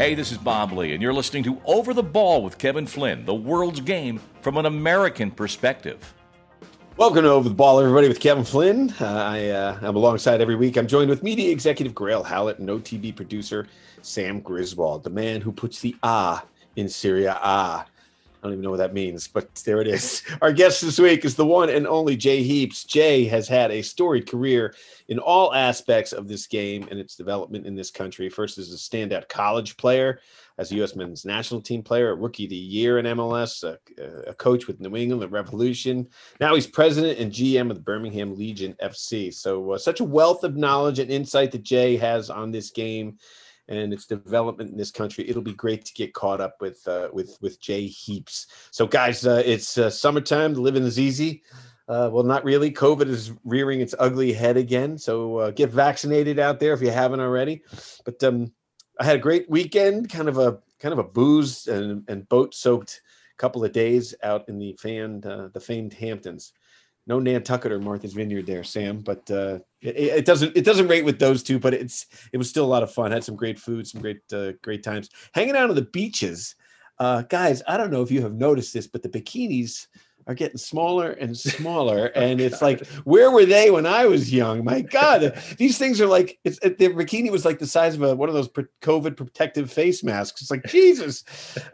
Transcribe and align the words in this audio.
Hey, 0.00 0.14
this 0.14 0.32
is 0.32 0.38
Bob 0.38 0.72
Lee, 0.72 0.94
and 0.94 1.02
you're 1.02 1.12
listening 1.12 1.42
to 1.42 1.60
Over 1.66 1.92
the 1.92 2.02
Ball 2.02 2.42
with 2.42 2.56
Kevin 2.56 2.86
Flynn, 2.86 3.26
the 3.26 3.34
world's 3.34 3.82
game 3.82 4.18
from 4.40 4.56
an 4.56 4.64
American 4.64 5.30
perspective. 5.30 6.14
Welcome 6.96 7.24
to 7.24 7.28
Over 7.28 7.50
the 7.50 7.54
Ball, 7.54 7.80
everybody, 7.80 8.08
with 8.08 8.18
Kevin 8.18 8.42
Flynn. 8.42 8.94
Uh, 8.98 9.04
I, 9.04 9.48
uh, 9.48 9.78
I'm 9.82 9.96
alongside 9.96 10.40
every 10.40 10.56
week. 10.56 10.78
I'm 10.78 10.86
joined 10.86 11.10
with 11.10 11.22
media 11.22 11.52
executive 11.52 11.92
Grayle 11.92 12.24
Hallett 12.24 12.60
and 12.60 12.68
OTB 12.70 13.14
producer 13.14 13.66
Sam 14.00 14.40
Griswold, 14.40 15.04
the 15.04 15.10
man 15.10 15.42
who 15.42 15.52
puts 15.52 15.80
the 15.80 15.94
ah 16.02 16.46
in 16.76 16.88
Syria 16.88 17.38
ah. 17.42 17.84
I 18.42 18.46
don't 18.46 18.54
even 18.54 18.62
know 18.62 18.70
what 18.70 18.78
that 18.78 18.94
means, 18.94 19.28
but 19.28 19.54
there 19.66 19.82
it 19.82 19.86
is. 19.86 20.22
Our 20.42 20.52
guest 20.52 20.80
this 20.80 20.98
week 20.98 21.24
is 21.26 21.34
the 21.34 21.44
one 21.44 21.68
and 21.68 21.86
only 21.86 22.16
Jay 22.16 22.42
Heaps. 22.42 22.84
Jay 22.84 23.24
has 23.26 23.46
had 23.46 23.70
a 23.70 23.82
storied 23.82 24.28
career 24.28 24.74
in 25.08 25.18
all 25.18 25.52
aspects 25.52 26.12
of 26.12 26.26
this 26.26 26.46
game 26.46 26.88
and 26.90 26.98
its 26.98 27.16
development 27.16 27.66
in 27.66 27.74
this 27.74 27.90
country. 27.90 28.30
First 28.30 28.56
as 28.56 28.72
a 28.72 28.76
standout 28.76 29.28
college 29.28 29.76
player, 29.76 30.20
as 30.56 30.72
a 30.72 30.76
U.S. 30.76 30.96
men's 30.96 31.24
national 31.24 31.60
team 31.60 31.82
player, 31.82 32.10
a 32.10 32.14
rookie 32.14 32.44
of 32.44 32.50
the 32.50 32.56
year 32.56 32.98
in 32.98 33.06
MLS, 33.06 33.62
a, 33.62 33.78
a 34.28 34.34
coach 34.34 34.66
with 34.66 34.80
New 34.80 34.96
England, 34.96 35.22
the 35.22 35.28
Revolution. 35.28 36.08
Now 36.38 36.54
he's 36.54 36.66
president 36.66 37.18
and 37.18 37.32
GM 37.32 37.70
of 37.70 37.76
the 37.76 37.82
Birmingham 37.82 38.36
Legion 38.36 38.74
FC. 38.82 39.32
So, 39.32 39.72
uh, 39.72 39.78
such 39.78 40.00
a 40.00 40.04
wealth 40.04 40.44
of 40.44 40.56
knowledge 40.56 40.98
and 40.98 41.10
insight 41.10 41.52
that 41.52 41.62
Jay 41.62 41.96
has 41.96 42.30
on 42.30 42.50
this 42.50 42.70
game 42.70 43.18
and 43.70 43.92
its 43.92 44.04
development 44.04 44.70
in 44.70 44.76
this 44.76 44.90
country. 44.90 45.28
It'll 45.28 45.42
be 45.42 45.54
great 45.54 45.84
to 45.86 45.94
get 45.94 46.12
caught 46.12 46.40
up 46.40 46.56
with 46.60 46.86
uh, 46.86 47.08
with 47.12 47.38
with 47.40 47.60
Jay 47.60 47.86
Heaps. 47.86 48.48
So, 48.70 48.86
guys, 48.86 49.26
uh, 49.26 49.42
it's 49.46 49.78
uh, 49.78 49.88
summertime. 49.88 50.54
Living 50.54 50.84
is 50.84 50.98
easy. 50.98 51.42
Uh, 51.88 52.08
well, 52.12 52.22
not 52.22 52.44
really. 52.44 52.70
COVID 52.70 53.08
is 53.08 53.32
rearing 53.44 53.80
its 53.80 53.94
ugly 53.98 54.32
head 54.32 54.56
again. 54.56 54.96
So 54.96 55.38
uh, 55.38 55.50
get 55.50 55.70
vaccinated 55.70 56.38
out 56.38 56.60
there 56.60 56.72
if 56.72 56.80
you 56.80 56.90
haven't 56.90 57.18
already. 57.18 57.62
But 58.04 58.22
um, 58.22 58.52
I 59.00 59.04
had 59.04 59.16
a 59.16 59.20
great 59.20 59.50
weekend. 59.50 60.08
Kind 60.08 60.28
of 60.28 60.38
a 60.38 60.58
kind 60.78 60.92
of 60.92 61.00
a 61.00 61.04
booze 61.04 61.66
and, 61.66 62.04
and 62.08 62.28
boat 62.28 62.54
soaked 62.54 63.00
couple 63.40 63.64
of 63.64 63.72
days 63.72 64.14
out 64.22 64.46
in 64.50 64.58
the 64.58 64.76
famed 64.78 65.24
uh, 65.24 65.48
the 65.54 65.60
famed 65.60 65.94
Hamptons 65.94 66.52
no 67.10 67.18
Nantucket 67.18 67.72
or 67.72 67.80
Martha's 67.80 68.14
Vineyard 68.14 68.46
there, 68.46 68.62
Sam. 68.62 69.00
But 69.00 69.28
uh, 69.30 69.58
it, 69.82 69.96
it, 69.96 70.24
doesn't 70.24 70.56
it 70.56 70.64
doesn't 70.64 70.86
rate 70.86 71.04
with 71.04 71.18
those 71.18 71.42
two. 71.42 71.58
But 71.58 71.74
it's 71.74 72.06
it 72.32 72.38
was 72.38 72.48
still 72.48 72.64
a 72.64 72.72
lot 72.74 72.84
of 72.84 72.92
fun. 72.92 73.10
Had 73.10 73.24
some 73.24 73.36
great 73.36 73.58
food, 73.58 73.86
some 73.86 74.00
great 74.00 74.20
uh, 74.32 74.52
great 74.62 74.82
times 74.82 75.10
hanging 75.34 75.56
out 75.56 75.68
on 75.68 75.76
the 75.76 75.82
beaches. 75.82 76.54
Uh, 76.98 77.22
guys, 77.22 77.62
I 77.66 77.76
don't 77.76 77.90
know 77.90 78.02
if 78.02 78.10
you 78.10 78.22
have 78.22 78.34
noticed 78.34 78.72
this, 78.72 78.86
but 78.86 79.02
the 79.02 79.08
bikinis 79.08 79.88
are 80.26 80.34
getting 80.34 80.58
smaller 80.58 81.12
and 81.12 81.36
smaller, 81.36 82.12
oh, 82.14 82.20
and 82.20 82.40
it's 82.40 82.62
like, 82.62 82.86
where 83.04 83.30
were 83.30 83.46
they 83.46 83.70
when 83.70 83.86
I 83.86 84.04
was 84.04 84.32
young? 84.32 84.62
My 84.62 84.82
God, 84.82 85.34
these 85.56 85.78
things 85.78 86.00
are 86.00 86.06
like 86.06 86.38
it's 86.44 86.60
the 86.60 86.74
bikini 86.74 87.32
was 87.32 87.44
like 87.44 87.58
the 87.58 87.66
size 87.66 87.96
of 87.96 88.02
a 88.02 88.14
one 88.14 88.28
of 88.28 88.34
those 88.36 88.48
COVID 88.82 89.16
protective 89.16 89.72
face 89.72 90.04
masks. 90.04 90.42
It's 90.42 90.50
like 90.50 90.64
Jesus. 90.66 91.24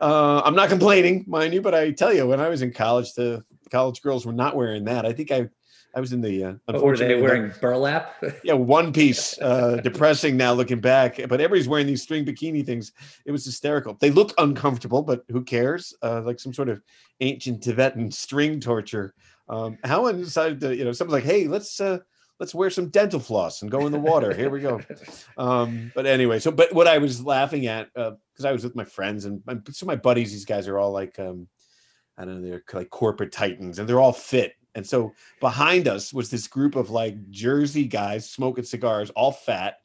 Uh, 0.01 0.41
I'm 0.43 0.55
not 0.55 0.71
complaining, 0.71 1.27
mind 1.29 1.53
you, 1.53 1.61
but 1.61 1.75
I 1.75 1.91
tell 1.91 2.15
you, 2.15 2.27
when 2.27 2.41
I 2.41 2.49
was 2.49 2.63
in 2.63 2.73
college, 2.73 3.13
the 3.13 3.45
college 3.71 4.03
girls 4.03 4.27
were 4.27 4.33
not 4.33 4.57
wearing 4.57 4.85
that. 4.85 5.07
I 5.07 5.13
think 5.13 5.31
I 5.31 5.49
I 5.97 6.01
was 6.01 6.13
in 6.13 6.21
the 6.21 6.45
uh, 6.45 6.53
unfortunately 6.69 7.15
were 7.15 7.29
they 7.29 7.37
wearing 7.37 7.53
burlap. 7.59 8.23
yeah, 8.45 8.53
one 8.53 8.93
piece. 8.93 9.41
Uh, 9.41 9.77
depressing 9.83 10.37
now 10.37 10.53
looking 10.53 10.79
back, 10.79 11.17
but 11.17 11.41
everybody's 11.41 11.69
wearing 11.69 11.87
these 11.87 12.03
string 12.03 12.23
bikini 12.25 12.65
things. 12.65 12.93
It 13.25 13.33
was 13.33 13.47
hysterical. 13.47 13.97
They 13.99 14.11
look 14.11 14.35
uncomfortable, 14.37 15.03
but 15.03 15.25
who 15.31 15.43
cares? 15.43 15.95
Uh, 16.03 16.21
like 16.21 16.39
some 16.39 16.53
sort 16.53 16.69
of 16.69 16.83
ancient 17.21 17.63
Tibetan 17.63 18.11
string 18.11 18.61
torture. 18.61 19.15
Um, 19.49 19.79
Helen 19.85 20.19
decided 20.19 20.61
to, 20.61 20.77
you 20.77 20.85
know, 20.85 20.93
someone's 20.93 21.15
like, 21.15 21.33
"Hey, 21.33 21.47
let's 21.47 21.81
uh, 21.81 22.01
let's 22.39 22.55
wear 22.55 22.69
some 22.69 22.91
dental 22.91 23.21
floss 23.21 23.63
and 23.63 23.71
go 23.71 23.87
in 23.87 23.93
the 23.93 23.99
water. 23.99 24.35
Here 24.35 24.51
we 24.51 24.61
go." 24.61 24.81
Um, 25.39 25.93
but 25.95 26.07
anyway, 26.07 26.39
so 26.39 26.51
but 26.51 26.75
what 26.75 26.89
I 26.89 26.99
was 26.99 27.25
laughing 27.25 27.67
at 27.67 27.93
because 27.95 28.45
uh, 28.45 28.49
I 28.49 28.53
was 28.53 28.65
with 28.65 28.77
my 28.77 28.85
friends 28.85 29.27
and 29.27 29.43
my, 29.47 29.59
so 29.71 29.87
my 29.87 29.97
buddies, 29.97 30.33
these 30.33 30.45
guys 30.45 30.69
are 30.69 30.79
all 30.79 30.93
like. 30.93 31.19
Um, 31.19 31.49
I 32.19 32.25
don't 32.25 32.43
know, 32.43 32.49
they're 32.49 32.63
like 32.73 32.91
corporate 32.91 33.33
titans 33.33 33.79
and 33.79 33.89
they're 33.89 34.01
all 34.01 34.13
fit. 34.13 34.55
And 34.75 34.87
so 34.87 35.13
behind 35.41 35.89
us 35.89 36.13
was 36.13 36.31
this 36.31 36.47
group 36.47 36.77
of 36.77 36.91
like 36.91 37.31
Jersey 37.31 37.87
guys 37.87 38.29
smoking 38.31 38.65
cigars, 38.65 39.11
all 39.11 39.33
fat. 39.33 39.79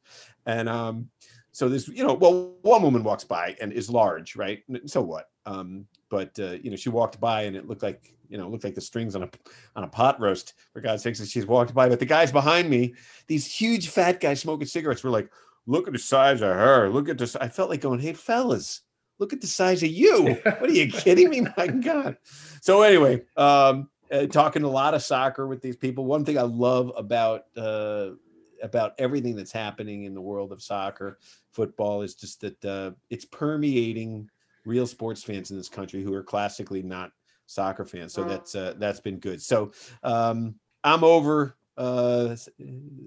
And 0.45 0.67
um, 0.67 1.09
so 1.53 1.69
this, 1.69 1.87
you 1.87 2.05
know, 2.05 2.13
well, 2.13 2.55
one 2.61 2.81
woman 2.81 3.03
walks 3.03 3.23
by 3.23 3.55
and 3.61 3.71
is 3.71 3.89
large, 3.89 4.35
right? 4.35 4.63
So 4.85 5.01
what? 5.01 5.29
Um, 5.45 5.87
but 6.09 6.37
uh, 6.39 6.57
you 6.61 6.69
know, 6.69 6.75
she 6.75 6.89
walked 6.89 7.19
by 7.19 7.43
and 7.43 7.55
it 7.55 7.67
looked 7.67 7.83
like, 7.83 8.13
you 8.29 8.37
know, 8.37 8.47
looked 8.47 8.63
like 8.63 8.75
the 8.75 8.81
strings 8.81 9.15
on 9.15 9.23
a 9.23 9.29
on 9.75 9.83
a 9.83 9.87
pot 9.87 10.19
roast. 10.19 10.53
For 10.73 10.81
God's 10.81 11.03
sakes, 11.03 11.25
she's 11.27 11.45
walked 11.45 11.73
by. 11.73 11.89
But 11.89 11.99
the 11.99 12.05
guys 12.05 12.31
behind 12.31 12.69
me, 12.69 12.93
these 13.27 13.45
huge 13.45 13.89
fat 13.89 14.19
guys 14.19 14.39
smoking 14.39 14.67
cigarettes, 14.67 15.03
were 15.03 15.09
like, 15.09 15.29
"Look 15.67 15.87
at 15.87 15.93
the 15.93 15.99
size 15.99 16.41
of 16.41 16.49
her. 16.49 16.89
Look 16.89 17.09
at 17.09 17.17
this." 17.17 17.35
I 17.35 17.49
felt 17.49 17.69
like 17.69 17.81
going, 17.81 17.99
"Hey, 17.99 18.13
fellas, 18.13 18.81
look 19.21 19.31
at 19.31 19.39
the 19.39 19.47
size 19.47 19.83
of 19.83 19.89
you. 19.89 20.35
What 20.43 20.63
are 20.63 20.71
you 20.71 20.91
kidding 20.91 21.29
me? 21.29 21.41
My 21.55 21.67
God. 21.67 22.17
So 22.59 22.81
anyway, 22.81 23.21
um, 23.37 23.87
uh, 24.11 24.25
talking 24.25 24.63
a 24.63 24.69
lot 24.69 24.93
of 24.93 25.03
soccer 25.03 25.47
with 25.47 25.61
these 25.61 25.77
people. 25.77 26.03
One 26.05 26.25
thing 26.25 26.37
I 26.37 26.41
love 26.41 26.91
about 26.97 27.43
uh, 27.55 28.09
about 28.61 28.93
everything 28.97 29.35
that's 29.35 29.51
happening 29.51 30.03
in 30.03 30.13
the 30.13 30.21
world 30.21 30.51
of 30.51 30.61
soccer, 30.61 31.19
football, 31.51 32.01
is 32.01 32.15
just 32.15 32.41
that 32.41 32.65
uh, 32.65 32.91
it's 33.09 33.25
permeating 33.25 34.29
real 34.65 34.85
sports 34.85 35.23
fans 35.23 35.51
in 35.51 35.57
this 35.57 35.69
country 35.69 36.03
who 36.03 36.13
are 36.13 36.23
classically 36.23 36.81
not 36.81 37.11
soccer 37.45 37.85
fans. 37.85 38.13
So 38.13 38.23
that's 38.23 38.55
uh, 38.55 38.73
that's 38.77 38.99
been 38.99 39.19
good. 39.19 39.41
So 39.41 39.71
um, 40.03 40.55
I'm 40.83 41.03
over 41.03 41.55
uh 41.77 42.35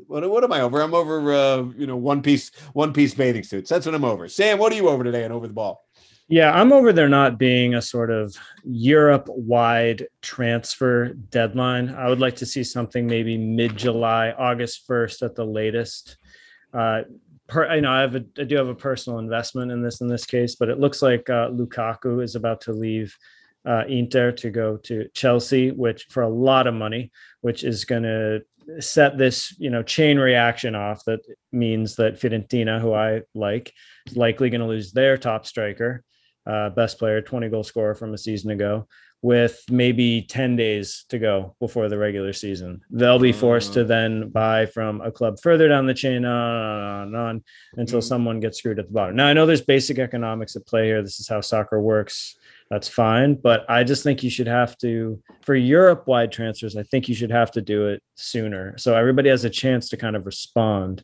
what, 0.06 0.28
what 0.28 0.42
am 0.42 0.50
i 0.50 0.62
over 0.62 0.80
i'm 0.80 0.94
over 0.94 1.34
uh 1.34 1.62
you 1.76 1.86
know 1.86 1.98
one 1.98 2.22
piece 2.22 2.50
one 2.72 2.94
piece 2.94 3.12
bathing 3.12 3.42
suits 3.42 3.68
that's 3.68 3.84
what 3.84 3.94
i'm 3.94 4.06
over 4.06 4.26
sam 4.26 4.58
what 4.58 4.72
are 4.72 4.74
you 4.74 4.88
over 4.88 5.04
today 5.04 5.24
and 5.24 5.34
over 5.34 5.46
the 5.46 5.52
ball 5.52 5.84
yeah, 6.28 6.52
I'm 6.52 6.72
over 6.72 6.92
there 6.92 7.08
not 7.08 7.38
being 7.38 7.74
a 7.74 7.82
sort 7.82 8.10
of 8.10 8.34
Europe 8.64 9.26
wide 9.28 10.06
transfer 10.22 11.12
deadline. 11.12 11.90
I 11.90 12.08
would 12.08 12.20
like 12.20 12.36
to 12.36 12.46
see 12.46 12.64
something 12.64 13.06
maybe 13.06 13.36
mid 13.36 13.76
July, 13.76 14.30
August 14.30 14.88
1st 14.88 15.22
at 15.22 15.34
the 15.34 15.44
latest. 15.44 16.16
Uh, 16.72 17.02
per, 17.46 17.74
you 17.74 17.82
know, 17.82 17.92
I 17.92 18.00
have 18.00 18.14
a, 18.14 18.24
I 18.38 18.44
do 18.44 18.56
have 18.56 18.68
a 18.68 18.74
personal 18.74 19.18
investment 19.18 19.70
in 19.70 19.82
this 19.82 20.00
in 20.00 20.08
this 20.08 20.24
case, 20.24 20.54
but 20.54 20.70
it 20.70 20.80
looks 20.80 21.02
like 21.02 21.28
uh, 21.28 21.50
Lukaku 21.50 22.22
is 22.22 22.36
about 22.36 22.62
to 22.62 22.72
leave 22.72 23.14
uh, 23.66 23.84
Inter 23.86 24.32
to 24.32 24.50
go 24.50 24.78
to 24.78 25.08
Chelsea, 25.12 25.72
which 25.72 26.06
for 26.08 26.22
a 26.22 26.28
lot 26.28 26.66
of 26.66 26.72
money, 26.72 27.12
which 27.42 27.64
is 27.64 27.84
going 27.84 28.02
to 28.02 28.42
set 28.80 29.18
this 29.18 29.54
you 29.58 29.68
know 29.68 29.82
chain 29.82 30.18
reaction 30.18 30.74
off 30.74 31.04
that 31.04 31.20
means 31.52 31.96
that 31.96 32.18
Fiorentina, 32.18 32.80
who 32.80 32.94
I 32.94 33.20
like, 33.34 33.74
is 34.06 34.16
likely 34.16 34.48
going 34.48 34.62
to 34.62 34.66
lose 34.66 34.92
their 34.92 35.18
top 35.18 35.44
striker 35.44 36.02
uh, 36.46 36.70
best 36.70 36.98
player, 36.98 37.20
20 37.20 37.48
goal 37.48 37.64
scorer 37.64 37.94
from 37.94 38.14
a 38.14 38.18
season 38.18 38.50
ago, 38.50 38.86
with 39.22 39.64
maybe 39.70 40.20
10 40.20 40.54
days 40.54 41.06
to 41.08 41.18
go 41.18 41.56
before 41.58 41.88
the 41.88 41.96
regular 41.96 42.34
season. 42.34 42.82
They'll 42.90 43.18
be 43.18 43.32
forced 43.32 43.72
to 43.72 43.84
mm. 43.84 43.88
then 43.88 44.28
buy 44.28 44.66
from 44.66 45.00
a 45.00 45.10
club 45.10 45.40
further 45.42 45.66
down 45.66 45.86
the 45.86 45.94
chain, 45.94 46.26
on, 46.26 46.34
on, 46.34 47.14
on, 47.14 47.44
until 47.76 48.00
mm. 48.00 48.04
someone 48.04 48.40
gets 48.40 48.58
screwed 48.58 48.78
at 48.78 48.86
the 48.86 48.92
bottom. 48.92 49.16
Now, 49.16 49.26
I 49.26 49.32
know 49.32 49.46
there's 49.46 49.62
basic 49.62 49.98
economics 49.98 50.56
at 50.56 50.66
play 50.66 50.86
here. 50.86 51.02
This 51.02 51.20
is 51.20 51.28
how 51.28 51.40
soccer 51.40 51.80
works. 51.80 52.36
That's 52.70 52.88
fine. 52.88 53.34
But 53.34 53.64
I 53.68 53.84
just 53.84 54.02
think 54.02 54.22
you 54.22 54.30
should 54.30 54.46
have 54.46 54.76
to, 54.78 55.22
for 55.42 55.54
Europe 55.54 56.06
wide 56.06 56.30
transfers, 56.30 56.76
I 56.76 56.82
think 56.82 57.08
you 57.08 57.14
should 57.14 57.30
have 57.30 57.50
to 57.52 57.62
do 57.62 57.88
it 57.88 58.02
sooner. 58.16 58.76
So 58.76 58.94
everybody 58.94 59.30
has 59.30 59.44
a 59.44 59.50
chance 59.50 59.88
to 59.90 59.96
kind 59.96 60.16
of 60.16 60.26
respond 60.26 61.02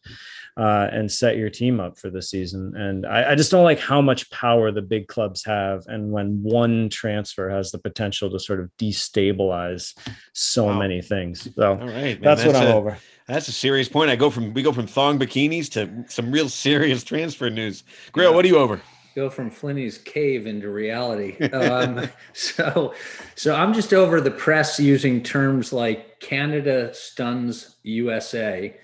uh, 0.57 0.89
and 0.93 1.11
set 1.11 1.37
your 1.37 1.51
team 1.51 1.81
up 1.81 1.99
for 1.99 2.11
the 2.11 2.21
season. 2.23 2.75
And 2.77 3.07
I, 3.07 3.33
I, 3.33 3.35
just 3.35 3.51
don't 3.51 3.65
like 3.65 3.79
how 3.79 4.01
much 4.01 4.31
power 4.31 4.71
the 4.71 4.83
big 4.83 5.07
clubs 5.09 5.45
have, 5.45 5.85
and 5.87 6.11
when 6.11 6.43
one 6.43 6.89
transfer 6.89 7.49
has 7.49 7.71
the 7.71 7.79
potential 7.79 8.31
to 8.31 8.39
sort 8.39 8.61
of 8.61 8.71
destabilize 8.79 9.97
so 10.33 10.67
wow. 10.67 10.79
many 10.79 11.03
things. 11.03 11.49
So 11.55 11.73
All 11.73 11.89
right, 11.89 12.21
that's, 12.21 12.43
that's, 12.43 12.47
what 12.47 12.57
I'm 12.57 12.69
a, 12.69 12.75
over. 12.75 12.99
That's 13.27 13.49
a 13.49 13.53
serious 13.53 13.89
point. 13.89 14.11
I 14.11 14.17
go 14.17 14.31
from 14.31 14.53
we 14.53 14.63
go 14.63 14.73
from 14.73 14.87
thong 14.87 15.19
bikinis 15.19 15.71
to 15.73 16.11
some 16.13 16.31
real 16.31 16.49
serious 16.49 17.05
transfer 17.05 17.49
news. 17.49 17.85
Grayle, 18.13 18.31
yeah. 18.31 18.35
what 18.35 18.45
are 18.45 18.49
you 18.49 18.59
over? 18.59 18.81
go 19.15 19.29
from 19.29 19.51
Flinny's 19.51 19.99
cave 19.99 20.47
into 20.47 20.71
reality. 20.71 21.37
Um, 21.53 22.09
so, 22.33 22.95
so 23.35 23.55
I'm 23.55 23.75
just 23.75 23.93
over 23.93 24.21
the 24.21 24.31
press 24.31 24.81
using 24.81 25.23
terms 25.23 25.73
like 25.73 26.21
Canada 26.21 26.95
stuns 26.95 27.77
USA 27.83 28.77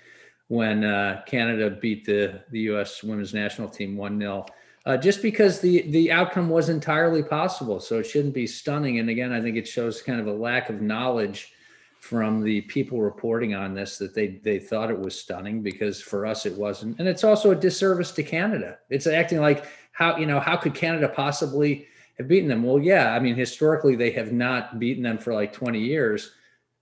when 0.47 0.83
uh, 0.83 1.21
Canada 1.25 1.69
beat 1.69 2.05
the 2.05 2.41
the 2.51 2.61
U.S. 2.61 3.03
women's 3.03 3.33
national 3.33 3.67
team 3.69 3.97
one 3.97 4.19
0 4.19 4.45
uh, 4.87 4.95
just 4.95 5.21
because 5.21 5.59
the 5.59 5.81
the 5.91 6.09
outcome 6.09 6.49
was 6.49 6.69
entirely 6.69 7.21
possible. 7.21 7.79
So 7.81 7.99
it 7.99 8.05
shouldn't 8.05 8.33
be 8.33 8.47
stunning. 8.47 8.99
And 8.99 9.09
again, 9.09 9.33
I 9.33 9.41
think 9.41 9.57
it 9.57 9.67
shows 9.67 10.01
kind 10.01 10.21
of 10.21 10.27
a 10.27 10.33
lack 10.33 10.69
of 10.69 10.81
knowledge 10.81 11.51
from 11.99 12.41
the 12.41 12.61
people 12.61 13.01
reporting 13.01 13.53
on 13.53 13.73
this 13.73 13.97
that 13.97 14.15
they 14.15 14.39
they 14.43 14.59
thought 14.59 14.89
it 14.89 14.97
was 14.97 15.19
stunning 15.19 15.61
because 15.61 16.01
for 16.01 16.25
us 16.25 16.45
it 16.45 16.57
wasn't. 16.57 16.97
And 16.99 17.07
it's 17.07 17.25
also 17.25 17.51
a 17.51 17.55
disservice 17.55 18.11
to 18.13 18.23
Canada. 18.23 18.77
It's 18.89 19.07
acting 19.07 19.41
like 19.41 19.65
how 19.91 20.15
you 20.15 20.25
know 20.25 20.39
how 20.39 20.55
could 20.55 20.73
Canada 20.73 21.09
possibly 21.09 21.87
have 22.17 22.29
beaten 22.29 22.47
them? 22.47 22.63
Well, 22.63 22.79
yeah, 22.79 23.13
I 23.13 23.19
mean 23.19 23.35
historically 23.35 23.97
they 23.97 24.11
have 24.11 24.31
not 24.31 24.79
beaten 24.79 25.03
them 25.03 25.17
for 25.17 25.33
like 25.33 25.51
20 25.51 25.79
years 25.79 26.31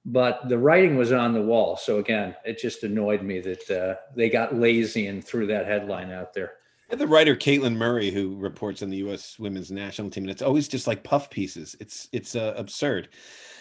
but 0.05 0.47
the 0.47 0.57
writing 0.57 0.97
was 0.97 1.11
on 1.11 1.33
the 1.33 1.41
wall. 1.41 1.77
So 1.77 1.97
again, 1.97 2.35
it 2.45 2.59
just 2.59 2.83
annoyed 2.83 3.23
me 3.23 3.39
that 3.41 3.71
uh, 3.71 3.95
they 4.15 4.29
got 4.29 4.55
lazy 4.55 5.07
and 5.07 5.23
threw 5.23 5.47
that 5.47 5.65
headline 5.65 6.11
out 6.11 6.33
there. 6.33 6.53
the 6.91 7.07
writer 7.07 7.35
Caitlin 7.35 7.75
Murray, 7.75 8.11
who 8.11 8.35
reports 8.37 8.83
on 8.83 8.91
the 8.91 8.97
U.S. 8.97 9.39
Women's 9.39 9.71
National 9.71 10.09
Team, 10.09 10.25
and 10.25 10.31
it's 10.31 10.43
always 10.43 10.67
just 10.67 10.85
like 10.85 11.03
puff 11.03 11.29
pieces. 11.29 11.75
It's 11.79 12.07
it's 12.11 12.35
uh, 12.35 12.53
absurd. 12.55 13.09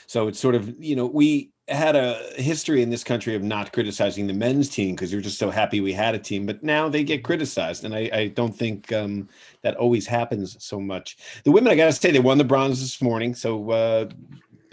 So 0.06 0.28
it's 0.28 0.38
sort 0.38 0.54
of 0.54 0.74
you 0.78 0.96
know 0.96 1.06
we 1.06 1.50
had 1.68 1.96
a 1.96 2.20
history 2.36 2.82
in 2.82 2.90
this 2.90 3.02
country 3.02 3.34
of 3.34 3.42
not 3.42 3.72
criticizing 3.72 4.26
the 4.26 4.34
men's 4.34 4.68
team 4.68 4.94
because 4.94 5.10
you're 5.10 5.22
just 5.22 5.38
so 5.38 5.50
happy 5.50 5.80
we 5.80 5.94
had 5.94 6.14
a 6.14 6.18
team, 6.18 6.44
but 6.44 6.62
now 6.62 6.90
they 6.90 7.02
get 7.02 7.24
criticized, 7.24 7.84
and 7.84 7.94
I, 7.94 8.10
I 8.12 8.28
don't 8.28 8.54
think 8.54 8.92
um, 8.92 9.28
that 9.62 9.76
always 9.76 10.06
happens 10.06 10.62
so 10.62 10.78
much. 10.78 11.16
The 11.44 11.50
women, 11.50 11.72
I 11.72 11.76
got 11.76 11.86
to 11.86 11.92
say, 11.92 12.10
they 12.10 12.20
won 12.20 12.36
the 12.36 12.44
bronze 12.44 12.80
this 12.80 13.00
morning, 13.00 13.34
so 13.34 13.70
uh, 13.70 14.08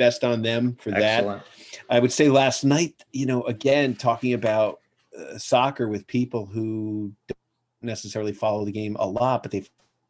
best 0.01 0.24
on 0.24 0.42
them 0.42 0.75
for 0.81 0.89
Excellent. 0.95 1.44
that. 1.44 1.86
I 1.88 2.00
would 2.00 2.12
say 2.12 2.27
last 2.27 2.63
night, 2.63 3.03
you 3.12 3.27
know, 3.27 3.44
again 3.44 3.95
talking 3.95 4.33
about 4.33 4.80
uh, 5.15 5.38
soccer 5.38 5.88
with 5.88 6.07
people 6.07 6.48
who 6.48 7.13
don't 7.27 7.38
necessarily 7.83 8.33
follow 8.33 8.65
the 8.65 8.71
game 8.71 8.98
a 9.00 9.06
lot, 9.07 9.44
but 9.44 9.51
they 9.51 9.63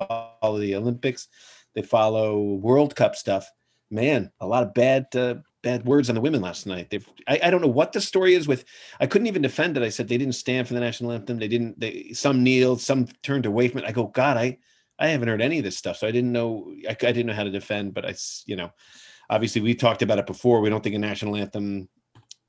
follow 0.07 0.59
the 0.59 0.75
Olympics, 0.75 1.27
they 1.75 1.81
follow 1.81 2.53
World 2.53 2.95
Cup 2.95 3.17
stuff. 3.17 3.51
Man, 3.89 4.31
a 4.39 4.47
lot 4.47 4.63
of 4.63 4.73
bad 4.73 5.07
uh, 5.13 5.35
bad 5.61 5.85
words 5.85 6.07
on 6.07 6.15
the 6.15 6.21
women 6.21 6.39
last 6.39 6.65
night. 6.65 6.89
They've 6.89 7.05
I, 7.27 7.41
I, 7.43 7.49
don't 7.49 7.61
know 7.61 7.67
what 7.67 7.91
the 7.91 7.99
story 7.99 8.35
is 8.35 8.47
with. 8.47 8.63
I 9.01 9.07
couldn't 9.07 9.27
even 9.27 9.41
defend 9.41 9.75
it. 9.75 9.83
I 9.83 9.89
said 9.89 10.07
they 10.07 10.17
didn't 10.17 10.35
stand 10.35 10.69
for 10.69 10.73
the 10.73 10.79
national 10.79 11.11
anthem. 11.11 11.37
They 11.37 11.49
didn't. 11.49 11.77
They 11.77 12.13
some 12.13 12.43
kneeled, 12.43 12.79
some 12.79 13.07
turned 13.23 13.45
away 13.45 13.67
from 13.67 13.79
it. 13.79 13.85
I 13.85 13.91
go, 13.91 14.07
God, 14.07 14.37
I 14.37 14.59
I 14.97 15.07
haven't 15.07 15.27
heard 15.27 15.41
any 15.41 15.57
of 15.57 15.65
this 15.65 15.77
stuff, 15.77 15.97
so 15.97 16.07
I 16.07 16.11
didn't 16.11 16.31
know. 16.31 16.73
I, 16.87 16.91
I 16.91 17.11
didn't 17.11 17.25
know 17.25 17.33
how 17.33 17.43
to 17.43 17.51
defend. 17.51 17.93
But 17.93 18.05
I, 18.05 18.15
you 18.45 18.55
know, 18.55 18.71
obviously 19.31 19.61
we 19.61 19.73
talked 19.73 20.03
about 20.03 20.19
it 20.19 20.27
before. 20.27 20.61
We 20.61 20.69
don't 20.69 20.83
think 20.83 20.95
a 20.95 20.99
national 20.99 21.35
anthem 21.35 21.89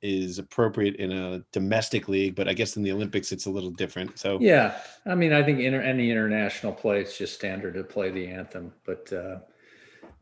is 0.01 0.37
appropriate 0.37 0.97
in 0.97 1.11
a 1.13 1.43
domestic 1.53 2.09
league, 2.09 2.35
but 2.35 2.47
I 2.47 2.53
guess 2.53 2.75
in 2.75 2.83
the 2.83 2.91
Olympics 2.91 3.31
it's 3.31 3.45
a 3.47 3.49
little 3.49 3.71
different. 3.71 4.19
So 4.19 4.37
yeah, 4.39 4.77
I 5.05 5.15
mean, 5.15 5.33
I 5.33 5.41
think 5.41 5.59
inter- 5.59 5.81
any 5.81 6.11
international 6.11 6.73
play 6.73 6.99
it's 6.99 7.17
just 7.17 7.33
standard 7.33 7.73
to 7.73 7.83
play 7.83 8.11
the 8.11 8.27
anthem, 8.27 8.73
but. 8.85 9.11
uh 9.11 9.37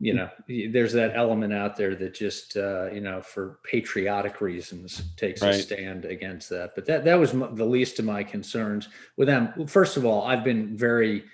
you 0.02 0.14
know 0.14 0.28
there's 0.48 0.92
that 0.92 1.12
element 1.14 1.52
out 1.52 1.76
there 1.76 1.94
that 1.94 2.12
just 2.12 2.56
uh, 2.56 2.90
you 2.90 3.00
know 3.00 3.22
for 3.22 3.60
patriotic 3.62 4.40
reasons 4.40 5.00
takes 5.16 5.40
right. 5.40 5.54
a 5.54 5.58
stand 5.58 6.04
against 6.04 6.50
that 6.50 6.74
but 6.74 6.84
that 6.86 7.04
that 7.04 7.14
was 7.14 7.30
the 7.30 7.64
least 7.64 8.00
of 8.00 8.04
my 8.04 8.24
concerns 8.24 8.88
with 9.16 9.28
them 9.28 9.66
first 9.68 9.96
of 9.96 10.04
all 10.04 10.24
i've 10.24 10.42
been 10.42 10.76
very 10.76 11.24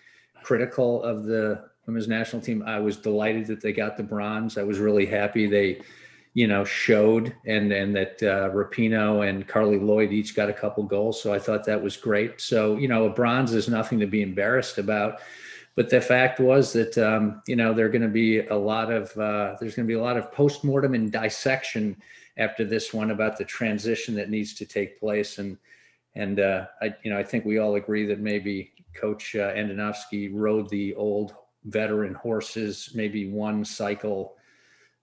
critical 0.43 1.03
of 1.03 1.25
the 1.25 1.68
women's 1.89 2.07
national 2.07 2.43
team. 2.43 2.63
I 2.67 2.79
was 2.79 2.99
delighted 2.99 3.47
that 3.47 3.63
they 3.63 3.73
got 3.73 3.97
the 3.97 4.03
bronze. 4.03 4.59
I 4.59 4.63
was 4.63 4.79
really 4.79 5.07
happy 5.07 5.47
they 5.47 5.81
you 6.35 6.47
know 6.47 6.63
showed 6.63 7.35
and 7.47 7.73
and 7.73 7.97
that 7.97 8.23
uh, 8.23 8.51
rapinoe 8.51 9.29
and 9.29 9.49
Carli 9.49 9.79
lloyd 9.83 10.13
each 10.13 10.37
got 10.37 10.51
a 10.51 10.53
couple 10.53 10.85
goals. 10.85 11.21
So 11.21 11.33
i 11.33 11.39
thought 11.39 11.65
that 11.65 11.83
was 11.83 11.97
great. 11.97 12.41
So 12.41 12.77
you 12.77 12.87
know 12.87 13.07
a 13.07 13.11
bronze 13.11 13.55
is 13.55 13.69
nothing 13.69 13.99
to 14.01 14.07
be 14.07 14.23
embarrassed 14.23 14.79
about. 14.79 15.21
But 15.75 15.89
the 15.89 16.01
fact 16.01 16.41
was 16.41 16.73
that 16.75 16.99
um, 16.99 17.43
you 17.49 17.57
know 17.57 17.73
there 17.73 17.87
are 17.87 17.91
going 17.91 18.03
to 18.03 18.09
be 18.09 18.41
a 18.41 18.55
lot 18.55 18.93
of 18.93 19.17
uh, 19.17 19.57
there's 19.59 19.75
going 19.75 19.89
to 19.89 19.93
be 19.93 19.99
a 19.99 20.03
lot 20.03 20.19
of 20.19 20.31
postmortem 20.31 20.95
and 20.95 21.11
dissection 21.11 21.97
after 22.37 22.65
this 22.65 22.93
one 22.93 23.11
about 23.11 23.39
the 23.39 23.45
transition 23.45 24.15
that 24.17 24.29
needs 24.29 24.55
to 24.55 24.67
take 24.67 25.01
place. 25.01 25.39
And 25.39 25.57
and 26.15 26.39
uh, 26.39 26.67
I 26.83 26.95
you 27.03 27.11
know 27.11 27.19
I 27.19 27.25
think 27.25 27.47
we 27.47 27.59
all 27.59 27.77
agree 27.77 28.05
that 28.07 28.21
maybe 28.21 28.73
Coach 28.95 29.35
uh, 29.35 29.55
Andonovski 29.55 30.31
rode 30.35 30.69
the 30.69 30.95
old 30.95 31.35
veteran 31.65 32.15
horses 32.15 32.91
maybe 32.95 33.31
one 33.31 33.65
cycle 33.65 34.37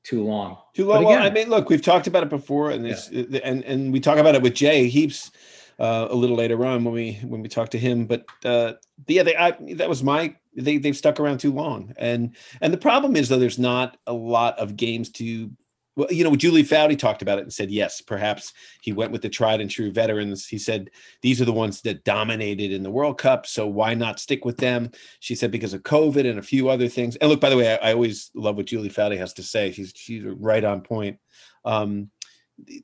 too 0.04 0.24
long. 0.24 0.58
Too 0.74 0.86
long. 0.86 1.04
Again, 1.04 1.20
well, 1.20 1.28
I 1.28 1.30
mean, 1.32 1.50
look, 1.50 1.70
we've 1.70 1.82
talked 1.82 2.08
about 2.08 2.24
it 2.24 2.30
before, 2.30 2.70
and 2.70 2.86
this, 2.86 3.10
yeah. 3.12 3.40
and 3.44 3.64
and 3.64 3.92
we 3.92 4.00
talk 4.00 4.18
about 4.18 4.36
it 4.36 4.42
with 4.42 4.54
Jay 4.54 4.88
Heaps 4.88 5.32
uh, 5.80 6.08
a 6.10 6.16
little 6.16 6.38
later 6.38 6.64
on 6.66 6.84
when 6.84 6.94
we 6.94 7.14
when 7.24 7.42
we 7.42 7.50
talk 7.50 7.70
to 7.70 7.80
him. 7.80 8.06
But 8.06 8.26
uh, 8.44 8.74
yeah, 9.08 9.24
they, 9.24 9.36
I, 9.36 9.52
that 9.76 9.90
was 9.90 10.04
my 10.04 10.36
they 10.56 10.78
they've 10.78 10.96
stuck 10.96 11.20
around 11.20 11.40
too 11.40 11.52
long, 11.52 11.94
and 11.98 12.36
and 12.62 12.72
the 12.72 12.78
problem 12.78 13.16
is 13.16 13.30
though 13.30 13.40
there's 13.40 13.60
not 13.60 13.98
a 14.08 14.14
lot 14.14 14.58
of 14.60 14.76
games 14.76 15.10
to. 15.12 15.52
Well, 15.96 16.12
you 16.12 16.24
know, 16.24 16.36
Julie 16.36 16.64
Foudy 16.64 16.98
talked 16.98 17.22
about 17.22 17.38
it 17.38 17.44
and 17.44 17.54
said, 17.54 17.72
yes, 17.72 18.02
perhaps 18.02 18.52
he 18.82 18.92
went 18.92 19.12
with 19.12 19.22
the 19.22 19.30
tried 19.30 19.62
and 19.62 19.70
true 19.70 19.92
veterans. 19.92 20.46
He 20.46 20.58
said, 20.58 20.90
these 21.22 21.42
are 21.42 21.46
the 21.46 21.54
ones 21.54 21.82
that 21.82 22.04
dominated 22.04 22.72
in 22.72 22.84
the 22.84 22.92
World 22.92 23.18
Cup. 23.18 23.46
So 23.46 23.66
why 23.66 23.94
not 23.94 24.20
stick 24.20 24.44
with 24.44 24.58
them? 24.58 24.92
She 25.22 25.36
said, 25.36 25.52
because 25.52 25.74
of 25.74 25.84
COVID 25.84 26.30
and 26.30 26.38
a 26.38 26.44
few 26.44 26.68
other 26.68 26.90
things. 26.90 27.16
And 27.16 27.30
look, 27.30 27.40
by 27.40 27.50
the 27.50 27.58
way, 27.58 27.74
I, 27.74 27.90
I 27.90 27.94
always 27.94 28.30
love 28.36 28.58
what 28.58 28.66
Julie 28.66 28.90
Foudy 28.90 29.18
has 29.18 29.34
to 29.34 29.44
say. 29.44 29.72
She's, 29.72 29.94
she's 29.96 30.24
right 30.26 30.64
on 30.64 30.82
point. 30.82 31.18
Um, 31.64 32.10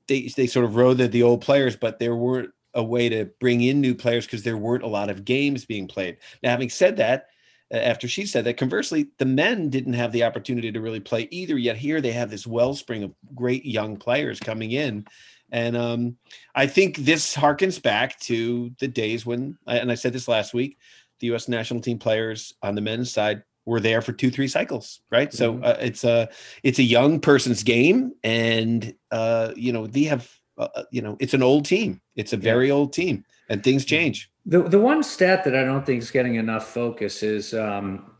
they, 0.07 0.31
they 0.35 0.47
sort 0.47 0.65
of 0.65 0.75
rode 0.75 0.97
the, 0.97 1.07
the 1.07 1.23
old 1.23 1.41
players, 1.41 1.75
but 1.75 1.99
there 1.99 2.15
weren't 2.15 2.51
a 2.73 2.83
way 2.83 3.09
to 3.09 3.25
bring 3.41 3.61
in 3.61 3.81
new 3.81 3.93
players 3.93 4.25
because 4.25 4.43
there 4.43 4.57
weren't 4.57 4.83
a 4.83 4.87
lot 4.87 5.09
of 5.09 5.25
games 5.25 5.65
being 5.65 5.87
played. 5.87 6.17
Now, 6.41 6.51
having 6.51 6.69
said 6.69 6.97
that, 6.97 7.27
after 7.71 8.07
she 8.07 8.25
said 8.25 8.45
that, 8.45 8.57
conversely, 8.57 9.07
the 9.17 9.25
men 9.25 9.69
didn't 9.69 9.93
have 9.93 10.11
the 10.11 10.23
opportunity 10.23 10.71
to 10.71 10.81
really 10.81 10.99
play 10.99 11.27
either. 11.31 11.57
Yet 11.57 11.77
here 11.77 12.01
they 12.01 12.11
have 12.11 12.29
this 12.29 12.45
wellspring 12.45 13.03
of 13.03 13.13
great 13.33 13.65
young 13.65 13.97
players 13.97 14.39
coming 14.39 14.71
in. 14.71 15.05
And 15.51 15.75
um, 15.75 16.17
I 16.55 16.67
think 16.67 16.97
this 16.97 17.35
harkens 17.35 17.81
back 17.81 18.19
to 18.21 18.71
the 18.79 18.87
days 18.87 19.25
when, 19.25 19.57
and 19.67 19.91
I 19.91 19.95
said 19.95 20.13
this 20.13 20.27
last 20.27 20.53
week, 20.53 20.77
the 21.19 21.27
U.S. 21.27 21.47
national 21.47 21.81
team 21.81 21.99
players 21.99 22.53
on 22.61 22.75
the 22.75 22.81
men's 22.81 23.11
side 23.11 23.43
were 23.65 23.79
there 23.79 24.01
for 24.01 24.13
two, 24.13 24.31
three 24.31 24.47
cycles, 24.47 25.01
right? 25.11 25.29
Mm-hmm. 25.29 25.37
So 25.37 25.59
uh, 25.63 25.77
it's 25.79 26.03
a 26.03 26.29
it's 26.63 26.79
a 26.79 26.83
young 26.83 27.19
person's 27.19 27.61
game, 27.61 28.13
and 28.23 28.95
uh, 29.11 29.51
you 29.55 29.71
know 29.71 29.85
they 29.85 30.03
have 30.03 30.31
uh, 30.57 30.67
uh, 30.75 30.83
you 30.91 31.01
know, 31.01 31.17
it's 31.19 31.33
an 31.33 31.41
old 31.41 31.65
team. 31.65 31.99
It's 32.15 32.33
a 32.33 32.37
very 32.37 32.67
yeah. 32.67 32.73
old 32.73 32.93
team, 32.93 33.25
and 33.51 33.63
things 33.63 33.83
change. 33.83 34.31
The 34.45 34.63
the 34.63 34.79
one 34.79 35.03
stat 35.03 35.43
that 35.43 35.55
I 35.55 35.63
don't 35.63 35.85
think 35.85 36.01
is 36.01 36.09
getting 36.09 36.35
enough 36.35 36.67
focus 36.67 37.21
is 37.21 37.53
um, 37.53 38.11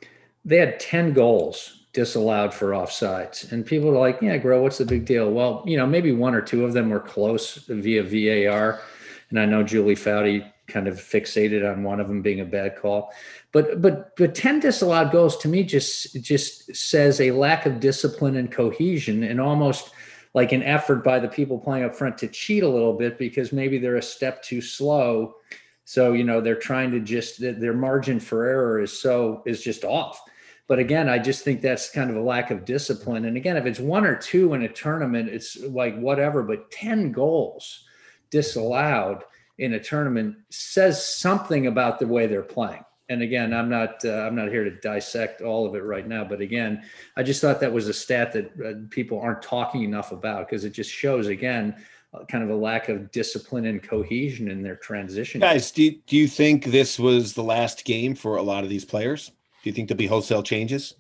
they 0.46 0.58
had 0.58 0.80
ten 0.80 1.14
goals 1.14 1.86
disallowed 1.94 2.54
for 2.54 2.72
offsides, 2.72 3.52
and 3.52 3.66
people 3.66 3.90
are 3.90 3.98
like, 3.98 4.22
"Yeah, 4.22 4.38
Grow, 4.38 4.62
what's 4.62 4.78
the 4.78 4.86
big 4.86 5.06
deal?" 5.06 5.32
Well, 5.32 5.64
you 5.66 5.78
know, 5.78 5.88
maybe 5.88 6.12
one 6.12 6.36
or 6.36 6.42
two 6.42 6.66
of 6.66 6.74
them 6.74 6.90
were 6.90 7.00
close 7.00 7.56
via 7.68 8.04
VAR, 8.04 8.82
and 9.30 9.40
I 9.40 9.46
know 9.46 9.64
Julie 9.64 9.96
Foudy 9.96 10.52
kind 10.68 10.88
of 10.88 10.96
fixated 10.96 11.70
on 11.70 11.84
one 11.84 12.00
of 12.00 12.08
them 12.08 12.22
being 12.22 12.40
a 12.40 12.46
bad 12.46 12.78
call 12.78 13.12
but 13.52 13.82
but 13.82 14.16
but 14.16 14.34
10 14.34 14.62
disallowed 14.62 15.12
goals 15.12 15.36
to 15.38 15.50
me 15.50 15.64
just 15.64 16.14
just 16.22 16.74
says 16.74 17.20
a 17.20 17.32
lack 17.32 17.66
of 17.66 17.82
discipline 17.82 18.38
and 18.38 18.52
cohesion 18.52 19.24
and 19.24 19.42
almost 19.42 19.92
like 20.34 20.52
an 20.52 20.64
effort 20.64 21.04
by 21.04 21.20
the 21.20 21.28
people 21.28 21.60
playing 21.60 21.84
up 21.84 21.96
front 21.96 22.18
to 22.20 22.28
cheat 22.28 22.64
a 22.64 22.70
little 22.70 22.94
bit 22.94 23.18
because 23.18 23.52
maybe 23.52 23.78
they're 23.78 23.98
a 23.98 24.02
step 24.02 24.42
too 24.44 24.62
slow. 24.62 25.36
So, 25.84 26.14
you 26.14 26.24
know, 26.24 26.40
they're 26.40 26.56
trying 26.56 26.92
to 26.92 27.00
just 27.00 27.42
their 27.42 27.74
margin 27.74 28.20
for 28.20 28.46
error 28.46 28.80
is 28.80 28.98
so 28.98 29.44
is 29.46 29.62
just 29.62 29.84
off. 29.84 30.22
But 30.68 30.80
again, 30.80 31.10
I 31.10 31.20
just 31.20 31.44
think 31.44 31.62
that's 31.62 31.92
kind 31.92 32.10
of 32.10 32.16
a 32.16 32.22
lack 32.22 32.50
of 32.50 32.64
discipline. 32.64 33.26
And 33.26 33.36
again, 33.36 33.58
if 33.58 33.66
it's 33.66 33.80
one 33.80 34.06
or 34.06 34.16
two 34.16 34.54
in 34.54 34.62
a 34.62 34.70
tournament, 34.70 35.28
it's 35.28 35.58
like 35.60 36.00
whatever, 36.00 36.44
but 36.44 36.72
10 36.72 37.12
goals 37.12 37.84
disallowed 38.30 39.24
in 39.58 39.74
a 39.74 39.84
tournament 39.84 40.38
says 40.50 41.06
something 41.06 41.68
about 41.68 42.00
the 42.00 42.08
way 42.08 42.26
they're 42.26 42.42
playing 42.42 42.86
and 43.12 43.22
again, 43.22 43.54
I'm 43.54 43.70
not 43.70 44.04
uh, 44.06 44.22
I'm 44.26 44.36
not 44.36 44.48
here 44.48 44.64
to 44.64 44.72
dissect 44.72 45.42
all 45.42 45.66
of 45.66 45.76
it 45.76 45.84
right 45.84 46.08
now, 46.08 46.24
but 46.24 46.40
again, 46.40 46.84
I 47.18 47.24
just 47.24 47.42
thought 47.42 47.60
that 47.60 47.72
was 47.72 47.90
a 47.90 47.94
stat 47.94 48.32
that 48.32 48.52
uh, 48.66 48.88
people 48.90 49.20
aren't 49.20 49.42
talking 49.42 49.84
enough 49.84 50.14
about 50.14 50.48
because 50.48 50.64
it 50.64 50.70
just 50.70 50.90
shows 50.90 51.28
again 51.28 51.76
uh, 52.14 52.24
kind 52.26 52.42
of 52.42 52.50
a 52.50 52.56
lack 52.56 52.88
of 52.88 53.12
discipline 53.12 53.66
and 53.66 53.84
cohesion 53.84 54.50
in 54.50 54.64
their 54.64 54.78
transition. 54.78 55.42
Guys, 55.42 55.72
do 55.72 55.92
do 56.08 56.16
you 56.16 56.28
think 56.28 56.66
this 56.66 56.98
was 56.98 57.34
the 57.34 57.44
last 57.44 57.84
game 57.84 58.16
for 58.16 58.38
a 58.38 58.42
lot 58.42 58.64
of 58.64 58.70
these 58.70 58.86
players? 58.86 59.28
Do 59.28 59.70
you 59.70 59.74
think 59.74 59.90
there'll 59.90 59.98
be 59.98 60.08
wholesale 60.08 60.42
changes? 60.42 60.96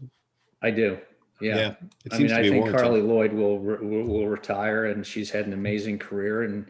I 0.61 0.71
do. 0.71 0.99
Yeah. 1.39 1.55
yeah 1.55 1.73
I 2.11 2.17
mean, 2.17 2.31
I 2.31 2.43
think 2.43 2.65
warranted. 2.65 2.81
Carli 2.81 3.07
Lloyd 3.07 3.33
will, 3.33 3.57
will 3.57 4.03
will 4.03 4.27
retire, 4.27 4.87
and 4.87 5.07
she's 5.07 5.31
had 5.31 5.47
an 5.47 5.53
amazing 5.53 5.97
career, 5.97 6.43
and 6.43 6.67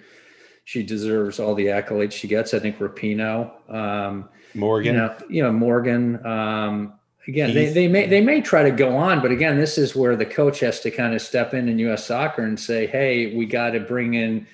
she 0.72 0.84
deserves 0.84 1.38
all 1.38 1.54
the 1.54 1.66
accolades 1.66 2.14
she 2.14 2.30
gets. 2.30 2.54
I 2.54 2.60
think 2.60 2.80
Rapinoe. 2.80 3.52
Um, 3.70 4.30
Morgan. 4.54 4.94
You 4.94 5.02
know, 5.02 5.18
you 5.30 5.44
know 5.44 5.52
Morgan. 5.52 6.26
Um, 6.26 6.94
again, 7.28 7.54
they, 7.54 7.74
they 7.74 7.90
may 7.90 8.08
they 8.08 8.22
may 8.22 8.40
try 8.40 8.64
to 8.64 8.72
go 8.72 8.96
on, 8.96 9.22
but 9.22 9.32
again, 9.32 9.58
this 9.58 9.78
is 9.78 9.98
where 9.98 10.16
the 10.16 10.26
coach 10.26 10.62
has 10.62 10.80
to 10.80 10.90
kind 10.90 11.14
of 11.14 11.22
step 11.22 11.54
in 11.54 11.68
in 11.68 11.78
U.S. 11.80 12.06
soccer 12.06 12.46
and 12.46 12.58
say, 12.58 12.88
"Hey, 12.88 13.36
we 13.36 13.46
got 13.46 13.72
to 13.72 13.82
bring 13.82 14.14
in 14.14 14.48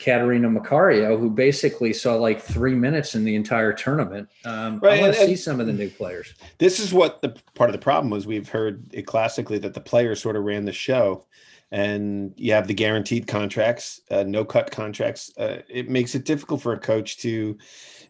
Catarina 0.00 0.48
Macario, 0.48 1.16
who 1.16 1.30
basically 1.30 1.92
saw 1.92 2.16
like 2.16 2.42
three 2.42 2.74
minutes 2.74 3.14
in 3.14 3.22
the 3.22 3.36
entire 3.36 3.72
tournament. 3.72 4.28
Um, 4.44 4.80
right, 4.80 4.98
I 4.98 5.02
want 5.02 5.14
to 5.14 5.26
see 5.26 5.36
some 5.36 5.60
of 5.60 5.68
the 5.68 5.72
new 5.72 5.90
players. 5.90 6.34
This 6.58 6.80
is 6.80 6.92
what 6.92 7.22
the 7.22 7.36
part 7.54 7.70
of 7.70 7.72
the 7.72 7.78
problem 7.78 8.10
was. 8.10 8.26
We've 8.26 8.48
heard 8.48 8.92
it 8.92 9.06
classically 9.06 9.58
that 9.58 9.74
the 9.74 9.80
players 9.80 10.20
sort 10.20 10.34
of 10.34 10.42
ran 10.42 10.64
the 10.64 10.72
show, 10.72 11.24
and 11.72 12.32
you 12.36 12.52
have 12.52 12.68
the 12.68 12.74
guaranteed 12.74 13.26
contracts, 13.26 14.00
uh, 14.10 14.22
no 14.22 14.44
cut 14.44 14.70
contracts. 14.70 15.32
Uh, 15.38 15.62
it 15.68 15.88
makes 15.90 16.14
it 16.14 16.24
difficult 16.24 16.62
for 16.62 16.74
a 16.74 16.78
coach 16.78 17.16
to 17.18 17.56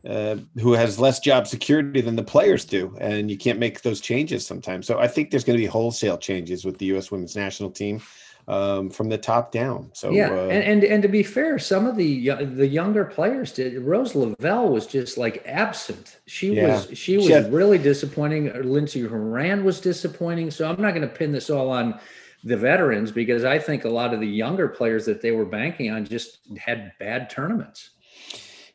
uh, 0.06 0.36
who 0.60 0.72
has 0.72 0.98
less 0.98 1.20
job 1.20 1.46
security 1.46 2.00
than 2.00 2.16
the 2.16 2.24
players 2.24 2.64
do, 2.64 2.94
and 3.00 3.30
you 3.30 3.38
can't 3.38 3.60
make 3.60 3.82
those 3.82 4.00
changes 4.00 4.44
sometimes. 4.44 4.84
So 4.86 4.98
I 4.98 5.06
think 5.06 5.30
there's 5.30 5.44
going 5.44 5.56
to 5.56 5.62
be 5.62 5.66
wholesale 5.66 6.18
changes 6.18 6.64
with 6.64 6.76
the 6.78 6.86
U.S. 6.86 7.10
Women's 7.12 7.36
National 7.36 7.70
Team. 7.70 8.02
um, 8.48 8.90
from 8.90 9.08
the 9.08 9.16
top 9.18 9.52
down. 9.52 9.88
So 9.94 10.10
yeah, 10.10 10.28
uh, 10.28 10.48
and, 10.48 10.64
and 10.64 10.82
and 10.84 11.02
to 11.04 11.08
be 11.08 11.22
fair, 11.22 11.60
some 11.60 11.86
of 11.86 11.94
the 11.96 12.30
the 12.62 12.66
younger 12.66 13.04
players 13.04 13.52
did. 13.52 13.80
Rose 13.80 14.16
Lavelle 14.16 14.68
was 14.68 14.84
just 14.88 15.16
like 15.16 15.44
absent. 15.46 16.18
She 16.26 16.54
Yeah. 16.56 16.66
was 16.74 16.98
she 16.98 17.16
was 17.18 17.26
She 17.26 17.32
had- 17.32 17.52
really 17.52 17.78
disappointing. 17.78 18.50
Lindsey 18.64 19.02
Horan 19.06 19.62
was 19.62 19.80
disappointing. 19.80 20.50
So 20.50 20.68
I'm 20.68 20.82
not 20.82 20.90
going 20.92 21.08
to 21.08 21.14
pin 21.14 21.30
this 21.30 21.50
all 21.50 21.70
on 21.70 22.00
the 22.44 22.56
veterans 22.56 23.12
because 23.12 23.44
I 23.44 23.58
think 23.58 23.84
a 23.84 23.88
lot 23.88 24.12
of 24.12 24.20
the 24.20 24.26
younger 24.26 24.68
players 24.68 25.06
that 25.06 25.20
they 25.20 25.30
were 25.30 25.44
banking 25.44 25.90
on 25.90 26.04
just 26.04 26.40
had 26.58 26.92
bad 26.98 27.30
tournaments. 27.30 27.90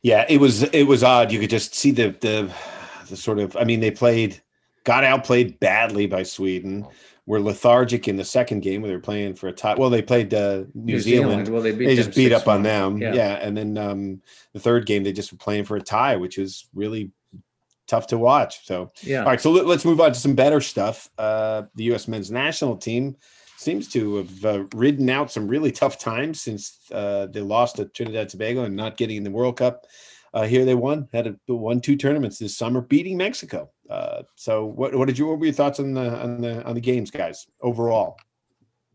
Yeah, 0.01 0.25
it 0.29 0.39
was 0.39 0.63
it 0.63 0.83
was 0.83 1.03
odd. 1.03 1.31
You 1.31 1.39
could 1.39 1.49
just 1.49 1.75
see 1.75 1.91
the 1.91 2.15
the 2.21 2.51
the 3.09 3.17
sort 3.17 3.39
of 3.39 3.55
I 3.57 3.63
mean 3.63 3.79
they 3.79 3.91
played 3.91 4.41
got 4.83 5.03
outplayed 5.03 5.59
badly 5.59 6.07
by 6.07 6.23
Sweden. 6.23 6.87
Were 7.25 7.41
lethargic 7.41 8.07
in 8.07 8.15
the 8.15 8.23
second 8.23 8.61
game 8.61 8.81
where 8.81 8.87
they 8.87 8.95
were 8.95 9.01
playing 9.01 9.35
for 9.35 9.49
a 9.49 9.51
tie. 9.51 9.75
Well, 9.75 9.89
they 9.89 10.01
played 10.01 10.33
uh, 10.33 10.63
New, 10.73 10.97
Zealand. 10.97 11.49
Well, 11.49 11.61
they 11.61 11.71
They 11.71 11.93
just 11.93 12.15
beat 12.15 12.31
up 12.31 12.47
on 12.47 12.63
them. 12.63 12.99
Yeah. 12.99 13.13
Yeah. 13.13 13.33
And 13.33 13.57
then 13.57 13.77
um, 13.77 14.21
the 14.53 14.61
third 14.61 14.85
game 14.85 15.03
they 15.03 15.11
just 15.11 15.33
were 15.33 15.37
playing 15.37 15.65
for 15.65 15.75
a 15.75 15.81
tie, 15.81 16.15
which 16.15 16.37
was 16.37 16.69
really 16.73 17.11
tough 17.85 18.07
to 18.07 18.17
watch. 18.17 18.65
So 18.65 18.91
Yeah. 19.03 19.23
all 19.23 19.25
right, 19.25 19.41
so 19.41 19.51
let, 19.51 19.67
us 19.67 19.83
move 19.83 19.99
on 19.99 20.13
to 20.13 20.19
some 20.19 20.35
better 20.35 20.61
stuff. 20.61 21.09
Uh, 21.17 21.63
the 21.75 21.83
U.S. 21.85 22.07
men's 22.07 22.31
national 22.31 22.77
team 22.77 23.17
seems 23.57 23.87
to 23.89 24.17
have 24.17 24.45
uh, 24.45 24.63
ridden 24.75 25.09
out 25.09 25.31
some 25.31 25.47
really 25.47 25.71
tough 25.71 25.97
times 25.97 26.41
since 26.41 26.79
uh, 26.91 27.25
they 27.27 27.41
lost 27.41 27.77
to 27.77 27.85
Trinidad 27.85 28.21
and 28.21 28.29
Tobago 28.29 28.63
and 28.63 28.75
not 28.75 28.97
getting 28.97 29.17
in 29.17 29.23
the 29.23 29.31
World 29.31 29.57
Cup. 29.57 29.85
Uh, 30.33 30.43
here 30.43 30.65
they 30.65 30.75
won, 30.75 31.07
had 31.13 31.27
a, 31.27 31.35
won 31.47 31.81
two 31.81 31.95
tournaments 31.95 32.37
this 32.37 32.55
summer, 32.55 32.81
beating 32.81 33.17
Mexico. 33.17 33.69
Uh, 33.89 34.21
so, 34.35 34.65
what, 34.65 34.93
what 34.93 35.07
did 35.07 35.17
you? 35.17 35.27
What 35.27 35.39
were 35.39 35.45
your 35.45 35.53
thoughts 35.53 35.79
on 35.79 35.93
the 35.93 36.21
on 36.21 36.41
the 36.41 36.63
on 36.63 36.75
the 36.75 36.81
games, 36.81 37.09
guys? 37.09 37.47
Overall, 37.61 38.17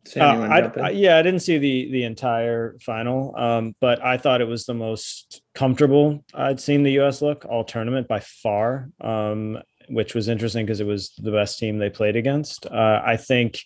Sam, 0.04 0.42
Uh, 0.42 0.46
I. 0.46 0.86
I- 0.88 0.90
yeah, 0.90 1.16
I 1.16 1.22
didn't 1.22 1.40
see 1.40 1.58
the 1.58 1.90
the 1.90 2.04
entire 2.04 2.76
final, 2.80 3.34
um, 3.36 3.74
but 3.80 4.04
I 4.04 4.18
thought 4.18 4.40
it 4.40 4.46
was 4.48 4.66
the 4.66 4.74
most 4.74 5.42
comfortable 5.54 6.24
I'd 6.34 6.60
seen 6.60 6.82
the 6.82 6.92
U.S. 6.92 7.22
look 7.22 7.44
all 7.46 7.64
tournament 7.64 8.06
by 8.08 8.20
far, 8.20 8.90
um, 9.00 9.58
which 9.88 10.14
was 10.14 10.28
interesting 10.28 10.66
because 10.66 10.80
it 10.80 10.86
was 10.86 11.12
the 11.18 11.32
best 11.32 11.58
team 11.58 11.78
they 11.78 11.90
played 11.90 12.14
against. 12.16 12.66
Uh, 12.66 13.00
I 13.04 13.16
think, 13.16 13.58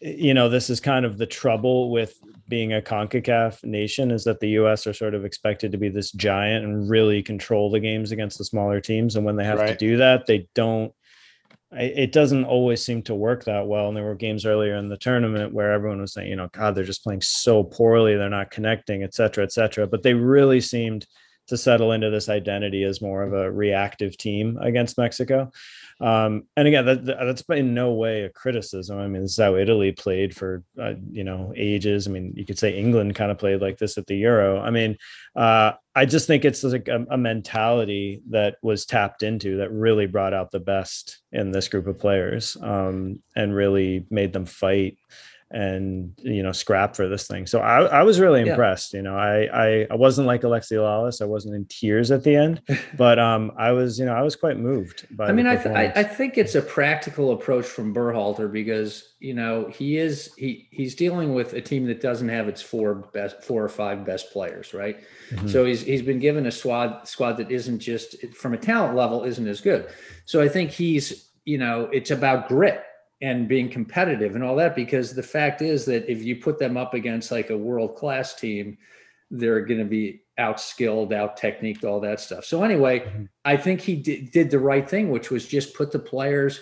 you 0.00 0.34
know, 0.34 0.48
this 0.48 0.70
is 0.70 0.80
kind 0.80 1.04
of 1.04 1.18
the 1.18 1.26
trouble 1.26 1.90
with 1.90 2.18
being 2.48 2.72
a 2.72 2.80
Concacaf 2.80 3.62
nation 3.64 4.10
is 4.10 4.24
that 4.24 4.40
the 4.40 4.48
U.S. 4.50 4.86
are 4.86 4.92
sort 4.92 5.14
of 5.14 5.24
expected 5.24 5.72
to 5.72 5.78
be 5.78 5.88
this 5.88 6.10
giant 6.12 6.64
and 6.64 6.88
really 6.88 7.22
control 7.22 7.70
the 7.70 7.80
games 7.80 8.10
against 8.10 8.38
the 8.38 8.44
smaller 8.44 8.80
teams, 8.80 9.16
and 9.16 9.24
when 9.24 9.36
they 9.36 9.44
have 9.44 9.66
to 9.66 9.76
do 9.76 9.96
that, 9.98 10.26
they 10.26 10.48
don't 10.54 10.92
it 11.72 12.10
doesn't 12.10 12.44
always 12.44 12.84
seem 12.84 13.02
to 13.02 13.14
work 13.14 13.44
that 13.44 13.66
well. 13.66 13.88
And 13.88 13.96
there 13.96 14.04
were 14.04 14.16
games 14.16 14.44
earlier 14.44 14.74
in 14.74 14.88
the 14.88 14.96
tournament 14.96 15.54
where 15.54 15.72
everyone 15.72 16.00
was 16.00 16.12
saying, 16.12 16.28
you 16.28 16.36
know, 16.36 16.48
God, 16.52 16.74
they're 16.74 16.84
just 16.84 17.04
playing 17.04 17.22
so 17.22 17.62
poorly, 17.62 18.16
they're 18.16 18.28
not 18.28 18.50
connecting, 18.50 19.04
et 19.04 19.14
cetera, 19.14 19.44
et 19.44 19.52
cetera. 19.52 19.86
But 19.86 20.02
they 20.02 20.14
really 20.14 20.60
seemed 20.60 21.06
to 21.46 21.56
settle 21.56 21.92
into 21.92 22.10
this 22.10 22.28
identity 22.28 22.82
as 22.82 23.00
more 23.00 23.22
of 23.22 23.32
a 23.32 23.50
reactive 23.50 24.16
team 24.16 24.58
against 24.60 24.98
Mexico. 24.98 25.50
Um, 26.00 26.44
and 26.56 26.66
again, 26.66 26.86
that, 26.86 27.04
that- 27.04 27.18
that's 27.24 27.42
in 27.50 27.74
no 27.74 27.92
way 27.92 28.22
a 28.22 28.30
criticism. 28.30 28.98
I 28.98 29.06
mean, 29.06 29.22
this 29.22 29.32
is 29.32 29.36
how 29.38 29.56
Italy 29.56 29.92
played 29.92 30.34
for, 30.34 30.62
uh, 30.80 30.94
you 31.10 31.24
know, 31.24 31.52
ages. 31.56 32.06
I 32.06 32.10
mean, 32.10 32.32
you 32.36 32.46
could 32.46 32.58
say 32.58 32.76
England 32.78 33.14
kind 33.14 33.30
of 33.30 33.38
played 33.38 33.60
like 33.60 33.78
this 33.78 33.98
at 33.98 34.06
the 34.06 34.16
Euro. 34.16 34.60
I 34.60 34.70
mean, 34.70 34.96
uh, 35.36 35.72
I 35.94 36.06
just 36.06 36.26
think 36.26 36.44
it's 36.44 36.62
like 36.64 36.88
a, 36.88 37.04
a 37.10 37.18
mentality 37.18 38.22
that 38.30 38.56
was 38.62 38.86
tapped 38.86 39.22
into 39.22 39.58
that 39.58 39.72
really 39.72 40.06
brought 40.06 40.32
out 40.32 40.50
the 40.50 40.60
best 40.60 41.20
in 41.32 41.50
this 41.52 41.68
group 41.68 41.86
of 41.86 41.98
players 41.98 42.56
um, 42.62 43.20
and 43.36 43.54
really 43.54 44.06
made 44.10 44.32
them 44.32 44.46
fight 44.46 44.96
and 45.52 46.12
you 46.18 46.42
know 46.42 46.52
scrap 46.52 46.94
for 46.94 47.08
this 47.08 47.26
thing. 47.26 47.46
So 47.46 47.60
I, 47.60 47.82
I 47.86 48.02
was 48.02 48.20
really 48.20 48.40
Yeah. 48.44 48.50
impressed. 48.52 48.92
You 48.94 49.02
know, 49.02 49.16
I, 49.16 49.48
I 49.52 49.86
I 49.90 49.94
wasn't 49.96 50.26
like 50.26 50.42
Alexi 50.42 50.72
Lalas. 50.76 51.20
I 51.20 51.24
wasn't 51.24 51.56
in 51.56 51.64
tears 51.66 52.10
at 52.10 52.22
the 52.22 52.36
end, 52.36 52.62
but 52.96 53.18
um, 53.18 53.50
I 53.58 53.72
was 53.72 53.98
you 53.98 54.06
know 54.06 54.14
I 54.14 54.22
was 54.22 54.36
quite 54.36 54.58
moved 54.58 55.06
by. 55.16 55.26
I 55.28 55.32
mean, 55.32 55.46
I, 55.46 55.56
th- 55.56 55.74
I 55.74 55.92
I 55.96 56.02
think 56.04 56.38
it's 56.38 56.54
a 56.54 56.62
practical 56.62 57.32
approach 57.32 57.66
from 57.66 57.92
Berhalter 57.94 58.50
because 58.50 59.14
you 59.18 59.34
know 59.34 59.66
he 59.68 59.96
is 59.98 60.32
he 60.36 60.68
he's 60.70 60.94
dealing 60.94 61.34
with 61.34 61.52
a 61.54 61.60
team 61.60 61.84
that 61.86 62.00
doesn't 62.00 62.28
have 62.28 62.46
its 62.48 62.62
four 62.62 62.94
best 63.12 63.42
four 63.42 63.64
or 63.64 63.68
five 63.68 64.04
best 64.06 64.30
players, 64.32 64.72
right? 64.72 64.98
Mhm. 65.32 65.50
So 65.50 65.64
he's 65.64 65.82
he's 65.82 66.02
been 66.02 66.20
given 66.20 66.46
a 66.46 66.50
squad 66.52 67.08
squad 67.08 67.32
that 67.38 67.50
isn't 67.50 67.80
just 67.80 68.14
from 68.36 68.54
a 68.54 68.58
talent 68.58 68.94
level 68.96 69.24
isn't 69.24 69.46
as 69.48 69.60
good. 69.60 69.88
So 70.26 70.40
I 70.40 70.48
think 70.48 70.70
he's 70.70 71.26
you 71.44 71.58
know 71.58 71.88
it's 71.92 72.10
about 72.12 72.46
grit 72.48 72.82
and 73.22 73.48
being 73.48 73.68
competitive 73.68 74.34
and 74.34 74.42
all 74.42 74.56
that 74.56 74.74
because 74.74 75.14
the 75.14 75.22
fact 75.22 75.60
is 75.62 75.84
that 75.84 76.10
if 76.10 76.22
you 76.22 76.36
put 76.36 76.58
them 76.58 76.76
up 76.76 76.94
against 76.94 77.30
like 77.30 77.50
a 77.50 77.56
world 77.56 77.94
class 77.96 78.34
team, 78.34 78.78
they're 79.30 79.60
going 79.64 79.78
to 79.78 79.84
be 79.84 80.22
outskilled 80.38 81.12
out 81.12 81.38
techniqued, 81.38 81.84
all 81.84 82.00
that 82.00 82.18
stuff. 82.18 82.44
So 82.44 82.62
anyway, 82.62 83.00
Mhm. 83.00 83.28
I 83.44 83.56
think 83.56 83.80
he 83.80 83.94
did, 83.94 84.30
did 84.30 84.50
the 84.50 84.58
right 84.58 84.88
thing, 84.88 85.10
which 85.10 85.30
was 85.30 85.46
just 85.46 85.74
put 85.74 85.92
the 85.92 85.98
players 85.98 86.60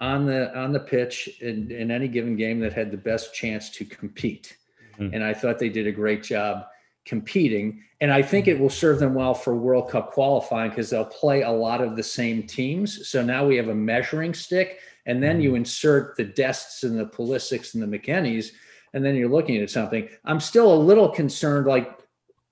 on 0.00 0.26
the 0.26 0.56
on 0.56 0.72
the 0.72 0.80
pitch 0.80 1.28
in, 1.40 1.70
in 1.70 1.90
any 1.90 2.06
given 2.06 2.36
game 2.36 2.60
that 2.60 2.72
had 2.72 2.90
the 2.90 2.96
best 2.96 3.34
chance 3.34 3.70
to 3.70 3.84
compete. 3.84 4.56
Mhm. 4.98 5.14
And 5.14 5.24
I 5.24 5.34
thought 5.34 5.58
they 5.58 5.68
did 5.68 5.86
a 5.86 5.92
great 5.92 6.22
job 6.22 6.66
competing. 7.04 7.82
And 8.00 8.12
I 8.12 8.22
think 8.22 8.46
it 8.46 8.58
will 8.58 8.70
serve 8.70 9.00
them 9.00 9.14
well 9.14 9.34
for 9.34 9.56
World 9.56 9.90
Cup 9.90 10.12
qualifying 10.12 10.70
because 10.70 10.90
they'll 10.90 11.04
play 11.04 11.42
a 11.42 11.50
lot 11.50 11.80
of 11.80 11.96
the 11.96 12.02
same 12.02 12.44
teams. 12.44 13.08
So 13.08 13.22
now 13.24 13.46
we 13.46 13.56
have 13.56 13.68
a 13.68 13.74
measuring 13.74 14.34
stick, 14.34 14.78
and 15.06 15.22
then 15.22 15.40
you 15.40 15.50
mm-hmm. 15.50 15.58
insert 15.58 16.16
the 16.16 16.24
Dests 16.24 16.82
and 16.84 16.98
the 16.98 17.06
Pulisics 17.06 17.74
and 17.74 17.82
the 17.82 17.98
McKennies, 17.98 18.52
and 18.92 19.04
then 19.04 19.14
you're 19.16 19.28
looking 19.28 19.56
at 19.58 19.70
something. 19.70 20.08
I'm 20.24 20.40
still 20.40 20.72
a 20.72 20.76
little 20.76 21.08
concerned. 21.08 21.66
Like 21.66 21.98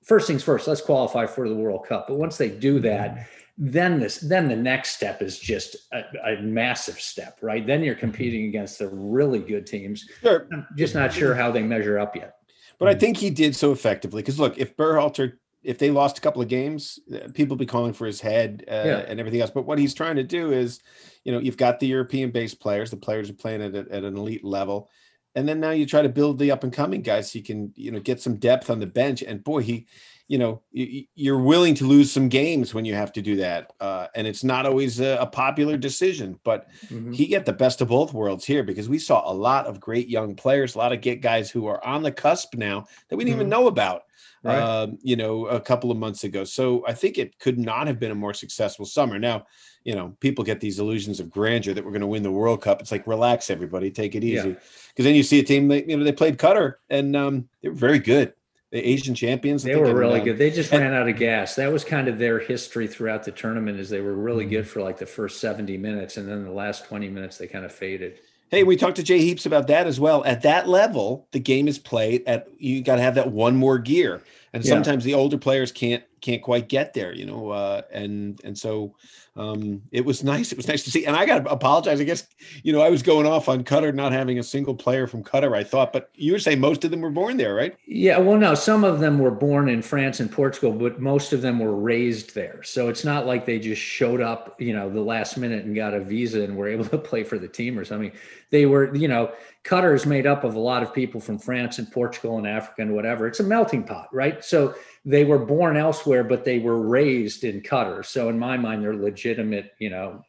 first 0.04 0.26
things 0.26 0.42
first, 0.42 0.66
let's 0.66 0.80
qualify 0.80 1.26
for 1.26 1.48
the 1.48 1.54
World 1.54 1.86
Cup. 1.86 2.06
But 2.08 2.18
once 2.18 2.36
they 2.36 2.48
do 2.48 2.76
mm-hmm. 2.76 2.86
that, 2.86 3.28
then 3.58 4.00
this 4.00 4.18
then 4.18 4.48
the 4.48 4.56
next 4.56 4.96
step 4.96 5.20
is 5.20 5.38
just 5.38 5.76
a, 5.92 6.02
a 6.24 6.40
massive 6.40 6.98
step, 6.98 7.38
right? 7.42 7.66
Then 7.66 7.82
you're 7.82 7.94
mm-hmm. 7.94 8.00
competing 8.00 8.46
against 8.46 8.78
the 8.78 8.88
really 8.88 9.40
good 9.40 9.66
teams. 9.66 10.08
sure. 10.22 10.48
I'm 10.52 10.66
just 10.76 10.94
not 10.94 11.12
sure 11.12 11.34
how 11.34 11.50
they 11.50 11.62
measure 11.62 11.98
up 11.98 12.16
yet. 12.16 12.36
But 12.78 12.88
I 12.88 12.94
think 12.94 13.18
he 13.18 13.28
did 13.28 13.54
so 13.54 13.72
effectively 13.72 14.22
because 14.22 14.40
look, 14.40 14.56
if 14.56 14.74
Berhalter, 14.74 15.34
if 15.62 15.78
they 15.78 15.90
lost 15.90 16.18
a 16.18 16.20
couple 16.20 16.40
of 16.40 16.48
games, 16.48 16.98
uh, 17.14 17.28
people 17.34 17.56
be 17.56 17.66
calling 17.66 17.92
for 17.92 18.06
his 18.06 18.20
head 18.20 18.64
uh, 18.68 18.72
Yeah. 18.72 18.98
and 19.08 19.20
everything 19.20 19.40
else. 19.40 19.50
But 19.50 19.66
what 19.66 19.78
he's 19.78 19.94
trying 19.94 20.16
to 20.16 20.22
do 20.22 20.52
is, 20.52 20.80
you 21.24 21.32
know, 21.32 21.38
you've 21.38 21.56
got 21.56 21.80
the 21.80 21.86
European-based 21.86 22.60
players, 22.60 22.90
the 22.90 22.96
players 22.96 23.28
are 23.28 23.34
playing 23.34 23.62
at, 23.62 23.74
at 23.74 24.04
an 24.04 24.16
elite 24.16 24.44
level, 24.44 24.90
and 25.34 25.48
then 25.48 25.60
now 25.60 25.70
you 25.70 25.86
try 25.86 26.02
to 26.02 26.08
build 26.08 26.38
the 26.38 26.50
up-and-coming 26.50 27.02
guys 27.02 27.30
so 27.30 27.38
you 27.38 27.44
can, 27.44 27.72
you 27.76 27.90
know, 27.92 28.00
get 28.00 28.20
some 28.20 28.36
depth 28.36 28.68
on 28.70 28.80
the 28.80 28.86
bench. 28.86 29.22
And 29.22 29.44
boy, 29.44 29.60
he, 29.60 29.86
you 30.26 30.38
know, 30.38 30.62
you, 30.72 31.04
you're 31.14 31.38
willing 31.38 31.74
to 31.74 31.86
lose 31.86 32.10
some 32.10 32.28
games 32.28 32.72
when 32.72 32.84
you 32.84 32.94
have 32.94 33.12
to 33.12 33.22
do 33.22 33.36
that, 33.36 33.72
uh, 33.80 34.06
and 34.14 34.26
it's 34.26 34.42
not 34.42 34.64
always 34.66 34.98
a, 34.98 35.18
a 35.20 35.26
popular 35.26 35.76
decision, 35.76 36.38
but 36.42 36.68
Mhm. 36.90 37.14
he 37.14 37.26
get 37.26 37.44
the 37.44 37.52
best 37.52 37.80
of 37.80 37.88
both 37.88 38.14
worlds 38.14 38.44
here 38.44 38.64
because 38.64 38.88
we 38.88 38.98
saw 38.98 39.30
a 39.30 39.34
lot 39.34 39.66
of 39.66 39.78
great 39.78 40.08
young 40.08 40.34
players, 40.34 40.74
a 40.74 40.78
lot 40.78 40.92
of 40.92 41.00
get 41.00 41.20
guys 41.20 41.50
who 41.50 41.66
are 41.66 41.84
on 41.84 42.02
the 42.02 42.12
cusp 42.12 42.54
now 42.54 42.86
that 43.08 43.16
we 43.16 43.24
didn't 43.24 43.36
even 43.36 43.48
know 43.48 43.66
about. 43.66 44.02
Right. 44.42 44.58
Um, 44.58 44.98
you 45.02 45.16
know, 45.16 45.46
a 45.46 45.60
couple 45.60 45.90
of 45.90 45.98
months 45.98 46.24
ago. 46.24 46.44
So 46.44 46.82
I 46.86 46.94
think 46.94 47.18
it 47.18 47.38
could 47.38 47.58
not 47.58 47.86
have 47.86 48.00
been 48.00 48.10
a 48.10 48.14
more 48.14 48.32
successful 48.32 48.86
summer. 48.86 49.18
Now, 49.18 49.46
you 49.84 49.94
know, 49.94 50.16
people 50.20 50.44
get 50.44 50.60
these 50.60 50.78
illusions 50.78 51.20
of 51.20 51.28
grandeur 51.30 51.74
that 51.74 51.84
we're 51.84 51.90
going 51.90 52.00
to 52.00 52.06
win 52.06 52.22
the 52.22 52.30
World 52.30 52.62
Cup. 52.62 52.80
It's 52.80 52.90
like 52.90 53.06
relax, 53.06 53.50
everybody, 53.50 53.90
take 53.90 54.14
it 54.14 54.24
easy. 54.24 54.56
Because 54.88 55.04
then 55.04 55.14
you 55.14 55.22
see 55.22 55.40
a 55.40 55.42
team 55.42 55.68
that 55.68 55.86
you 55.88 55.96
know 55.96 56.04
they 56.04 56.12
played 56.12 56.38
Qatar 56.38 56.76
and 56.88 57.14
um, 57.16 57.48
they 57.62 57.68
were 57.68 57.74
very 57.74 57.98
good. 57.98 58.32
The 58.72 58.78
Asian 58.78 59.14
champions. 59.14 59.62
They 59.64 59.74
were 59.76 59.86
and, 59.86 59.98
really 59.98 60.20
uh, 60.20 60.24
good. 60.24 60.38
They 60.38 60.50
just 60.50 60.72
and- 60.72 60.80
ran 60.82 60.94
out 60.94 61.08
of 61.08 61.16
gas. 61.16 61.56
That 61.56 61.70
was 61.72 61.84
kind 61.84 62.08
of 62.08 62.18
their 62.18 62.38
history 62.38 62.86
throughout 62.86 63.24
the 63.24 63.32
tournament 63.32 63.78
is 63.78 63.90
they 63.90 64.00
were 64.00 64.14
really 64.14 64.44
Mm-hmm. 64.44 64.54
good 64.54 64.68
for 64.68 64.80
like 64.80 64.96
the 64.96 65.06
first 65.06 65.40
70 65.40 65.76
minutes 65.76 66.16
and 66.16 66.26
then 66.28 66.44
the 66.44 66.52
last 66.52 66.86
20 66.86 67.08
minutes 67.08 67.36
they 67.36 67.46
kind 67.46 67.64
of 67.66 67.72
faded. 67.72 68.20
Hey, 68.50 68.64
we 68.64 68.76
talked 68.76 68.96
to 68.96 69.02
Jay 69.04 69.20
Heaps 69.20 69.46
about 69.46 69.68
that 69.68 69.86
as 69.86 70.00
well. 70.00 70.24
At 70.24 70.42
that 70.42 70.68
level, 70.68 71.28
the 71.30 71.38
game 71.38 71.68
is 71.68 71.78
played 71.78 72.24
at 72.26 72.48
you 72.58 72.82
got 72.82 72.96
to 72.96 73.02
have 73.02 73.14
that 73.14 73.30
one 73.30 73.54
more 73.56 73.78
gear, 73.78 74.22
and 74.52 74.64
Yeah. 74.64 74.70
sometimes 74.70 75.04
the 75.04 75.14
older 75.14 75.38
players 75.38 75.70
can't 75.70 76.02
can't 76.20 76.42
quite 76.42 76.68
get 76.68 76.94
there, 76.94 77.14
you 77.14 77.26
know. 77.26 77.50
Uh, 77.50 77.82
and 77.92 78.40
and 78.44 78.56
so 78.56 78.94
um, 79.36 79.82
it 79.92 80.04
was 80.04 80.22
nice. 80.24 80.52
It 80.52 80.58
was 80.58 80.68
nice 80.68 80.82
to 80.84 80.90
see. 80.90 81.06
And 81.06 81.16
I 81.16 81.24
got 81.24 81.44
to 81.44 81.50
apologize. 81.50 82.00
I 82.00 82.04
guess 82.04 82.26
you 82.62 82.72
know 82.72 82.80
I 82.80 82.90
was 82.90 83.02
going 83.02 83.26
off 83.26 83.48
on 83.48 83.64
Qatar 83.64 83.94
not 83.94 84.12
having 84.12 84.38
a 84.38 84.42
single 84.42 84.74
player 84.74 85.06
from 85.06 85.22
Qatar. 85.22 85.56
I 85.56 85.64
thought, 85.64 85.92
but 85.92 86.10
you 86.14 86.32
were 86.32 86.38
saying 86.38 86.60
most 86.60 86.84
of 86.84 86.90
them 86.90 87.00
were 87.00 87.10
born 87.10 87.36
there, 87.36 87.54
right? 87.54 87.76
Yeah, 87.86 88.18
well, 88.18 88.38
no, 88.38 88.54
some 88.54 88.84
of 88.84 89.00
them 89.00 89.18
were 89.18 89.30
born 89.30 89.68
in 89.68 89.82
France 89.82 90.20
and 90.20 90.30
Portugal, 90.30 90.72
but 90.72 91.00
most 91.00 91.32
of 91.32 91.42
them 91.42 91.58
were 91.58 91.74
raised 91.76 92.34
there. 92.34 92.62
So 92.62 92.88
it's 92.88 93.04
not 93.04 93.26
like 93.26 93.46
they 93.46 93.58
just 93.58 93.80
showed 93.80 94.20
up, 94.20 94.60
you 94.60 94.72
know, 94.72 94.90
the 94.90 95.00
last 95.00 95.36
minute 95.36 95.64
and 95.64 95.74
got 95.74 95.94
a 95.94 96.00
visa 96.00 96.42
and 96.42 96.56
were 96.56 96.68
able 96.74 96.84
to 96.86 96.98
play 96.98 97.22
for 97.24 97.38
the 97.38 97.48
team 97.48 97.78
or 97.78 97.84
something. 97.84 98.12
They 98.50 98.66
were, 98.66 98.94
you 98.94 99.08
know, 99.08 99.32
Qatar 99.64 99.94
is 99.94 100.06
made 100.06 100.26
up 100.26 100.44
of 100.44 100.54
a 100.54 100.60
lot 100.60 100.82
of 100.82 100.94
people 100.94 101.20
from 101.20 101.38
France 101.38 101.78
and 101.78 101.90
Portugal 101.90 102.38
and 102.38 102.46
Africa 102.46 102.82
and 102.82 102.94
whatever. 102.94 103.26
It's 103.26 103.40
a 103.40 103.44
melting 103.44 103.84
pot, 103.84 104.08
right? 104.12 104.42
So 104.42 104.74
they 105.04 105.24
were 105.24 105.38
born 105.38 105.76
elsewhere, 105.76 106.24
but 106.24 106.44
they 106.44 106.58
were 106.58 106.80
raised 106.80 107.44
in 107.44 107.60
Qatar. 107.62 108.04
So 108.04 108.28
in 108.28 108.38
my 108.38 108.56
mind, 108.56 108.82
they're 108.82 108.94
legitimate, 108.96 109.72
you 109.78 109.90
know, 109.90 110.22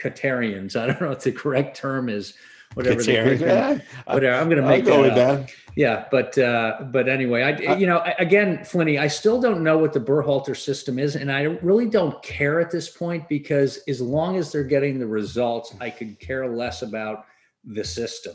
Qatarians. 0.00 0.76
I 0.80 0.86
don't 0.86 1.00
know 1.00 1.08
what 1.10 1.20
the 1.20 1.32
correct 1.32 1.76
term 1.76 2.08
is 2.08 2.34
whatever 2.74 3.00
Katerin, 3.02 3.40
yeah, 3.40 3.78
whatever. 4.12 4.36
I'm 4.36 4.48
going 4.48 4.60
to 4.62 4.66
make 4.66 4.84
go 4.84 5.02
that 5.02 5.14
that. 5.14 5.52
Yeah, 5.76 6.06
but 6.10 6.36
uh, 6.38 6.84
but 6.90 7.08
anyway, 7.08 7.42
I 7.42 7.52
Uh, 7.52 7.76
you 7.76 7.86
know 7.86 7.98
I- 7.98 8.14
again, 8.18 8.58
Flinny, 8.58 8.98
I 8.98 9.08
still 9.08 9.40
don't 9.40 9.62
know 9.62 9.78
what 9.78 9.92
the 9.92 10.00
Berhalter 10.00 10.56
system 10.56 10.98
is, 10.98 11.16
and 11.16 11.30
I 11.30 11.42
really 11.62 11.86
don't 11.86 12.20
care 12.22 12.60
at 12.60 12.70
this 12.70 12.88
point 12.90 13.28
because 13.28 13.78
as 13.88 14.00
long 14.00 14.36
as 14.36 14.52
they're 14.52 14.64
getting 14.64 14.98
the 14.98 15.06
results, 15.06 15.74
I 15.80 15.90
could 15.90 16.18
care 16.18 16.48
less 16.48 16.82
about 16.82 17.26
the 17.64 17.84
system. 17.84 18.34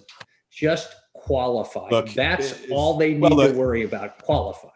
Just 0.52 0.94
qualify. 1.14 1.90
Look, 1.90 2.10
That's 2.14 2.56
all 2.72 2.98
they 2.98 3.14
need 3.14 3.22
well, 3.22 3.32
look- 3.32 3.52
to 3.54 3.58
worry 3.58 3.84
about. 3.84 4.22
Qualify. 4.24 4.70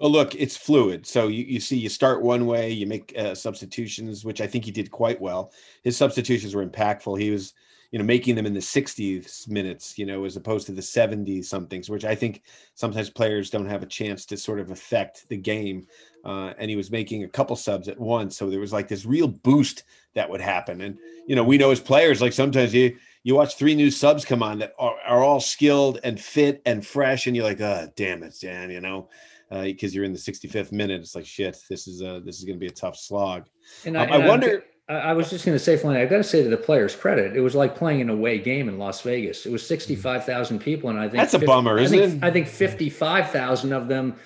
Well, 0.00 0.10
look, 0.10 0.34
it's 0.34 0.56
fluid. 0.56 1.06
So 1.06 1.28
you, 1.28 1.44
you 1.44 1.60
see, 1.60 1.76
you 1.76 1.90
start 1.90 2.22
one 2.22 2.46
way, 2.46 2.70
you 2.70 2.86
make 2.86 3.12
uh, 3.18 3.34
substitutions, 3.34 4.24
which 4.24 4.40
I 4.40 4.46
think 4.46 4.64
he 4.64 4.70
did 4.70 4.90
quite 4.90 5.20
well. 5.20 5.52
His 5.84 5.94
substitutions 5.94 6.54
were 6.54 6.66
impactful. 6.66 7.20
He 7.20 7.30
was, 7.30 7.52
you 7.90 7.98
know, 7.98 8.04
making 8.06 8.34
them 8.34 8.46
in 8.46 8.54
the 8.54 8.60
60s 8.60 9.46
minutes, 9.46 9.98
you 9.98 10.06
know, 10.06 10.24
as 10.24 10.36
opposed 10.36 10.64
to 10.66 10.72
the 10.72 10.80
70s 10.80 11.44
somethings, 11.44 11.90
which 11.90 12.06
I 12.06 12.14
think 12.14 12.42
sometimes 12.74 13.10
players 13.10 13.50
don't 13.50 13.68
have 13.68 13.82
a 13.82 13.86
chance 13.86 14.24
to 14.26 14.38
sort 14.38 14.58
of 14.58 14.70
affect 14.70 15.28
the 15.28 15.36
game. 15.36 15.86
Uh, 16.24 16.54
and 16.56 16.70
he 16.70 16.76
was 16.76 16.90
making 16.90 17.24
a 17.24 17.28
couple 17.28 17.54
subs 17.54 17.86
at 17.86 18.00
once, 18.00 18.38
so 18.38 18.48
there 18.48 18.60
was 18.60 18.72
like 18.72 18.88
this 18.88 19.04
real 19.04 19.28
boost 19.28 19.84
that 20.14 20.30
would 20.30 20.40
happen. 20.40 20.80
And 20.80 20.96
you 21.26 21.36
know, 21.36 21.44
we 21.44 21.58
know 21.58 21.72
as 21.72 21.80
players, 21.80 22.22
like 22.22 22.32
sometimes 22.32 22.72
you 22.72 22.96
you 23.22 23.34
watch 23.34 23.56
three 23.56 23.74
new 23.74 23.90
subs 23.90 24.24
come 24.24 24.42
on 24.42 24.58
that 24.60 24.74
are, 24.78 24.96
are 25.06 25.22
all 25.22 25.40
skilled 25.40 25.98
and 26.04 26.18
fit 26.18 26.62
and 26.64 26.86
fresh, 26.86 27.26
and 27.26 27.36
you're 27.36 27.44
like, 27.44 27.60
oh, 27.60 27.88
damn 27.96 28.22
it, 28.22 28.34
Dan, 28.40 28.70
you 28.70 28.80
know 28.80 29.08
because 29.50 29.92
uh, 29.92 29.94
you're 29.94 30.04
in 30.04 30.12
the 30.12 30.18
65th 30.18 30.72
minute. 30.72 31.00
It's 31.00 31.14
like 31.14 31.26
shit. 31.26 31.58
This 31.68 31.88
is 31.88 32.02
a 32.02 32.20
this 32.24 32.38
is 32.38 32.44
going 32.44 32.56
to 32.56 32.60
be 32.60 32.68
a 32.68 32.74
tough 32.74 32.96
slog. 32.96 33.46
And 33.84 33.96
Um, 33.96 34.10
I, 34.10 34.16
I 34.16 34.28
wonder- 34.28 34.64
I, 34.88 34.94
I 34.94 35.12
was 35.12 35.30
just 35.30 35.44
going 35.44 35.56
to 35.56 35.62
say, 35.62 35.76
Flynn, 35.76 35.96
I 35.96 36.04
got 36.06 36.16
to 36.18 36.24
say 36.24 36.42
to 36.42 36.48
the 36.48 36.56
players' 36.56 36.94
credit, 36.96 37.36
it 37.36 37.40
was 37.40 37.54
like 37.54 37.76
playing 37.76 38.00
an 38.00 38.10
away 38.10 38.38
game 38.38 38.68
in 38.68 38.78
Las 38.78 39.00
Vegas. 39.02 39.46
It 39.46 39.52
was 39.52 39.66
sixty-five 39.66 40.24
thousand 40.24 40.58
people, 40.60 40.90
and 40.90 40.98
I 40.98 41.02
think 41.08 41.14
That's 41.14 41.34
a 41.34 41.38
bummer, 41.38 41.78
I 41.78 41.82
isn't 41.82 41.98
think, 41.98 42.14
it? 42.22 42.26
I 42.26 42.30
think 42.30 42.48
fifty-five 42.48 43.30
thousand 43.30 43.72
of 43.72 43.88
them 43.88 44.16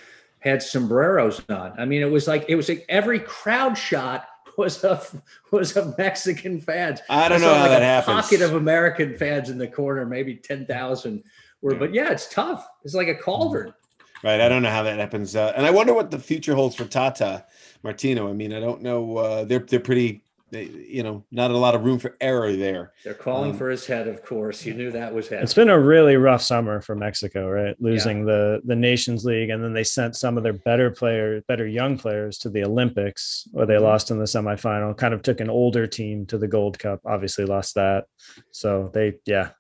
had 0.41 0.63
sombreros 0.63 1.43
on. 1.49 1.73
I 1.79 1.85
mean, 1.87 2.03
it 2.03 2.11
was 2.11 2.27
like 2.29 2.45
it 2.49 2.57
was 2.57 2.69
like 2.69 2.85
every 2.89 3.21
crowd 3.21 3.77
shot 3.79 4.27
was 4.59 4.85
of 4.85 5.21
was 5.51 5.77
of 5.77 5.97
Mexican 5.99 6.61
fans. 6.61 7.01
I 7.09 7.29
don't 7.29 7.41
saw 7.41 7.47
know 7.47 7.55
how 7.55 7.61
like 7.63 7.71
that 7.71 7.83
a 7.83 7.85
happens. 7.85 8.23
Pocket 8.23 8.41
of 8.43 8.55
American 8.55 9.17
fans 9.17 9.51
in 9.51 9.59
the 9.59 9.69
corner, 9.69 10.05
maybe 10.07 10.35
ten 10.37 10.65
thousand 10.67 11.25
were. 11.61 11.73
Yeah. 11.73 11.79
But 11.79 11.95
yeah, 11.95 12.11
it's 12.11 12.29
tough. 12.29 12.67
It's 12.85 12.95
like 12.95 13.09
a 13.09 13.15
cauldron. 13.15 13.75
Right. 14.23 14.41
I 14.41 14.49
don't 14.49 14.63
know 14.63 14.71
how 14.71 14.85
that 14.85 14.99
happens. 14.99 15.37
Uh, 15.37 15.53
and 15.57 15.67
I 15.67 15.71
wonder 15.71 15.93
what 15.93 16.11
the 16.11 16.19
future 16.19 16.55
holds 16.55 16.75
for 16.77 16.85
Tata 16.85 17.45
Martino. 17.83 18.29
I 18.29 18.33
mean, 18.33 18.53
I 18.55 18.61
don't 18.61 18.81
know. 18.83 19.17
Uh, 19.19 19.45
they're 19.45 19.59
they're 19.59 19.81
pretty. 19.81 20.23
They, 20.51 20.65
you 20.67 21.03
know, 21.03 21.25
not 21.33 21.51
a 21.51 21.57
lot 21.57 21.75
of 21.75 21.85
room 21.85 21.99
for 21.99 22.17
error 22.21 22.53
there. 22.55 22.93
They're 23.03 23.13
calling 23.13 23.51
Um, 23.53 23.59
for 23.59 23.71
his 23.71 23.87
head, 23.87 24.07
of 24.07 24.23
course. 24.23 24.65
You 24.65 24.73
knew 24.75 24.93
that 24.93 25.13
was 25.13 25.27
head. 25.27 25.43
It's 25.43 25.55
been 25.55 25.69
a 25.69 25.79
really 25.79 26.17
rough 26.17 26.43
summer 26.43 26.81
for 26.81 26.95
Mexico, 26.95 27.51
right? 27.51 27.75
Losing 27.81 28.25
the 28.25 28.61
the 28.65 28.77
Nations 28.77 29.25
League, 29.25 29.51
and 29.51 29.65
then 29.65 29.73
they 29.73 29.83
sent 29.83 30.15
some 30.15 30.37
of 30.37 30.45
their 30.45 30.53
better 30.53 30.91
players, 30.93 31.43
better 31.49 31.67
young 31.67 31.99
players, 31.99 32.39
to 32.39 32.51
the 32.51 32.63
Olympics, 32.63 33.49
where 33.51 33.67
they 33.67 33.79
lost 33.79 34.13
in 34.13 34.19
the 34.19 34.27
semifinal. 34.27 34.97
Kind 34.97 35.13
of 35.13 35.23
took 35.23 35.41
an 35.41 35.51
older 35.51 35.89
team 35.89 36.25
to 36.27 36.39
the 36.39 36.47
Gold 36.49 36.79
Cup. 36.79 37.01
Obviously, 37.05 37.47
lost 37.47 37.75
that. 37.75 38.05
So 38.53 38.91
they, 38.95 39.15
yeah, 39.27 39.51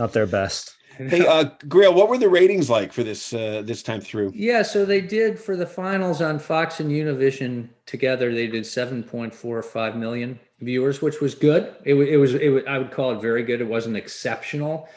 not 0.00 0.12
their 0.12 0.26
best. 0.26 0.74
Hey, 1.08 1.26
uh, 1.26 1.44
Grayle, 1.66 1.94
what 1.94 2.08
were 2.10 2.18
the 2.18 2.28
ratings 2.28 2.68
like 2.68 2.92
for 2.92 3.02
this 3.02 3.32
uh, 3.32 3.62
this 3.64 3.82
time 3.82 4.00
through? 4.02 4.32
Yeah, 4.34 4.60
so 4.62 4.84
they 4.84 5.00
did 5.00 5.38
for 5.38 5.56
the 5.56 5.66
finals 5.66 6.20
on 6.20 6.38
Fox 6.38 6.80
and 6.80 6.90
Univision 6.90 7.68
together. 7.86 8.34
They 8.34 8.46
did 8.46 8.64
7.45 8.64 9.96
million 9.96 10.38
viewers, 10.60 11.00
which 11.00 11.20
was 11.20 11.34
good. 11.34 11.74
It, 11.84 11.94
it 11.94 12.16
was, 12.18 12.34
it 12.34 12.48
was, 12.50 12.64
I 12.68 12.76
would 12.78 12.90
call 12.90 13.12
it 13.12 13.22
very 13.22 13.42
good. 13.44 13.60
It 13.60 13.68
wasn't 13.68 13.96
exceptional. 13.96 14.88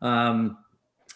Um, 0.00 0.58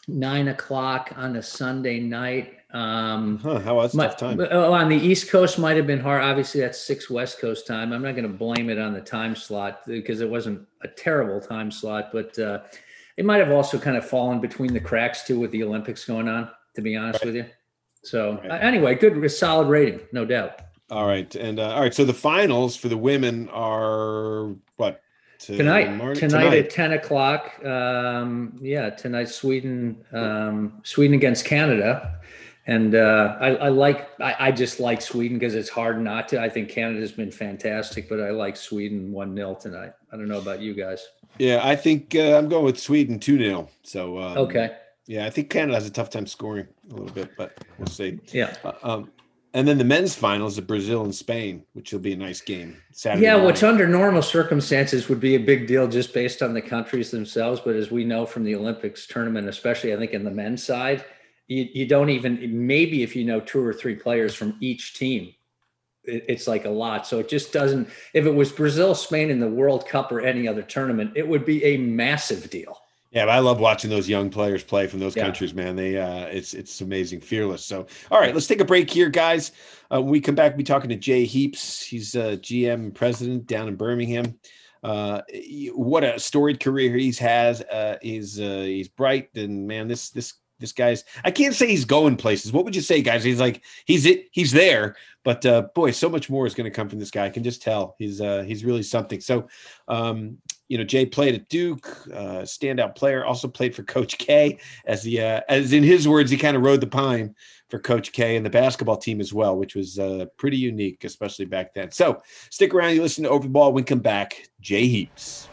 nine 0.07 0.49
o'clock 0.49 1.13
on 1.17 1.35
a 1.37 1.43
Sunday 1.43 1.99
night. 1.99 2.53
Um, 2.73 3.39
Huh? 3.39 3.59
How 3.61 3.77
was 3.77 3.95
my- 3.95 4.07
tough 4.07 4.17
time? 4.19 4.41
oh, 4.51 4.73
on 4.73 4.89
the 4.89 4.97
East 4.97 5.29
Coast 5.31 5.59
might 5.59 5.77
have 5.77 5.87
been 5.87 5.99
hard. 6.01 6.23
Obviously, 6.23 6.61
that's 6.61 6.79
six 6.81 7.11
West 7.11 7.41
Coast 7.41 7.67
time. 7.67 7.93
I'm 7.93 8.03
not 8.03 8.13
going 8.15 8.31
to 8.31 8.37
blame 8.37 8.71
it 8.71 8.79
on 8.79 8.93
the 8.93 9.01
time 9.01 9.35
slot 9.35 9.81
because 9.87 10.21
it 10.21 10.29
wasn't 10.29 10.67
a 10.83 10.89
terrible 10.89 11.41
time 11.41 11.71
slot, 11.71 12.11
but 12.13 12.39
uh, 12.39 12.61
it 13.17 13.25
might 13.25 13.39
have 13.39 13.51
also 13.51 13.79
kind 13.79 13.97
of 13.97 14.05
fallen 14.09 14.41
between 14.41 14.73
the 14.73 14.81
cracks 14.81 15.25
too 15.25 15.39
with 15.41 15.51
the 15.51 15.63
Olympics 15.63 16.05
going 16.05 16.29
on. 16.29 16.51
To 16.75 16.83
be 16.83 16.95
honest 16.95 17.25
with 17.25 17.35
you, 17.35 17.47
so 18.03 18.35
Right. 18.43 18.51
uh, 18.51 18.55
anyway, 18.57 18.95
good, 18.97 19.31
solid 19.33 19.69
rating, 19.69 20.01
no 20.13 20.27
doubt. 20.27 20.61
All 20.91 21.07
right, 21.07 21.35
and 21.35 21.59
uh, 21.59 21.71
all 21.75 21.81
right. 21.81 21.95
So 21.95 22.05
the 22.05 22.13
finals 22.13 22.77
for 22.77 22.89
the 22.89 22.99
women 22.99 23.49
are 23.49 24.55
what 24.77 25.01
Tonight, 25.39 25.85
tomorrow- 25.85 26.15
tonight, 26.15 26.53
at 26.55 26.71
ten 26.71 26.93
o'clock. 26.93 27.65
Um, 27.65 28.59
yeah, 28.61 28.91
tonight 28.91 29.29
Sweden, 29.31 30.05
um, 30.13 30.81
Sweden 30.83 31.15
against 31.15 31.45
Canada, 31.45 32.21
and 32.67 32.95
uh, 32.95 33.37
I, 33.41 33.49
I 33.57 33.69
like. 33.69 34.09
I, 34.21 34.37
I 34.49 34.53
just 34.53 34.81
like 34.81 35.01
Sweden 35.03 35.39
because 35.39 35.55
it's 35.55 35.69
hard 35.69 36.01
not 36.01 36.29
to. 36.29 36.41
I 36.41 36.49
think 36.49 36.69
Canada's 36.69 37.13
been 37.13 37.31
fantastic, 37.31 38.09
but 38.09 38.21
I 38.21 38.31
like 38.31 38.57
Sweden 38.57 39.13
one 39.13 39.35
0 39.35 39.55
tonight. 39.61 39.93
I 40.13 40.17
don't 40.17 40.29
know 40.29 40.39
about 40.41 40.61
you 40.61 40.75
guys. 40.75 41.05
Yeah, 41.39 41.61
I 41.63 41.77
think 41.77 42.15
uh, 42.15 42.37
I'm 42.37 42.49
going 42.49 42.65
with 42.65 42.79
Sweden 42.79 43.19
two 43.19 43.39
0 43.39 43.69
So 43.83 44.19
um, 44.19 44.39
Okay, 44.39 44.77
Yeah, 45.07 45.27
I 45.27 45.31
think 45.31 45.51
Canada 45.51 45.75
has 45.75 45.87
a 45.87 45.91
tough 45.91 46.11
time 46.11 46.27
scoring 46.27 46.67
a 46.91 46.95
little 46.95 47.13
bit, 47.15 47.37
but 47.37 47.57
we'll 47.79 47.87
see. 47.89 48.21
yeah, 48.33 48.55
Uh, 48.65 48.73
um, 48.83 49.13
and 49.55 49.67
then 49.67 49.79
the 49.79 49.85
men's 49.85 50.15
finals 50.15 50.59
of 50.59 50.67
Brazil 50.67 51.03
and 51.05 51.15
Spain, 51.15 51.65
which 51.73 51.91
will 51.91 52.01
be 52.01 52.13
a 52.13 52.17
nice 52.17 52.43
game. 52.43 52.77
Saturday. 52.93 53.25
yeah. 53.25 53.37
Which 53.43 53.63
under 53.63 53.89
normal 53.89 54.21
circumstances 54.21 55.09
would 55.09 55.21
be 55.21 55.35
a 55.35 55.41
big 55.41 55.67
deal 55.67 55.89
just 55.89 56.13
based 56.13 56.43
on 56.43 56.53
the 56.53 56.61
countries 56.61 57.11
themselves, 57.11 57.63
but 57.65 57.75
as 57.75 57.91
we 57.91 58.05
know 58.05 58.27
from 58.27 58.45
the 58.45 58.55
Olympics 58.55 59.07
tournament, 59.07 59.49
especially 59.49 59.95
I 59.95 59.97
think 59.97 60.13
in 60.13 60.25
the 60.25 60.31
men's 60.31 60.63
side, 60.63 61.07
you, 61.49 61.69
you 61.73 61.87
don't 61.87 62.11
even 62.11 62.67
maybe 62.67 63.03
if 63.03 63.17
you 63.17 63.25
know 63.25 63.41
two 63.41 63.65
or 63.65 63.73
three 63.73 63.95
players 63.95 64.35
from 64.35 64.57
each 64.61 64.95
team 64.95 65.33
it's 66.07 66.47
like 66.47 66.65
a 66.65 66.71
lot 66.71 67.07
so 67.07 67.19
it 67.19 67.29
just 67.29 67.53
doesn't 67.53 67.89
if 68.15 68.27
it 68.27 68.31
was 68.35 68.53
brazil 68.53 68.95
spain 68.95 69.31
in 69.31 69.41
the 69.41 69.49
world 69.49 69.87
cup 69.87 70.11
or 70.13 70.21
any 70.21 70.47
other 70.49 70.63
tournament 70.63 71.11
it 71.15 71.27
would 71.27 71.45
be 71.45 71.63
a 71.65 71.77
massive 71.77 72.49
deal 72.51 72.79
Yeah, 73.13 73.25
but 73.27 73.33
I 73.33 73.39
love 73.39 73.61
watching 73.61 73.89
those 73.89 74.09
young 74.09 74.29
players 74.31 74.63
play 74.65 74.87
from 74.89 75.01
those 75.01 75.17
Yeah. 75.17 75.23
countries, 75.25 75.55
man. 75.55 75.75
They 75.77 75.97
uh 75.97 76.27
it's 76.27 76.53
it's 76.55 76.81
amazing, 76.81 77.21
fearless. 77.21 77.65
So 77.65 77.87
all 78.11 78.21
right, 78.21 78.35
let's 78.35 78.47
take 78.49 78.61
a 78.61 78.65
break 78.65 78.91
here, 78.91 79.09
guys. 79.09 79.53
Uh, 79.91 80.03
when 80.03 80.11
we 80.11 80.21
come 80.21 80.35
back, 80.35 80.53
we'll 80.53 80.59
be 80.59 80.65
talking 80.65 80.91
to 80.91 80.97
Jay 80.97 81.25
Heaps. 81.25 81.81
He's 81.83 82.15
uh 82.15 82.37
GM 82.43 82.75
and 82.75 82.95
president 82.95 83.47
down 83.47 83.69
in 83.69 83.77
Birmingham. 83.77 84.39
Uh 84.83 85.23
what 85.75 86.05
a 86.05 86.19
storied 86.19 86.61
career 86.61 86.95
he's 86.97 87.19
has. 87.19 87.63
Uh 87.63 87.97
he's 88.03 88.39
uh 88.39 88.65
he's 88.67 88.89
bright 88.89 89.31
and 89.35 89.67
man, 89.67 89.89
this 89.89 90.11
this 90.11 90.35
this 90.59 90.73
guy's 90.73 91.05
I 91.25 91.31
can't 91.31 91.55
say 91.55 91.69
he's 91.69 91.85
going 91.85 92.17
places. 92.17 92.53
What 92.53 92.65
would 92.65 92.75
you 92.77 92.83
say, 92.83 93.03
guys? 93.03 93.23
He's 93.25 93.41
like 93.41 93.63
he's 93.87 94.05
it, 94.07 94.29
he's 94.33 94.53
there, 94.53 94.97
but 95.27 95.45
uh 95.45 95.63
boy, 95.75 95.91
so 95.91 96.09
much 96.09 96.31
more 96.31 96.47
is 96.47 96.55
going 96.55 96.71
to 96.71 96.75
come 96.75 96.89
from 96.89 97.01
this 97.01 97.11
guy. 97.11 97.27
I 97.27 97.31
can 97.31 97.43
just 97.43 97.61
tell 97.61 97.97
he's 97.99 98.21
uh 98.21 98.45
he's 98.47 98.65
really 98.65 98.85
something. 98.85 99.21
So 99.21 99.49
um 99.89 100.39
you 100.69 100.79
know, 100.79 100.85
Jay 100.85 101.07
played 101.07 101.35
at 101.35 101.49
Duke, 101.49 101.87
uh, 102.13 102.43
standout 102.43 102.97
player. 102.97 103.25
Also 103.25 103.47
played 103.47 103.75
for 103.75 103.85
Coach 103.85 104.19
K, 104.19 104.59
as 104.85 105.03
the 105.03 105.21
uh, 105.21 105.41
as 105.49 105.73
in 105.73 105.83
his 105.83 106.09
words, 106.09 106.31
he 106.31 106.37
kind 106.37 106.57
of 106.57 106.63
rode 106.63 106.81
the 106.81 106.87
pine 106.87 107.35
for 107.69 107.79
Coach 107.79 108.13
K 108.13 108.37
and 108.37 108.45
the 108.45 108.51
basketball 108.51 108.97
team 108.97 109.21
as 109.21 109.33
well, 109.33 109.57
which 109.57 109.75
was 109.75 109.99
uh, 109.99 110.27
pretty 110.37 110.57
unique, 110.57 111.05
especially 111.05 111.45
back 111.45 111.75
then. 111.75 111.91
So 111.91 112.23
stick 112.51 112.75
around. 112.75 112.95
You 112.95 113.03
listen 113.03 113.25
to 113.25 113.31
Over 113.31 113.45
the 113.45 113.53
Ball. 113.53 113.73
When 113.73 113.83
we 113.83 113.87
come 113.87 114.01
back, 114.01 114.49
Jay 114.61 114.89
Heaps. 114.89 115.49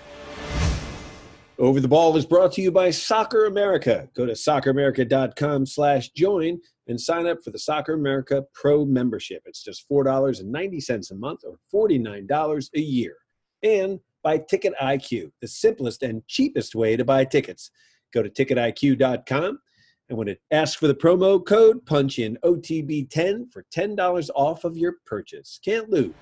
Over 1.60 1.80
the 1.80 1.88
Ball 1.88 2.18
is 2.18 2.26
brought 2.26 2.52
to 2.54 2.62
you 2.62 2.72
by 2.72 2.90
Soccer 2.90 3.46
America. 3.46 4.10
Go 4.16 4.26
to 4.26 4.34
socceramerica.com 4.34 5.68
slash 5.68 6.10
join 6.10 6.60
and 6.88 7.00
sign 7.00 7.28
up 7.28 7.44
for 7.44 7.52
the 7.52 7.60
Soccer 7.60 7.94
America 7.94 8.44
Pro 8.54 8.86
membership. 8.86 9.44
It's 9.46 9.64
just 9.64 9.88
$4.90 9.90 11.12
a 11.12 11.16
month 11.16 11.42
or 11.46 11.58
$49 11.74 12.70
a 12.76 12.80
year. 12.80 13.16
And 13.62 14.00
by 14.24 14.40
Ticket 14.40 14.74
IQ, 14.82 15.32
the 15.42 15.48
simplest 15.48 16.02
and 16.02 16.26
cheapest 16.28 16.74
way 16.74 16.98
to 16.98 17.06
buy 17.06 17.26
tickets. 17.26 17.70
Go 18.14 18.24
to 18.24 18.30
ticketiq.com 18.30 19.60
and 20.10 20.18
when 20.18 20.28
it 20.28 20.42
asks 20.52 20.76
for 20.76 20.88
the 20.88 20.96
promo 20.96 21.44
code, 21.44 21.86
punch 21.86 22.20
in 22.20 22.38
OTB10 22.44 23.52
for 23.52 23.66
$10 23.76 24.30
off 24.36 24.64
of 24.64 24.78
your 24.78 24.98
purchase. 25.06 25.60
Can't 25.64 25.90
lose. 25.90 26.14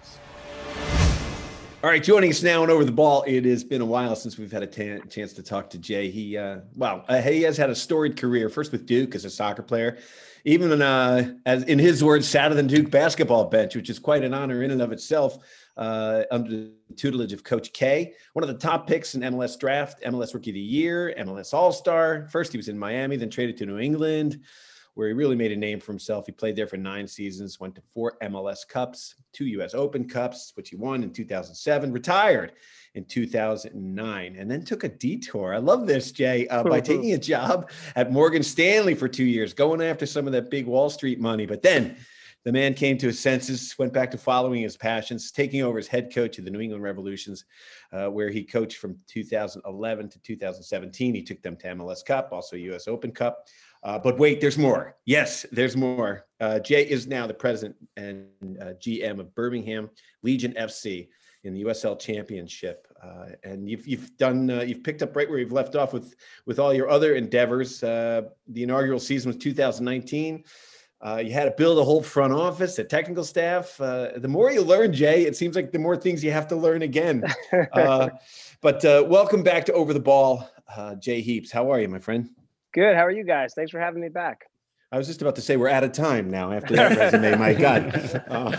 All 1.84 1.90
right, 1.90 2.04
joining 2.04 2.30
us 2.30 2.44
now 2.44 2.62
and 2.62 2.72
over 2.72 2.86
the 2.86 2.92
ball. 2.92 3.24
It 3.26 3.44
has 3.46 3.64
been 3.64 3.82
a 3.82 3.86
while 3.86 4.16
since 4.16 4.38
we've 4.38 4.52
had 4.52 4.62
a 4.62 5.00
chance 5.08 5.34
to 5.34 5.42
talk 5.42 5.68
to 5.72 5.80
Jay. 5.80 6.12
He, 6.12 6.38
uh, 6.38 6.60
wow, 6.76 7.04
uh, 7.08 7.24
he 7.24 7.42
has 7.42 7.58
had 7.58 7.72
a 7.72 7.76
storied 7.76 8.18
career. 8.18 8.50
First 8.50 8.72
with 8.72 8.86
Duke 8.86 9.16
as 9.16 9.26
a 9.26 9.32
soccer 9.32 9.64
player, 9.64 9.98
even 10.46 10.80
uh, 10.80 11.34
as 11.48 11.64
in 11.64 11.80
his 11.80 12.04
words, 12.04 12.28
sat 12.28 12.52
on 12.52 12.58
the 12.58 12.62
Duke 12.62 12.92
basketball 12.92 13.46
bench, 13.46 13.76
which 13.76 13.90
is 13.90 13.98
quite 13.98 14.24
an 14.24 14.32
honor 14.32 14.62
in 14.62 14.70
and 14.70 14.80
of 14.80 14.92
itself. 14.92 15.40
Uh, 15.76 16.24
under 16.30 16.52
the 16.52 16.72
tutelage 16.96 17.34
of 17.34 17.44
Coach 17.44 17.74
K, 17.74 18.14
one 18.34 18.44
of 18.44 18.50
the 18.50 18.60
top 18.60 18.86
picks 18.86 19.16
in 19.16 19.22
MLS 19.22 19.58
draft, 19.58 20.04
MLS 20.04 20.36
Rookie 20.36 20.52
of 20.52 20.56
the 20.56 20.60
Year, 20.60 21.16
MLS 21.18 21.52
All 21.52 21.72
Star. 21.72 22.28
First, 22.30 22.52
he 22.52 22.58
was 22.58 22.68
in 22.68 22.78
Miami, 22.78 23.16
then 23.16 23.32
traded 23.32 23.58
to 23.58 23.66
New 23.66 23.80
England. 23.80 24.42
Where 24.96 25.08
he 25.08 25.14
really 25.14 25.36
made 25.36 25.52
a 25.52 25.56
name 25.56 25.80
for 25.80 25.92
himself. 25.92 26.26
He 26.26 26.32
played 26.32 26.56
there 26.56 26.68
for 26.68 26.78
nine 26.78 27.08
seasons, 27.08 27.60
went 27.60 27.76
to 27.76 27.82
four 27.94 28.18
MLS 28.24 28.68
Cups, 28.68 29.16
two 29.34 29.46
US 29.46 29.74
Open 29.74 30.08
Cups, 30.08 30.52
which 30.56 30.70
he 30.70 30.76
won 30.76 31.04
in 31.04 31.12
2007, 31.12 31.92
retired 31.92 32.54
in 32.96 33.06
2009, 33.06 34.36
and 34.38 34.52
then 34.52 34.66
took 34.66 34.84
a 34.84 34.90
detour. 34.90 35.54
I 35.54 35.60
love 35.60 35.88
this, 35.88 36.12
Jay, 36.12 36.48
uh, 36.50 36.64
by 36.64 36.82
taking 36.82 37.14
a 37.14 37.18
job 37.18 37.70
at 37.96 38.12
Morgan 38.12 38.44
Stanley 38.44 38.96
for 38.96 39.08
two 39.08 39.24
years, 39.24 39.54
going 39.54 39.82
after 39.82 40.06
some 40.06 40.28
of 40.28 40.34
that 40.34 40.50
big 40.50 40.66
Wall 40.66 40.90
Street 40.90 41.20
money. 41.20 41.46
But 41.46 41.62
then 41.62 41.96
the 42.44 42.52
man 42.52 42.74
came 42.74 42.98
to 42.98 43.08
his 43.08 43.20
senses, 43.20 43.76
went 43.78 43.94
back 43.94 44.10
to 44.12 44.18
following 44.18 44.64
his 44.64 44.76
passions, 44.76 45.32
taking 45.32 45.62
over 45.62 45.78
as 45.78 45.88
head 45.88 46.14
coach 46.14 46.40
of 46.40 46.46
the 46.46 46.52
New 46.52 46.60
England 46.60 46.84
Revolutions, 46.84 47.46
uh, 47.94 48.08
where 48.08 48.30
he 48.30 48.44
coached 48.44 48.78
from 48.78 48.98
2011 49.08 50.10
to 50.10 50.20
2017. 50.20 51.14
He 51.14 51.22
took 51.22 51.42
them 51.44 51.56
to 51.58 51.68
MLS 51.68 52.04
Cup, 52.04 52.30
also 52.32 52.56
US 52.56 52.88
Open 52.88 53.12
Cup. 53.12 53.48
Uh, 53.84 53.98
but 53.98 54.18
wait, 54.18 54.40
there's 54.40 54.58
more. 54.58 54.96
Yes, 55.06 55.46
there's 55.52 55.76
more. 55.76 56.26
Uh, 56.40 56.60
Jay 56.60 56.84
is 56.84 57.08
now 57.08 57.26
the 57.26 57.34
president 57.34 57.76
and 57.98 58.28
uh, 58.62 58.74
GM 58.80 59.20
of 59.20 59.34
Birmingham 59.34 59.90
Legion 60.24 60.54
FC 60.54 61.08
in 61.44 61.54
the 61.54 61.64
USL 61.64 62.00
Championship, 62.00 62.88
uh, 63.04 63.30
and 63.44 63.68
you've 63.68 63.88
you've 63.88 64.16
done 64.18 64.50
uh, 64.50 64.62
you've 64.62 64.84
picked 64.84 65.02
up 65.02 65.16
right 65.16 65.28
where 65.28 65.40
you've 65.40 65.52
left 65.52 65.76
off 65.76 65.94
with 65.94 66.16
with 66.46 66.60
all 66.60 66.74
your 66.74 66.90
other 66.90 67.16
endeavors. 67.16 67.82
Uh, 67.82 68.24
the 68.48 68.64
inaugural 68.64 69.00
season 69.00 69.30
was 69.30 69.38
2019. 69.38 70.44
Uh, 71.04 71.18
you 71.18 71.34
had 71.34 71.46
to 71.46 71.52
build 71.58 71.80
a 71.80 71.84
whole 71.84 72.04
front 72.04 72.32
office, 72.32 72.78
a 72.78 72.84
technical 72.84 73.24
staff. 73.24 73.82
Uh, 73.82 74.10
the 74.18 74.28
more 74.28 74.52
you 74.52 74.62
learn, 74.62 74.94
Jay, 74.94 75.26
it 75.26 75.36
seems 75.36 75.56
like 75.56 75.72
the 75.72 75.80
more 75.80 75.98
things 75.98 76.24
you 76.24 76.30
have 76.30 76.48
to 76.48 76.56
learn 76.56 76.84
again. 76.84 77.24
Uh, 77.74 78.10
but 78.62 78.84
welcome 79.10 79.42
back 79.42 79.66
to 79.66 79.74
Over 79.74 79.94
the 79.94 80.00
Ball, 80.00 80.48
Jay 81.00 81.22
Heaps. 81.22 81.52
How 81.52 81.72
are 81.72 81.80
you, 81.80 81.90
my 81.90 81.98
friend? 81.98 82.30
Good. 82.74 82.96
How 82.96 83.06
are 83.06 83.12
you 83.12 83.26
guys? 83.26 83.54
Thanks 83.54 83.72
for 83.72 83.80
having 83.80 84.02
me 84.02 84.10
back. 84.10 84.46
I 84.94 84.98
was 84.98 85.08
just 85.08 85.22
about 85.22 85.36
to 85.36 85.42
say 85.42 85.56
we're 85.56 85.70
out 85.70 85.86
of 85.86 85.94
time 85.94 86.30
now 86.30 86.52
after 86.52 86.76
that 86.76 86.98
resume. 87.14 87.36
My 87.38 87.54
God, 87.54 87.94
uh, 88.28 88.52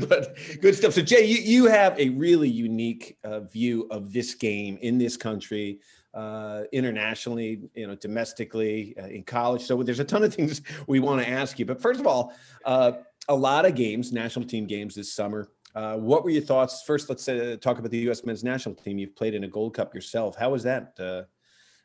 but 0.08 0.36
good 0.60 0.74
stuff. 0.74 0.92
So 0.92 1.02
Jay, 1.02 1.24
you, 1.24 1.38
you 1.38 1.66
have 1.66 1.98
a 1.98 2.08
really 2.10 2.48
unique 2.48 3.16
uh, 3.22 3.40
view 3.40 3.86
of 3.90 4.12
this 4.12 4.34
game 4.34 4.76
in 4.82 4.98
this 4.98 5.16
country, 5.16 5.80
uh, 6.14 6.62
internationally, 6.72 7.62
you 7.74 7.86
know, 7.86 7.94
domestically, 7.94 8.94
uh, 9.00 9.06
in 9.06 9.22
college. 9.22 9.62
So 9.62 9.80
there's 9.84 10.00
a 10.00 10.04
ton 10.04 10.24
of 10.24 10.34
things 10.34 10.62
we 10.88 10.98
want 10.98 11.22
to 11.22 11.28
ask 11.28 11.58
you. 11.60 11.66
But 11.66 11.80
first 11.80 12.00
of 12.00 12.08
all, 12.08 12.32
uh, 12.64 12.92
a 13.28 13.34
lot 13.34 13.64
of 13.64 13.76
games, 13.76 14.12
national 14.12 14.46
team 14.46 14.66
games 14.66 14.96
this 14.96 15.12
summer. 15.12 15.48
Uh, 15.76 15.96
what 15.96 16.24
were 16.24 16.30
your 16.30 16.42
thoughts? 16.42 16.82
First, 16.84 17.08
let's 17.08 17.24
talk 17.24 17.78
about 17.78 17.90
the 17.90 17.98
U.S. 17.98 18.24
men's 18.24 18.44
national 18.44 18.74
team. 18.74 18.98
You've 18.98 19.16
played 19.16 19.34
in 19.34 19.44
a 19.44 19.48
Gold 19.48 19.74
Cup 19.74 19.94
yourself. 19.94 20.36
How 20.36 20.50
was 20.50 20.62
that? 20.64 20.94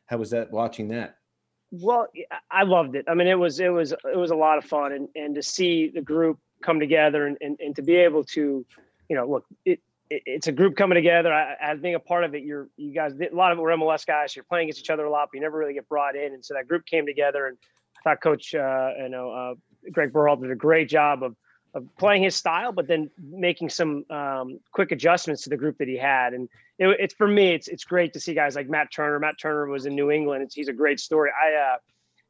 how 0.06 0.16
was 0.16 0.30
that 0.30 0.50
watching 0.50 0.88
that? 0.88 1.18
Well, 1.70 2.06
I 2.50 2.62
loved 2.62 2.96
it. 2.96 3.04
I 3.08 3.14
mean, 3.14 3.26
it 3.26 3.38
was 3.38 3.60
it 3.60 3.68
was 3.68 3.92
it 3.92 4.16
was 4.16 4.30
a 4.30 4.36
lot 4.36 4.58
of 4.58 4.64
fun, 4.64 4.92
and 4.92 5.08
and 5.14 5.34
to 5.34 5.42
see 5.42 5.88
the 5.88 6.00
group 6.00 6.38
come 6.62 6.80
together 6.80 7.26
and 7.26 7.36
and, 7.40 7.58
and 7.60 7.76
to 7.76 7.82
be 7.82 7.96
able 7.96 8.24
to, 8.24 8.64
you 9.08 9.16
know, 9.16 9.26
look, 9.28 9.44
it, 9.66 9.80
it 10.08 10.22
it's 10.24 10.46
a 10.46 10.52
group 10.52 10.76
coming 10.76 10.96
together. 10.96 11.32
I, 11.32 11.56
as 11.60 11.78
being 11.78 11.94
a 11.94 12.00
part 12.00 12.24
of 12.24 12.34
it, 12.34 12.42
you're 12.42 12.68
you 12.76 12.94
guys 12.94 13.12
a 13.20 13.34
lot 13.34 13.52
of 13.52 13.58
it 13.58 13.60
were 13.60 13.70
MLS 13.70 14.06
guys. 14.06 14.34
You're 14.34 14.44
playing 14.44 14.68
against 14.68 14.80
each 14.80 14.90
other 14.90 15.04
a 15.04 15.10
lot, 15.10 15.28
but 15.30 15.36
you 15.36 15.42
never 15.42 15.58
really 15.58 15.74
get 15.74 15.88
brought 15.88 16.16
in, 16.16 16.32
and 16.32 16.44
so 16.44 16.54
that 16.54 16.66
group 16.66 16.86
came 16.86 17.04
together. 17.04 17.46
And 17.48 17.58
I 17.98 18.02
thought 18.02 18.22
Coach, 18.22 18.54
uh, 18.54 18.90
you 19.02 19.10
know, 19.10 19.30
uh, 19.30 19.54
Greg 19.92 20.12
Berhalter 20.12 20.42
did 20.42 20.50
a 20.52 20.56
great 20.56 20.88
job 20.88 21.22
of 21.22 21.36
of 21.74 21.84
playing 21.98 22.22
his 22.22 22.34
style, 22.34 22.72
but 22.72 22.86
then 22.86 23.10
making 23.22 23.68
some 23.68 24.04
um, 24.10 24.58
quick 24.72 24.90
adjustments 24.90 25.42
to 25.42 25.50
the 25.50 25.56
group 25.56 25.76
that 25.78 25.88
he 25.88 25.98
had. 25.98 26.32
And 26.32 26.48
it, 26.78 26.96
it's 27.00 27.14
for 27.14 27.26
me, 27.26 27.54
it's 27.54 27.68
it's 27.68 27.84
great 27.84 28.12
to 28.14 28.20
see 28.20 28.34
guys 28.34 28.54
like 28.54 28.68
Matt 28.68 28.92
Turner. 28.92 29.18
Matt 29.18 29.38
Turner 29.40 29.66
was 29.66 29.86
in 29.86 29.94
New 29.94 30.10
England. 30.10 30.44
It's, 30.44 30.54
he's 30.54 30.68
a 30.68 30.72
great 30.72 31.00
story. 31.00 31.30
I 31.30 31.54
uh, 31.54 31.76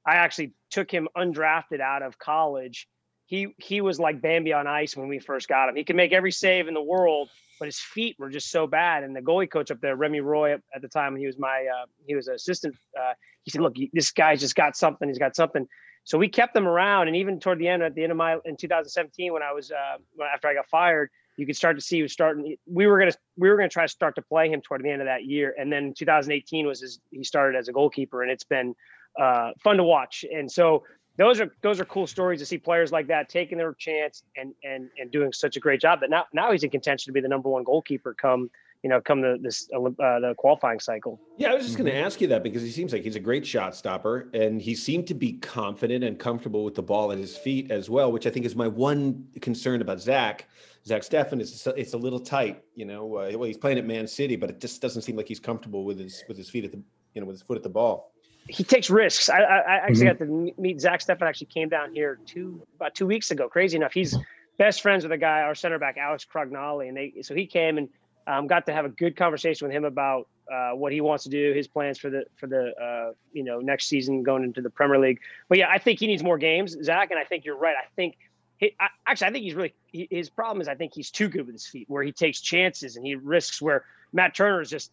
I 0.06 0.16
actually 0.16 0.54
took 0.70 0.90
him 0.90 1.08
undrafted 1.16 1.80
out 1.80 2.02
of 2.02 2.18
college. 2.18 2.88
He 3.26 3.54
he 3.58 3.80
was 3.80 4.00
like 4.00 4.22
Bambi 4.22 4.52
on 4.52 4.66
ice 4.66 4.96
when 4.96 5.08
we 5.08 5.18
first 5.18 5.48
got 5.48 5.68
him. 5.68 5.76
He 5.76 5.84
could 5.84 5.96
make 5.96 6.12
every 6.12 6.32
save 6.32 6.66
in 6.66 6.74
the 6.74 6.82
world, 6.82 7.28
but 7.58 7.66
his 7.66 7.78
feet 7.78 8.16
were 8.18 8.30
just 8.30 8.50
so 8.50 8.66
bad. 8.66 9.04
And 9.04 9.14
the 9.14 9.20
goalie 9.20 9.50
coach 9.50 9.70
up 9.70 9.80
there, 9.80 9.96
Remi 9.96 10.20
Roy, 10.20 10.54
at 10.54 10.62
the 10.80 10.88
time 10.88 11.14
he 11.14 11.26
was 11.26 11.38
my 11.38 11.66
uh, 11.70 11.86
he 12.06 12.14
was 12.14 12.28
an 12.28 12.34
assistant. 12.34 12.74
Uh, 12.98 13.12
he 13.42 13.50
said, 13.50 13.60
"Look, 13.60 13.76
this 13.92 14.10
guy's 14.12 14.40
just 14.40 14.54
got 14.54 14.76
something. 14.76 15.08
He's 15.08 15.18
got 15.18 15.36
something." 15.36 15.68
So 16.04 16.16
we 16.16 16.28
kept 16.28 16.56
him 16.56 16.66
around, 16.66 17.08
and 17.08 17.16
even 17.16 17.38
toward 17.38 17.58
the 17.58 17.68
end, 17.68 17.82
at 17.82 17.94
the 17.94 18.02
end 18.02 18.12
of 18.12 18.16
my 18.16 18.38
in 18.46 18.56
2017, 18.56 19.30
when 19.30 19.42
I 19.42 19.52
was 19.52 19.70
uh, 19.70 19.98
after 20.32 20.48
I 20.48 20.54
got 20.54 20.66
fired, 20.70 21.10
you 21.38 21.46
could 21.46 21.56
start 21.56 21.76
to 21.76 21.80
see 21.80 21.96
he 21.96 22.02
was 22.02 22.12
starting. 22.12 22.56
We 22.66 22.88
were 22.88 22.98
gonna 22.98 23.12
we 23.36 23.48
were 23.48 23.56
gonna 23.56 23.68
try 23.68 23.84
to 23.84 23.88
start 23.88 24.16
to 24.16 24.22
play 24.22 24.50
him 24.50 24.60
toward 24.60 24.82
the 24.82 24.90
end 24.90 25.00
of 25.00 25.06
that 25.06 25.24
year, 25.24 25.54
and 25.56 25.72
then 25.72 25.94
2018 25.96 26.66
was 26.66 26.80
his 26.80 26.98
he 27.12 27.22
started 27.22 27.56
as 27.56 27.68
a 27.68 27.72
goalkeeper, 27.72 28.22
and 28.22 28.30
it's 28.30 28.42
been 28.42 28.74
uh, 29.18 29.52
fun 29.62 29.76
to 29.76 29.84
watch. 29.84 30.24
And 30.34 30.50
so 30.50 30.82
those 31.16 31.40
are 31.40 31.54
those 31.62 31.78
are 31.78 31.84
cool 31.84 32.08
stories 32.08 32.40
to 32.40 32.46
see 32.46 32.58
players 32.58 32.90
like 32.90 33.06
that 33.06 33.28
taking 33.28 33.56
their 33.56 33.72
chance 33.74 34.24
and 34.36 34.52
and 34.64 34.90
and 34.98 35.12
doing 35.12 35.32
such 35.32 35.56
a 35.56 35.60
great 35.60 35.80
job. 35.80 36.00
That 36.00 36.10
now 36.10 36.24
now 36.32 36.50
he's 36.50 36.64
in 36.64 36.70
contention 36.70 37.08
to 37.08 37.12
be 37.12 37.20
the 37.20 37.28
number 37.28 37.48
one 37.48 37.62
goalkeeper 37.62 38.14
come 38.14 38.50
you 38.82 38.90
know, 38.90 39.00
come 39.00 39.20
the 39.20 39.38
this 39.40 39.68
uh, 39.74 39.80
the 40.20 40.34
qualifying 40.38 40.78
cycle. 40.78 41.20
Yeah, 41.36 41.50
I 41.50 41.54
was 41.54 41.64
just 41.64 41.76
going 41.76 41.86
to 41.86 41.92
mm-hmm. 41.92 42.06
ask 42.06 42.20
you 42.20 42.28
that 42.28 42.42
because 42.42 42.62
he 42.62 42.70
seems 42.70 42.92
like 42.92 43.02
he's 43.02 43.16
a 43.16 43.20
great 43.20 43.44
shot 43.44 43.74
stopper, 43.74 44.28
and 44.34 44.60
he 44.60 44.74
seemed 44.74 45.06
to 45.08 45.14
be 45.14 45.32
confident 45.32 46.04
and 46.04 46.18
comfortable 46.18 46.64
with 46.64 46.74
the 46.74 46.82
ball 46.82 47.10
at 47.10 47.18
his 47.18 47.36
feet 47.36 47.70
as 47.70 47.90
well, 47.90 48.12
which 48.12 48.26
I 48.26 48.30
think 48.30 48.46
is 48.46 48.54
my 48.54 48.68
one 48.68 49.26
concern 49.40 49.80
about 49.80 50.00
Zach. 50.00 50.48
Zach 50.88 51.02
Steffen 51.02 51.40
is 51.40 51.68
it's 51.76 51.92
a 51.92 51.98
little 51.98 52.18
tight, 52.18 52.62
you 52.74 52.84
know. 52.86 53.04
Uh, 53.16 53.30
well, 53.34 53.44
he's 53.44 53.58
playing 53.58 53.78
at 53.78 53.86
Man 53.86 54.06
City, 54.06 54.36
but 54.36 54.48
it 54.48 54.60
just 54.60 54.80
doesn't 54.80 55.02
seem 55.02 55.16
like 55.16 55.28
he's 55.28 55.38
comfortable 55.38 55.84
with 55.84 55.98
his 55.98 56.24
with 56.28 56.36
his 56.36 56.48
feet 56.48 56.64
at 56.64 56.72
the 56.72 56.82
you 57.14 57.20
know 57.20 57.26
with 57.26 57.34
his 57.34 57.42
foot 57.42 57.56
at 57.56 57.62
the 57.62 57.68
ball. 57.68 58.12
He 58.48 58.64
takes 58.64 58.88
risks. 58.88 59.28
I, 59.28 59.40
I 59.40 59.74
actually 59.76 60.06
mm-hmm. 60.06 60.24
got 60.24 60.54
to 60.54 60.60
meet 60.60 60.80
Zach 60.80 61.00
Steffen. 61.00 61.22
Actually, 61.22 61.48
came 61.48 61.68
down 61.68 61.92
here 61.92 62.18
two 62.24 62.66
about 62.76 62.94
two 62.94 63.06
weeks 63.06 63.30
ago. 63.30 63.48
Crazy 63.48 63.76
enough, 63.76 63.92
he's 63.92 64.16
best 64.56 64.80
friends 64.80 65.04
with 65.04 65.12
a 65.12 65.18
guy, 65.18 65.42
our 65.42 65.54
center 65.54 65.78
back 65.78 65.98
Alex 65.98 66.26
Crognale, 66.30 66.88
and 66.88 66.96
they 66.96 67.22
so 67.22 67.34
he 67.34 67.46
came 67.46 67.76
and 67.76 67.88
um, 68.26 68.46
got 68.46 68.66
to 68.66 68.72
have 68.72 68.84
a 68.84 68.90
good 68.90 69.16
conversation 69.16 69.66
with 69.66 69.76
him 69.76 69.84
about 69.84 70.28
uh, 70.50 70.70
what 70.70 70.92
he 70.92 71.00
wants 71.00 71.24
to 71.24 71.30
do, 71.30 71.52
his 71.52 71.68
plans 71.68 71.98
for 71.98 72.08
the 72.08 72.24
for 72.36 72.46
the 72.46 72.72
uh, 72.82 73.12
you 73.32 73.44
know 73.44 73.60
next 73.60 73.88
season 73.88 74.22
going 74.22 74.42
into 74.42 74.62
the 74.62 74.70
Premier 74.70 74.98
League. 74.98 75.20
But 75.48 75.58
yeah, 75.58 75.68
I 75.70 75.78
think 75.78 76.00
he 76.00 76.06
needs 76.06 76.22
more 76.22 76.38
games, 76.38 76.76
Zach, 76.82 77.10
and 77.10 77.18
I 77.20 77.24
think 77.24 77.44
you're 77.44 77.58
right. 77.58 77.74
I 77.76 77.86
think 77.96 78.16
he, 78.58 78.74
I, 78.78 78.88
actually 79.06 79.28
I 79.28 79.32
think 79.32 79.44
he's 79.44 79.54
really 79.54 79.74
he, 79.86 80.08
his 80.10 80.28
problem 80.28 80.60
is 80.60 80.68
I 80.68 80.74
think 80.74 80.92
he's 80.94 81.10
too 81.10 81.28
good 81.28 81.46
with 81.46 81.54
his 81.54 81.66
feet, 81.66 81.88
where 81.88 82.02
he 82.02 82.12
takes 82.12 82.40
chances 82.40 82.96
and 82.96 83.06
he 83.06 83.14
risks. 83.14 83.62
Where 83.62 83.84
Matt 84.12 84.34
Turner 84.34 84.60
is 84.60 84.70
just 84.70 84.90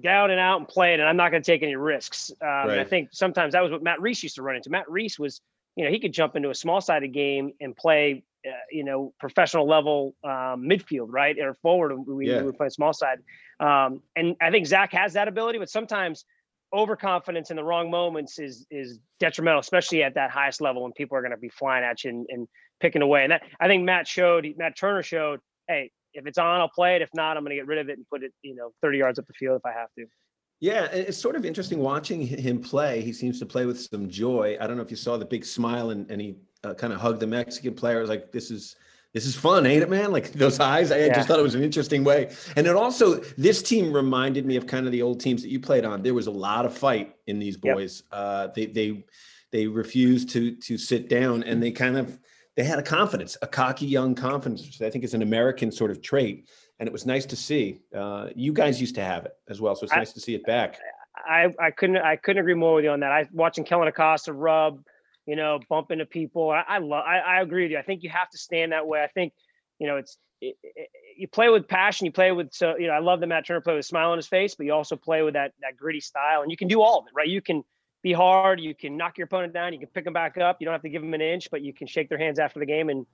down 0.00 0.30
and 0.30 0.40
out 0.40 0.58
and 0.58 0.68
playing, 0.68 1.00
and 1.00 1.08
I'm 1.08 1.16
not 1.16 1.30
going 1.30 1.42
to 1.42 1.46
take 1.46 1.62
any 1.62 1.76
risks. 1.76 2.30
Um, 2.42 2.48
right. 2.48 2.70
And 2.70 2.80
I 2.80 2.84
think 2.84 3.10
sometimes 3.12 3.52
that 3.52 3.62
was 3.62 3.72
what 3.72 3.82
Matt 3.82 4.00
Reis 4.00 4.22
used 4.22 4.34
to 4.36 4.42
run 4.42 4.56
into. 4.56 4.70
Matt 4.70 4.90
Reis 4.90 5.18
was 5.18 5.40
you 5.76 5.84
know 5.84 5.90
he 5.90 5.98
could 5.98 6.12
jump 6.12 6.36
into 6.36 6.50
a 6.50 6.54
small 6.54 6.80
sided 6.80 7.12
game 7.12 7.52
and 7.60 7.76
play 7.76 8.24
uh, 8.46 8.50
you 8.70 8.84
know, 8.84 9.12
professional 9.18 9.66
level 9.66 10.14
um, 10.22 10.62
midfield, 10.62 11.08
right, 11.08 11.36
or 11.40 11.54
forward. 11.54 11.92
We, 12.06 12.30
yeah. 12.30 12.42
we 12.42 12.52
play 12.52 12.68
small 12.68 12.92
side, 12.92 13.18
um, 13.58 14.00
and 14.14 14.36
I 14.40 14.50
think 14.50 14.66
Zach 14.66 14.92
has 14.92 15.14
that 15.14 15.26
ability, 15.26 15.58
but 15.58 15.68
sometimes 15.68 16.24
overconfidence 16.72 17.50
in 17.50 17.56
the 17.56 17.64
wrong 17.64 17.90
moments 17.90 18.38
is 18.38 18.66
is 18.70 18.98
detrimental, 19.20 19.60
especially 19.60 20.02
at 20.02 20.14
that 20.14 20.30
highest 20.30 20.60
level 20.60 20.82
when 20.82 20.92
people 20.92 21.16
are 21.16 21.22
going 21.22 21.32
to 21.32 21.38
be 21.38 21.48
flying 21.48 21.84
at 21.84 22.04
you 22.04 22.10
and, 22.10 22.26
and 22.28 22.48
picking 22.80 23.02
away. 23.02 23.22
And 23.22 23.32
that 23.32 23.42
I 23.60 23.66
think 23.66 23.84
Matt 23.84 24.06
showed, 24.06 24.46
Matt 24.56 24.76
Turner 24.76 25.02
showed, 25.02 25.40
hey, 25.66 25.90
if 26.14 26.26
it's 26.26 26.38
on, 26.38 26.60
I'll 26.60 26.68
play 26.68 26.96
it. 26.96 27.02
If 27.02 27.10
not, 27.14 27.36
I'm 27.36 27.44
going 27.44 27.50
to 27.50 27.56
get 27.56 27.66
rid 27.66 27.78
of 27.78 27.88
it 27.88 27.98
and 27.98 28.06
put 28.08 28.22
it, 28.22 28.32
you 28.42 28.54
know, 28.54 28.72
30 28.82 28.98
yards 28.98 29.18
up 29.18 29.26
the 29.26 29.32
field 29.34 29.56
if 29.56 29.66
I 29.66 29.72
have 29.78 29.88
to. 29.98 30.06
Yeah, 30.60 30.86
it's 30.86 31.18
sort 31.18 31.36
of 31.36 31.44
interesting 31.44 31.78
watching 31.78 32.20
him 32.20 32.60
play. 32.60 33.00
He 33.00 33.12
seems 33.12 33.38
to 33.38 33.46
play 33.46 33.64
with 33.64 33.80
some 33.80 34.08
joy. 34.08 34.56
I 34.60 34.66
don't 34.66 34.76
know 34.76 34.82
if 34.82 34.90
you 34.90 34.96
saw 34.96 35.16
the 35.16 35.24
big 35.24 35.44
smile 35.44 35.90
and, 35.90 36.10
and 36.10 36.20
he 36.20 36.36
uh, 36.64 36.74
kind 36.74 36.92
of 36.92 37.00
hugged 37.00 37.20
the 37.20 37.28
Mexican 37.28 37.74
player. 37.74 37.98
I 37.98 38.00
was 38.00 38.10
like, 38.10 38.32
this 38.32 38.50
is 38.50 38.74
this 39.18 39.26
is 39.26 39.34
fun, 39.34 39.66
ain't 39.66 39.82
it, 39.82 39.90
man? 39.90 40.12
Like 40.12 40.30
those 40.30 40.60
eyes. 40.60 40.92
I 40.92 40.98
yeah. 40.98 41.14
just 41.14 41.26
thought 41.26 41.40
it 41.40 41.42
was 41.42 41.56
an 41.56 41.64
interesting 41.64 42.04
way. 42.04 42.30
And 42.54 42.68
it 42.68 42.76
also, 42.76 43.16
this 43.36 43.62
team 43.62 43.92
reminded 43.92 44.46
me 44.46 44.54
of 44.54 44.68
kind 44.68 44.86
of 44.86 44.92
the 44.92 45.02
old 45.02 45.18
teams 45.18 45.42
that 45.42 45.48
you 45.48 45.58
played 45.58 45.84
on. 45.84 46.02
There 46.02 46.14
was 46.14 46.28
a 46.28 46.30
lot 46.30 46.64
of 46.64 46.76
fight 46.76 47.16
in 47.26 47.40
these 47.40 47.56
boys. 47.56 48.04
Yep. 48.12 48.20
Uh, 48.20 48.46
they 48.54 48.66
they 48.66 49.04
they 49.50 49.66
refused 49.66 50.28
to 50.30 50.54
to 50.54 50.78
sit 50.78 51.08
down, 51.08 51.42
and 51.42 51.60
they 51.60 51.72
kind 51.72 51.96
of 51.96 52.16
they 52.56 52.62
had 52.62 52.78
a 52.78 52.82
confidence, 52.82 53.36
a 53.42 53.48
cocky 53.48 53.86
young 53.86 54.14
confidence, 54.14 54.64
which 54.64 54.80
I 54.82 54.88
think 54.88 55.02
is 55.02 55.14
an 55.14 55.22
American 55.22 55.72
sort 55.72 55.90
of 55.90 56.00
trait. 56.00 56.48
And 56.78 56.86
it 56.86 56.92
was 56.92 57.04
nice 57.04 57.26
to 57.26 57.34
see. 57.34 57.80
Uh, 57.92 58.28
you 58.36 58.52
guys 58.52 58.80
used 58.80 58.94
to 58.94 59.04
have 59.04 59.24
it 59.24 59.32
as 59.48 59.60
well, 59.60 59.74
so 59.74 59.82
it's 59.82 59.92
I, 59.92 59.96
nice 59.96 60.12
to 60.12 60.20
see 60.20 60.36
it 60.36 60.44
back. 60.46 60.78
I, 61.28 61.52
I 61.58 61.72
couldn't 61.72 61.96
I 61.96 62.14
couldn't 62.14 62.40
agree 62.40 62.54
more 62.54 62.74
with 62.76 62.84
you 62.84 62.90
on 62.90 63.00
that. 63.00 63.10
I 63.10 63.26
watching 63.32 63.64
Kellyn 63.64 63.88
Acosta 63.88 64.32
rub 64.32 64.84
you 65.28 65.36
know, 65.36 65.60
bump 65.68 65.90
into 65.90 66.06
people. 66.06 66.50
I, 66.50 66.64
I 66.66 66.78
love, 66.78 67.04
I, 67.06 67.18
I, 67.18 67.40
agree 67.42 67.64
with 67.64 67.72
you. 67.72 67.78
I 67.78 67.82
think 67.82 68.02
you 68.02 68.08
have 68.08 68.30
to 68.30 68.38
stand 68.38 68.72
that 68.72 68.86
way. 68.86 69.02
I 69.02 69.08
think, 69.08 69.34
you 69.78 69.86
know, 69.86 69.98
it's, 69.98 70.16
it, 70.40 70.56
it, 70.62 70.88
you 71.18 71.28
play 71.28 71.50
with 71.50 71.68
passion, 71.68 72.06
you 72.06 72.12
play 72.12 72.32
with, 72.32 72.54
so, 72.54 72.78
you 72.78 72.86
know, 72.86 72.94
I 72.94 73.00
love 73.00 73.20
the 73.20 73.26
Matt 73.26 73.46
Turner 73.46 73.60
play 73.60 73.74
with 73.74 73.84
a 73.84 73.86
smile 73.86 74.10
on 74.10 74.16
his 74.16 74.26
face, 74.26 74.54
but 74.54 74.64
you 74.64 74.72
also 74.72 74.96
play 74.96 75.20
with 75.20 75.34
that, 75.34 75.52
that 75.60 75.76
gritty 75.76 76.00
style 76.00 76.40
and 76.40 76.50
you 76.50 76.56
can 76.56 76.66
do 76.66 76.80
all 76.80 77.00
of 77.00 77.08
it, 77.08 77.12
right? 77.14 77.28
You 77.28 77.42
can 77.42 77.62
be 78.02 78.14
hard, 78.14 78.58
you 78.58 78.74
can 78.74 78.96
knock 78.96 79.18
your 79.18 79.26
opponent 79.26 79.52
down, 79.52 79.74
you 79.74 79.78
can 79.78 79.88
pick 79.88 80.04
them 80.04 80.14
back 80.14 80.38
up. 80.38 80.56
You 80.60 80.64
don't 80.64 80.72
have 80.72 80.80
to 80.80 80.88
give 80.88 81.02
them 81.02 81.12
an 81.12 81.20
inch, 81.20 81.50
but 81.50 81.60
you 81.60 81.74
can 81.74 81.86
shake 81.86 82.08
their 82.08 82.16
hands 82.16 82.38
after 82.38 82.58
the 82.58 82.66
game 82.66 82.88
and 82.88 83.04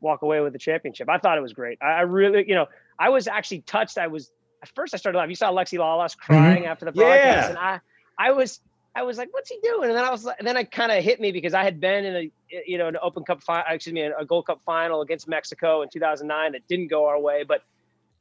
walk 0.00 0.22
away 0.22 0.40
with 0.40 0.54
the 0.54 0.58
championship. 0.58 1.10
I 1.10 1.18
thought 1.18 1.36
it 1.36 1.42
was 1.42 1.52
great. 1.52 1.76
I, 1.82 1.88
I 1.88 2.00
really, 2.02 2.48
you 2.48 2.54
know, 2.54 2.68
I 2.98 3.10
was 3.10 3.28
actually 3.28 3.60
touched. 3.60 3.98
I 3.98 4.06
was, 4.06 4.32
at 4.62 4.70
first 4.70 4.94
I 4.94 4.96
started 4.96 5.18
laughing. 5.18 5.32
You 5.32 5.36
saw 5.36 5.52
Alexi 5.52 5.78
Lalas 5.78 6.12
mm-hmm. 6.12 6.32
crying 6.32 6.62
mm-hmm. 6.62 6.72
after 6.72 6.86
the 6.86 6.92
broadcast 6.92 7.20
yeah. 7.20 7.48
and 7.50 7.58
I, 7.58 7.80
I 8.18 8.30
was 8.30 8.60
I 8.96 9.02
was 9.02 9.18
like, 9.18 9.32
what's 9.32 9.50
he 9.50 9.58
doing? 9.62 9.88
And 9.90 9.98
then 9.98 10.04
I 10.04 10.10
was 10.10 10.24
like, 10.24 10.38
then 10.38 10.56
I 10.56 10.64
kind 10.64 10.92
of 10.92 11.02
hit 11.02 11.20
me 11.20 11.32
because 11.32 11.52
I 11.52 11.64
had 11.64 11.80
been 11.80 12.04
in 12.04 12.16
a, 12.16 12.30
you 12.66 12.78
know, 12.78 12.86
an 12.86 12.96
Open 13.02 13.24
Cup 13.24 13.42
final, 13.42 13.64
excuse 13.68 13.92
me, 13.92 14.02
a 14.02 14.24
Gold 14.24 14.46
Cup 14.46 14.62
final 14.64 15.00
against 15.02 15.26
Mexico 15.26 15.82
in 15.82 15.88
2009 15.88 16.52
that 16.52 16.66
didn't 16.68 16.88
go 16.88 17.06
our 17.06 17.18
way. 17.18 17.42
But 17.42 17.62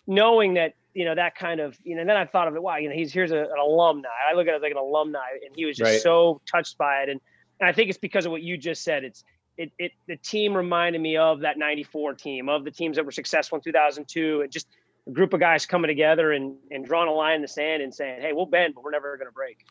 knowing 0.07 0.55
that, 0.55 0.73
you 0.93 1.05
know, 1.05 1.13
that 1.15 1.36
kind 1.36 1.59
of, 1.59 1.77
you 1.83 1.95
know, 1.95 2.05
then 2.05 2.17
I 2.17 2.25
thought 2.25 2.47
of 2.47 2.55
it, 2.55 2.63
wow, 2.63 2.77
you 2.77 2.89
know, 2.89 2.95
he's 2.95 3.13
here's 3.13 3.31
a, 3.31 3.38
an 3.38 3.59
alumni. 3.62 4.09
I 4.29 4.33
look 4.36 4.47
at 4.47 4.55
it 4.55 4.62
like 4.62 4.71
an 4.71 4.77
alumni, 4.77 5.19
and 5.45 5.55
he 5.55 5.65
was 5.65 5.77
just 5.77 5.91
Right. 5.91 6.01
so 6.01 6.41
touched 6.51 6.77
by 6.77 7.01
it. 7.03 7.09
And, 7.09 7.21
and 7.59 7.69
I 7.69 7.73
think 7.73 7.89
it's 7.89 7.99
because 7.99 8.25
of 8.25 8.31
what 8.31 8.41
you 8.41 8.57
just 8.57 8.83
said. 8.83 9.03
It's, 9.03 9.23
it, 9.57 9.71
it, 9.77 9.91
the 10.07 10.17
team 10.17 10.55
reminded 10.57 10.99
me 10.99 11.17
of 11.17 11.41
that 11.41 11.59
94 11.59 12.15
team, 12.15 12.49
of 12.49 12.63
the 12.63 12.71
teams 12.71 12.97
that 12.97 13.05
were 13.05 13.12
successful 13.12 13.57
in 13.57 13.62
2002, 13.63 14.41
and 14.41 14.51
just 14.51 14.67
a 15.06 15.12
group 15.12 15.34
of 15.34 15.39
guys 15.39 15.66
coming 15.66 15.89
together 15.89 16.32
and, 16.32 16.56
and 16.72 16.86
drawing 16.86 17.10
a 17.10 17.12
line 17.12 17.36
in 17.36 17.42
the 17.42 17.48
sand 17.48 17.84
and 17.84 17.94
saying, 17.94 18.22
hey, 18.22 18.32
we'll 18.32 18.46
bend, 18.46 18.74
but 18.74 18.84
we're 18.84 18.92
never 18.92 19.18
going 19.18 19.28
to 19.28 19.34
break. 19.34 19.66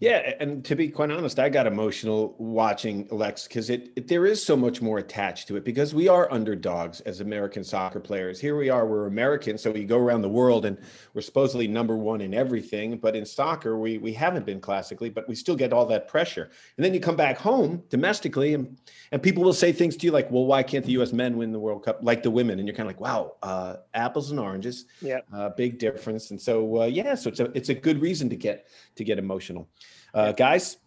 Yeah, 0.00 0.32
and 0.40 0.64
to 0.64 0.76
be 0.76 0.88
quite 0.88 1.10
honest, 1.10 1.38
I 1.38 1.48
got 1.48 1.66
emotional 1.66 2.36
watching 2.38 3.06
Lex 3.10 3.48
because 3.48 3.68
it, 3.68 3.90
it 3.96 4.06
there 4.06 4.24
is 4.24 4.42
so 4.42 4.56
much 4.56 4.80
more 4.80 4.98
attached 4.98 5.48
to 5.48 5.56
it 5.56 5.64
because 5.64 5.92
we 5.92 6.06
are 6.08 6.32
underdogs 6.32 7.00
as 7.00 7.20
American 7.20 7.64
soccer 7.64 7.98
players. 7.98 8.40
Here 8.40 8.56
we 8.56 8.70
are, 8.70 8.86
we're 8.86 9.06
Americans, 9.06 9.60
so 9.60 9.72
we 9.72 9.84
go 9.84 9.98
around 9.98 10.22
the 10.22 10.28
world 10.28 10.64
and 10.64 10.78
we're 11.14 11.20
supposedly 11.20 11.66
number 11.66 11.96
one 11.96 12.20
in 12.20 12.32
everything. 12.32 12.96
But 12.98 13.16
in 13.16 13.26
soccer, 13.26 13.76
we 13.76 13.98
we 13.98 14.12
haven't 14.12 14.46
been 14.46 14.60
classically, 14.60 15.10
but 15.10 15.28
we 15.28 15.34
still 15.34 15.56
get 15.56 15.72
all 15.72 15.86
that 15.86 16.06
pressure. 16.06 16.48
And 16.76 16.84
then 16.84 16.94
you 16.94 17.00
come 17.00 17.16
back 17.16 17.36
home 17.36 17.82
domestically, 17.90 18.54
and 18.54 18.78
and 19.10 19.20
people 19.20 19.42
will 19.42 19.52
say 19.52 19.72
things 19.72 19.96
to 19.96 20.06
you 20.06 20.12
like, 20.12 20.30
"Well, 20.30 20.46
why 20.46 20.62
can't 20.62 20.84
the 20.84 20.92
U.S. 20.92 21.12
men 21.12 21.36
win 21.36 21.50
the 21.50 21.58
World 21.58 21.84
Cup 21.84 21.98
like 22.02 22.22
the 22.22 22.30
women?" 22.30 22.60
And 22.60 22.68
you're 22.68 22.76
kind 22.76 22.88
of 22.88 22.94
like, 22.94 23.00
"Wow, 23.00 23.34
uh, 23.42 23.76
apples 23.94 24.30
and 24.30 24.38
oranges." 24.38 24.77
Yeah. 25.00 25.20
uh, 25.32 25.50
big 25.50 25.78
difference. 25.78 26.30
And 26.30 26.40
so, 26.40 26.82
uh, 26.82 26.86
yeah, 26.86 27.14
so 27.14 27.28
it's 27.28 27.40
a 27.40 27.44
it's 27.56 27.68
a 27.68 27.74
good 27.74 28.00
reason 28.00 28.28
to 28.30 28.36
get 28.36 28.66
to 28.96 29.04
get 29.04 29.18
emotional, 29.18 29.68
uh, 30.14 30.32
guys. 30.32 30.78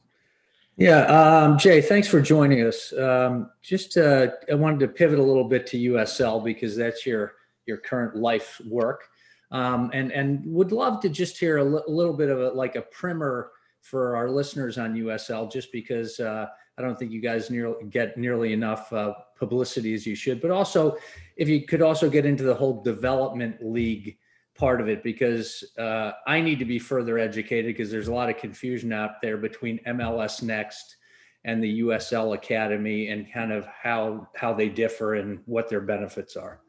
Yeah, 0.78 1.02
um, 1.04 1.58
Jay, 1.58 1.82
thanks 1.82 2.08
for 2.08 2.22
joining 2.22 2.66
us. 2.66 2.94
Um, 2.94 3.52
just 3.62 3.98
uh, 3.98 4.28
I 4.50 4.56
wanted 4.56 4.80
to 4.80 4.88
pivot 4.88 5.20
a 5.20 5.24
little 5.24 5.44
bit 5.44 5.68
to 5.68 5.78
USL 5.78 6.44
because 6.44 6.76
that's 6.76 7.06
your 7.06 7.34
your 7.66 7.78
current 7.78 8.16
life 8.16 8.60
work, 8.68 9.10
um, 9.52 9.92
and 9.94 10.12
and 10.12 10.44
would 10.46 10.72
love 10.72 11.02
to 11.02 11.10
just 11.10 11.38
hear 11.38 11.58
a 11.58 11.64
little 11.64 12.14
bit 12.14 12.30
of 12.30 12.40
a 12.40 12.50
like 12.50 12.76
a 12.76 12.82
primer 12.84 13.52
for 13.82 14.16
our 14.16 14.30
listeners 14.30 14.78
on 14.78 14.96
USL, 14.96 15.52
just 15.52 15.72
because 15.72 16.20
uh, 16.20 16.48
I 16.78 16.82
don't 16.82 16.98
think 16.98 17.12
you 17.12 17.22
guys 17.22 17.52
get 17.90 18.18
nearly 18.18 18.54
enough 18.54 18.92
uh, 18.94 19.14
publicity 19.38 19.94
as 19.94 20.06
you 20.06 20.16
should. 20.16 20.42
But 20.42 20.52
also, 20.52 20.98
if 21.36 21.50
you 21.50 21.66
could 21.66 21.82
also 21.82 22.10
get 22.10 22.26
into 22.26 22.44
the 22.44 22.54
whole 22.54 22.82
development 22.82 23.58
league 23.62 24.18
part 24.56 24.82
of 24.82 24.90
it 24.90 25.04
because 25.04 25.64
uh, 25.78 26.12
I 26.28 26.42
need 26.42 26.60
to 26.60 26.66
be 26.66 26.80
further 26.80 27.18
educated 27.18 27.76
because 27.76 27.90
there's 27.92 28.08
a 28.08 28.14
lot 28.14 28.30
of 28.30 28.38
confusion 28.38 28.94
out 28.94 29.22
there 29.22 29.38
between 29.38 29.80
MLS 29.88 30.42
Next 30.42 30.98
and 31.44 31.64
the 31.64 31.82
USL 31.82 32.36
Academy 32.36 33.10
and 33.10 33.32
kind 33.32 33.52
of 33.52 33.66
how 33.66 34.28
how 34.36 34.54
they 34.54 34.70
differ 34.70 35.16
and 35.16 35.40
what 35.46 35.70
their 35.70 35.82
benefits 35.82 36.36
are. 36.36 36.62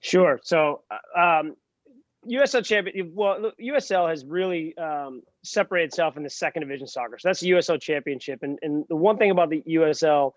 Sure. 0.00 0.40
So, 0.42 0.82
uh, 0.90 1.20
um, 1.20 1.56
USL 2.30 2.64
champion. 2.64 3.12
Well, 3.14 3.52
USL 3.60 4.08
has 4.08 4.24
really 4.24 4.76
um, 4.78 5.22
separated 5.42 5.86
itself 5.86 6.16
in 6.16 6.22
the 6.22 6.30
second 6.30 6.62
division 6.62 6.86
soccer. 6.86 7.18
So 7.18 7.28
that's 7.28 7.40
the 7.40 7.50
USL 7.50 7.80
championship. 7.80 8.42
And 8.42 8.58
and 8.62 8.84
the 8.88 8.96
one 8.96 9.18
thing 9.18 9.30
about 9.30 9.50
the 9.50 9.62
USL, 9.66 10.32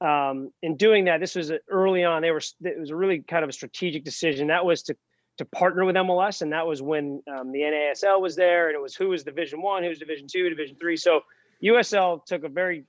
um, 0.00 0.52
in 0.62 0.76
doing 0.76 1.06
that, 1.06 1.20
this 1.20 1.34
was 1.34 1.52
early 1.68 2.04
on. 2.04 2.22
They 2.22 2.30
were. 2.30 2.42
It 2.62 2.78
was 2.78 2.90
a 2.90 2.96
really 2.96 3.20
kind 3.20 3.42
of 3.42 3.50
a 3.50 3.52
strategic 3.52 4.04
decision. 4.04 4.48
That 4.48 4.64
was 4.64 4.82
to 4.84 4.96
to 5.38 5.44
partner 5.44 5.84
with 5.84 5.96
MLS, 5.96 6.42
and 6.42 6.52
that 6.52 6.66
was 6.66 6.80
when 6.80 7.22
um, 7.26 7.50
the 7.50 7.60
NASL 7.60 8.20
was 8.20 8.36
there, 8.36 8.68
and 8.68 8.76
it 8.76 8.80
was 8.80 8.94
who 8.94 9.08
was 9.08 9.24
Division 9.24 9.60
One, 9.60 9.82
who 9.82 9.88
was 9.88 9.98
Division 9.98 10.28
Two, 10.28 10.48
Division 10.48 10.76
Three. 10.76 10.96
So 10.96 11.22
USL 11.62 12.24
took 12.24 12.44
a 12.44 12.48
very 12.48 12.84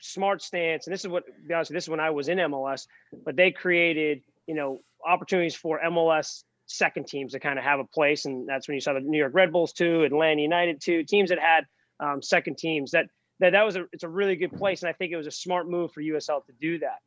smart 0.00 0.42
stance, 0.42 0.86
and 0.86 0.92
this 0.92 1.02
is 1.02 1.08
what, 1.08 1.26
to 1.26 1.32
be 1.46 1.54
honest, 1.54 1.70
with 1.70 1.74
you, 1.74 1.76
this 1.76 1.84
is 1.84 1.90
when 1.90 2.00
I 2.00 2.10
was 2.10 2.28
in 2.28 2.38
MLS, 2.38 2.88
but 3.24 3.36
they 3.36 3.52
created, 3.52 4.22
you 4.46 4.54
know, 4.54 4.80
opportunities 5.06 5.54
for 5.54 5.80
MLS 5.86 6.42
second 6.66 7.06
teams 7.06 7.32
to 7.32 7.40
kind 7.40 7.58
of 7.58 7.64
have 7.64 7.80
a 7.80 7.84
place, 7.84 8.24
and 8.24 8.48
that's 8.48 8.68
when 8.68 8.74
you 8.74 8.80
saw 8.80 8.92
the 8.92 9.00
New 9.00 9.18
York 9.18 9.32
Red 9.34 9.52
Bulls 9.52 9.72
too, 9.72 10.04
Atlanta 10.04 10.42
United 10.42 10.80
too, 10.80 11.04
teams 11.04 11.30
that 11.30 11.38
had 11.38 11.64
um, 12.00 12.22
second 12.22 12.58
teams. 12.58 12.92
That 12.92 13.06
that 13.40 13.50
that 13.50 13.64
was 13.64 13.76
a 13.76 13.86
it's 13.92 14.04
a 14.04 14.08
really 14.08 14.36
good 14.36 14.52
place, 14.52 14.82
and 14.82 14.88
I 14.88 14.92
think 14.92 15.12
it 15.12 15.16
was 15.16 15.26
a 15.26 15.32
smart 15.32 15.68
move 15.68 15.92
for 15.92 16.02
USL 16.02 16.44
to 16.46 16.52
do 16.60 16.80
that. 16.80 17.00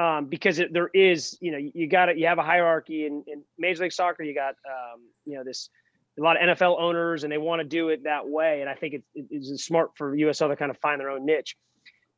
Um, 0.00 0.26
because 0.26 0.58
it, 0.58 0.74
there 0.74 0.90
is, 0.92 1.38
you 1.40 1.52
know, 1.52 1.58
you 1.58 1.88
got 1.88 2.06
to 2.06 2.18
you 2.18 2.26
have 2.26 2.38
a 2.38 2.42
hierarchy 2.42 3.06
in, 3.06 3.24
in 3.26 3.42
Major 3.58 3.84
League 3.84 3.92
Soccer. 3.92 4.22
You 4.22 4.34
got, 4.34 4.56
um, 4.66 5.00
you 5.24 5.36
know, 5.36 5.44
this 5.44 5.70
a 6.18 6.22
lot 6.22 6.36
of 6.42 6.56
NFL 6.56 6.80
owners, 6.80 7.24
and 7.24 7.32
they 7.32 7.38
want 7.38 7.60
to 7.60 7.64
do 7.66 7.88
it 7.88 8.04
that 8.04 8.28
way. 8.28 8.60
And 8.60 8.68
I 8.70 8.74
think 8.74 8.94
it, 8.94 9.02
it 9.14 9.26
is 9.30 9.64
smart 9.64 9.90
for 9.96 10.14
USL 10.14 10.48
to 10.48 10.56
kind 10.56 10.70
of 10.70 10.78
find 10.78 11.00
their 11.00 11.10
own 11.10 11.24
niche 11.24 11.56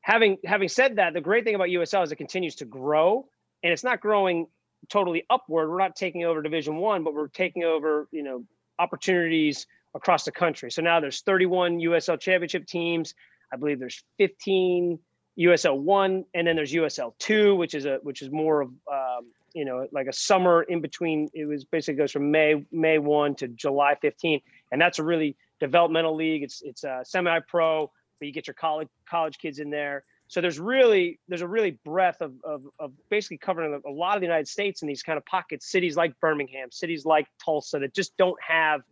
having 0.09 0.39
having 0.45 0.69
said 0.69 0.97
that, 0.97 1.13
the 1.13 1.21
great 1.21 1.45
thing 1.45 1.55
about 1.55 1.69
USL 1.69 2.03
is 2.03 2.11
it 2.11 2.17
continues 2.17 2.57
to 2.57 2.65
grow, 2.65 3.29
and 3.63 3.73
it's 3.73 3.85
not 3.85 4.01
growing 4.01 4.47
totally 4.89 5.25
upward. 5.31 5.71
We're 5.71 5.79
not 5.79 5.97
taking 5.97 6.25
over 6.25 6.43
Division 6.43 6.77
One, 6.77 7.05
but 7.05 7.15
we're 7.15 7.29
taking 7.29 7.65
over, 7.65 8.09
you 8.11 8.23
know, 8.23 8.45
opportunities 8.79 9.67
across 9.95 10.25
the 10.25 10.33
country. 10.33 10.71
So 10.71 10.83
now 10.83 11.01
there's 11.01 11.23
31 11.23 11.79
USL 11.79 12.21
Championship 12.21 12.67
teams. 12.67 13.15
I 13.53 13.57
believe 13.57 13.79
there's 13.79 14.03
15 14.19 14.99
USL 15.41 15.79
One, 15.79 16.25
and 16.35 16.47
then 16.47 16.57
there's 16.57 16.73
USL 16.73 17.13
Two, 17.19 17.57
which 17.57 17.75
is 17.75 17.87
a 17.87 17.99
which 18.03 18.23
is 18.23 18.31
more 18.31 18.63
of 18.63 18.69
um, 18.91 19.31
you 19.55 19.65
know 19.65 19.87
like 19.93 20.07
a 20.07 20.13
summer 20.13 20.63
in 20.65 20.81
between. 20.81 21.29
It 21.33 21.47
was 21.47 21.65
basically 21.65 21.99
goes 21.99 22.13
from 22.13 22.31
May 22.31 22.65
May 22.73 22.99
one 22.99 23.35
to 23.37 23.49
July 23.49 23.95
15, 24.01 24.41
and 24.73 24.81
that's 24.81 24.99
a 24.99 25.05
really 25.05 25.37
developmental 25.61 26.15
league. 26.15 26.43
It's 26.43 26.63
it's 26.63 26.85
a 26.85 27.01
semi-pro 27.05 27.91
but 28.19 28.27
you 28.27 28.33
get 28.33 28.47
your 28.47 28.55
college 28.55 28.89
college 29.09 29.39
kids 29.39 29.59
in 29.59 29.71
there. 29.71 30.05
So 30.29 30.43
there's 30.43 30.61
really 30.61 31.19
there's 31.27 31.43
a 31.43 31.49
really 31.49 31.79
breadth 31.85 32.21
of 32.21 32.35
of, 32.45 32.63
of 32.79 32.93
basically 33.11 33.39
covering 33.39 33.81
a 33.87 33.91
lot 33.91 34.17
of 34.17 34.21
the 34.21 34.27
United 34.27 34.47
States 34.47 34.83
in 34.83 34.89
these 34.89 35.03
kind 35.03 35.17
of 35.17 35.25
pockets, 35.25 35.71
cities 35.71 35.97
like 35.97 36.19
Birmingham, 36.21 36.71
cities 36.71 37.05
like 37.05 37.27
Tulsa 37.43 37.79
that 37.81 37.95
just 37.95 38.17
don't 38.19 38.39
have, 38.43 38.83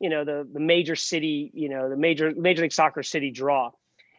you 0.00 0.10
know, 0.10 0.24
the 0.24 0.46
the 0.52 0.60
major 0.60 0.96
city, 0.96 1.50
you 1.54 1.68
know, 1.68 1.88
the 1.88 1.96
major 1.96 2.32
major 2.36 2.62
league 2.62 2.72
soccer 2.72 3.02
city 3.02 3.30
draw. 3.30 3.70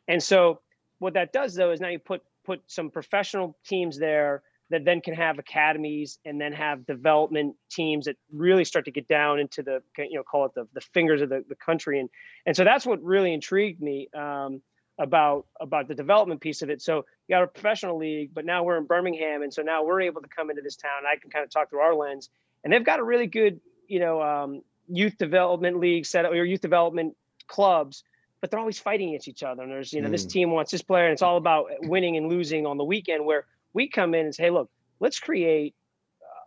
And 0.08 0.24
so 0.24 0.62
what 1.00 1.14
that 1.14 1.34
does 1.34 1.54
though 1.54 1.72
is 1.72 1.82
now 1.82 1.90
you 1.90 2.00
put 2.00 2.24
put 2.46 2.62
some 2.68 2.90
professional 2.90 3.58
teams 3.66 4.00
there 4.00 4.42
that 4.70 4.86
then 4.86 5.02
can 5.02 5.14
have 5.14 5.38
academies 5.38 6.18
and 6.26 6.40
then 6.40 6.54
have 6.54 6.86
development 6.86 7.56
teams 7.70 8.06
that 8.06 8.16
really 8.32 8.66
start 8.66 8.86
to 8.86 8.92
get 8.92 9.08
down 9.08 9.40
into 9.40 9.62
the 9.62 9.84
you 9.98 10.16
know 10.16 10.24
call 10.24 10.46
it 10.46 10.54
the, 10.56 10.68
the 10.74 10.82
fingers 10.82 11.22
of 11.22 11.30
the, 11.30 11.44
the 11.50 11.56
country 11.56 12.00
and 12.00 12.10
and 12.46 12.56
so 12.56 12.64
that's 12.64 12.86
what 12.86 13.04
really 13.04 13.34
intrigued 13.34 13.82
me 13.82 14.08
um, 14.16 14.62
about 15.00 15.46
about 15.60 15.88
the 15.88 15.96
development 15.96 16.40
piece 16.40 16.62
of 16.62 16.70
it 16.70 16.82
so 16.82 16.98
you 17.28 17.36
got 17.36 17.44
a 17.44 17.48
professional 17.48 17.98
league 17.98 18.32
but 18.34 18.46
now 18.46 18.64
we're 18.64 18.78
in 18.78 18.86
birmingham 18.86 19.42
and 19.42 19.54
so 19.54 19.62
now 19.62 19.84
we're 19.84 20.02
able 20.02 20.22
to 20.22 20.28
come 20.28 20.50
into 20.50 20.62
this 20.62 20.76
town 20.76 21.04
i 21.12 21.16
can 21.20 21.32
kind 21.32 21.44
of 21.44 21.50
talk 21.50 21.70
through 21.70 21.80
our 21.80 21.96
lens 21.96 22.30
and 22.64 22.72
they've 22.72 22.86
got 22.86 23.00
a 23.00 23.04
really 23.04 23.28
good 23.28 23.60
you 23.88 24.00
know 24.00 24.22
um, 24.22 24.62
youth 24.88 25.18
development 25.18 25.80
league 25.80 26.06
set 26.06 26.26
up 26.26 26.32
or 26.32 26.44
youth 26.44 26.62
development 26.62 27.16
clubs 27.48 28.04
but 28.40 28.52
they're 28.52 28.60
always 28.60 28.78
fighting 28.78 29.10
against 29.10 29.28
each 29.28 29.42
other 29.42 29.64
and 29.64 29.72
there's 29.72 29.92
you 29.94 30.02
know 30.02 30.10
this 30.10 30.26
Mm. 30.26 30.30
team 30.30 30.52
wants 30.52 30.72
this 30.72 30.82
player 30.84 31.06
and 31.06 31.14
it's 31.14 31.22
all 31.22 31.38
about 31.38 31.68
winning 31.82 32.18
and 32.18 32.30
losing 32.30 32.66
on 32.68 32.78
the 32.78 32.84
weekend 32.84 33.26
where 33.26 33.46
we 33.74 33.90
come 33.90 34.14
in 34.14 34.26
and 34.26 34.36
say, 34.36 34.44
hey, 34.44 34.50
look, 34.52 34.70
let's 35.00 35.20
create 35.20 35.74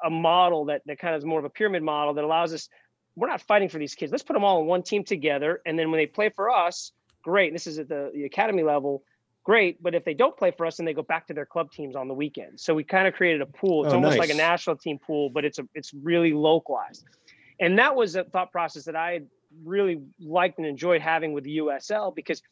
a 0.04 0.10
model 0.10 0.66
that, 0.66 0.82
that 0.86 0.98
kind 0.98 1.14
of 1.14 1.18
is 1.18 1.24
more 1.24 1.38
of 1.38 1.44
a 1.44 1.50
pyramid 1.50 1.82
model 1.82 2.14
that 2.14 2.22
allows 2.24 2.52
us, 2.54 2.68
we're 3.16 3.26
not 3.26 3.40
fighting 3.40 3.68
for 3.68 3.78
these 3.78 3.94
kids. 3.94 4.12
Let's 4.12 4.22
put 4.22 4.34
them 4.34 4.44
all 4.44 4.60
in 4.60 4.66
one 4.66 4.82
team 4.82 5.02
together. 5.04 5.60
And 5.66 5.76
then 5.78 5.90
when 5.90 5.98
they 5.98 6.06
play 6.06 6.28
for 6.28 6.50
us, 6.50 6.92
great. 7.26 7.52
This 7.52 7.66
is 7.66 7.80
at 7.80 7.88
the, 7.88 8.12
the 8.14 8.24
academy 8.24 8.62
level, 8.62 9.02
great. 9.42 9.82
But 9.82 9.96
if 9.96 10.04
they 10.04 10.14
don't 10.14 10.36
play 10.36 10.52
for 10.56 10.64
us, 10.64 10.76
then 10.76 10.86
they 10.86 10.94
go 10.94 11.02
back 11.02 11.26
to 11.26 11.34
their 11.34 11.44
club 11.44 11.72
teams 11.72 11.96
on 11.96 12.06
the 12.06 12.14
weekend. 12.14 12.60
So 12.60 12.72
we 12.72 12.84
kind 12.84 13.08
of 13.08 13.14
created 13.14 13.42
a 13.42 13.46
pool. 13.46 13.84
It's 13.84 13.92
Oh, 13.92 13.96
almost 13.96 14.16
like 14.20 14.30
a 14.30 14.34
national 14.34 14.76
team 14.76 15.00
pool, 15.04 15.28
but 15.28 15.44
it's 15.44 15.58
a 15.58 15.64
it's 15.74 15.92
really 15.92 16.32
localized. 16.32 17.04
And 17.58 17.78
that 17.80 17.96
was 17.96 18.14
a 18.14 18.22
thought 18.22 18.52
process 18.52 18.84
that 18.84 18.94
I 18.94 19.22
really 19.64 20.02
liked 20.20 20.58
and 20.58 20.66
enjoyed 20.68 21.00
having 21.00 21.32
with 21.32 21.42
the 21.42 21.58
USL 21.58 22.14
because 22.14 22.42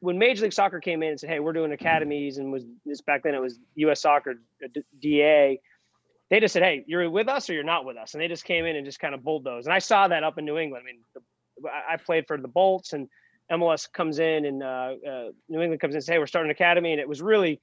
when 0.00 0.18
Major 0.18 0.42
League 0.42 0.52
Soccer 0.52 0.80
came 0.80 1.02
in 1.02 1.10
and 1.10 1.20
said, 1.20 1.30
"Hey, 1.30 1.40
we're 1.40 1.54
doing 1.54 1.72
academies," 1.72 2.36
and 2.36 2.52
was 2.52 2.64
this 2.84 3.00
back 3.00 3.22
then 3.22 3.34
it 3.34 3.40
was 3.40 3.58
U.S. 3.76 4.02
Soccer 4.02 4.34
uh, 4.62 4.68
DA, 5.00 5.60
they 6.28 6.40
just 6.40 6.52
said, 6.52 6.62
"Hey, 6.62 6.84
you're 6.86 7.08
with 7.08 7.28
us 7.28 7.48
or 7.48 7.54
you're 7.54 7.64
not 7.64 7.86
with 7.86 7.96
us," 7.96 8.12
and 8.12 8.22
they 8.22 8.28
just 8.28 8.44
came 8.44 8.66
in 8.66 8.76
and 8.76 8.84
just 8.84 9.00
kind 9.00 9.14
of 9.14 9.22
bulldozed. 9.24 9.66
And 9.66 9.72
I 9.74 9.78
saw 9.78 10.08
that 10.08 10.24
up 10.24 10.36
in 10.38 10.44
New 10.44 10.58
England. 10.58 10.84
I 10.84 10.92
mean, 10.92 11.00
the, 11.14 11.68
I 11.70 11.96
played 11.96 12.26
for 12.26 12.38
the 12.38 12.48
Bolts, 12.48 12.92
and 12.92 13.08
MLS 13.50 13.90
comes 13.92 14.18
in 14.18 14.44
and 14.44 14.62
uh, 14.62 14.94
uh, 15.08 15.28
New 15.48 15.60
England 15.60 15.80
comes 15.80 15.94
in 15.94 15.96
and 15.96 16.04
says, 16.04 16.12
"Hey, 16.12 16.18
we're 16.18 16.26
starting 16.26 16.50
an 16.50 16.54
academy," 16.54 16.92
and 16.92 17.00
it 17.00 17.08
was 17.08 17.20
really 17.20 17.60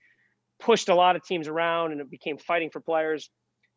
pushed 0.60 0.89
a 0.89 0.95
lot 0.95 1.15
of 1.15 1.23
teams 1.23 1.47
around, 1.47 1.91
and 1.91 2.02
it 2.02 2.10
became 2.10 2.38
fighting 2.38 2.69
for 2.69 2.80
players. 2.80 3.30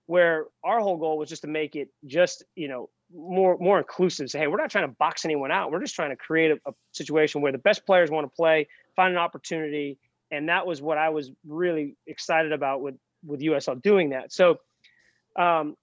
Where 0.06 0.46
our 0.64 0.80
whole 0.80 0.96
goal 0.96 1.18
was 1.18 1.28
just 1.28 1.42
to 1.42 1.48
make 1.48 1.76
it 1.76 1.88
just 2.06 2.44
you 2.56 2.68
know 2.68 2.90
more 3.14 3.56
more 3.58 3.78
inclusive. 3.78 4.30
Say, 4.30 4.40
hey, 4.40 4.46
we're 4.48 4.56
not 4.56 4.70
trying 4.70 4.88
to 4.88 4.94
box 4.98 5.24
anyone 5.24 5.50
out. 5.50 5.70
We're 5.70 5.80
just 5.80 5.94
trying 5.94 6.10
to 6.10 6.16
create 6.16 6.50
a, 6.50 6.58
a 6.68 6.72
situation 6.92 7.42
where 7.42 7.52
the 7.52 7.58
best 7.58 7.86
players 7.86 8.10
want 8.10 8.24
to 8.24 8.34
play, 8.34 8.68
find 8.96 9.12
an 9.12 9.18
opportunity, 9.18 9.98
and 10.30 10.48
that 10.48 10.66
was 10.66 10.82
what 10.82 10.98
I 10.98 11.10
was 11.10 11.30
really 11.46 11.96
excited 12.06 12.52
about 12.52 12.82
with 12.82 12.96
with 13.24 13.40
USL 13.40 13.80
doing 13.80 14.10
that. 14.10 14.32
So, 14.32 14.58
um, 15.38 15.76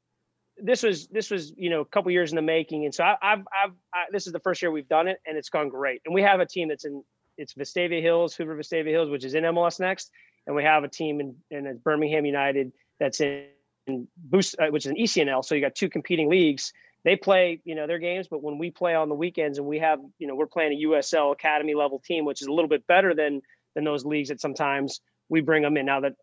this 0.61 0.83
was 0.83 1.07
this 1.07 1.29
was 1.29 1.53
you 1.55 1.69
know 1.69 1.81
a 1.81 1.85
couple 1.85 2.11
years 2.11 2.31
in 2.31 2.35
the 2.35 2.41
making, 2.41 2.85
and 2.85 2.93
so 2.93 3.03
I, 3.03 3.15
I've 3.21 3.39
I've 3.39 3.71
I, 3.93 4.03
this 4.11 4.27
is 4.27 4.33
the 4.33 4.39
first 4.39 4.61
year 4.61 4.71
we've 4.71 4.87
done 4.87 5.07
it, 5.07 5.19
and 5.25 5.37
it's 5.37 5.49
gone 5.49 5.69
great. 5.69 6.01
And 6.05 6.13
we 6.13 6.21
have 6.21 6.39
a 6.39 6.45
team 6.45 6.69
that's 6.69 6.85
in 6.85 7.03
it's 7.37 7.53
Vestavia 7.53 8.01
Hills, 8.01 8.35
Hoover 8.35 8.55
Vestavia 8.55 8.89
Hills, 8.89 9.09
which 9.09 9.23
is 9.23 9.35
in 9.35 9.43
MLS 9.43 9.79
next, 9.79 10.11
and 10.45 10.55
we 10.55 10.63
have 10.63 10.83
a 10.83 10.87
team 10.87 11.19
in, 11.19 11.35
in 11.51 11.77
Birmingham 11.83 12.25
United 12.25 12.71
that's 12.99 13.21
in, 13.21 13.45
in 13.85 14.07
Boost, 14.17 14.55
uh, 14.59 14.67
which 14.67 14.85
is 14.85 14.91
an 14.91 14.97
ECNL. 14.97 15.45
So 15.45 15.53
you 15.53 15.61
got 15.61 15.75
two 15.75 15.89
competing 15.89 16.29
leagues. 16.29 16.73
They 17.03 17.15
play, 17.15 17.61
you 17.63 17.75
know, 17.75 17.87
their 17.87 17.99
games, 17.99 18.27
but 18.27 18.41
when 18.41 18.57
we 18.57 18.71
play 18.71 18.95
on 18.95 19.07
the 19.07 19.15
weekends 19.15 19.59
and 19.59 19.67
we 19.67 19.79
have, 19.79 19.99
you 20.17 20.27
know, 20.27 20.35
we're 20.35 20.47
playing 20.47 20.73
a 20.73 20.87
USL 20.87 21.31
Academy 21.31 21.75
level 21.75 21.99
team, 21.99 22.25
which 22.25 22.41
is 22.41 22.47
a 22.47 22.51
little 22.51 22.67
bit 22.67 22.85
better 22.87 23.13
than 23.13 23.41
than 23.75 23.83
those 23.83 24.03
leagues 24.03 24.29
that 24.29 24.41
sometimes 24.41 25.01
we 25.29 25.41
bring 25.41 25.61
them 25.61 25.77
in. 25.77 25.85
Now 25.85 25.99
that 26.01 26.13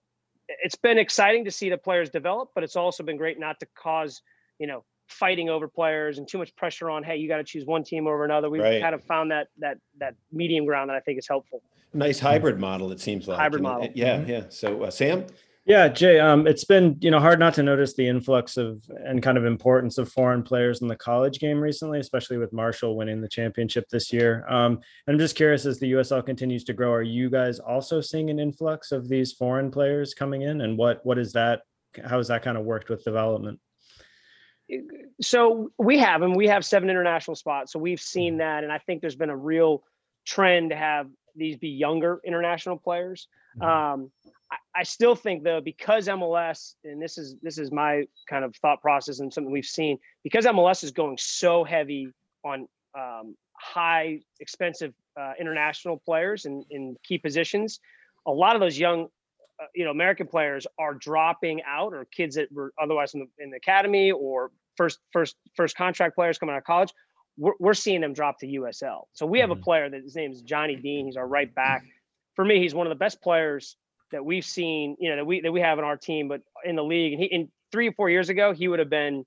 it's 0.48 0.76
been 0.76 0.98
exciting 0.98 1.44
to 1.44 1.50
see 1.50 1.70
the 1.70 1.78
players 1.78 2.11
develop, 2.11 2.50
but 2.54 2.64
it's 2.64 2.76
also 2.76 3.02
been 3.02 3.16
great 3.16 3.38
not 3.38 3.59
to 3.61 3.66
cause, 3.74 4.22
you 4.59 4.66
know, 4.66 4.85
fighting 5.09 5.48
over 5.48 5.68
players 5.68 6.18
and 6.18 6.26
too 6.26 6.38
much 6.38 6.54
pressure 6.57 6.88
on 6.88 7.02
hey 7.02 7.16
you 7.16 7.28
got 7.28 7.37
to 7.37 7.44
choose 7.44 7.66
one 7.66 7.85
team 7.85 8.07
over 8.07 8.24
another. 8.24 8.48
We've 8.48 8.62
right. 8.62 8.80
kind 8.80 8.94
of 8.94 9.04
found 9.04 9.30
that 9.30 9.48
that 9.59 9.78
that 9.98 10.14
medium 10.33 10.64
ground 10.64 10.88
that 10.90 10.96
i 10.96 11.00
think 11.00 11.18
is 11.18 11.28
helpful. 11.28 11.62
Nice 11.92 12.18
hybrid 12.18 12.59
model 12.59 12.90
it 12.90 13.00
seems 13.00 13.28
like. 13.28 13.38
Hybrid 13.38 13.62
model. 13.62 13.88
yeah 13.94 14.18
mm-hmm. 14.18 14.30
yeah. 14.30 14.44
So 14.48 14.85
uh, 14.85 14.90
sam 14.90 15.26
yeah 15.66 15.88
jay 15.88 16.18
um, 16.20 16.46
it's 16.46 16.64
been 16.64 16.96
you 17.00 17.11
know 17.11 17.20
hard 17.20 17.38
not 17.38 17.55
to 17.55 17.62
notice 17.62 17.94
the 17.94 18.07
influx 18.07 18.57
of 18.57 18.83
and 19.05 19.22
kind 19.22 19.38
of 19.38 19.44
importance 19.44 19.98
of 19.98 20.12
foreign 20.12 20.42
players 20.42 20.83
in 20.83 20.88
the 20.88 20.96
college 20.96 21.38
game 21.38 21.61
recently 21.61 21.98
especially 21.98 22.37
with 22.37 22.53
marshall 22.53 22.96
winning 22.96 23.20
the 23.20 23.29
championship 23.29 23.88
this 23.88 24.12
year 24.12 24.44
um, 24.48 24.79
i'm 25.09 25.18
just 25.18 25.37
curious 25.37 25.66
as 25.66 25.79
the 25.79 25.92
usl 25.92 26.24
continues 26.24 26.64
to 26.64 26.72
grow 26.72 26.92
are 26.92 27.03
you 27.03 27.31
guys 27.31 27.59
also 27.59 28.00
seeing 28.00 28.31
an 28.31 28.38
influx 28.38 28.92
of 28.92 29.09
these 29.09 29.33
foreign 29.33 29.70
players 29.70 30.14
coming 30.14 30.42
in 30.42 30.61
and 30.61 30.77
what 30.77 31.05
what 31.05 31.18
is 31.18 31.33
that 31.33 31.62
how 32.05 32.18
has 32.18 32.29
that 32.29 32.42
kind 32.42 32.59
of 32.59 32.64
worked 32.64 32.88
with 32.88 33.05
development 33.05 33.59
so 35.20 35.70
we 35.79 35.98
have 35.98 36.22
and 36.22 36.35
we 36.35 36.46
have 36.46 36.64
seven 36.64 36.90
international 36.90 37.35
spots 37.35 37.72
so 37.72 37.79
we've 37.79 38.00
seen 38.00 38.35
mm-hmm. 38.35 38.38
that 38.38 38.64
and 38.64 38.72
i 38.72 38.79
think 38.79 39.00
there's 39.00 39.16
been 39.16 39.31
a 39.31 39.37
real 39.37 39.83
trend 40.27 40.70
to 40.70 40.77
have 40.77 41.07
these 41.37 41.57
be 41.57 41.68
younger 41.68 42.20
international 42.24 42.79
players 42.79 43.29
mm-hmm. 43.59 43.68
um, 44.03 44.11
I, 44.75 44.83
still 44.83 45.14
think 45.14 45.43
though 45.43 45.61
because 45.61 46.09
mls 46.09 46.75
and 46.85 47.01
this 47.01 47.19
is 47.19 47.37
this 47.43 47.59
is 47.59 47.71
my 47.73 48.05
kind 48.29 48.45
of 48.45 48.55
thought 48.57 48.81
process 48.81 49.21
and 49.21 49.33
something 49.33 49.53
we've 49.53 49.64
seen 49.64 49.99
because 50.23 50.45
mls 50.45 50.85
is 50.85 50.90
going 50.90 51.17
so 51.19 51.64
heavy 51.64 52.09
on 52.45 52.69
um, 52.99 53.37
high 53.61 54.21
expensive 54.40 54.93
uh, 55.21 55.33
international 55.40 56.01
players 56.05 56.45
in, 56.45 56.64
in 56.71 56.97
key 57.03 57.19
positions 57.19 57.81
a 58.27 58.33
lot 58.33 58.55
of 58.55 58.61
those 58.61 58.79
young 58.79 59.09
uh, 59.61 59.67
you 59.75 59.85
know 59.85 59.90
American 59.90 60.27
players 60.27 60.67
are 60.79 60.95
dropping 60.95 61.62
out, 61.62 61.93
or 61.93 62.05
kids 62.07 62.35
that 62.37 62.51
were 62.53 62.73
otherwise 62.81 63.14
in 63.14 63.21
the, 63.21 63.43
in 63.43 63.51
the 63.51 63.57
academy, 63.57 64.11
or 64.11 64.51
first 64.77 64.99
first 65.12 65.37
first 65.55 65.77
contract 65.77 66.17
players 66.17 66.38
coming 66.38 66.55
out 66.55 66.59
of 66.59 66.64
college. 66.64 66.93
We're, 67.37 67.53
we're 67.59 67.75
seeing 67.75 68.01
them 68.01 68.12
drop 68.12 68.38
to 68.40 68.47
USL. 68.47 69.05
So 69.12 69.27
we 69.27 69.40
have 69.40 69.51
mm-hmm. 69.51 69.61
a 69.61 69.64
player 69.64 69.90
that 69.90 70.03
his 70.03 70.14
name 70.14 70.33
is 70.33 70.43
Johnny 70.43 70.77
Dean. 70.77 71.07
He's 71.07 71.17
our 71.17 71.27
right 71.27 71.53
back. 71.55 71.85
For 72.35 72.45
me, 72.45 72.61
he's 72.61 72.75
one 72.75 72.87
of 72.87 72.90
the 72.90 72.97
best 72.97 73.23
players 73.23 73.77
that 74.14 74.24
we've 74.24 74.44
seen. 74.44 74.96
You 74.98 75.11
know 75.11 75.16
that 75.16 75.27
we 75.27 75.40
that 75.40 75.53
we 75.53 75.61
have 75.61 75.79
in 75.79 75.85
our 75.85 75.96
team, 75.96 76.29
but 76.29 76.40
in 76.64 76.77
the 76.77 76.85
league. 76.85 77.14
And 77.14 77.22
he 77.22 77.27
in 77.27 77.48
three 77.70 77.88
or 77.88 77.92
four 77.92 78.09
years 78.09 78.29
ago, 78.29 78.53
he 78.53 78.68
would 78.68 78.79
have 78.79 78.90
been 78.90 79.24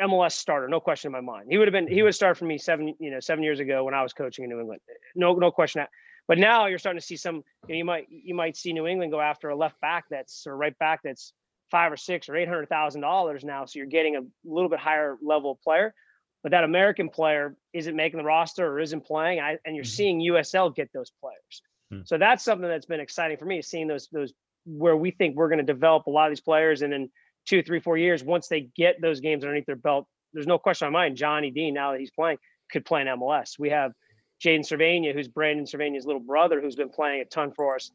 MLS 0.00 0.32
starter, 0.32 0.68
no 0.68 0.80
question 0.80 1.08
in 1.08 1.12
my 1.12 1.20
mind. 1.20 1.46
He 1.50 1.58
would 1.58 1.68
have 1.68 1.72
been 1.72 1.86
he 1.86 1.96
mm-hmm. 1.96 2.04
would 2.04 2.14
started 2.14 2.36
for 2.36 2.44
me 2.44 2.58
seven 2.58 2.94
you 2.98 3.10
know 3.10 3.20
seven 3.20 3.42
years 3.42 3.60
ago 3.60 3.84
when 3.84 3.94
I 3.94 4.02
was 4.02 4.12
coaching 4.12 4.44
in 4.44 4.50
New 4.50 4.60
England. 4.60 4.80
No 5.14 5.34
no 5.34 5.50
question. 5.50 5.84
But 6.28 6.38
now 6.38 6.66
you're 6.66 6.78
starting 6.78 7.00
to 7.00 7.04
see 7.04 7.16
some. 7.16 7.42
You, 7.66 7.74
know, 7.74 7.74
you 7.74 7.84
might 7.84 8.06
you 8.10 8.34
might 8.34 8.56
see 8.56 8.72
New 8.72 8.86
England 8.86 9.12
go 9.12 9.20
after 9.20 9.48
a 9.48 9.56
left 9.56 9.80
back 9.80 10.04
that's 10.10 10.46
or 10.46 10.56
right 10.56 10.78
back 10.78 11.00
that's 11.02 11.32
five 11.70 11.90
or 11.92 11.96
six 11.96 12.28
or 12.28 12.36
eight 12.36 12.48
hundred 12.48 12.68
thousand 12.68 13.00
dollars 13.00 13.44
now. 13.44 13.64
So 13.64 13.78
you're 13.78 13.86
getting 13.86 14.16
a 14.16 14.20
little 14.44 14.68
bit 14.68 14.78
higher 14.78 15.16
level 15.22 15.58
player. 15.62 15.94
But 16.42 16.50
that 16.50 16.64
American 16.64 17.08
player 17.08 17.56
isn't 17.72 17.94
making 17.94 18.18
the 18.18 18.24
roster 18.24 18.66
or 18.66 18.80
isn't 18.80 19.06
playing, 19.06 19.38
I, 19.38 19.58
and 19.64 19.76
you're 19.76 19.84
mm-hmm. 19.84 19.90
seeing 19.90 20.20
USL 20.20 20.74
get 20.74 20.92
those 20.92 21.12
players. 21.20 21.62
Mm-hmm. 21.92 22.02
So 22.06 22.18
that's 22.18 22.44
something 22.44 22.68
that's 22.68 22.86
been 22.86 23.00
exciting 23.00 23.36
for 23.36 23.44
me, 23.44 23.62
seeing 23.62 23.86
those 23.86 24.08
those 24.12 24.32
where 24.64 24.96
we 24.96 25.10
think 25.10 25.36
we're 25.36 25.48
going 25.48 25.64
to 25.64 25.72
develop 25.72 26.06
a 26.06 26.10
lot 26.10 26.26
of 26.26 26.30
these 26.30 26.40
players, 26.40 26.82
and 26.82 26.92
in 26.92 27.10
two, 27.46 27.62
three, 27.62 27.80
four 27.80 27.96
years, 27.96 28.22
once 28.22 28.48
they 28.48 28.68
get 28.76 29.00
those 29.00 29.20
games 29.20 29.44
underneath 29.44 29.66
their 29.66 29.76
belt, 29.76 30.06
there's 30.32 30.46
no 30.46 30.58
question 30.58 30.86
on 30.86 30.92
my 30.92 31.00
mind. 31.04 31.16
Johnny 31.16 31.50
Dean, 31.50 31.74
now 31.74 31.92
that 31.92 32.00
he's 32.00 32.10
playing, 32.10 32.38
could 32.70 32.84
play 32.84 33.02
in 33.02 33.06
MLS. 33.08 33.58
We 33.58 33.70
have 33.70 33.92
Jaden 34.42 34.60
Servania, 34.60 35.12
who's 35.12 35.28
Brandon 35.28 35.66
Servania's 35.66 36.06
little 36.06 36.20
brother, 36.20 36.60
who's 36.60 36.76
been 36.76 36.88
playing 36.88 37.20
a 37.20 37.24
ton 37.24 37.52
for 37.54 37.76
us. 37.76 37.90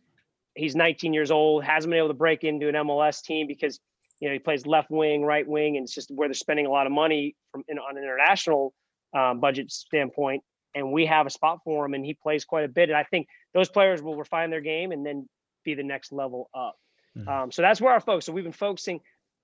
He's 0.56 0.76
19 0.76 1.14
years 1.14 1.32
old, 1.32 1.64
hasn't 1.64 1.92
been 1.92 2.00
able 2.00 2.08
to 2.10 2.14
break 2.14 2.44
into 2.44 2.68
an 2.68 2.76
MLS 2.76 3.22
team 3.22 3.48
because 3.48 3.80
you 4.20 4.28
know 4.28 4.34
he 4.34 4.40
plays 4.40 4.66
left 4.66 4.90
wing, 4.90 5.24
right 5.24 5.48
wing, 5.48 5.78
and 5.78 5.84
it's 5.84 5.94
just 5.94 6.12
where 6.12 6.28
they're 6.28 6.34
spending 6.34 6.66
a 6.66 6.72
lot 6.72 6.86
of 6.86 6.92
money 6.92 7.36
from 7.52 7.64
in, 7.68 7.78
on 7.78 7.98
an 7.98 8.04
international 8.04 8.74
um, 9.16 9.40
budget 9.40 9.72
standpoint. 9.72 10.44
And 10.76 10.92
we 10.92 11.06
have 11.06 11.26
a 11.26 11.30
spot 11.30 11.60
for 11.64 11.86
him, 11.86 11.94
and 11.94 12.06
he 12.06 12.14
plays 12.14 12.46
quite 12.46 12.66
a 12.66 12.68
bit. 12.68 12.90
And 12.90 12.98
I 12.98 13.04
think 13.04 13.28
those 13.54 13.70
players 13.70 14.02
will 14.02 14.16
refine 14.16 14.50
their 14.50 14.62
game 14.62 14.92
and 14.92 15.06
then 15.06 15.28
be 15.64 15.74
the 15.74 15.84
next 15.84 16.12
level 16.12 16.50
up. 16.54 16.76
Mm-hmm. 17.18 17.28
Um, 17.28 17.52
so 17.52 17.62
that's 17.62 17.82
where 17.82 17.94
our 17.94 18.00
focus. 18.00 18.26
So 18.26 18.34
we've 18.34 18.44
been 18.44 18.54
focusing 18.54 19.00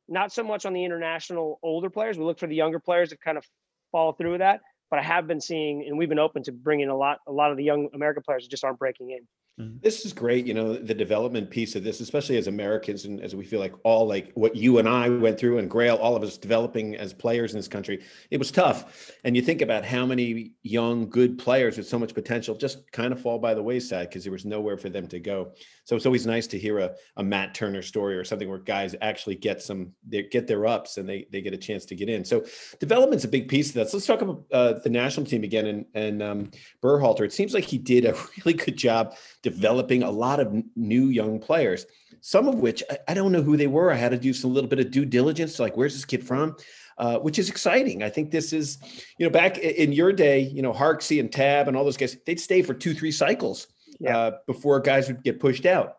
not 0.07 0.31
so 0.31 0.43
much 0.43 0.65
on 0.65 0.73
the 0.73 0.83
international 0.83 1.59
older 1.63 1.89
players. 1.89 2.17
We 2.17 2.25
look 2.25 2.39
for 2.39 2.47
the 2.47 2.55
younger 2.55 2.79
players 2.79 3.09
to 3.09 3.17
kind 3.17 3.37
of 3.37 3.45
follow 3.91 4.11
through 4.11 4.31
with 4.31 4.39
that 4.39 4.61
but 4.93 4.99
I 4.99 5.05
have 5.05 5.25
been 5.25 5.41
seeing, 5.41 5.87
and 5.87 5.97
we've 5.97 6.07
been 6.07 6.19
open 6.19 6.43
to 6.43 6.51
bringing 6.51 6.87
a 6.87 6.95
lot, 6.95 7.17
a 7.27 7.31
lot 7.31 7.49
of 7.49 7.57
the 7.57 7.63
young 7.63 7.89
American 7.95 8.21
players 8.21 8.43
that 8.43 8.51
just 8.51 8.63
aren't 8.63 8.77
breaking 8.77 9.09
in. 9.09 9.27
Mm-hmm. 9.59 9.77
This 9.83 10.03
is 10.03 10.13
great, 10.13 10.47
you 10.47 10.55
know, 10.55 10.73
the 10.73 10.95
development 10.95 11.51
piece 11.51 11.75
of 11.75 11.83
this, 11.83 11.99
especially 11.99 12.37
as 12.37 12.47
Americans 12.47 13.05
and 13.05 13.21
as 13.21 13.35
we 13.35 13.45
feel 13.45 13.59
like 13.59 13.73
all 13.83 14.07
like 14.07 14.31
what 14.33 14.55
you 14.55 14.79
and 14.79 14.89
I 14.89 15.09
went 15.09 15.39
through 15.39 15.59
and 15.59 15.69
Grayle, 15.69 15.99
all 15.99 16.15
of 16.15 16.23
us 16.23 16.37
developing 16.37 16.95
as 16.95 17.13
players 17.13 17.53
in 17.53 17.59
this 17.59 17.67
country, 17.67 18.03
it 18.31 18.37
was 18.37 18.49
tough. 18.49 19.11
And 19.23 19.35
you 19.35 19.43
think 19.43 19.61
about 19.61 19.85
how 19.85 20.07
many 20.07 20.53
young, 20.63 21.07
good 21.07 21.37
players 21.37 21.77
with 21.77 21.87
so 21.87 21.99
much 21.99 22.15
potential 22.15 22.55
just 22.55 22.91
kind 22.91 23.13
of 23.13 23.21
fall 23.21 23.37
by 23.37 23.53
the 23.53 23.61
wayside 23.61 24.09
because 24.09 24.23
there 24.23 24.31
was 24.31 24.43
nowhere 24.43 24.75
for 24.75 24.89
them 24.89 25.05
to 25.09 25.19
go. 25.19 25.51
So 25.83 25.95
it's 25.95 26.07
always 26.07 26.25
nice 26.25 26.47
to 26.47 26.57
hear 26.57 26.79
a, 26.79 26.95
a 27.17 27.23
Matt 27.23 27.53
Turner 27.53 27.83
story 27.83 28.17
or 28.17 28.23
something 28.23 28.49
where 28.49 28.57
guys 28.57 28.95
actually 29.01 29.35
get 29.35 29.61
some, 29.61 29.91
they 30.07 30.23
get 30.23 30.47
their 30.47 30.65
ups 30.65 30.97
and 30.97 31.07
they, 31.07 31.27
they 31.31 31.41
get 31.41 31.53
a 31.53 31.57
chance 31.57 31.85
to 31.85 31.95
get 31.95 32.09
in. 32.09 32.25
So 32.25 32.43
development's 32.79 33.25
a 33.25 33.27
big 33.27 33.49
piece 33.49 33.67
of 33.67 33.75
that. 33.75 33.89
So 33.89 33.97
let's 33.97 34.07
talk 34.07 34.23
about 34.23 34.45
uh, 34.51 34.73
the 34.79 34.89
national 34.89 35.27
team 35.27 35.43
again 35.43 35.67
and, 35.67 35.85
and 35.93 36.23
um, 36.23 36.51
Berhalter. 36.81 37.23
It 37.23 37.33
seems 37.33 37.53
like 37.53 37.65
he 37.65 37.77
did 37.77 38.05
a 38.05 38.15
really 38.37 38.57
good 38.57 38.77
job 38.77 39.15
developing 39.43 40.01
a 40.01 40.09
lot 40.09 40.39
of 40.39 40.55
new 40.75 41.07
young 41.07 41.39
players, 41.39 41.85
some 42.21 42.47
of 42.47 42.55
which 42.55 42.81
I, 42.89 42.97
I, 43.09 43.13
don't 43.13 43.31
know 43.31 43.41
who 43.41 43.57
they 43.57 43.67
were. 43.67 43.91
I 43.91 43.95
had 43.95 44.11
to 44.11 44.17
do 44.17 44.33
some 44.33 44.53
little 44.53 44.69
bit 44.69 44.79
of 44.79 44.89
due 44.89 45.05
diligence, 45.05 45.59
like 45.59 45.77
where's 45.77 45.93
this 45.93 46.05
kid 46.05 46.25
from, 46.25 46.55
uh, 46.97 47.19
which 47.19 47.37
is 47.37 47.49
exciting. 47.49 48.01
I 48.01 48.09
think 48.09 48.31
this 48.31 48.53
is, 48.53 48.77
you 49.19 49.25
know, 49.25 49.29
back 49.29 49.57
in 49.57 49.91
your 49.91 50.13
day, 50.13 50.39
you 50.39 50.61
know, 50.61 50.73
Harksey 50.73 51.19
and 51.19 51.31
Tab 51.31 51.67
and 51.67 51.77
all 51.77 51.83
those 51.83 51.97
guys, 51.97 52.17
they'd 52.25 52.39
stay 52.39 52.61
for 52.61 52.73
two, 52.73 52.93
three 52.93 53.11
cycles 53.11 53.67
yeah. 53.99 54.17
uh, 54.17 54.31
before 54.47 54.79
guys 54.79 55.07
would 55.07 55.23
get 55.23 55.39
pushed 55.39 55.65
out. 55.65 55.97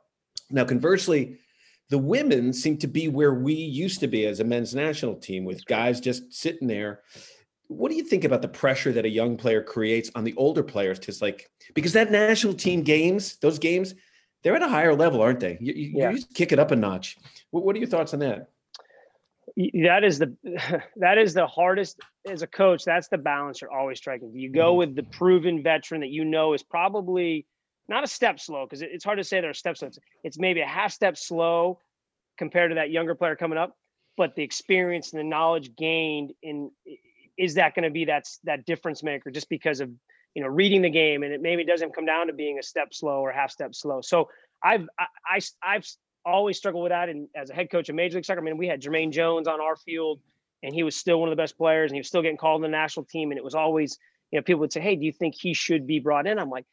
Now, 0.50 0.64
conversely, 0.64 1.38
the 1.90 1.98
women 1.98 2.52
seem 2.52 2.78
to 2.78 2.86
be 2.86 3.08
where 3.08 3.34
we 3.34 3.52
used 3.52 4.00
to 4.00 4.08
be 4.08 4.26
as 4.26 4.40
a 4.40 4.44
men's 4.44 4.74
national 4.74 5.16
team 5.16 5.44
with 5.44 5.66
guys 5.66 6.00
just 6.00 6.32
sitting 6.32 6.66
there 6.66 7.02
what 7.68 7.90
do 7.90 7.96
you 7.96 8.04
think 8.04 8.24
about 8.24 8.42
the 8.42 8.48
pressure 8.48 8.92
that 8.92 9.04
a 9.04 9.08
young 9.08 9.36
player 9.36 9.62
creates 9.62 10.10
on 10.14 10.24
the 10.24 10.34
older 10.36 10.62
players 10.62 10.98
to 11.00 11.14
like 11.20 11.50
because 11.74 11.92
that 11.92 12.10
national 12.10 12.54
team 12.54 12.82
games 12.82 13.36
those 13.36 13.58
games 13.58 13.94
they're 14.42 14.54
at 14.54 14.62
a 14.62 14.68
higher 14.68 14.94
level 14.94 15.22
aren't 15.22 15.40
they? 15.40 15.56
You, 15.60 15.72
you, 15.72 15.92
yeah. 15.94 16.10
you 16.10 16.22
kick 16.34 16.52
it 16.52 16.58
up 16.58 16.70
a 16.70 16.76
notch. 16.76 17.16
What, 17.50 17.64
what 17.64 17.74
are 17.74 17.78
your 17.78 17.88
thoughts 17.88 18.12
on 18.12 18.20
that? 18.20 18.50
That 19.56 20.04
is 20.04 20.18
the 20.18 20.34
that 20.96 21.18
is 21.18 21.34
the 21.34 21.46
hardest 21.46 21.98
as 22.30 22.42
a 22.42 22.46
coach 22.46 22.84
that's 22.84 23.08
the 23.08 23.18
balance 23.18 23.60
you're 23.60 23.72
always 23.72 23.98
striking. 23.98 24.32
Do 24.32 24.38
you 24.38 24.50
go 24.50 24.70
mm-hmm. 24.70 24.78
with 24.78 24.96
the 24.96 25.02
proven 25.04 25.62
veteran 25.62 26.02
that 26.02 26.10
you 26.10 26.24
know 26.24 26.52
is 26.52 26.62
probably 26.62 27.46
not 27.88 28.04
a 28.04 28.06
step 28.06 28.40
slow 28.40 28.66
because 28.66 28.82
it's 28.82 29.04
hard 29.04 29.18
to 29.18 29.24
say 29.24 29.40
there 29.40 29.50
are 29.50 29.54
steps 29.54 29.82
it's 30.22 30.38
maybe 30.38 30.60
a 30.60 30.66
half 30.66 30.92
step 30.92 31.16
slow 31.16 31.78
compared 32.38 32.70
to 32.70 32.76
that 32.76 32.90
younger 32.90 33.14
player 33.14 33.36
coming 33.36 33.58
up 33.58 33.76
but 34.16 34.34
the 34.34 34.42
experience 34.42 35.12
and 35.12 35.20
the 35.20 35.24
knowledge 35.24 35.74
gained 35.76 36.32
in 36.42 36.70
is 37.38 37.54
that 37.54 37.74
going 37.74 37.84
to 37.84 37.90
be 37.90 38.04
that 38.04 38.24
that 38.44 38.64
difference 38.64 39.02
maker 39.02 39.30
just 39.30 39.48
because 39.48 39.80
of 39.80 39.90
you 40.34 40.42
know 40.42 40.48
reading 40.48 40.82
the 40.82 40.90
game 40.90 41.22
and 41.22 41.32
it 41.32 41.40
maybe 41.40 41.64
doesn't 41.64 41.94
come 41.94 42.06
down 42.06 42.26
to 42.26 42.32
being 42.32 42.58
a 42.58 42.62
step 42.62 42.92
slow 42.92 43.20
or 43.20 43.32
half 43.32 43.50
step 43.50 43.74
slow. 43.74 44.00
So 44.00 44.28
i've 44.62 44.86
I, 44.98 45.40
I 45.62 45.74
have 45.74 45.86
always 46.24 46.56
struggled 46.56 46.82
with 46.82 46.90
that 46.90 47.08
and 47.08 47.28
as 47.36 47.50
a 47.50 47.54
head 47.54 47.70
coach 47.70 47.88
of 47.88 47.94
major 47.94 48.16
league 48.16 48.24
soccer 48.24 48.40
i 48.40 48.44
mean 48.44 48.56
we 48.56 48.66
had 48.66 48.80
jermaine 48.80 49.12
jones 49.12 49.46
on 49.46 49.60
our 49.60 49.76
field 49.76 50.20
and 50.62 50.74
he 50.74 50.82
was 50.82 50.96
still 50.96 51.20
one 51.20 51.28
of 51.28 51.32
the 51.32 51.40
best 51.40 51.58
players 51.58 51.90
and 51.90 51.96
he 51.96 52.00
was 52.00 52.08
still 52.08 52.22
getting 52.22 52.38
called 52.38 52.64
in 52.64 52.70
the 52.70 52.76
national 52.76 53.04
team 53.04 53.30
and 53.30 53.38
it 53.38 53.44
was 53.44 53.54
always 53.54 53.98
you 54.30 54.38
know 54.38 54.42
people 54.42 54.60
would 54.60 54.72
say 54.72 54.80
hey 54.80 54.96
do 54.96 55.04
you 55.04 55.12
think 55.12 55.34
he 55.34 55.54
should 55.54 55.86
be 55.86 56.00
brought 56.00 56.26
in? 56.26 56.38
I'm 56.38 56.50
like 56.50 56.64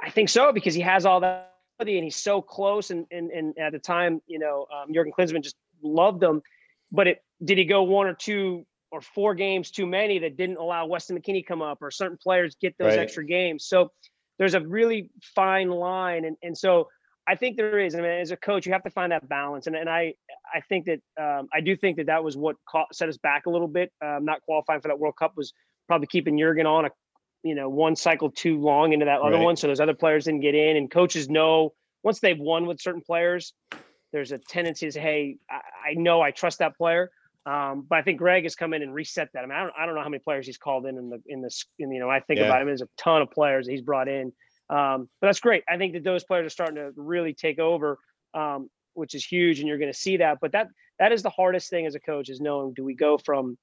i, 0.00 0.10
think 0.10 0.28
so 0.28 0.52
because 0.52 0.74
he 0.74 0.82
has 0.82 1.04
all 1.04 1.20
that 1.20 1.52
and 1.80 1.88
he's 1.88 2.16
so 2.16 2.40
close 2.40 2.90
and 2.90 3.06
and, 3.10 3.30
and 3.30 3.58
at 3.58 3.72
the 3.72 3.78
time 3.78 4.20
you 4.26 4.38
know 4.38 4.66
um, 4.72 4.92
jurgen 4.92 5.12
klinsmann 5.16 5.42
just 5.42 5.56
loved 5.82 6.22
him 6.22 6.42
but 6.90 7.06
it 7.06 7.22
did 7.44 7.58
he 7.58 7.64
go 7.64 7.82
one 7.82 8.06
or 8.06 8.14
two 8.14 8.64
or 8.90 9.00
four 9.00 9.34
games 9.34 9.70
too 9.70 9.86
many 9.86 10.18
that 10.20 10.36
didn't 10.36 10.56
allow 10.56 10.86
Weston 10.86 11.18
McKennie 11.18 11.44
come 11.46 11.62
up 11.62 11.78
or 11.82 11.90
certain 11.90 12.18
players 12.22 12.56
get 12.60 12.76
those 12.78 12.96
right. 12.96 13.00
extra 13.00 13.24
games. 13.24 13.66
So 13.66 13.90
there's 14.38 14.54
a 14.54 14.60
really 14.60 15.10
fine 15.34 15.70
line. 15.70 16.24
And, 16.24 16.36
and 16.42 16.56
so 16.56 16.88
I 17.26 17.34
think 17.34 17.56
there 17.56 17.78
is, 17.78 17.94
I 17.94 18.00
mean, 18.00 18.10
as 18.10 18.30
a 18.30 18.36
coach, 18.36 18.66
you 18.66 18.72
have 18.72 18.84
to 18.84 18.90
find 18.90 19.12
that 19.12 19.28
balance. 19.28 19.66
And, 19.66 19.76
and 19.76 19.90
I, 19.90 20.14
I 20.54 20.60
think 20.68 20.86
that, 20.86 21.00
um, 21.20 21.48
I 21.52 21.60
do 21.60 21.76
think 21.76 21.98
that 21.98 22.06
that 22.06 22.24
was 22.24 22.36
what 22.36 22.56
caught, 22.68 22.94
set 22.94 23.08
us 23.08 23.18
back 23.18 23.46
a 23.46 23.50
little 23.50 23.68
bit. 23.68 23.92
Um, 24.04 24.24
not 24.24 24.40
qualifying 24.42 24.80
for 24.80 24.88
that 24.88 24.98
World 24.98 25.16
Cup 25.18 25.32
was 25.36 25.52
probably 25.86 26.06
keeping 26.06 26.38
Jurgen 26.38 26.66
on 26.66 26.86
a, 26.86 26.90
you 27.44 27.54
know 27.54 27.68
one 27.68 27.94
cycle 27.94 28.30
too 28.30 28.60
long 28.60 28.92
into 28.92 29.06
that 29.06 29.20
other 29.20 29.36
Right. 29.36 29.44
one, 29.44 29.56
so 29.56 29.68
those 29.68 29.80
other 29.80 29.94
players 29.94 30.24
didn't 30.24 30.40
get 30.40 30.56
in. 30.56 30.76
And 30.76 30.90
coaches 30.90 31.28
know 31.28 31.72
once 32.02 32.20
they've 32.20 32.38
won 32.38 32.66
with 32.66 32.80
certain 32.80 33.00
players, 33.00 33.52
there's 34.12 34.32
a 34.32 34.38
tendency 34.38 34.86
to 34.86 34.92
say, 34.92 35.00
"Hey, 35.00 35.36
I, 35.48 35.90
I 35.90 35.94
know 35.94 36.20
I 36.20 36.32
trust 36.32 36.58
that 36.58 36.76
player." 36.76 37.10
Um, 37.46 37.86
but 37.88 37.98
I 37.98 38.02
think 38.02 38.18
Greg 38.18 38.42
has 38.42 38.54
come 38.54 38.74
in 38.74 38.82
and 38.82 38.92
reset 38.92 39.30
that. 39.32 39.42
I 39.42 39.46
mean, 39.46 39.56
I 39.56 39.62
don't, 39.62 39.72
I 39.78 39.86
don't 39.86 39.94
know 39.94 40.02
how 40.02 40.08
many 40.08 40.22
players 40.22 40.46
he's 40.46 40.58
called 40.58 40.86
in 40.86 40.98
in 40.98 41.08
the 41.08 41.22
in 41.26 41.40
this. 41.40 41.64
In, 41.78 41.90
you 41.90 42.00
know, 42.00 42.10
I 42.10 42.20
think 42.20 42.40
Yeah. 42.40 42.46
about 42.46 42.60
him. 42.60 42.66
There's 42.66 42.82
a 42.82 42.88
ton 42.98 43.22
of 43.22 43.30
players 43.30 43.66
that 43.66 43.72
he's 43.72 43.82
brought 43.82 44.08
in. 44.08 44.32
Um, 44.70 45.08
but 45.20 45.28
that's 45.28 45.40
great. 45.40 45.64
I 45.68 45.78
think 45.78 45.94
that 45.94 46.04
those 46.04 46.24
players 46.24 46.46
are 46.46 46.50
starting 46.50 46.76
to 46.76 46.92
really 46.96 47.32
take 47.32 47.58
over, 47.58 47.98
um, 48.34 48.68
which 48.92 49.14
is 49.14 49.24
huge, 49.24 49.60
and 49.60 49.68
you're 49.68 49.78
going 49.78 49.92
to 49.92 49.98
see 49.98 50.18
that. 50.18 50.38
But 50.40 50.52
that 50.52 50.68
that 50.98 51.12
is 51.12 51.22
the 51.22 51.30
hardest 51.30 51.70
thing 51.70 51.86
as 51.86 51.94
a 51.94 52.00
coach 52.00 52.28
is 52.28 52.40
knowing 52.40 52.74
do 52.74 52.84
we 52.84 52.94
go 52.94 53.16
from, 53.16 53.56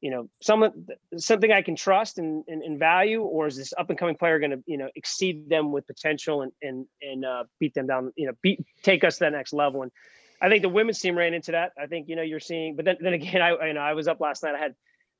you 0.00 0.10
know, 0.10 0.30
some 0.40 0.72
something 1.18 1.52
I 1.52 1.60
can 1.60 1.76
trust 1.76 2.16
and, 2.18 2.42
and, 2.48 2.62
and 2.62 2.78
value, 2.78 3.20
or 3.20 3.48
is 3.48 3.56
this 3.56 3.74
up 3.76 3.90
and 3.90 3.98
coming 3.98 4.16
player 4.16 4.38
going 4.38 4.52
to 4.52 4.62
you 4.66 4.78
know 4.78 4.88
exceed 4.94 5.50
them 5.50 5.72
with 5.72 5.86
potential 5.86 6.40
and 6.40 6.52
and 6.62 6.86
and 7.02 7.24
uh, 7.26 7.44
beat 7.60 7.74
them 7.74 7.86
down, 7.86 8.12
you 8.16 8.28
know, 8.28 8.32
beat 8.40 8.64
take 8.82 9.04
us 9.04 9.18
to 9.18 9.24
that 9.24 9.32
next 9.32 9.52
level. 9.52 9.82
And 9.82 9.92
I 10.40 10.48
think 10.48 10.62
the 10.62 10.68
women's 10.68 11.00
team 11.00 11.16
ran 11.16 11.34
into 11.34 11.52
that. 11.52 11.72
I 11.80 11.86
think 11.86 12.08
you 12.08 12.16
know 12.16 12.22
you're 12.22 12.40
seeing, 12.40 12.76
but 12.76 12.84
then 12.84 12.96
then 13.00 13.14
again, 13.14 13.42
I 13.42 13.66
you 13.66 13.74
know 13.74 13.80
I 13.80 13.94
was 13.94 14.08
up 14.08 14.20
last 14.20 14.42
night. 14.42 14.54
I 14.54 14.58
had 14.58 14.74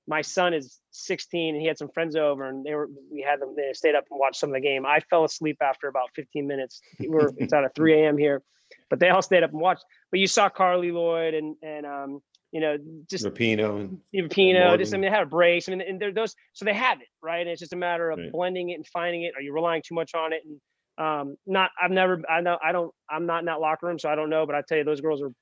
my 0.09 0.23
son 0.23 0.55
is 0.55 0.79
16 0.93 1.55
and 1.55 1.61
he 1.61 1.67
had 1.67 1.77
some 1.77 1.89
friends 1.89 2.17
over 2.17 2.49
and 2.49 2.65
they 2.65 2.75
were 2.75 2.89
we 3.11 3.23
had 3.29 3.41
them 3.41 3.55
they 3.57 3.73
stayed 3.73 3.95
up 3.95 4.05
and 4.11 4.21
watched 4.21 4.37
some 4.39 4.51
of 4.51 4.55
the 4.55 4.61
game 4.61 4.87
i 4.87 5.01
fell 5.11 5.25
asleep 5.25 5.57
after 5.61 5.89
about 5.89 6.11
15 6.15 6.47
minutes 6.47 6.81
we're 7.01 7.31
it's 7.39 7.53
out 7.53 7.65
at 7.65 7.75
3 7.75 8.05
a.m 8.05 8.17
here 8.17 8.43
but 8.89 9.01
they 9.01 9.09
all 9.09 9.23
stayed 9.23 9.43
up 9.43 9.51
and 9.51 9.61
watched 9.61 9.85
but 10.11 10.21
you 10.21 10.27
saw 10.27 10.49
Carli 10.49 10.93
lloyd 10.93 11.35
and 11.35 11.57
and 11.63 11.87
um 11.87 12.21
you 12.53 12.61
know 12.61 12.77
just 13.11 13.25
Rapinoe 13.25 13.81
and 13.81 14.01
even 14.13 14.31
Pino, 14.31 14.77
just 14.77 14.95
I 14.95 14.97
mean, 14.97 15.03
they 15.03 15.15
had 15.15 15.25
a 15.25 15.27
brace. 15.27 15.69
I 15.69 15.73
mean, 15.73 15.83
and 15.83 16.01
they're 16.01 16.13
those, 16.13 16.35
so 16.53 16.65
they 16.65 16.73
have 16.73 17.01
it, 17.01 17.09
right? 17.23 17.41
And 17.41 17.51
it's 17.51 17.61
just 17.61 17.73
a 17.73 17.77
matter 17.77 18.11
of 18.11 18.19
Right. 18.19 18.33
blending 18.33 18.71
it 18.71 18.75
and 18.75 18.87
finding 18.87 19.23
it. 19.23 19.35
Are 19.37 19.43
you 19.43 19.53
relying 19.53 19.83
too 19.87 19.95
much 19.95 20.15
on 20.15 20.33
it? 20.33 20.43
And 20.45 20.61
um, 20.99 21.37
not, 21.47 21.71
I've 21.81 21.91
never, 21.91 22.23
I 22.29 22.41
know, 22.41 22.59
I 22.63 22.73
don't, 22.73 22.93
I'm 23.11 23.27
not 23.27 23.41
in 23.41 23.47
that 23.47 23.61
locker 23.61 23.87
room, 23.87 23.99
so 23.99 24.09
I 24.09 24.15
don't 24.15 24.31
know. 24.31 24.47
But 24.47 24.55
I 24.55 24.63
tell 24.67 24.79
you, 24.79 24.85
those 24.85 25.01
girls 25.01 25.23
are, 25.23 25.33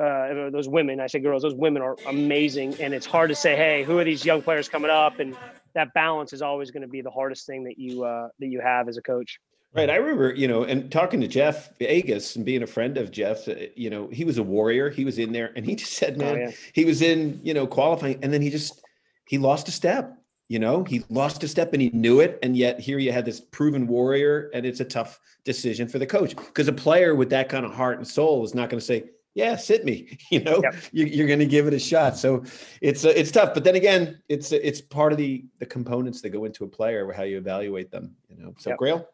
uh, 0.00 0.50
those 0.50 0.68
women. 0.68 1.00
I 1.00 1.06
say 1.06 1.18
girls, 1.18 1.42
those 1.42 1.54
women 1.54 1.82
are 1.82 1.96
amazing. 2.06 2.74
And 2.80 2.94
it's 2.94 3.06
hard 3.06 3.30
to 3.30 3.34
say, 3.34 3.56
hey, 3.56 3.82
who 3.84 3.98
are 3.98 4.04
these 4.04 4.24
young 4.24 4.42
players 4.42 4.68
coming 4.68 4.90
up? 4.90 5.18
And 5.18 5.36
that 5.74 5.92
balance 5.94 6.32
is 6.32 6.42
always 6.42 6.70
going 6.70 6.82
to 6.82 6.88
be 6.88 7.00
the 7.00 7.10
hardest 7.10 7.46
thing 7.46 7.64
that 7.64 7.78
you 7.78 8.04
uh, 8.04 8.28
that 8.38 8.46
you 8.48 8.60
have 8.60 8.88
as 8.88 8.96
a 8.96 9.02
coach. 9.02 9.38
Right. 9.74 9.90
I 9.90 9.96
remember, 9.96 10.34
you 10.34 10.48
know, 10.48 10.64
and 10.64 10.90
talking 10.90 11.20
to 11.20 11.28
Jeff 11.28 11.76
Agoos 11.78 12.36
and 12.36 12.44
being 12.44 12.62
a 12.62 12.66
friend 12.66 12.96
of 12.96 13.10
Jeff, 13.10 13.46
uh, 13.48 13.54
you 13.76 13.90
know, 13.90 14.08
he 14.08 14.24
was 14.24 14.38
a 14.38 14.42
warrior. 14.42 14.88
He 14.88 15.04
was 15.04 15.18
in 15.18 15.32
there 15.32 15.52
and 15.54 15.66
he 15.66 15.76
just 15.76 15.92
said, 15.92 16.14
Oh, 16.16 16.24
man, 16.24 16.38
yeah. 16.38 16.50
he 16.72 16.84
was 16.84 17.02
in, 17.02 17.38
you 17.42 17.52
know, 17.52 17.66
qualifying 17.66 18.18
and 18.22 18.32
then 18.32 18.40
he 18.40 18.48
just, 18.48 18.80
he 19.26 19.36
lost 19.36 19.68
a 19.68 19.70
step, 19.70 20.17
you 20.48 20.58
know, 20.58 20.82
he 20.84 21.04
lost 21.10 21.44
a 21.44 21.48
step 21.48 21.74
and 21.74 21.82
he 21.82 21.90
knew 21.90 22.20
it. 22.20 22.38
And 22.42 22.56
yet 22.56 22.80
here 22.80 22.98
you 22.98 23.12
had 23.12 23.24
this 23.24 23.40
proven 23.40 23.86
warrior 23.86 24.50
and 24.54 24.64
it's 24.64 24.80
a 24.80 24.84
tough 24.84 25.20
decision 25.44 25.86
for 25.86 25.98
the 25.98 26.06
coach 26.06 26.34
because 26.34 26.68
a 26.68 26.72
player 26.72 27.14
with 27.14 27.30
that 27.30 27.48
kind 27.50 27.66
of 27.66 27.74
heart 27.74 27.98
and 27.98 28.06
soul 28.06 28.44
is 28.44 28.54
not 28.54 28.70
going 28.70 28.80
to 28.80 28.84
say, 28.84 29.04
yeah, 29.34 29.56
sit 29.56 29.84
me, 29.84 30.18
you 30.30 30.40
know, 30.40 30.60
Yep. 30.62 30.74
you, 30.90 31.04
you're 31.04 31.26
going 31.26 31.38
to 31.38 31.46
give 31.46 31.66
it 31.66 31.74
a 31.74 31.78
shot. 31.78 32.16
So 32.16 32.44
it's, 32.80 33.04
uh, 33.04 33.12
it's 33.14 33.30
tough, 33.30 33.52
but 33.52 33.62
then 33.62 33.76
again, 33.76 34.20
it's, 34.28 34.50
it's 34.52 34.80
part 34.80 35.12
of 35.12 35.18
the, 35.18 35.44
the 35.58 35.66
components 35.66 36.22
that 36.22 36.30
go 36.30 36.46
into 36.46 36.64
a 36.64 36.68
player, 36.68 37.12
how 37.12 37.24
you 37.24 37.36
evaluate 37.36 37.90
them, 37.90 38.16
you 38.28 38.42
know? 38.42 38.54
So 38.58 38.70
Yep. 38.70 38.78
Grayle. 38.78 39.06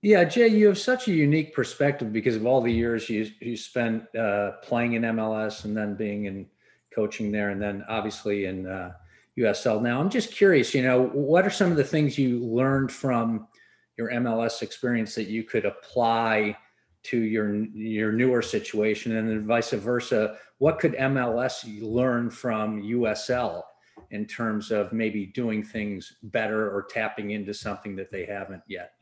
Yeah, 0.00 0.24
Jay, 0.24 0.48
you 0.48 0.66
have 0.66 0.78
such 0.78 1.06
a 1.06 1.12
unique 1.12 1.54
perspective 1.54 2.12
because 2.12 2.34
of 2.34 2.44
all 2.44 2.60
the 2.60 2.72
years 2.72 3.08
you 3.08 3.30
you 3.40 3.56
spent 3.56 4.02
uh, 4.16 4.52
playing 4.64 4.94
in 4.94 5.02
MLS 5.02 5.64
and 5.64 5.76
then 5.76 5.94
being 5.94 6.24
in 6.24 6.46
coaching 6.92 7.30
there, 7.30 7.50
and 7.50 7.62
then 7.62 7.84
obviously 7.88 8.46
in 8.46 8.66
uh, 8.66 8.94
USL. 9.38 9.82
Now, 9.82 10.00
I'm 10.00 10.10
just 10.10 10.32
curious. 10.32 10.74
You 10.74 10.82
know, 10.82 11.08
what 11.08 11.46
are 11.46 11.50
some 11.50 11.70
of 11.70 11.76
the 11.76 11.84
things 11.84 12.18
you 12.18 12.38
learned 12.44 12.92
from 12.92 13.48
your 13.96 14.10
MLS 14.10 14.62
experience 14.62 15.14
that 15.14 15.28
you 15.28 15.42
could 15.44 15.64
apply 15.64 16.56
to 17.04 17.18
your 17.18 17.54
your 17.74 18.12
newer 18.12 18.42
situation, 18.42 19.16
and 19.16 19.28
then 19.28 19.46
vice 19.46 19.70
versa? 19.70 20.36
What 20.58 20.78
could 20.78 20.94
MLS 20.94 21.64
learn 21.80 22.30
from 22.30 22.82
USL 22.82 23.62
in 24.10 24.26
terms 24.26 24.70
of 24.70 24.92
maybe 24.92 25.26
doing 25.26 25.62
things 25.62 26.16
better 26.24 26.70
or 26.70 26.82
tapping 26.82 27.30
into 27.30 27.54
something 27.54 27.96
that 27.96 28.10
they 28.10 28.26
haven't 28.26 28.62
yet? 28.68 28.92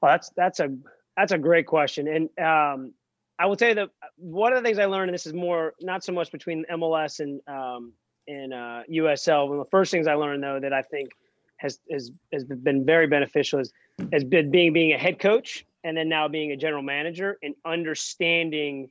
Well, 0.00 0.12
that's 0.12 0.30
that's 0.34 0.60
a 0.60 0.74
that's 1.16 1.32
a 1.32 1.38
great 1.38 1.66
question, 1.66 2.08
and 2.08 2.44
um, 2.44 2.94
I 3.38 3.46
will 3.46 3.56
tell 3.56 3.68
you 3.68 3.74
that 3.74 3.90
one 4.16 4.52
of 4.52 4.62
the 4.62 4.66
things 4.66 4.78
I 4.78 4.86
learned, 4.86 5.10
and 5.10 5.14
this 5.14 5.26
is 5.26 5.34
more 5.34 5.74
not 5.80 6.02
so 6.02 6.12
much 6.12 6.32
between 6.32 6.64
MLS 6.70 7.20
and 7.20 7.40
um, 7.46 7.92
and 8.28 8.52
uh, 8.52 8.82
USL. 8.90 9.48
One 9.48 9.58
of 9.58 9.64
the 9.64 9.70
first 9.70 9.90
things 9.90 10.06
I 10.06 10.14
learned, 10.14 10.42
though, 10.42 10.60
that 10.60 10.72
I 10.72 10.82
think 10.82 11.10
has 11.56 11.78
has 11.90 12.10
has 12.32 12.44
been 12.44 12.84
very 12.84 13.06
beneficial 13.06 13.60
is 13.60 13.72
has 14.12 14.24
been 14.24 14.50
being 14.50 14.72
being 14.72 14.92
a 14.92 14.98
head 14.98 15.18
coach 15.18 15.64
and 15.84 15.96
then 15.96 16.08
now 16.08 16.28
being 16.28 16.52
a 16.52 16.56
general 16.56 16.82
manager 16.82 17.38
and 17.42 17.54
understanding 17.64 18.88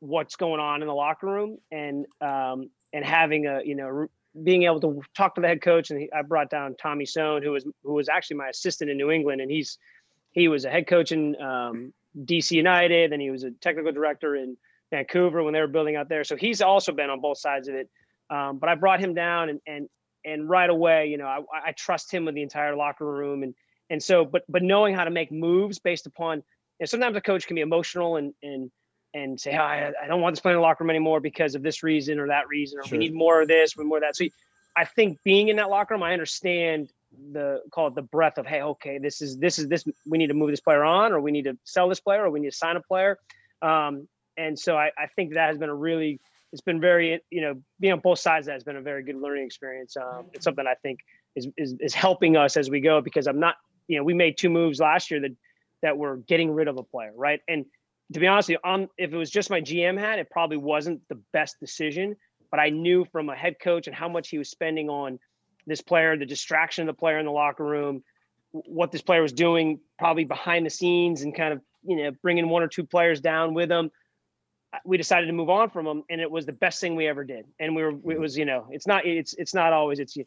what's 0.00 0.36
going 0.36 0.60
on 0.60 0.82
in 0.82 0.88
the 0.88 0.94
locker 0.94 1.26
room 1.26 1.58
and 1.70 2.06
um, 2.20 2.70
and 2.92 3.04
having 3.04 3.46
a 3.46 3.60
you 3.64 3.74
know 3.74 4.08
being 4.42 4.64
able 4.64 4.80
to 4.80 5.00
talk 5.16 5.34
to 5.36 5.40
the 5.40 5.46
head 5.46 5.62
coach. 5.62 5.90
And 5.90 6.00
he, 6.00 6.12
I 6.12 6.22
brought 6.22 6.50
down 6.50 6.74
Tommy 6.80 7.04
Soehn 7.04 7.42
who 7.42 7.52
was 7.52 7.64
who 7.82 7.92
was 7.92 8.08
actually 8.08 8.36
my 8.36 8.48
assistant 8.48 8.90
in 8.90 8.96
New 8.96 9.10
England. 9.10 9.40
And 9.40 9.50
he's 9.50 9.78
he 10.32 10.48
was 10.48 10.64
a 10.64 10.70
head 10.70 10.86
coach 10.86 11.12
in 11.12 11.40
um, 11.40 11.92
DC 12.24 12.50
United. 12.50 13.12
And 13.12 13.22
he 13.22 13.30
was 13.30 13.44
a 13.44 13.52
technical 13.52 13.92
director 13.92 14.34
in 14.34 14.56
Vancouver 14.90 15.42
when 15.42 15.52
they 15.52 15.60
were 15.60 15.68
building 15.68 15.96
out 15.96 16.08
there. 16.08 16.24
So 16.24 16.36
he's 16.36 16.60
also 16.60 16.92
been 16.92 17.10
on 17.10 17.20
both 17.20 17.38
sides 17.38 17.68
of 17.68 17.74
it 17.74 17.88
um, 18.30 18.58
but 18.58 18.68
I 18.68 18.74
brought 18.74 19.00
him 19.00 19.14
down 19.14 19.48
and 19.48 19.60
and 19.66 19.88
and 20.24 20.48
right 20.48 20.70
away 20.70 21.08
you 21.08 21.18
know 21.18 21.26
I, 21.26 21.40
I 21.68 21.72
trust 21.72 22.12
him 22.12 22.24
with 22.24 22.34
the 22.34 22.42
entire 22.42 22.74
locker 22.76 23.06
room 23.06 23.42
and 23.42 23.54
and 23.90 24.02
so 24.02 24.24
but 24.24 24.44
but 24.48 24.62
knowing 24.62 24.94
how 24.94 25.04
to 25.04 25.10
make 25.10 25.30
moves 25.30 25.78
based 25.78 26.06
upon 26.06 26.42
and 26.80 26.88
sometimes 26.88 27.16
a 27.16 27.20
coach 27.20 27.46
can 27.46 27.54
be 27.54 27.60
emotional 27.62 28.16
and 28.16 28.34
and 28.42 28.70
and 29.14 29.40
say, 29.40 29.56
oh, 29.56 29.62
I, 29.62 29.92
I 30.02 30.08
don't 30.08 30.20
want 30.20 30.34
this 30.34 30.40
player 30.40 30.54
in 30.54 30.58
the 30.58 30.62
locker 30.62 30.82
room 30.82 30.90
anymore 30.90 31.20
because 31.20 31.54
of 31.54 31.62
this 31.62 31.82
reason 31.84 32.18
or 32.18 32.26
that 32.28 32.48
reason, 32.48 32.80
or 32.80 32.82
Sure. 32.82 32.98
we 32.98 33.04
need 33.04 33.14
more 33.14 33.40
of 33.40 33.48
this, 33.48 33.76
we 33.76 33.84
more 33.84 33.98
of 33.98 34.02
that. 34.02 34.16
So 34.16 34.24
I 34.76 34.84
think 34.84 35.22
being 35.22 35.48
in 35.48 35.56
that 35.56 35.70
locker 35.70 35.94
room, 35.94 36.02
I 36.02 36.12
understand 36.12 36.90
the 37.32 37.62
call 37.70 37.86
it 37.86 37.94
the 37.94 38.02
breadth 38.02 38.38
of, 38.38 38.46
hey, 38.46 38.60
okay, 38.60 38.98
this 38.98 39.22
is 39.22 39.38
this 39.38 39.58
is 39.60 39.68
this 39.68 39.84
we 40.04 40.18
need 40.18 40.26
to 40.26 40.34
move 40.34 40.50
this 40.50 40.60
player 40.60 40.82
on, 40.82 41.12
or 41.12 41.20
we 41.20 41.30
need 41.30 41.44
to 41.44 41.56
sell 41.62 41.88
this 41.88 42.00
player, 42.00 42.24
or 42.24 42.30
we 42.30 42.40
need 42.40 42.50
to 42.50 42.56
sign 42.56 42.76
a 42.76 42.80
player. 42.80 43.18
Um, 43.62 44.08
and 44.36 44.58
so 44.58 44.76
I, 44.76 44.90
I 44.98 45.06
think 45.14 45.34
that 45.34 45.46
has 45.46 45.58
been 45.58 45.70
a 45.70 45.74
really 45.74 46.20
it's 46.54 46.62
been 46.62 46.80
very 46.80 47.20
you 47.30 47.40
know 47.40 47.60
being 47.80 47.92
on 47.92 47.98
both 47.98 48.20
sides 48.20 48.44
of 48.44 48.46
that 48.46 48.52
has 48.52 48.62
been 48.62 48.76
a 48.76 48.80
very 48.80 49.02
good 49.02 49.16
learning 49.16 49.44
experience. 49.44 49.96
Um, 49.96 50.26
it's 50.32 50.44
something 50.44 50.64
I 50.66 50.74
think 50.82 51.00
is, 51.34 51.48
is 51.58 51.74
is 51.80 51.92
helping 51.92 52.36
us 52.36 52.56
as 52.56 52.70
we 52.70 52.80
go 52.80 53.00
because 53.00 53.26
I'm 53.26 53.40
not 53.40 53.56
you 53.88 53.98
know 53.98 54.04
we 54.04 54.14
made 54.14 54.38
two 54.38 54.48
moves 54.48 54.78
last 54.78 55.10
year 55.10 55.20
that 55.20 55.32
that 55.82 55.98
were 55.98 56.18
getting 56.28 56.52
rid 56.52 56.68
of 56.68 56.78
a 56.78 56.84
player, 56.84 57.10
right? 57.16 57.40
And 57.48 57.66
to 58.12 58.20
be 58.20 58.28
honest, 58.28 58.52
on 58.62 58.88
if 58.96 59.12
it 59.12 59.16
was 59.16 59.30
just 59.30 59.50
my 59.50 59.60
GM 59.60 59.98
hat, 59.98 60.20
it 60.20 60.30
probably 60.30 60.56
wasn't 60.56 61.02
the 61.08 61.20
best 61.32 61.58
decision. 61.58 62.14
But 62.52 62.60
I 62.60 62.70
knew 62.70 63.04
from 63.10 63.28
a 63.30 63.34
head 63.34 63.56
coach 63.60 63.88
and 63.88 63.96
how 63.96 64.08
much 64.08 64.28
he 64.28 64.38
was 64.38 64.48
spending 64.48 64.88
on 64.88 65.18
this 65.66 65.80
player, 65.80 66.16
the 66.16 66.24
distraction 66.24 66.88
of 66.88 66.94
the 66.94 66.98
player 66.98 67.18
in 67.18 67.26
the 67.26 67.32
locker 67.32 67.64
room, 67.64 68.04
what 68.52 68.92
this 68.92 69.02
player 69.02 69.22
was 69.22 69.32
doing, 69.32 69.80
probably 69.98 70.24
behind 70.24 70.64
the 70.64 70.70
scenes, 70.70 71.22
and 71.22 71.34
kind 71.34 71.52
of 71.52 71.60
you 71.82 71.96
know 71.96 72.12
bringing 72.22 72.48
one 72.48 72.62
or 72.62 72.68
two 72.68 72.84
players 72.84 73.20
down 73.20 73.54
with 73.54 73.72
him. 73.72 73.90
We 74.84 74.96
decided 74.96 75.26
to 75.26 75.32
move 75.32 75.50
on 75.50 75.70
from 75.70 75.86
him, 75.86 76.02
and 76.10 76.20
it 76.20 76.30
was 76.30 76.46
the 76.46 76.52
best 76.52 76.80
thing 76.80 76.96
we 76.96 77.06
ever 77.06 77.24
did. 77.24 77.46
And 77.58 77.74
we 77.74 77.82
were, 77.82 77.90
it 77.90 78.02
mm-hmm. 78.02 78.20
was, 78.20 78.36
you 78.36 78.44
know, 78.44 78.66
it's 78.70 78.86
not, 78.86 79.06
it's, 79.06 79.34
it's 79.34 79.54
not 79.54 79.72
always, 79.72 79.98
it's 79.98 80.16
you, 80.16 80.24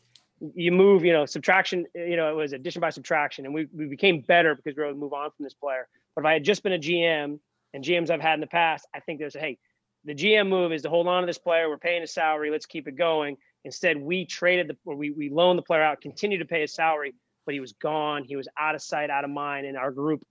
you 0.56 0.72
move, 0.72 1.04
you 1.04 1.14
know, 1.14 1.26
subtraction, 1.26 1.86
you 1.96 2.16
know, 2.16 2.30
it 2.30 2.36
was 2.36 2.54
addition 2.54 2.80
by 2.80 2.90
subtraction, 2.90 3.46
and 3.46 3.54
we 3.54 3.68
we 3.74 3.88
became 3.88 4.22
better 4.22 4.56
because 4.56 4.76
we 4.76 4.82
were 4.82 4.90
able 4.90 4.96
to 4.96 5.00
move 5.00 5.14
on 5.14 5.32
from 5.36 5.44
this 5.44 5.54
player. 5.54 5.88
But 6.16 6.22
if 6.22 6.26
I 6.26 6.34
had 6.34 6.44
just 6.44 6.64
been 6.64 6.74
a 6.74 6.80
GM 6.80 7.40
and 7.74 7.84
GMs 7.84 8.10
I've 8.10 8.22
had 8.22 8.36
in 8.36 8.42
the 8.42 8.48
past, 8.48 8.88
I 8.94 9.00
think 9.00 9.20
there's 9.20 9.36
a 9.36 9.40
hey, 9.40 9.58
the 10.06 10.14
GM 10.14 10.48
move 10.48 10.72
is 10.72 10.84
to 10.84 10.90
hold 10.90 11.08
on 11.08 11.22
to 11.22 11.28
this 11.28 11.38
player. 11.38 11.70
We're 11.70 11.78
paying 11.78 12.02
his 12.02 12.14
salary. 12.14 12.52
Let's 12.52 12.66
keep 12.66 12.88
it 12.88 12.96
going. 12.96 13.38
Instead, 13.66 13.98
we 13.98 14.26
traded 14.26 14.68
the 14.68 14.78
or 14.86 14.96
we 14.96 15.12
we 15.12 15.30
loaned 15.30 15.58
the 15.58 15.64
player 15.64 15.82
out, 15.82 16.02
continued 16.02 16.40
to 16.40 16.46
pay 16.46 16.62
his 16.62 16.74
salary, 16.74 17.16
but 17.46 17.54
he 17.54 17.60
was 17.60 17.74
gone. 17.74 18.24
He 18.24 18.36
was 18.36 18.48
out 18.60 18.76
of 18.76 18.82
sight, 18.82 19.10
out 19.10 19.24
of 19.24 19.32
mind, 19.32 19.66
and 19.66 19.76
our 19.76 19.92
group 19.92 20.24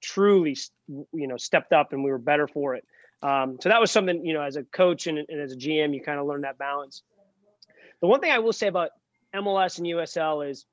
truly, 0.00 0.56
you 0.86 1.26
know, 1.26 1.36
stepped 1.36 1.72
up, 1.72 1.92
and 1.92 2.04
we 2.04 2.10
were 2.10 2.18
better 2.18 2.46
for 2.46 2.76
it. 2.76 2.84
Um, 3.22 3.58
so 3.60 3.68
that 3.68 3.80
was 3.80 3.90
something, 3.90 4.24
you 4.24 4.32
know, 4.32 4.42
as 4.42 4.56
a 4.56 4.62
coach 4.62 5.06
and, 5.06 5.18
and 5.18 5.40
as 5.40 5.52
a 5.52 5.56
GM, 5.56 5.94
you 5.94 6.00
kind 6.00 6.20
of 6.20 6.26
learn 6.26 6.42
that 6.42 6.58
balance. 6.58 7.02
The 8.00 8.06
one 8.06 8.20
thing 8.20 8.30
I 8.30 8.38
will 8.38 8.52
say 8.52 8.68
about 8.68 8.90
MLS 9.34 9.78
and 9.78 9.86
USL 9.86 10.48
is 10.48 10.66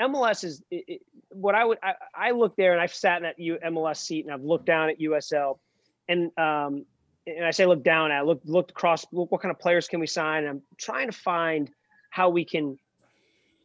MLS 0.00 0.44
is 0.44 0.62
it, 0.70 0.84
it, 0.86 1.00
what 1.30 1.54
I 1.54 1.64
would 1.64 1.78
I, 1.82 1.94
I 2.14 2.30
look 2.30 2.56
there 2.56 2.72
and 2.72 2.80
I've 2.80 2.94
sat 2.94 3.18
in 3.18 3.22
that 3.24 3.38
U, 3.38 3.58
MLS 3.66 3.98
seat 3.98 4.24
and 4.24 4.34
I've 4.34 4.42
looked 4.42 4.66
down 4.66 4.90
at 4.90 5.00
USL 5.00 5.58
and 6.08 6.30
um 6.38 6.84
and 7.26 7.44
I 7.44 7.50
say 7.50 7.66
look 7.66 7.82
down 7.82 8.10
at 8.10 8.26
look 8.26 8.40
look 8.44 8.70
across 8.70 9.04
look 9.12 9.30
what 9.32 9.40
kind 9.40 9.50
of 9.50 9.58
players 9.58 9.88
can 9.88 10.00
we 10.00 10.06
sign 10.06 10.44
and 10.44 10.48
I'm 10.48 10.62
trying 10.76 11.10
to 11.10 11.16
find 11.16 11.70
how 12.10 12.30
we 12.30 12.44
can 12.44 12.78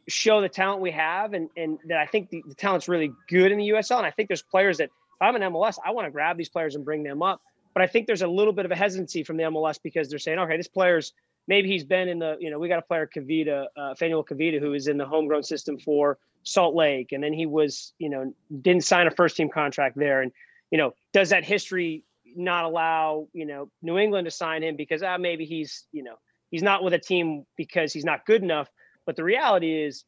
show 0.07 0.41
the 0.41 0.49
talent 0.49 0.81
we 0.81 0.91
have 0.91 1.33
and 1.33 1.49
and 1.55 1.77
that 1.87 1.97
I 1.97 2.05
think 2.07 2.29
the, 2.29 2.43
the 2.47 2.55
talent's 2.55 2.87
really 2.87 3.11
good 3.29 3.51
in 3.51 3.59
the 3.59 3.69
USL 3.69 3.97
and 3.97 4.05
I 4.05 4.11
think 4.11 4.27
there's 4.27 4.41
players 4.41 4.77
that 4.77 4.85
if 4.85 5.21
I'm 5.21 5.35
an 5.35 5.41
MLS 5.43 5.77
I 5.85 5.91
want 5.91 6.07
to 6.07 6.11
grab 6.11 6.37
these 6.37 6.49
players 6.49 6.75
and 6.75 6.83
bring 6.83 7.03
them 7.03 7.21
up 7.21 7.41
but 7.73 7.83
I 7.83 7.87
think 7.87 8.07
there's 8.07 8.21
a 8.21 8.27
little 8.27 8.53
bit 8.53 8.65
of 8.65 8.71
a 8.71 8.75
hesitancy 8.75 9.23
from 9.23 9.37
the 9.37 9.43
MLS 9.43 9.79
because 9.81 10.09
they're 10.09 10.19
saying 10.19 10.39
okay 10.39 10.57
this 10.57 10.67
player's 10.67 11.13
maybe 11.47 11.69
he's 11.69 11.83
been 11.83 12.07
in 12.07 12.19
the, 12.19 12.37
you 12.39 12.49
know, 12.49 12.59
we 12.59 12.67
got 12.67 12.79
a 12.79 12.83
player 12.83 13.09
Kavita, 13.13 13.65
uh, 13.75 13.93
Fanuel 13.95 14.25
Kavita, 14.25 14.59
who 14.59 14.73
is 14.73 14.87
in 14.87 14.97
the 14.97 15.05
homegrown 15.05 15.43
system 15.43 15.77
for 15.77 16.17
Salt 16.43 16.75
Lake, 16.75 17.11
and 17.11 17.23
then 17.23 17.33
he 17.33 17.45
was, 17.45 17.93
you 17.99 18.09
know, 18.09 18.33
didn't 18.61 18.83
sign 18.83 19.07
a 19.07 19.11
first 19.11 19.35
team 19.35 19.49
contract 19.49 19.97
there, 19.97 20.21
and 20.21 20.31
you 20.71 20.77
know, 20.77 20.93
does 21.13 21.29
that 21.29 21.45
history 21.45 22.03
not 22.35 22.65
allow, 22.65 23.27
you 23.33 23.45
know, 23.45 23.69
New 23.81 23.97
England 23.97 24.25
to 24.25 24.31
sign 24.31 24.63
him 24.63 24.75
because 24.75 25.03
ah, 25.03 25.17
maybe 25.17 25.45
he's, 25.45 25.85
you 25.91 26.03
know, 26.03 26.15
he's 26.49 26.63
not 26.63 26.83
with 26.83 26.93
a 26.93 26.99
team 26.99 27.45
because 27.57 27.93
he's 27.93 28.05
not 28.05 28.25
good 28.25 28.41
enough. 28.41 28.69
But 29.05 29.15
the 29.15 29.23
reality 29.23 29.83
is, 29.83 30.03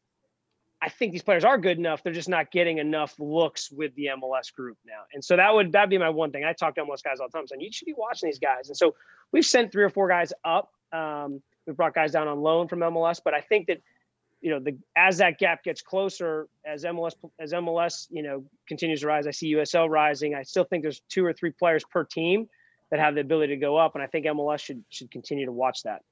I 0.86 0.88
think 0.88 1.10
these 1.10 1.22
players 1.22 1.44
are 1.44 1.58
good 1.58 1.78
enough. 1.78 2.04
They're 2.04 2.12
just 2.12 2.28
not 2.28 2.52
getting 2.52 2.78
enough 2.78 3.16
looks 3.18 3.72
with 3.72 3.92
the 3.96 4.10
MLS 4.22 4.54
group 4.54 4.78
now. 4.86 5.02
And 5.12 5.22
so 5.22 5.36
that 5.36 5.52
would 5.52 5.72
that'd 5.72 5.90
be 5.90 5.98
my 5.98 6.08
one 6.08 6.30
thing. 6.30 6.44
I 6.44 6.52
talk 6.52 6.76
to 6.76 6.82
MLS 6.82 7.02
guys 7.02 7.18
all 7.18 7.26
the 7.26 7.36
time 7.36 7.44
saying 7.48 7.60
you 7.60 7.72
should 7.72 7.86
be 7.86 7.94
watching 7.96 8.28
these 8.28 8.38
guys. 8.38 8.68
And 8.68 8.76
so 8.76 8.94
we've 9.32 9.44
sent 9.44 9.72
three 9.72 9.82
or 9.82 9.90
four 9.90 10.08
guys 10.08 10.32
up. 10.44 10.70
Um, 10.92 11.42
we've 11.66 11.76
brought 11.76 11.92
guys 11.92 12.12
down 12.12 12.28
on 12.28 12.40
loan 12.40 12.68
from 12.68 12.78
MLS, 12.78 13.20
but 13.22 13.34
I 13.34 13.40
think 13.40 13.66
that 13.66 13.82
you 14.40 14.50
know 14.50 14.60
the 14.60 14.78
as 14.96 15.18
that 15.18 15.40
gap 15.40 15.64
gets 15.64 15.82
closer, 15.82 16.46
as 16.64 16.84
MLS 16.84 17.14
as 17.40 17.52
MLS 17.52 18.06
you 18.10 18.22
know 18.22 18.44
continues 18.68 19.00
to 19.00 19.08
rise, 19.08 19.26
I 19.26 19.32
see 19.32 19.52
USL 19.54 19.90
rising. 19.90 20.36
I 20.36 20.44
still 20.44 20.64
think 20.64 20.84
there's 20.84 21.00
two 21.08 21.24
or 21.24 21.32
three 21.32 21.50
players 21.50 21.82
per 21.82 22.04
team 22.04 22.48
that 22.92 23.00
have 23.00 23.16
the 23.16 23.22
ability 23.22 23.54
to 23.54 23.60
go 23.60 23.76
up, 23.76 23.96
and 23.96 24.04
I 24.04 24.06
think 24.06 24.24
MLS 24.26 24.60
should 24.60 24.84
should 24.90 25.10
continue 25.10 25.46
to 25.46 25.52
watch 25.52 25.82
that. 25.82 26.02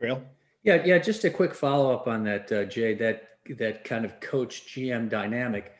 Real. 0.00 0.22
Yeah, 0.62 0.82
yeah. 0.82 0.96
Just 0.96 1.24
a 1.24 1.30
quick 1.30 1.54
follow 1.54 1.92
up 1.92 2.08
on 2.08 2.24
that, 2.24 2.50
uh, 2.50 2.64
Jay. 2.64 2.94
That 2.94 3.31
that 3.58 3.84
kind 3.84 4.04
of 4.04 4.20
coach 4.20 4.66
GM 4.66 5.08
dynamic 5.08 5.72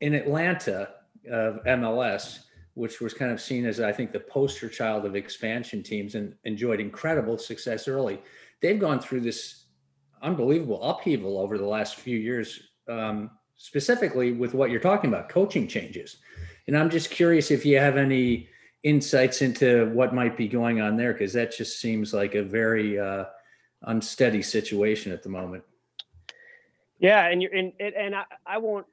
in 0.00 0.14
Atlanta 0.14 0.88
of 1.30 1.62
MLS, 1.64 2.40
which 2.74 3.00
was 3.00 3.14
kind 3.14 3.32
of 3.32 3.40
seen 3.40 3.66
as 3.66 3.80
I 3.80 3.92
think 3.92 4.12
the 4.12 4.20
poster 4.20 4.68
child 4.68 5.04
of 5.04 5.16
expansion 5.16 5.82
teams 5.82 6.14
and 6.14 6.34
enjoyed 6.44 6.80
incredible 6.80 7.38
success 7.38 7.88
early. 7.88 8.20
They've 8.62 8.78
gone 8.78 9.00
through 9.00 9.20
this 9.20 9.64
unbelievable 10.22 10.82
upheaval 10.82 11.38
over 11.38 11.58
the 11.58 11.66
last 11.66 11.96
few 11.96 12.18
years, 12.18 12.60
um, 12.88 13.30
specifically 13.56 14.32
with 14.32 14.54
what 14.54 14.70
you're 14.70 14.80
talking 14.80 15.10
about, 15.10 15.28
coaching 15.28 15.66
changes. 15.66 16.18
And 16.66 16.76
I'm 16.76 16.90
just 16.90 17.10
curious 17.10 17.50
if 17.50 17.64
you 17.66 17.78
have 17.78 17.96
any 17.96 18.48
insights 18.82 19.42
into 19.42 19.90
what 19.90 20.14
might 20.14 20.36
be 20.36 20.48
going 20.48 20.80
on 20.80 20.96
there, 20.96 21.12
because 21.12 21.32
that 21.34 21.54
just 21.54 21.80
seems 21.80 22.14
like 22.14 22.34
a 22.34 22.42
very 22.42 22.98
uh, 22.98 23.24
unsteady 23.82 24.42
situation 24.42 25.12
at 25.12 25.22
the 25.22 25.28
moment. 25.28 25.64
Yeah, 27.00 27.26
and 27.26 27.42
you're 27.42 27.52
and 27.54 27.72
and 27.80 28.14
I, 28.14 28.24
I 28.46 28.58
won't 28.58 28.86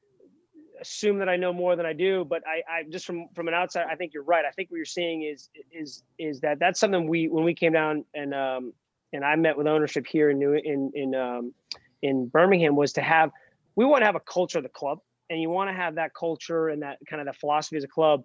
assume 0.82 1.20
that 1.20 1.30
I 1.30 1.36
know 1.36 1.53
more 1.53 1.76
than 1.76 1.86
I 1.86 1.93
do, 1.93 2.26
but 2.26 2.43
I, 2.47 2.80
I 2.80 2.84
just 2.89 3.05
from 3.05 3.28
from 3.36 3.47
an 3.47 3.53
outside, 3.53 3.86
I 3.91 3.95
think 3.95 4.14
you're 4.14 4.24
right. 4.24 4.45
I 4.45 4.51
think 4.51 4.72
what 4.72 4.78
you're 4.78 4.86
seeing 4.86 5.24
is 5.24 5.49
is 5.72 6.03
is 6.18 6.39
that 6.41 6.60
that's 6.60 6.80
something 6.80 7.08
we 7.08 7.28
when 7.28 7.43
we 7.43 7.53
came 7.53 7.74
down 7.74 8.05
and 8.14 8.34
um 8.34 8.74
and 9.14 9.26
I 9.26 9.36
met 9.36 9.58
with 9.58 9.68
ownership 9.68 10.05
here 10.08 10.30
in 10.30 10.39
New 10.39 10.53
in 10.53 10.91
in 10.95 11.16
um 11.16 11.53
in 12.01 12.28
Birmingham 12.28 12.76
was 12.76 12.93
to 12.93 13.01
have 13.01 13.32
we 13.76 13.86
want 13.86 14.01
to 14.01 14.05
have 14.05 14.16
a 14.16 14.22
culture 14.22 14.60
of 14.60 14.64
the 14.64 14.70
club, 14.70 14.99
and 15.30 15.41
you 15.41 15.49
want 15.49 15.70
to 15.70 15.74
have 15.76 15.95
that 15.95 16.14
culture 16.14 16.70
and 16.70 16.82
that 16.84 16.97
kind 17.10 17.20
of 17.22 17.26
that 17.28 17.36
philosophy 17.38 17.78
as 17.78 17.84
a 17.84 17.89
club. 17.89 18.24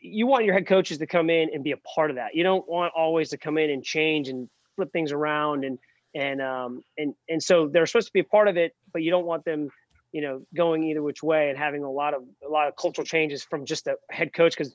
You 0.00 0.26
want 0.26 0.44
your 0.44 0.54
head 0.54 0.66
coaches 0.66 0.98
to 0.98 1.06
come 1.06 1.30
in 1.30 1.50
and 1.52 1.64
be 1.64 1.72
a 1.72 1.76
part 1.78 2.10
of 2.10 2.16
that. 2.16 2.34
You 2.34 2.42
don't 2.42 2.66
want 2.68 2.92
always 2.96 3.30
to 3.30 3.38
come 3.38 3.58
in 3.58 3.70
and 3.70 3.84
change 3.84 4.28
and 4.28 4.48
flip 4.76 4.92
things 4.92 5.12
around 5.12 5.64
and 5.64 5.78
and 6.14 6.40
um 6.40 6.82
and 6.96 7.14
and 7.28 7.42
so 7.42 7.68
they're 7.68 7.86
supposed 7.86 8.06
to 8.06 8.12
be 8.12 8.20
a 8.20 8.24
part 8.24 8.48
of 8.48 8.56
it 8.56 8.72
but 8.92 9.02
you 9.02 9.10
don't 9.10 9.26
want 9.26 9.44
them 9.44 9.68
you 10.12 10.22
know 10.22 10.42
going 10.54 10.84
either 10.84 11.02
which 11.02 11.22
way 11.22 11.48
and 11.50 11.58
having 11.58 11.82
a 11.84 11.90
lot 11.90 12.14
of 12.14 12.22
a 12.46 12.50
lot 12.50 12.68
of 12.68 12.76
cultural 12.76 13.04
changes 13.04 13.44
from 13.44 13.64
just 13.64 13.84
the 13.84 13.96
head 14.10 14.32
coach 14.32 14.56
because 14.56 14.74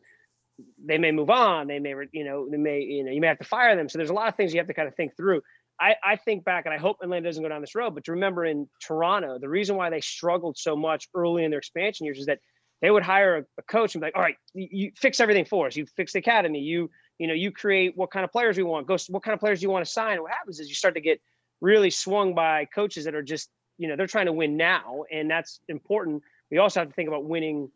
they 0.85 0.97
may 0.97 1.11
move 1.11 1.29
on 1.29 1.67
they 1.67 1.79
may 1.79 1.93
you 2.11 2.23
know 2.23 2.47
they 2.49 2.57
may 2.57 2.81
you 2.81 3.03
know 3.03 3.11
you 3.11 3.21
may 3.21 3.27
have 3.27 3.39
to 3.39 3.45
fire 3.45 3.75
them. 3.75 3.87
So 3.87 3.97
there's 3.97 4.09
a 4.09 4.13
lot 4.13 4.27
of 4.27 4.35
things 4.35 4.53
you 4.53 4.59
have 4.59 4.67
to 4.67 4.73
kind 4.73 4.87
of 4.87 4.95
think 4.95 5.15
through. 5.15 5.41
I 5.79 5.95
i 6.03 6.17
think 6.17 6.43
back 6.43 6.65
and 6.65 6.73
i 6.73 6.77
hope 6.77 6.97
atlanta 7.01 7.29
doesn't 7.29 7.41
go 7.41 7.47
down 7.47 7.61
this 7.61 7.73
road 7.73 7.95
but 7.95 8.03
to 8.03 8.11
remember 8.11 8.43
in 8.43 8.67
toronto 8.81 9.39
the 9.39 9.47
reason 9.47 9.77
why 9.77 9.89
they 9.89 10.01
struggled 10.01 10.57
so 10.57 10.75
much 10.75 11.07
early 11.15 11.45
in 11.45 11.51
their 11.51 11.59
expansion 11.59 12.05
years 12.05 12.19
is 12.19 12.25
that 12.25 12.39
they 12.81 12.91
would 12.91 13.03
hire 13.03 13.37
a, 13.37 13.41
a 13.57 13.63
coach 13.63 13.95
and 13.95 14.01
be 14.01 14.07
like 14.07 14.15
all 14.17 14.21
right 14.21 14.35
you, 14.53 14.67
you 14.71 14.91
fix 14.97 15.19
everything 15.19 15.45
for 15.45 15.67
us. 15.67 15.75
You 15.75 15.85
fix 15.95 16.13
the 16.13 16.19
academy. 16.19 16.59
You 16.59 16.89
you 17.19 17.27
know 17.27 17.33
you 17.33 17.51
create 17.51 17.95
what 17.95 18.09
kind 18.09 18.23
of 18.23 18.31
players 18.31 18.57
we 18.57 18.63
want 18.63 18.87
go 18.87 18.97
what 19.09 19.21
kind 19.21 19.33
of 19.33 19.39
players 19.39 19.59
do 19.59 19.63
you 19.63 19.69
want 19.69 19.85
to 19.85 19.91
sign. 19.91 20.19
What 20.21 20.31
happens 20.31 20.59
is 20.59 20.67
you 20.67 20.75
start 20.75 20.95
to 20.95 21.01
get 21.01 21.21
really 21.61 21.91
swung 21.91 22.33
by 22.33 22.65
coaches 22.65 23.05
that 23.05 23.13
are 23.13 23.21
just 23.21 23.49
you 23.77 23.87
know 23.87 23.95
they're 23.95 24.07
trying 24.07 24.25
to 24.25 24.33
win 24.33 24.57
now 24.57 25.03
and 25.11 25.29
that's 25.29 25.59
important. 25.67 26.23
We 26.49 26.57
also 26.57 26.79
have 26.79 26.89
to 26.89 26.95
think 26.95 27.09
about 27.09 27.25
winning 27.25 27.69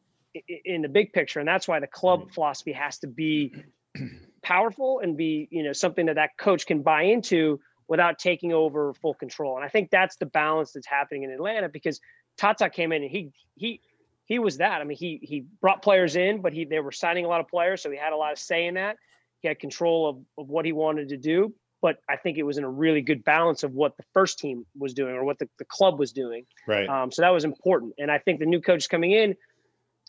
in 0.66 0.82
the 0.82 0.90
big 0.90 1.14
picture 1.14 1.40
and 1.40 1.48
that's 1.48 1.68
why 1.68 1.80
the 1.80 1.88
club 1.88 2.24
mm. 2.24 2.34
philosophy 2.34 2.72
has 2.72 2.98
to 3.00 3.08
be 3.08 3.54
powerful 4.42 5.00
and 5.00 5.16
be 5.16 5.48
you 5.52 5.62
know 5.62 5.74
something 5.74 6.08
that 6.08 6.16
that 6.16 6.32
coach 6.40 6.66
can 6.66 6.82
buy 6.82 7.04
into 7.04 7.60
without 7.88 8.18
taking 8.18 8.54
over 8.54 8.94
full 8.94 9.14
control. 9.14 9.58
And 9.58 9.66
i 9.66 9.68
think 9.68 9.92
that's 9.92 10.16
the 10.16 10.26
balance 10.26 10.72
that's 10.72 10.88
happening 10.88 11.24
in 11.24 11.32
atlanta 11.32 11.68
because 11.68 12.00
tata 12.38 12.70
came 12.70 12.94
in 12.94 13.04
and 13.04 13.12
he 13.12 13.32
he 13.56 13.82
he 14.26 14.40
was 14.40 14.58
that. 14.58 14.80
I 14.80 14.86
mean 14.86 14.98
he 14.98 15.20
he 15.22 15.46
brought 15.62 15.84
players 15.84 16.16
in 16.16 16.42
but 16.42 16.54
he 16.54 16.64
they 16.64 16.80
were 16.80 16.94
signing 16.94 17.26
a 17.26 17.28
lot 17.28 17.42
of 17.42 17.50
players 17.50 17.84
so 17.84 17.92
he 17.92 17.98
had 17.98 18.14
a 18.14 18.18
lot 18.18 18.32
of 18.32 18.40
say 18.40 18.68
in 18.68 18.76
that 18.76 18.96
he 19.44 19.48
had 19.48 19.60
control 19.60 20.10
of, 20.10 20.18
of 20.44 20.50
what 20.50 20.66
he 20.66 20.72
wanted 20.72 21.10
to 21.10 21.18
do 21.18 21.54
but 21.84 21.98
I 22.10 22.16
think 22.16 22.38
it 22.38 22.44
was 22.44 22.58
in 22.58 22.64
a 22.64 22.70
really 22.70 23.02
good 23.02 23.26
balance 23.26 23.64
of 23.64 23.74
what 23.74 23.98
the 23.98 24.04
first 24.14 24.40
team 24.40 24.66
was 24.74 24.94
doing 24.94 25.16
or 25.16 25.26
what 25.26 25.38
the, 25.38 25.50
the 25.60 25.66
club 25.66 26.00
was 26.00 26.14
doing. 26.14 26.46
Right. 26.66 26.88
Um, 26.88 27.12
so 27.12 27.22
that 27.24 27.30
was 27.30 27.44
important. 27.44 27.96
And 27.98 28.10
I 28.10 28.20
think 28.20 28.40
the 28.40 28.46
new 28.46 28.62
coaches 28.62 28.88
coming 28.88 29.12
in, 29.12 29.36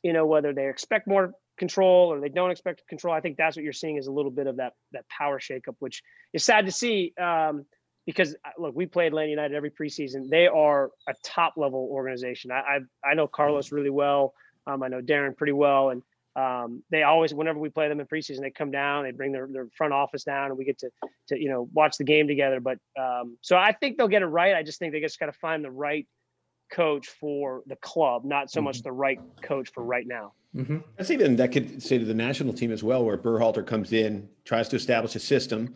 you 0.05 0.13
know, 0.13 0.25
whether 0.25 0.53
they 0.53 0.69
expect 0.69 1.09
more 1.09 1.33
control 1.59 2.13
or 2.13 2.21
they 2.21 2.29
don't 2.29 2.53
expect 2.53 2.87
control, 2.89 3.13
I 3.13 3.21
think 3.21 3.37
that's 3.37 3.57
what 3.57 3.65
you're 3.65 3.73
seeing 3.73 3.97
is 3.97 4.07
a 4.07 4.13
little 4.13 4.31
bit 4.31 4.47
of 4.47 4.59
that 4.59 4.75
that 4.93 5.05
power 5.09 5.41
shakeup, 5.41 5.75
which 5.81 6.05
is 6.33 6.45
sad 6.45 6.65
to 6.67 6.73
see. 6.73 7.13
Um, 7.21 7.67
because 8.07 8.37
uh, 8.45 8.51
look, 8.57 8.77
we 8.77 8.87
play 8.87 9.09
Atlanta 9.09 9.31
United 9.31 9.57
every 9.57 9.73
preseason. 9.73 10.31
They 10.31 10.47
are 10.47 10.91
a 11.09 11.15
top 11.25 11.55
level 11.57 11.89
organization. 11.91 12.53
I 12.53 12.79
I, 13.05 13.11
I 13.11 13.15
know 13.15 13.27
Carlos 13.27 13.73
really 13.73 13.91
well. 13.91 14.35
Um, 14.69 14.85
I 14.85 14.89
know 14.89 15.03
Darren 15.03 15.37
pretty 15.37 15.53
well, 15.53 15.91
and 15.91 16.03
um, 16.37 16.83
they 16.91 17.03
always 17.03 17.33
whenever 17.33 17.59
we 17.59 17.69
play 17.69 17.89
them 17.89 18.01
in 18.01 18.07
preseason 18.07 18.41
they 18.41 18.51
come 18.51 18.71
down 18.71 19.05
they 19.05 19.13
bring 19.13 19.33
their, 19.33 19.49
their 19.51 19.69
front 19.77 19.93
office 19.93 20.25
down 20.25 20.47
and 20.47 20.59
we 20.59 20.65
get 20.65 20.79
to 20.79 20.91
to 21.29 21.41
you 21.41 21.49
know 21.49 21.69
watch 21.73 21.97
the 21.97 22.05
game 22.05 22.27
together 22.27 22.61
but 22.61 22.79
um, 22.99 23.37
so 23.41 23.57
i 23.57 23.73
think 23.73 23.97
they'll 23.97 24.09
get 24.09 24.23
it 24.23 24.27
right 24.27 24.55
i 24.55 24.63
just 24.63 24.79
think 24.79 24.93
they 24.93 25.01
just 25.01 25.19
got 25.19 25.27
to 25.27 25.33
find 25.33 25.65
the 25.65 25.71
right 25.71 26.07
coach 26.73 27.09
for 27.09 27.63
the 27.67 27.77
club 27.77 28.25
not 28.25 28.51
so 28.51 28.59
mm-hmm. 28.59 28.67
much 28.67 28.83
the 28.83 28.93
right 28.93 29.21
coach 29.43 29.71
for 29.73 29.85
right 29.85 30.07
now 30.07 30.33
mm-hmm. 30.57 30.79
that's 30.97 31.11
even 31.11 31.37
that 31.37 31.53
could 31.53 31.83
say 31.83 31.99
to 31.99 32.05
the 32.05 32.15
national 32.15 32.53
team 32.53 32.73
as 32.73 32.83
well 32.83 33.05
where 33.05 33.19
Berhalter 33.19 33.65
comes 33.65 33.93
in 33.93 34.29
tries 34.45 34.69
to 34.71 34.77
establish 34.77 35.15
a 35.15 35.21
system 35.21 35.75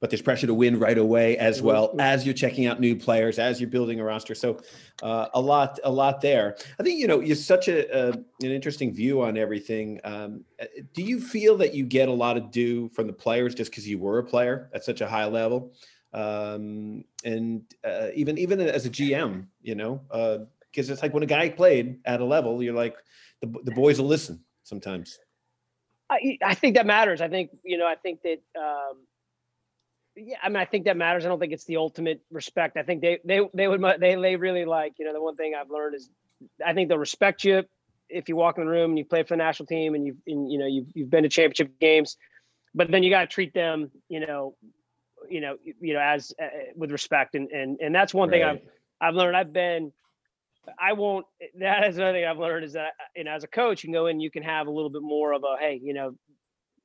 but 0.00 0.10
there's 0.10 0.22
pressure 0.22 0.46
to 0.46 0.54
win 0.54 0.78
right 0.78 0.98
away 0.98 1.36
as 1.38 1.62
well 1.62 1.94
as 1.98 2.24
you're 2.24 2.34
checking 2.34 2.66
out 2.66 2.80
new 2.80 2.96
players, 2.96 3.38
as 3.38 3.60
you're 3.60 3.70
building 3.70 4.00
a 4.00 4.04
roster. 4.04 4.34
So 4.34 4.60
uh, 5.02 5.28
a 5.34 5.40
lot, 5.40 5.78
a 5.84 5.90
lot 5.90 6.20
there. 6.20 6.56
I 6.78 6.82
think 6.82 6.98
you 6.98 7.06
know 7.06 7.20
you're 7.20 7.36
such 7.36 7.68
a, 7.68 8.08
a 8.08 8.12
an 8.12 8.24
interesting 8.40 8.92
view 8.92 9.22
on 9.22 9.36
everything. 9.36 10.00
Um, 10.04 10.44
do 10.94 11.02
you 11.02 11.20
feel 11.20 11.56
that 11.58 11.74
you 11.74 11.84
get 11.84 12.08
a 12.08 12.12
lot 12.12 12.36
of 12.36 12.50
due 12.50 12.88
from 12.90 13.06
the 13.06 13.12
players 13.12 13.54
just 13.54 13.70
because 13.70 13.88
you 13.88 13.98
were 13.98 14.18
a 14.18 14.24
player 14.24 14.70
at 14.74 14.84
such 14.84 15.00
a 15.00 15.08
high 15.08 15.26
level? 15.26 15.72
Um, 16.12 17.04
and 17.24 17.62
uh, 17.84 18.08
even 18.14 18.38
even 18.38 18.60
as 18.60 18.86
a 18.86 18.90
GM, 18.90 19.46
you 19.62 19.74
know, 19.74 20.02
because 20.70 20.88
uh, 20.88 20.92
it's 20.92 21.02
like 21.02 21.12
when 21.12 21.22
a 21.22 21.26
guy 21.26 21.48
played 21.50 21.98
at 22.04 22.20
a 22.20 22.24
level, 22.24 22.62
you're 22.62 22.74
like 22.74 22.96
the 23.40 23.52
the 23.64 23.72
boys 23.72 24.00
will 24.00 24.08
listen 24.08 24.42
sometimes. 24.62 25.18
I, 26.08 26.38
I 26.44 26.54
think 26.54 26.76
that 26.76 26.86
matters. 26.86 27.20
I 27.20 27.28
think 27.28 27.50
you 27.64 27.78
know. 27.78 27.86
I 27.86 27.96
think 27.96 28.22
that 28.22 28.40
um, 28.58 28.98
yeah, 30.16 30.36
I 30.42 30.48
mean, 30.48 30.56
I 30.56 30.64
think 30.64 30.86
that 30.86 30.96
matters. 30.96 31.24
I 31.24 31.28
don't 31.28 31.38
think 31.38 31.52
it's 31.52 31.64
the 31.64 31.76
ultimate 31.76 32.22
respect. 32.30 32.76
I 32.76 32.82
think 32.82 33.02
they 33.02 33.18
they 33.24 33.40
they 33.54 33.68
would 33.68 33.82
they 34.00 34.14
they 34.14 34.36
really 34.36 34.64
like 34.64 34.94
you 34.98 35.04
know 35.04 35.12
the 35.12 35.22
one 35.22 35.36
thing 35.36 35.54
I've 35.54 35.70
learned 35.70 35.94
is 35.94 36.10
I 36.64 36.72
think 36.72 36.88
they'll 36.88 36.98
respect 36.98 37.44
you 37.44 37.64
if 38.08 38.28
you 38.28 38.36
walk 38.36 38.58
in 38.58 38.64
the 38.64 38.70
room 38.70 38.90
and 38.92 38.98
you 38.98 39.04
play 39.04 39.22
for 39.22 39.30
the 39.30 39.36
national 39.36 39.66
team 39.66 39.94
and 39.94 40.06
you've 40.06 40.16
and, 40.26 40.50
you 40.50 40.58
know 40.58 40.66
you've 40.66 40.86
you've 40.94 41.10
been 41.10 41.24
to 41.24 41.28
championship 41.28 41.78
games, 41.80 42.16
but 42.74 42.90
then 42.90 43.02
you 43.02 43.10
got 43.10 43.20
to 43.20 43.26
treat 43.26 43.52
them 43.52 43.90
you 44.08 44.20
know 44.20 44.56
you 45.28 45.40
know 45.40 45.56
you 45.80 45.94
know 45.94 46.00
as 46.00 46.32
uh, 46.42 46.46
with 46.76 46.90
respect 46.90 47.34
and 47.34 47.50
and 47.50 47.78
and 47.80 47.94
that's 47.94 48.14
one 48.14 48.30
right. 48.30 48.40
thing 48.40 48.44
I've 48.44 48.60
I've 49.08 49.14
learned. 49.14 49.36
I've 49.36 49.52
been 49.52 49.92
I 50.80 50.94
won't. 50.94 51.26
That 51.58 51.86
is 51.88 51.96
another 51.96 52.18
thing 52.18 52.24
I've 52.24 52.38
learned 52.38 52.64
is 52.64 52.72
that 52.72 52.92
you 53.14 53.24
know 53.24 53.32
as 53.32 53.44
a 53.44 53.48
coach 53.48 53.82
you 53.82 53.88
can 53.88 53.94
go 53.94 54.06
in 54.06 54.20
you 54.20 54.30
can 54.30 54.42
have 54.42 54.66
a 54.66 54.70
little 54.70 54.90
bit 54.90 55.02
more 55.02 55.32
of 55.32 55.44
a 55.44 55.56
hey 55.58 55.80
you 55.82 55.94
know 55.94 56.14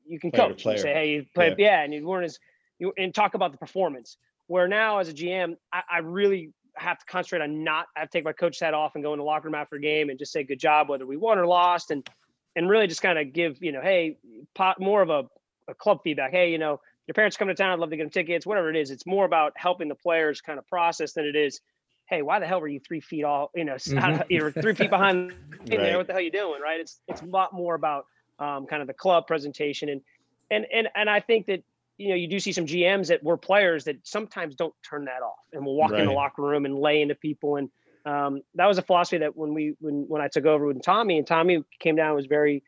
you 0.06 0.20
can 0.20 0.32
player 0.32 0.50
coach. 0.50 0.66
You 0.66 0.78
say 0.78 0.94
hey 0.94 1.10
you 1.12 1.26
play 1.34 1.50
yeah. 1.50 1.56
yeah 1.58 1.84
and 1.84 1.94
you 1.94 2.06
weren't 2.06 2.26
as 2.26 2.40
you, 2.82 2.94
and 2.98 3.14
talk 3.14 3.34
about 3.34 3.52
the 3.52 3.58
performance. 3.58 4.18
Where 4.48 4.68
now, 4.68 4.98
as 4.98 5.08
a 5.08 5.14
GM, 5.14 5.56
I, 5.72 5.82
I 5.90 5.98
really 6.00 6.52
have 6.76 7.00
to 7.00 7.06
concentrate 7.06 7.42
on 7.42 7.64
not. 7.64 7.88
I 7.96 8.02
have 8.02 8.10
to 8.10 8.18
take 8.18 8.26
my 8.26 8.34
coach 8.34 8.60
hat 8.60 8.74
off 8.74 8.96
and 8.96 9.04
go 9.04 9.14
in 9.14 9.20
the 9.20 9.26
locker 9.26 9.48
room 9.48 9.56
after 9.56 9.78
a 9.78 9.80
game 9.80 10.10
and 10.10 10.20
just 10.20 10.32
say 10.34 10.44
good 10.44 10.60
job, 10.60 10.90
whether 10.90 11.06
we 11.06 11.16
won 11.16 11.38
or 11.38 11.46
lost, 11.46 11.92
and 11.92 12.08
and 12.56 12.70
really 12.70 12.88
just 12.88 13.02
kind 13.02 13.18
of 13.18 13.32
give 13.32 13.62
you 13.62 13.72
know, 13.72 13.82
hey, 13.82 14.18
pot, 14.56 14.82
more 14.82 15.02
of 15.02 15.10
a, 15.10 15.24
a 15.70 15.74
club 15.74 16.00
feedback. 16.04 16.32
Hey, 16.32 16.52
you 16.52 16.58
know, 16.58 16.82
your 17.08 17.14
parents 17.14 17.38
come 17.38 17.48
to 17.48 17.56
town, 17.56 17.72
I'd 17.72 17.80
love 17.80 17.90
to 17.90 17.98
get 17.98 18.04
them 18.04 18.10
tickets, 18.10 18.46
whatever 18.46 18.70
it 18.70 18.76
is. 18.76 18.92
It's 18.92 19.06
more 19.06 19.26
about 19.26 19.54
helping 19.56 19.88
the 19.88 19.96
players 19.96 20.42
kind 20.42 20.60
of 20.60 20.68
process 20.68 21.14
than 21.14 21.26
it 21.26 21.36
is. 21.36 21.62
Hey, 22.06 22.22
why 22.22 22.40
the 22.40 22.48
hell 22.48 22.60
were 22.60 22.68
you 22.68 22.80
three 22.80 23.00
feet 23.00 23.24
all, 23.24 23.52
you 23.56 23.64
know, 23.64 23.76
mm-hmm. 23.76 24.22
you're 24.30 24.52
three 24.52 24.76
feet 24.76 24.90
behind 24.90 25.34
right. 25.60 25.70
there? 25.70 25.98
What 25.98 26.08
the 26.08 26.14
hell 26.14 26.20
are 26.20 26.24
you 26.24 26.32
doing? 26.32 26.62
Right. 26.62 26.80
It's, 26.80 27.00
it's 27.08 27.22
a 27.22 27.26
lot 27.26 27.54
more 27.54 27.76
about 27.76 28.06
um, 28.40 28.66
kind 28.66 28.82
of 28.82 28.88
the 28.88 28.94
club 28.94 29.28
presentation. 29.28 29.90
And, 29.90 30.02
and, 30.50 30.66
and, 30.74 30.90
and 30.96 31.10
I 31.10 31.22
think 31.22 31.46
that 31.48 31.64
you 32.02 32.10
know, 32.10 32.16
you 32.16 32.28
do 32.28 32.40
see 32.40 32.52
some 32.52 32.66
GMs 32.66 33.08
that 33.08 33.24
were 33.24 33.38
players 33.38 33.84
that 33.86 33.98
sometimes 34.04 34.56
don't 34.56 34.74
turn 34.88 35.06
that 35.06 35.22
off 35.22 35.40
and 35.54 35.64
will 35.66 35.76
walk 35.76 35.92
right. 35.92 36.02
in 36.02 36.08
the 36.08 36.12
locker 36.12 36.42
room 36.42 36.66
and 36.66 36.78
lay 36.78 37.02
into 37.02 37.16
people. 37.16 37.58
And 37.58 37.70
um, 38.06 38.42
that 38.56 38.66
was 38.66 38.78
a 38.78 38.82
philosophy 38.82 39.20
that 39.20 39.38
when 39.38 39.54
we 39.54 39.76
when 39.80 40.06
when 40.08 40.22
I 40.22 40.28
took 40.28 40.46
over 40.46 40.66
with 40.66 40.82
Tommy 40.82 41.18
and 41.18 41.28
Tommy 41.28 41.64
came 41.80 41.96
down 41.96 42.16
was 42.16 42.26
very 42.26 42.64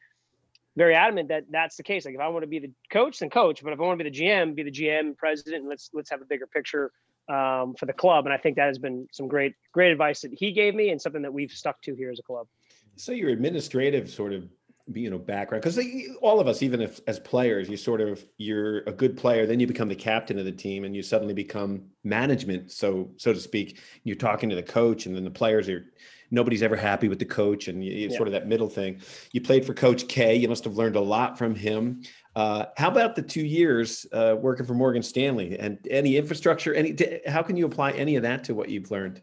very 0.75 0.95
adamant 0.95 1.29
that 1.29 1.45
that's 1.49 1.75
the 1.75 1.83
case. 1.83 2.05
Like 2.05 2.15
if 2.15 2.21
I 2.21 2.27
want 2.27 2.43
to 2.43 2.47
be 2.47 2.59
the 2.59 2.71
coach, 2.91 3.19
then 3.19 3.29
coach. 3.29 3.63
But 3.63 3.73
if 3.73 3.79
I 3.79 3.83
want 3.83 3.99
to 3.99 4.03
be 4.03 4.09
the 4.09 4.17
GM, 4.17 4.55
be 4.55 4.63
the 4.63 4.71
GM, 4.71 5.17
president, 5.17 5.61
and 5.61 5.69
let's 5.69 5.89
let's 5.93 6.09
have 6.11 6.21
a 6.21 6.25
bigger 6.25 6.47
picture 6.47 6.91
um, 7.29 7.73
for 7.77 7.85
the 7.85 7.93
club. 7.93 8.25
And 8.25 8.33
I 8.33 8.37
think 8.37 8.55
that 8.57 8.67
has 8.67 8.77
been 8.77 9.07
some 9.11 9.27
great 9.27 9.55
great 9.71 9.91
advice 9.91 10.21
that 10.21 10.31
he 10.33 10.51
gave 10.51 10.75
me 10.75 10.89
and 10.89 11.01
something 11.01 11.23
that 11.23 11.33
we've 11.33 11.51
stuck 11.51 11.81
to 11.83 11.95
here 11.95 12.11
as 12.11 12.19
a 12.19 12.23
club. 12.23 12.47
So 12.95 13.11
your 13.11 13.29
administrative 13.29 14.09
sort 14.09 14.33
of 14.33 14.47
you 14.93 15.09
know 15.09 15.17
background 15.17 15.63
because 15.63 15.79
all 16.21 16.41
of 16.41 16.47
us 16.47 16.61
even 16.61 16.81
if 16.81 16.99
as 17.07 17.17
players 17.19 17.69
you 17.69 17.77
sort 17.77 18.01
of 18.01 18.23
you're 18.37 18.79
a 18.79 18.91
good 18.91 19.15
player 19.15 19.45
then 19.45 19.57
you 19.57 19.65
become 19.65 19.87
the 19.87 19.95
captain 19.95 20.37
of 20.37 20.43
the 20.43 20.51
team 20.51 20.83
and 20.83 20.93
you 20.93 21.01
suddenly 21.01 21.33
become 21.33 21.83
management 22.03 22.71
so 22.71 23.09
so 23.17 23.33
to 23.33 23.39
speak. 23.39 23.79
You're 24.03 24.15
talking 24.15 24.49
to 24.49 24.55
the 24.55 24.63
coach 24.63 25.05
and 25.05 25.15
then 25.15 25.23
the 25.23 25.31
players 25.31 25.69
are 25.69 25.85
nobody's 26.31 26.63
ever 26.63 26.75
happy 26.75 27.07
with 27.07 27.19
the 27.19 27.25
coach 27.25 27.67
and 27.67 27.83
you, 27.83 27.91
yeah. 27.91 28.15
sort 28.15 28.27
of 28.27 28.33
that 28.33 28.47
middle 28.47 28.69
thing. 28.69 28.99
You 29.31 29.41
played 29.41 29.65
for 29.65 29.73
coach 29.73 30.07
k 30.07 30.35
you 30.35 30.49
must 30.49 30.63
have 30.65 30.75
learned 30.75 30.95
a 30.95 31.01
lot 31.01 31.37
from 31.37 31.55
him. 31.55 32.01
Uh, 32.35 32.65
how 32.75 32.89
about 32.89 33.15
the 33.15 33.21
two 33.21 33.45
years 33.45 34.05
uh, 34.11 34.35
working 34.39 34.65
for 34.65 34.73
morgan 34.73 35.03
stanley 35.03 35.57
and 35.59 35.77
any 35.89 36.17
infrastructure 36.17 36.73
any 36.73 36.97
how 37.27 37.43
can 37.43 37.55
you 37.55 37.65
apply 37.65 37.91
any 37.91 38.15
of 38.15 38.23
that 38.23 38.43
to 38.43 38.55
what 38.55 38.69
you've 38.69 38.91
learned? 38.91 39.21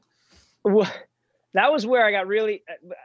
Well 0.65 0.91
that 1.55 1.72
was 1.72 1.86
where 1.86 2.05
I 2.05 2.12
got 2.12 2.26
really. 2.26 2.62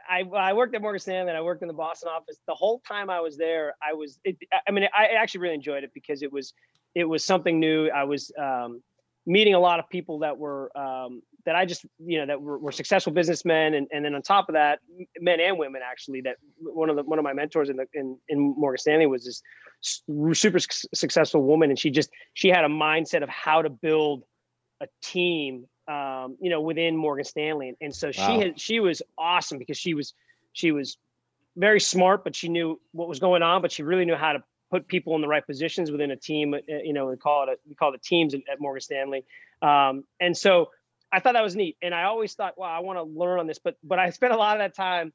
I 0.08 0.22
I 0.22 0.52
worked 0.52 0.74
at 0.74 0.82
Morgan 0.82 1.00
Stanley 1.00 1.30
and 1.30 1.36
I 1.36 1.40
worked 1.40 1.62
in 1.62 1.68
the 1.68 1.74
Boston 1.74 2.10
office. 2.14 2.38
The 2.46 2.54
whole 2.54 2.80
time 2.86 3.10
I 3.10 3.20
was 3.20 3.36
there, 3.36 3.74
I 3.82 3.92
was. 3.92 4.20
It, 4.24 4.36
I 4.66 4.70
mean, 4.70 4.86
I 4.96 5.06
actually 5.18 5.40
really 5.40 5.54
enjoyed 5.54 5.84
it 5.84 5.90
because 5.94 6.22
it 6.22 6.32
was 6.32 6.54
it 6.94 7.04
was 7.04 7.24
something 7.24 7.58
new. 7.58 7.88
I 7.88 8.04
was 8.04 8.30
um, 8.40 8.82
meeting 9.26 9.54
a 9.54 9.58
lot 9.58 9.80
of 9.80 9.88
people 9.88 10.20
that 10.20 10.38
were 10.38 10.76
um, 10.78 11.22
that 11.44 11.56
I 11.56 11.66
just 11.66 11.84
you 11.98 12.20
know 12.20 12.26
that 12.26 12.40
were, 12.40 12.58
were, 12.58 12.72
successful 12.72 13.12
businessmen, 13.12 13.74
and, 13.74 13.88
and 13.92 14.04
then 14.04 14.14
on 14.14 14.22
top 14.22 14.48
of 14.48 14.52
that, 14.54 14.78
men 15.20 15.40
and 15.40 15.58
women 15.58 15.82
actually. 15.84 16.20
That 16.20 16.36
one 16.60 16.88
of 16.88 16.96
the 16.96 17.02
one 17.02 17.18
of 17.18 17.24
my 17.24 17.32
mentors 17.32 17.68
in 17.68 17.76
the 17.76 17.86
in, 17.94 18.16
in 18.28 18.54
Morgan 18.56 18.78
Stanley 18.78 19.06
was 19.06 19.24
this 19.24 19.42
super 20.32 20.58
successful 20.94 21.42
woman, 21.42 21.70
and 21.70 21.78
she 21.78 21.90
just 21.90 22.10
she 22.34 22.48
had 22.48 22.64
a 22.64 22.68
mindset 22.68 23.24
of 23.24 23.28
how 23.28 23.62
to 23.62 23.70
build 23.70 24.22
a 24.80 24.86
team 25.02 25.66
um, 25.88 26.36
you 26.40 26.50
know, 26.50 26.60
within 26.60 26.96
Morgan 26.96 27.24
Stanley. 27.24 27.68
And, 27.68 27.76
and 27.80 27.94
so 27.94 28.08
wow. 28.08 28.12
she 28.12 28.38
had, 28.38 28.60
she 28.60 28.80
was 28.80 29.02
awesome 29.16 29.58
because 29.58 29.76
she 29.76 29.94
was, 29.94 30.14
she 30.52 30.72
was 30.72 30.98
very 31.56 31.80
smart, 31.80 32.24
but 32.24 32.34
she 32.34 32.48
knew 32.48 32.80
what 32.92 33.08
was 33.08 33.18
going 33.18 33.42
on, 33.42 33.62
but 33.62 33.72
she 33.72 33.82
really 33.82 34.04
knew 34.04 34.16
how 34.16 34.32
to 34.32 34.42
put 34.70 34.88
people 34.88 35.14
in 35.14 35.20
the 35.20 35.28
right 35.28 35.46
positions 35.46 35.90
within 35.90 36.10
a 36.10 36.16
team. 36.16 36.54
Uh, 36.54 36.58
you 36.68 36.92
know, 36.92 37.06
we 37.06 37.16
call 37.16 37.44
it, 37.44 37.48
a, 37.50 37.56
we 37.68 37.74
call 37.74 37.94
it 37.94 38.02
teams 38.02 38.34
at, 38.34 38.40
at 38.50 38.60
Morgan 38.60 38.80
Stanley. 38.80 39.24
Um, 39.62 40.04
and 40.20 40.36
so 40.36 40.70
I 41.12 41.20
thought 41.20 41.34
that 41.34 41.42
was 41.42 41.54
neat. 41.54 41.76
And 41.82 41.94
I 41.94 42.04
always 42.04 42.34
thought, 42.34 42.58
wow, 42.58 42.76
I 42.76 42.80
want 42.80 42.98
to 42.98 43.04
learn 43.04 43.38
on 43.38 43.46
this, 43.46 43.58
but, 43.58 43.76
but 43.82 43.98
I 43.98 44.10
spent 44.10 44.32
a 44.32 44.36
lot 44.36 44.56
of 44.56 44.60
that 44.60 44.74
time 44.74 45.12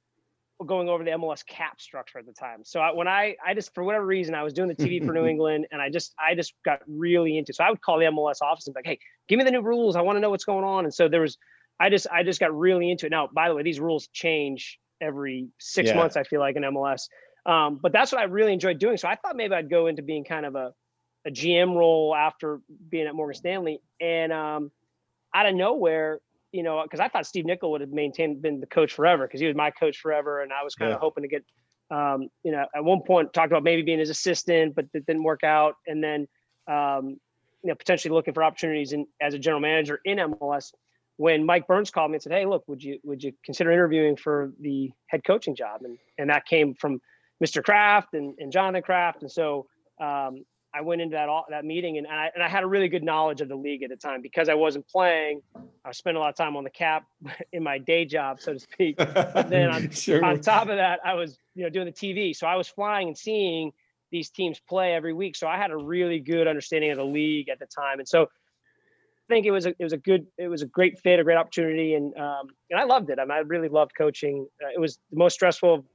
going 0.68 0.90
over 0.90 1.04
the 1.04 1.12
MLS 1.12 1.46
cap 1.46 1.82
structure 1.82 2.20
at 2.20 2.26
the 2.26 2.34
time. 2.34 2.60
So 2.64 2.80
I, 2.80 2.94
when 2.94 3.08
I, 3.08 3.36
I 3.46 3.54
just, 3.54 3.74
for 3.74 3.84
whatever 3.84 4.06
reason, 4.06 4.36
I 4.36 4.44
was 4.44 4.54
doing 4.54 4.68
the 4.68 4.76
TV 4.76 5.06
for 5.06 5.14
New 5.14 5.26
England 5.28 5.68
and 5.72 5.82
I 5.82 5.90
just, 5.90 6.14
I 6.20 6.36
just 6.36 6.54
got 6.64 6.80
really 6.88 7.38
into, 7.38 7.54
so 7.54 7.64
I 7.64 7.70
would 7.70 7.82
call 7.82 8.00
the 8.00 8.06
MLS 8.06 8.42
office 8.42 8.68
and 8.68 8.74
be 8.74 8.80
like, 8.80 8.86
Hey, 8.86 9.00
give 9.28 9.38
me 9.38 9.44
the 9.44 9.52
new 9.52 9.62
rules. 9.62 9.96
I 9.96 10.02
want 10.02 10.18
to 10.18 10.20
know 10.20 10.30
what's 10.30 10.46
going 10.46 10.64
on. 10.64 10.86
And 10.86 10.94
so 10.94 11.08
there 11.08 11.22
was, 11.22 11.38
I 11.80 11.90
just, 11.90 12.08
I 12.12 12.24
just 12.24 12.40
got 12.40 12.56
really 12.58 12.92
into 12.92 13.06
it. 13.08 13.10
Now, 13.10 13.30
by 13.34 13.50
the 13.50 13.56
way, 13.56 13.64
these 13.64 13.80
rules 13.80 14.08
change 14.08 14.80
every 15.02 15.48
six 15.60 15.90
yeah. 15.90 15.96
months, 15.96 16.16
I 16.16 16.24
feel 16.24 16.40
like 16.40 16.56
in 16.56 16.64
MLS. 16.64 17.08
Um, 17.46 17.80
but 17.82 17.92
that's 17.92 18.12
what 18.12 18.22
I 18.22 18.26
really 18.26 18.54
enjoyed 18.54 18.78
doing. 18.78 18.98
So 18.98 19.08
I 19.08 19.16
thought 19.16 19.36
maybe 19.36 19.56
I'd 19.56 19.70
go 19.70 19.88
into 19.88 20.04
being 20.04 20.24
kind 20.24 20.46
of 20.46 20.56
a, 20.56 20.74
a 21.26 21.32
GM 21.32 21.76
role 21.76 22.16
after 22.16 22.60
being 22.90 23.08
at 23.08 23.16
Morgan 23.16 23.36
Stanley. 23.36 23.82
And 24.00 24.32
um, 24.32 24.72
out 25.34 25.48
of 25.48 25.56
nowhere, 25.56 26.20
you 26.52 26.64
know, 26.64 26.82
because 26.84 27.00
I 27.00 27.08
thought 27.08 27.26
Steve 27.26 27.46
Nicol 27.46 27.72
would 27.72 27.82
have 27.82 27.92
maintained 27.92 28.42
been 28.42 28.60
the 28.60 28.68
coach 28.68 28.94
forever 28.94 29.26
because 29.26 29.40
he 29.40 29.48
was 29.48 29.56
my 29.56 29.72
coach 29.72 29.98
forever, 29.98 30.42
and 30.42 30.52
I 30.52 30.64
was 30.64 30.76
kind 30.76 30.92
of 30.92 31.00
hoping 31.00 31.24
to 31.24 31.28
get, 31.28 31.44
um, 31.90 32.28
you 32.44 32.52
know, 32.52 32.66
at 32.76 32.84
one 32.84 33.02
point 33.02 33.34
talked 33.34 33.52
about 33.52 33.64
maybe 33.64 33.82
being 33.82 34.00
his 34.00 34.10
assistant, 34.10 34.76
but 34.76 34.86
it 34.94 35.06
didn't 35.06 35.24
work 35.24 35.44
out, 35.44 35.76
and 35.88 36.04
then, 36.04 36.28
um, 36.68 37.18
you 37.64 37.70
know, 37.70 37.76
potentially 37.76 38.14
looking 38.14 38.34
for 38.34 38.44
opportunities 38.44 38.92
in 38.92 39.06
as 39.22 39.34
a 39.34 39.40
general 39.40 39.62
manager 39.62 40.00
in 40.06 40.18
MLS. 40.18 40.74
When 41.18 41.46
Mike 41.46 41.68
Burns 41.68 41.92
called 41.92 42.12
me 42.12 42.16
and 42.16 42.24
said, 42.24 42.34
"Hey, 42.34 42.46
look, 42.46 42.64
would 42.68 42.84
you 42.84 43.00
would 43.04 43.24
you 43.24 43.34
consider 43.46 43.72
interviewing 43.72 44.18
for 44.18 44.52
the 44.60 44.92
head 45.08 45.24
coaching 45.24 45.56
job?" 45.56 45.82
and 45.84 45.98
and 46.18 46.30
that 46.30 46.46
came 46.46 46.74
from 46.74 47.00
Mr. 47.44 47.64
Kraft 47.64 48.14
and, 48.14 48.36
and 48.40 48.52
Jonathan 48.52 48.82
Kraft, 48.82 49.22
and 49.22 49.32
so 49.32 49.68
um, 50.02 50.44
I 50.74 50.82
went 50.82 51.02
into 51.02 51.16
that 51.16 51.28
all, 51.28 51.46
that 51.50 51.66
meeting 51.66 51.98
and, 51.98 52.08
I, 52.08 52.32
and 52.34 52.44
I 52.44 52.48
had 52.48 52.64
a 52.64 52.68
really 52.68 52.88
good 52.88 53.04
knowledge 53.04 53.42
of 53.42 53.50
the 53.50 53.56
league 53.56 53.84
at 53.84 53.90
the 53.90 53.96
time 53.96 54.22
because 54.22 54.48
I 54.48 54.54
wasn't 54.54 54.88
playing. 54.88 55.42
I 55.84 55.92
spent 55.92 56.16
a 56.16 56.20
lot 56.20 56.30
of 56.30 56.36
time 56.36 56.56
on 56.56 56.64
the 56.64 56.70
cap 56.70 57.06
in 57.52 57.64
my 57.64 57.78
day 57.78 58.06
job, 58.06 58.40
so 58.40 58.54
to 58.54 58.60
speak. 58.60 58.98
But 58.98 59.50
then 59.50 59.70
on, 59.70 59.90
sure. 59.92 60.24
on 60.24 60.40
top 60.40 60.70
of 60.70 60.78
that, 60.78 61.00
I 61.04 61.14
was 61.14 61.38
you 61.56 61.64
know 61.64 61.70
doing 61.70 61.86
the 61.86 61.92
TV, 61.92 62.36
so 62.36 62.48
I 62.48 62.56
was 62.56 62.68
flying 62.68 63.10
and 63.10 63.18
seeing 63.18 63.72
these 64.12 64.30
teams 64.30 64.60
play 64.60 64.94
every 64.94 65.14
week. 65.14 65.36
So 65.36 65.48
I 65.48 65.58
had 65.58 65.72
a 65.72 65.78
really 65.78 66.20
good 66.20 66.48
understanding 66.48 66.92
of 66.92 66.98
the 66.98 67.06
league 67.06 67.50
at 67.50 67.60
the 67.60 67.66
time, 67.68 68.00
and 68.00 68.08
so 68.08 68.24
I 68.24 69.34
think 69.34 69.46
it 69.46 69.52
was 69.52 69.66
a 69.66 69.70
it 69.70 69.84
was 69.84 69.94
a 69.94 69.98
good 69.98 70.28
it 70.38 70.48
was 70.48 70.62
a 70.62 70.68
great 70.68 71.00
fit, 71.00 71.20
a 71.20 71.24
great 71.24 71.38
opportunity, 71.38 71.96
and 71.96 72.16
um, 72.18 72.48
and 72.70 72.80
I 72.80 72.84
loved 72.84 73.10
it. 73.10 73.20
I, 73.20 73.24
mean, 73.24 73.32
I 73.32 73.40
really 73.40 73.70
loved 73.70 73.92
coaching. 73.98 74.48
Uh, 74.64 74.70
it 74.74 74.80
was 74.80 75.00
the 75.10 75.18
most 75.18 75.34
stressful 75.34 75.86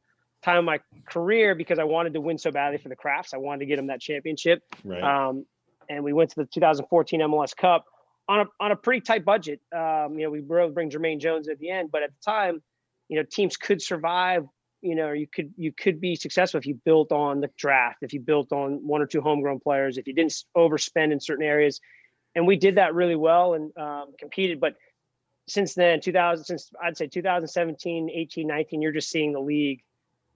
time 0.46 0.58
of 0.58 0.64
my 0.64 0.78
career 1.06 1.54
because 1.54 1.78
I 1.78 1.84
wanted 1.84 2.14
to 2.14 2.20
win 2.20 2.38
so 2.38 2.50
badly 2.52 2.78
for 2.78 2.88
the 2.88 2.96
Krafts. 2.96 3.34
I 3.34 3.38
wanted 3.38 3.60
to 3.60 3.66
get 3.66 3.76
them 3.76 3.88
that 3.88 4.00
championship. 4.00 4.62
Right. 4.84 5.02
Um, 5.02 5.44
and 5.88 6.04
we 6.04 6.12
went 6.12 6.30
to 6.30 6.36
the 6.36 6.46
2014 6.46 7.20
MLS 7.20 7.54
Cup 7.56 7.84
on 8.28 8.40
a 8.40 8.44
on 8.60 8.72
a 8.72 8.76
pretty 8.76 9.00
tight 9.00 9.24
budget. 9.24 9.60
Um, 9.74 10.18
you 10.18 10.24
know, 10.24 10.30
we 10.30 10.40
were 10.40 10.68
bring 10.68 10.90
Jermaine 10.90 11.20
Jones 11.20 11.48
at 11.48 11.58
the 11.58 11.70
end, 11.70 11.90
but 11.90 12.02
at 12.02 12.10
the 12.10 12.30
time, 12.30 12.62
you 13.08 13.16
know, 13.16 13.24
teams 13.28 13.56
could 13.56 13.82
survive. 13.82 14.46
You 14.82 14.94
know, 14.94 15.12
you 15.12 15.26
could 15.26 15.52
you 15.56 15.72
could 15.72 16.00
be 16.00 16.14
successful 16.14 16.58
if 16.58 16.66
you 16.66 16.74
built 16.84 17.10
on 17.10 17.40
the 17.40 17.50
draft, 17.58 17.98
if 18.02 18.12
you 18.12 18.20
built 18.20 18.52
on 18.52 18.86
one 18.86 19.02
or 19.02 19.06
two 19.06 19.20
homegrown 19.20 19.60
players, 19.60 19.98
if 19.98 20.06
you 20.06 20.14
didn't 20.14 20.34
overspend 20.56 21.12
in 21.12 21.20
certain 21.20 21.44
areas, 21.44 21.80
and 22.34 22.46
we 22.46 22.56
did 22.56 22.76
that 22.76 22.94
really 22.94 23.16
well 23.16 23.54
and 23.54 23.76
um, 23.76 24.12
competed. 24.18 24.60
But 24.60 24.74
since 25.48 25.74
then, 25.74 26.00
2000, 26.00 26.44
since 26.44 26.70
I'd 26.82 26.96
say 26.96 27.06
2017, 27.06 28.10
18, 28.12 28.46
19, 28.46 28.82
you're 28.82 28.92
just 28.92 29.10
seeing 29.10 29.32
the 29.32 29.40
league 29.40 29.82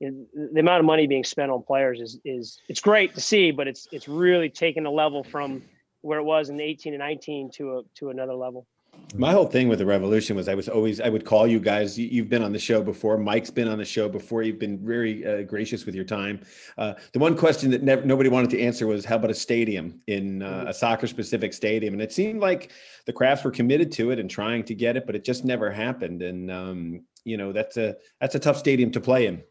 the 0.01 0.61
amount 0.61 0.81
of 0.81 0.87
money 0.87 1.07
being 1.07 1.25
spent 1.25 1.51
on 1.51 1.63
players 1.63 2.01
is 2.01 2.19
is 2.25 2.59
it's 2.69 2.81
great 2.81 3.15
to 3.15 3.21
see, 3.21 3.51
but 3.51 3.69
it's 3.69 3.87
it's 3.93 4.09
really 4.09 4.49
taken 4.49 4.87
a 4.87 4.91
level 4.91 5.23
from 5.23 5.63
where 6.03 6.19
it 6.19 6.25
was 6.25 6.49
in 6.49 6.59
18 6.61 6.95
and 6.95 7.01
19 7.01 7.51
to 7.53 7.79
a 7.79 7.83
to 7.97 8.11
another 8.11 8.35
level. 8.35 8.67
My 9.15 9.33
whole 9.33 9.47
thing 9.47 9.69
with 9.69 9.79
the 9.79 9.87
revolution 9.87 10.37
was 10.37 10.49
I 10.49 10.55
was 10.55 10.69
always 10.69 11.01
I 11.01 11.09
would 11.09 11.25
call 11.25 11.47
you 11.47 11.61
guys. 11.61 11.99
You've 11.99 12.29
been 12.29 12.43
on 12.43 12.53
the 12.53 12.59
show 12.59 12.83
before. 12.83 13.19
Mike's 13.19 13.51
been 13.51 13.69
on 13.69 13.79
the 13.79 13.85
show 13.85 14.09
before. 14.09 14.43
You've 14.43 14.59
been 14.59 14.79
very 14.79 15.27
uh, 15.27 15.43
gracious 15.43 15.85
with 15.85 15.95
your 15.95 16.05
time. 16.05 16.41
Uh, 16.79 16.95
the 17.13 17.19
one 17.19 17.37
question 17.37 17.71
that 17.71 17.83
never, 17.83 18.05
nobody 18.05 18.29
wanted 18.29 18.51
to 18.51 18.61
answer 18.61 18.87
was 18.87 19.05
how 19.05 19.17
about 19.17 19.31
a 19.31 19.35
stadium 19.35 20.01
in 20.07 20.43
uh, 20.43 20.67
a 20.69 20.75
soccer 20.75 21.07
specific 21.07 21.53
stadium? 21.53 21.95
And 21.95 22.03
it 22.03 22.13
seemed 22.13 22.41
like 22.41 22.73
the 23.07 23.13
Krafts 23.13 23.45
were 23.45 23.51
committed 23.51 23.93
to 23.93 24.11
it 24.11 24.19
and 24.19 24.31
trying 24.31 24.65
to 24.65 24.75
get 24.75 24.97
it, 24.97 25.07
but 25.07 25.15
it 25.15 25.25
just 25.25 25.45
never 25.45 25.71
happened. 25.71 26.23
And 26.23 26.51
um, 26.51 27.03
you 27.25 27.37
know 27.37 27.53
that's 27.53 27.77
a 27.77 27.97
that's 28.21 28.35
a 28.35 28.39
tough 28.39 28.57
stadium 28.57 28.91
to 28.93 29.01
play 29.01 29.27
in. 29.27 29.43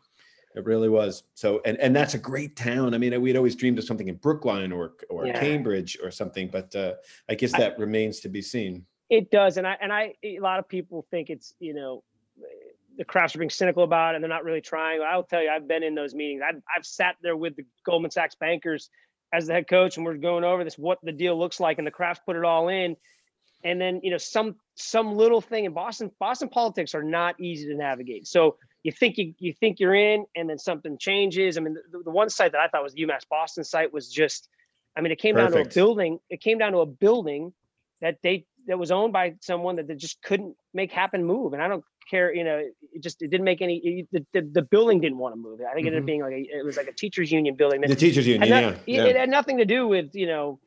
It 0.60 0.66
really 0.66 0.89
was. 0.89 1.24
So, 1.34 1.62
and 1.66 1.78
and 1.80 1.95
that's 1.95 2.14
a 2.14 2.20
great 2.20 2.55
town. 2.55 2.93
I 2.93 2.97
mean, 2.97 3.20
we'd 3.22 3.38
always 3.38 3.55
dreamed 3.55 3.80
of 3.80 3.86
something 3.86 4.07
in 4.07 4.16
Brookline 4.16 4.72
or 4.72 4.93
or 5.10 5.26
yeah. 5.26 5.39
Cambridge 5.39 5.97
or 6.03 6.12
something, 6.12 6.49
but 6.51 6.76
uh, 6.76 6.93
I 7.30 7.36
guess 7.36 7.51
that 7.53 7.74
I, 7.74 7.82
remains 7.82 8.20
to 8.22 8.30
be 8.30 8.41
seen. 8.41 8.86
It 9.10 9.32
does, 9.32 9.57
and 9.57 9.66
I 9.66 9.78
and 9.82 9.91
I 9.91 10.14
a 10.24 10.39
lot 10.39 10.60
of 10.60 10.68
people 10.68 11.07
think 11.10 11.30
it's 11.30 11.55
you 11.60 11.74
know 11.74 12.03
the 12.97 13.05
Krafts 13.05 13.34
are 13.34 13.39
being 13.39 13.49
cynical 13.49 13.84
about 13.84 14.14
it 14.14 14.16
and 14.18 14.24
they're 14.24 14.30
not 14.30 14.43
really 14.43 14.62
trying. 14.62 15.01
I'll 15.01 15.24
tell 15.24 15.41
you, 15.41 15.49
I've 15.49 15.68
been 15.68 15.84
in 15.84 15.95
those 15.95 16.14
meetings. 16.14 16.41
I've 16.47 16.62
I've 16.76 16.86
sat 16.86 17.16
there 17.24 17.36
with 17.38 17.55
the 17.55 17.66
Goldman 17.86 18.12
Sachs 18.12 18.36
bankers 18.36 18.89
as 19.34 19.47
the 19.47 19.53
head 19.53 19.68
coach, 19.68 19.97
and 19.97 20.05
we're 20.05 20.16
going 20.16 20.43
over 20.43 20.64
this 20.64 20.78
what 20.78 20.99
the 21.01 21.14
deal 21.14 21.39
looks 21.39 21.60
like, 21.60 21.78
and 21.78 21.88
the 21.88 21.91
Krafts 21.91 22.20
put 22.26 22.36
it 22.36 22.43
all 22.43 22.68
in. 22.68 22.97
And 23.64 23.80
then 23.80 24.01
you 24.03 24.12
know 24.12 24.18
some 24.18 24.55
some 24.76 25.16
little 25.16 25.41
thing 25.41 25.66
in 25.66 25.74
Boston. 25.74 26.12
Boston 26.20 26.49
politics 26.49 26.93
are 26.93 27.03
not 27.03 27.39
easy 27.39 27.68
to 27.68 27.76
navigate. 27.76 28.28
So 28.28 28.57
you 28.84 28.91
think 28.91 29.17
you, 29.17 29.34
you 29.39 29.53
think 29.53 29.80
you're 29.80 29.95
in 29.95 30.25
and 30.36 30.49
then 30.49 30.57
something 30.57 30.97
changes. 30.97 31.57
I 31.57 31.61
mean, 31.61 31.75
the, 31.91 32.03
the 32.03 32.11
one 32.11 32.30
site 32.30 32.53
that 32.53 32.61
I 32.61 32.67
thought 32.67 32.84
was 32.84 32.93
the 32.93 33.03
UMass 33.03 33.27
Boston 33.30 33.63
site 33.63 33.91
was 33.91 34.09
just, 34.09 34.47
I 34.97 35.01
mean, 35.01 35.11
it 35.11 35.19
came 35.19 35.36
Perfect. 35.36 35.53
down 35.53 35.63
to 35.63 35.69
a 35.69 35.73
building. 35.73 36.19
It 36.30 36.41
came 36.41 36.57
down 36.57 36.71
to 36.71 36.80
a 36.80 36.86
building 36.86 37.53
that 38.01 38.17
they 38.23 38.45
that 38.67 38.77
was 38.80 38.91
owned 38.91 39.13
by 39.13 39.36
someone 39.41 39.77
that 39.77 39.88
they 39.88 39.95
just 39.95 40.21
couldn't 40.21 40.55
make 40.73 40.91
happen 40.91 41.23
move. 41.23 41.53
And 41.53 41.61
I 41.61 41.67
don't 41.67 41.84
care, 42.09 42.34
you 42.34 42.43
know, 42.43 42.61
it 42.93 43.03
just 43.03 43.21
it 43.21 43.30
didn't 43.30 43.45
make 43.45 43.61
any. 43.61 43.77
It, 43.77 44.07
the, 44.11 44.25
the, 44.34 44.49
the 44.53 44.61
building 44.61 45.01
didn't 45.01 45.17
want 45.17 45.34
to 45.34 45.39
move. 45.39 45.59
I 45.61 45.73
think 45.73 45.86
it 45.86 45.89
ended 45.89 45.95
up 45.95 45.99
mm-hmm. 45.99 46.05
being 46.05 46.21
like 46.21 46.34
a, 46.34 46.57
it 46.59 46.65
was 46.65 46.77
like 46.77 46.88
a 46.88 46.93
teachers 46.93 47.32
union 47.32 47.55
building. 47.55 47.82
the 47.82 47.95
teachers 47.95 48.27
union, 48.27 48.47
yeah, 48.49 48.75
It, 48.88 49.09
it 49.09 49.15
had 49.15 49.30
nothing 49.30 49.57
to 49.57 49.65
do 49.65 49.88
with 49.88 50.15
you 50.15 50.27
know 50.27 50.59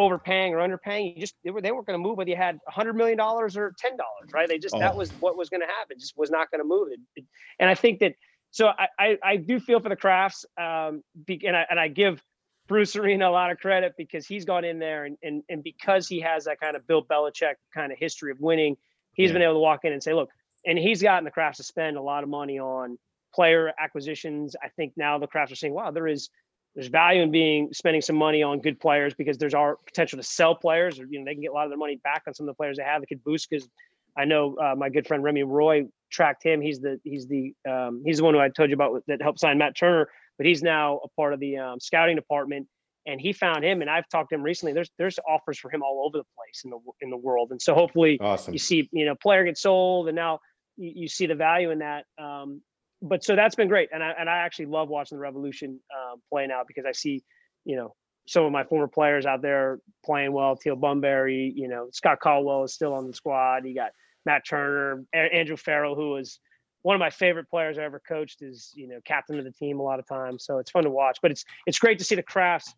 overpaying 0.00 0.54
or 0.54 0.58
underpaying. 0.58 1.14
You 1.14 1.20
just 1.20 1.34
they 1.44 1.50
were 1.50 1.60
they 1.60 1.70
weren't 1.70 1.86
going 1.86 1.98
to 1.98 2.02
move 2.02 2.16
whether 2.16 2.30
you 2.30 2.36
had 2.36 2.58
hundred 2.66 2.94
million 2.94 3.18
dollars 3.18 3.56
or 3.56 3.74
ten 3.78 3.96
dollars, 3.96 4.30
right? 4.32 4.48
They 4.48 4.58
just 4.58 4.74
oh. 4.74 4.80
that 4.80 4.96
was 4.96 5.14
what 5.18 5.36
was 5.36 5.50
going 5.50 5.60
to 5.60 5.66
happen. 5.66 5.98
Just 5.98 6.16
was 6.16 6.30
not 6.30 6.50
going 6.50 6.60
to 6.60 6.66
move 6.66 6.88
it. 6.90 7.00
it. 7.16 7.24
And 7.58 7.68
I 7.68 7.74
think 7.74 8.00
that 8.00 8.14
so 8.50 8.68
I, 8.68 8.88
I, 8.98 9.18
I 9.22 9.36
do 9.36 9.60
feel 9.60 9.78
for 9.80 9.90
the 9.90 9.96
Krafts, 9.96 10.44
um, 10.58 11.02
and 11.28 11.56
I 11.56 11.66
and 11.70 11.78
I 11.78 11.88
give 11.88 12.22
Bruce 12.66 12.96
Arena 12.96 13.28
a 13.28 13.30
lot 13.30 13.50
of 13.50 13.58
credit 13.58 13.92
because 13.96 14.26
he's 14.26 14.44
gone 14.44 14.64
in 14.64 14.78
there 14.78 15.04
and 15.04 15.16
and 15.22 15.42
and 15.48 15.62
because 15.62 16.08
he 16.08 16.20
has 16.20 16.44
that 16.44 16.58
kind 16.60 16.76
of 16.76 16.86
Bill 16.86 17.04
Belichick 17.04 17.54
kind 17.74 17.92
of 17.92 17.98
history 17.98 18.32
of 18.32 18.40
winning, 18.40 18.76
he's 19.12 19.28
Yeah. 19.28 19.34
been 19.34 19.42
able 19.42 19.54
to 19.54 19.60
walk 19.60 19.84
in 19.84 19.92
and 19.92 20.02
say, 20.02 20.14
look, 20.14 20.30
and 20.66 20.78
he's 20.78 21.02
gotten 21.02 21.24
the 21.24 21.30
Krafts 21.30 21.56
to 21.56 21.62
spend 21.62 21.96
a 21.96 22.02
lot 22.02 22.22
of 22.22 22.28
money 22.28 22.58
on 22.58 22.98
player 23.34 23.72
acquisitions. 23.78 24.56
I 24.62 24.68
think 24.68 24.94
now 24.96 25.18
the 25.18 25.28
Krafts 25.28 25.52
are 25.52 25.56
saying, 25.56 25.74
wow, 25.74 25.90
there 25.90 26.08
is 26.08 26.30
there's 26.74 26.88
value 26.88 27.22
in 27.22 27.30
being 27.30 27.72
spending 27.72 28.00
some 28.00 28.16
money 28.16 28.42
on 28.42 28.60
good 28.60 28.78
players 28.78 29.14
because 29.14 29.38
there's 29.38 29.54
our 29.54 29.76
potential 29.86 30.16
to 30.18 30.22
sell 30.22 30.54
players 30.54 31.00
or 31.00 31.06
you 31.10 31.18
know 31.18 31.24
they 31.24 31.34
can 31.34 31.42
get 31.42 31.50
a 31.50 31.54
lot 31.54 31.64
of 31.64 31.70
their 31.70 31.78
money 31.78 31.96
back 32.02 32.22
on 32.26 32.34
some 32.34 32.48
of 32.48 32.54
the 32.54 32.56
players 32.56 32.76
they 32.76 32.84
have. 32.84 33.02
They 33.02 33.06
could 33.06 33.24
boost 33.24 33.48
because 33.50 33.68
I 34.16 34.24
know 34.24 34.56
uh, 34.56 34.74
my 34.76 34.88
good 34.88 35.06
friend 35.06 35.22
Remi 35.22 35.42
Roy 35.42 35.86
tracked 36.10 36.44
him. 36.44 36.60
He's 36.60 36.80
the 36.80 37.00
he's 37.04 37.26
the 37.26 37.52
um, 37.68 38.02
he's 38.04 38.18
the 38.18 38.24
one 38.24 38.34
who 38.34 38.40
I 38.40 38.48
told 38.48 38.70
you 38.70 38.74
about 38.74 39.02
that 39.08 39.22
helped 39.22 39.40
sign 39.40 39.58
Matt 39.58 39.76
Turner, 39.76 40.08
but 40.36 40.46
he's 40.46 40.62
now 40.62 41.00
a 41.04 41.08
part 41.08 41.32
of 41.32 41.40
the 41.40 41.58
um, 41.58 41.80
scouting 41.80 42.16
department. 42.16 42.66
And 43.06 43.18
he 43.18 43.32
found 43.32 43.64
him, 43.64 43.80
and 43.80 43.88
I've 43.88 44.06
talked 44.10 44.28
to 44.28 44.34
him 44.34 44.42
recently. 44.42 44.72
There's 44.74 44.90
there's 44.98 45.18
offers 45.28 45.58
for 45.58 45.70
him 45.70 45.82
all 45.82 46.04
over 46.06 46.18
the 46.18 46.24
place 46.36 46.62
in 46.64 46.70
the 46.70 46.78
in 47.00 47.10
the 47.10 47.16
world, 47.16 47.50
and 47.50 47.60
so 47.60 47.74
hopefully 47.74 48.18
Awesome. 48.20 48.52
you 48.52 48.58
see 48.58 48.88
you 48.92 49.06
know 49.06 49.14
player 49.14 49.44
gets 49.44 49.62
sold 49.62 50.08
and 50.08 50.14
now 50.14 50.38
you, 50.76 50.92
you 50.94 51.08
see 51.08 51.26
the 51.26 51.34
value 51.34 51.70
in 51.70 51.78
that 51.78 52.04
um, 52.18 52.60
but 53.02 53.24
so 53.24 53.34
that's 53.36 53.54
been 53.54 53.68
great 53.68 53.88
and 53.92 54.02
i 54.02 54.12
and 54.18 54.28
i 54.28 54.38
actually 54.38 54.66
love 54.66 54.88
watching 54.88 55.16
the 55.16 55.22
revolution 55.22 55.80
um, 55.94 56.20
play 56.28 56.46
now 56.46 56.62
because 56.66 56.84
i 56.86 56.92
see 56.92 57.22
you 57.64 57.76
know 57.76 57.94
some 58.26 58.44
of 58.44 58.52
my 58.52 58.64
former 58.64 58.88
players 58.88 59.26
out 59.26 59.42
there 59.42 59.80
playing 60.04 60.32
well 60.32 60.56
teal 60.56 60.76
bunbury 60.76 61.52
you 61.54 61.68
know 61.68 61.88
scott 61.92 62.20
caldwell 62.20 62.64
is 62.64 62.74
still 62.74 62.94
on 62.94 63.06
the 63.06 63.14
squad 63.14 63.66
you 63.66 63.74
got 63.74 63.90
matt 64.26 64.42
turner 64.46 65.04
A- 65.14 65.34
andrew 65.34 65.56
farrell 65.56 65.94
who 65.94 66.10
was 66.10 66.38
one 66.82 66.94
of 66.94 67.00
my 67.00 67.10
favorite 67.10 67.48
players 67.48 67.78
i 67.78 67.82
ever 67.82 68.00
coached 68.06 68.42
is 68.42 68.72
you 68.74 68.88
know 68.88 68.98
captain 69.04 69.38
of 69.38 69.44
the 69.44 69.52
team 69.52 69.80
a 69.80 69.82
lot 69.82 69.98
of 69.98 70.06
times 70.06 70.44
so 70.44 70.58
it's 70.58 70.70
fun 70.70 70.84
to 70.84 70.90
watch 70.90 71.18
but 71.22 71.30
it's 71.30 71.44
it's 71.66 71.78
great 71.78 71.98
to 71.98 72.04
see 72.04 72.14
the 72.14 72.22
Krafts 72.22 72.72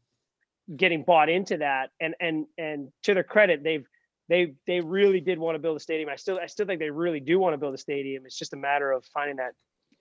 getting 0.77 1.03
bought 1.03 1.29
into 1.29 1.59
that 1.59 1.91
and 2.01 2.15
and 2.21 2.47
and 2.57 2.89
to 3.03 3.15
their 3.15 3.25
credit 3.25 3.63
they've 3.63 3.87
they 4.29 4.55
they 4.67 4.81
really 4.81 5.21
did 5.21 5.39
want 5.39 5.57
to 5.57 5.59
build 5.59 5.77
a 5.77 5.81
stadium. 5.81 6.09
I 6.09 6.17
still 6.17 6.39
I 6.43 6.47
still 6.47 6.67
think 6.67 6.81
they 6.81 6.91
really 6.91 7.21
do 7.21 7.39
want 7.39 7.55
to 7.55 7.59
build 7.59 7.75
a 7.75 7.79
stadium. 7.79 8.25
It's 8.25 8.39
just 8.39 8.55
a 8.55 8.57
matter 8.57 8.91
of 8.91 9.05
finding 9.13 9.37
that 9.37 9.53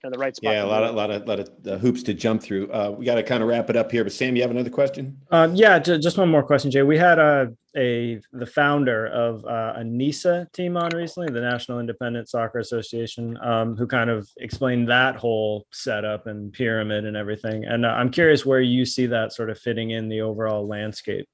you 0.02 0.10
know, 0.10 0.16
the 0.16 0.18
right 0.18 0.34
spot. 0.34 0.52
Yeah, 0.52 0.64
a 0.64 0.66
lot 0.66 0.82
of 0.82 0.90
it. 0.90 0.96
lot 0.96 1.10
of 1.10 1.28
lot 1.28 1.40
of 1.40 1.48
uh, 1.66 1.78
hoops 1.78 2.02
to 2.04 2.14
jump 2.14 2.42
through. 2.42 2.70
Uh, 2.72 2.94
we 2.96 3.04
got 3.04 3.14
to 3.16 3.22
kind 3.22 3.42
of 3.42 3.48
wrap 3.48 3.70
it 3.70 3.76
up 3.76 3.90
here. 3.90 4.02
But 4.02 4.12
Sam, 4.12 4.34
you 4.34 4.42
have 4.42 4.50
another 4.50 4.70
question? 4.70 5.16
Um, 5.30 5.54
yeah, 5.54 5.78
ju- 5.78 5.98
just 5.98 6.18
one 6.18 6.28
more 6.28 6.42
question, 6.42 6.70
Jay. 6.70 6.82
We 6.82 6.98
had 6.98 7.18
a, 7.18 7.52
a 7.76 8.20
the 8.32 8.46
founder 8.46 9.06
of 9.06 9.44
uh, 9.44 9.74
a 9.76 9.84
NISA 9.84 10.48
team 10.52 10.76
on 10.76 10.90
recently, 10.90 11.32
the 11.32 11.40
National 11.40 11.78
Independent 11.78 12.28
Soccer 12.28 12.58
Association, 12.58 13.38
um, 13.42 13.76
who 13.76 13.86
kind 13.86 14.10
of 14.10 14.28
explained 14.38 14.88
that 14.88 15.16
whole 15.16 15.66
setup 15.72 16.26
and 16.26 16.52
pyramid 16.52 17.04
and 17.04 17.16
everything. 17.16 17.64
And 17.64 17.86
uh, 17.86 17.90
I'm 17.90 18.10
curious 18.10 18.44
where 18.44 18.60
you 18.60 18.84
see 18.84 19.06
that 19.06 19.32
sort 19.32 19.50
of 19.50 19.58
fitting 19.58 19.90
in 19.90 20.08
the 20.08 20.22
overall 20.22 20.66
landscape. 20.66 21.28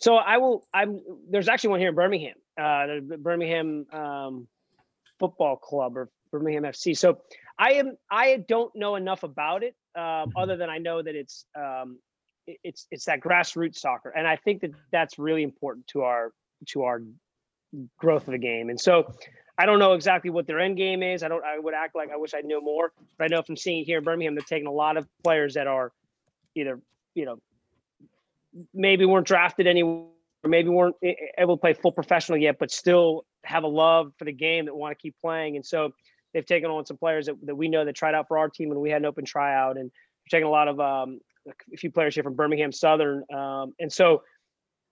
So 0.00 0.16
I 0.16 0.38
will. 0.38 0.66
I'm 0.74 1.00
there's 1.30 1.48
actually 1.48 1.70
one 1.70 1.78
here 1.78 1.90
in 1.90 1.94
Birmingham, 1.94 2.34
uh, 2.58 2.86
the 3.06 3.18
Birmingham 3.20 3.86
um, 3.92 4.48
Football 5.20 5.54
Club 5.54 5.96
or 5.96 6.10
Birmingham 6.32 6.64
FC. 6.64 6.96
So 6.96 7.18
I 7.58 7.74
am. 7.74 7.96
I 8.10 8.44
don't 8.48 8.74
know 8.74 8.96
enough 8.96 9.22
about 9.22 9.62
it, 9.62 9.76
um, 9.94 10.32
other 10.34 10.56
than 10.56 10.70
I 10.70 10.78
know 10.78 11.02
that 11.02 11.14
it's 11.14 11.44
um, 11.54 11.98
it- 12.46 12.58
it's 12.64 12.86
it's 12.90 13.04
that 13.04 13.20
grassroots 13.20 13.76
soccer, 13.76 14.08
and 14.10 14.26
I 14.26 14.36
think 14.36 14.62
that 14.62 14.72
that's 14.90 15.18
really 15.18 15.42
important 15.44 15.86
to 15.88 16.02
our 16.02 16.32
to 16.68 16.82
our 16.82 17.02
growth 17.98 18.26
of 18.26 18.32
the 18.32 18.38
game. 18.38 18.70
And 18.70 18.80
so 18.80 19.12
I 19.58 19.66
don't 19.66 19.78
know 19.78 19.92
exactly 19.92 20.30
what 20.30 20.46
their 20.46 20.58
end 20.58 20.76
game 20.76 21.02
is. 21.02 21.22
I 21.22 21.28
don't. 21.28 21.44
I 21.44 21.58
would 21.58 21.74
act 21.74 21.94
like 21.94 22.10
I 22.10 22.16
wish 22.16 22.34
I 22.34 22.40
knew 22.40 22.60
more, 22.60 22.92
but 23.18 23.24
I 23.24 23.28
know 23.28 23.42
from 23.42 23.56
seeing 23.56 23.84
here 23.84 23.98
in 23.98 24.04
Birmingham, 24.04 24.34
they're 24.34 24.42
taking 24.42 24.66
a 24.66 24.72
lot 24.72 24.96
of 24.96 25.06
players 25.22 25.54
that 25.54 25.66
are 25.66 25.92
either 26.54 26.80
you 27.14 27.26
know 27.26 27.38
maybe 28.74 29.04
weren't 29.04 29.26
drafted 29.26 29.66
anywhere, 29.66 30.06
maybe 30.44 30.68
weren't 30.68 30.96
able 31.38 31.56
to 31.56 31.60
play 31.60 31.72
full 31.74 31.92
professional 31.92 32.38
yet, 32.38 32.58
but 32.58 32.70
still 32.70 33.24
have 33.44 33.64
a 33.64 33.68
love 33.68 34.12
for 34.18 34.24
the 34.24 34.32
game 34.32 34.66
that 34.66 34.74
want 34.74 34.96
to 34.96 35.00
keep 35.00 35.14
playing. 35.20 35.56
And 35.56 35.64
so 35.64 35.92
they've 36.32 36.46
taken 36.46 36.70
on 36.70 36.86
some 36.86 36.96
players 36.96 37.26
that, 37.26 37.34
that 37.44 37.54
we 37.54 37.68
know 37.68 37.84
that 37.84 37.94
tried 37.94 38.14
out 38.14 38.28
for 38.28 38.38
our 38.38 38.48
team 38.48 38.70
and 38.70 38.80
we 38.80 38.90
had 38.90 39.02
an 39.02 39.06
open 39.06 39.24
tryout. 39.24 39.76
And 39.76 39.90
we're 39.90 40.38
taking 40.38 40.46
a 40.46 40.50
lot 40.50 40.68
of 40.68 40.80
um, 40.80 41.20
a 41.72 41.76
few 41.76 41.90
players 41.90 42.14
here 42.14 42.22
from 42.22 42.34
Birmingham 42.34 42.72
Southern. 42.72 43.24
Um, 43.32 43.74
and 43.78 43.92
so 43.92 44.22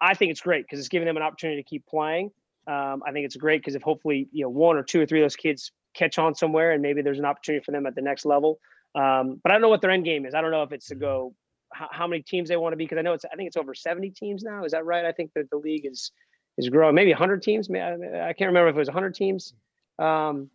I 0.01 0.15
think 0.15 0.31
it's 0.31 0.41
great 0.41 0.65
because 0.65 0.79
it's 0.79 0.89
giving 0.89 1.07
them 1.07 1.17
an 1.17 1.23
opportunity 1.23 1.63
to 1.63 1.69
keep 1.69 1.87
playing. 1.87 2.31
Um, 2.67 3.03
I 3.07 3.13
think 3.13 3.25
it's 3.25 3.37
great 3.37 3.61
because 3.61 3.75
if 3.75 3.83
hopefully 3.83 4.29
you 4.33 4.45
know 4.45 4.51
one 4.51 4.77
or 4.77 4.83
two 4.83 5.01
or 5.01 5.07
three 5.07 5.21
of 5.21 5.25
those 5.25 5.37
kids 5.37 5.73
catch 5.95 6.19
on 6.19 6.35
somewhere 6.35 6.73
and 6.73 6.83
maybe 6.83 7.03
there's 7.03 7.19
an 7.19 7.25
opportunity 7.25 7.65
for 7.65 7.73
them 7.73 7.87
at 7.87 7.95
the 7.95 8.03
next 8.03 8.25
level. 8.25 8.61
Um, 8.95 9.41
but 9.43 9.51
I 9.51 9.55
don't 9.55 9.63
know 9.63 9.69
what 9.69 9.81
their 9.81 9.91
end 9.91 10.05
game 10.05 10.27
is. 10.27 10.35
I 10.35 10.41
don't 10.41 10.51
know 10.51 10.63
if 10.63 10.73
it's 10.73 10.89
to 10.89 10.95
go 10.95 11.35
how, 11.73 11.89
how 11.91 12.07
many 12.07 12.23
teams 12.23 12.49
they 12.49 12.57
want 12.57 12.73
to 12.73 12.77
be 12.77 12.85
because 12.85 12.99
I 12.99 13.03
know 13.03 13.13
it's 13.13 13.25
I 13.25 13.37
think 13.37 13.49
it's 13.49 13.57
over 13.57 13.75
70 13.75 14.11
teams 14.11 14.43
now. 14.43 14.65
Is 14.65 14.73
that 14.73 14.85
right? 14.85 15.05
I 15.05 15.13
think 15.13 15.33
that 15.35 15.51
the 15.51 15.57
league 15.57 15.87
is 15.87 16.13
is 16.59 16.69
growing. 16.69 16.95
Maybe 16.95 17.11
100 17.11 17.43
teams. 17.43 17.69
I 17.71 18.35
can't 18.37 18.49
remember 18.49 18.69
if 18.69 18.77
it 18.77 18.79
was 18.79 18.89
100 18.89 19.15
teams. 19.15 19.55
Um, 19.99 20.51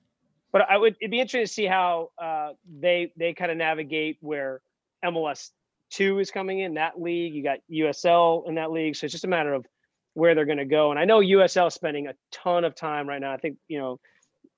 but 0.56 0.70
I 0.70 0.78
would 0.78 0.96
it'd 1.02 1.12
be 1.12 1.20
interesting 1.20 1.44
to 1.44 1.52
see 1.52 1.66
how 1.66 2.12
uh, 2.18 2.52
they 2.80 3.12
they 3.18 3.34
kind 3.34 3.52
of 3.52 3.58
navigate 3.58 4.20
where 4.22 4.62
MLS 5.04 5.50
two 5.90 6.20
is 6.20 6.32
coming 6.32 6.62
in 6.62 6.76
that 6.76 7.02
league. 7.02 7.34
You 7.34 7.44
got 7.44 7.58
USL 7.70 8.48
in 8.48 8.56
that 8.56 8.72
league, 8.72 8.96
so 8.96 9.04
it's 9.04 9.12
just 9.12 9.26
a 9.26 9.28
matter 9.28 9.54
of 9.54 9.66
where 10.14 10.34
they're 10.34 10.46
going 10.46 10.60
to 10.60 10.64
go. 10.64 10.92
And 10.92 11.00
I 11.00 11.04
know 11.04 11.20
USL 11.20 11.68
is 11.68 11.74
spending 11.74 12.08
a 12.08 12.14
ton 12.32 12.64
of 12.64 12.74
time 12.74 13.06
right 13.06 13.20
now. 13.20 13.34
I 13.34 13.38
think 13.38 13.58
you 13.68 13.80
know, 13.80 14.00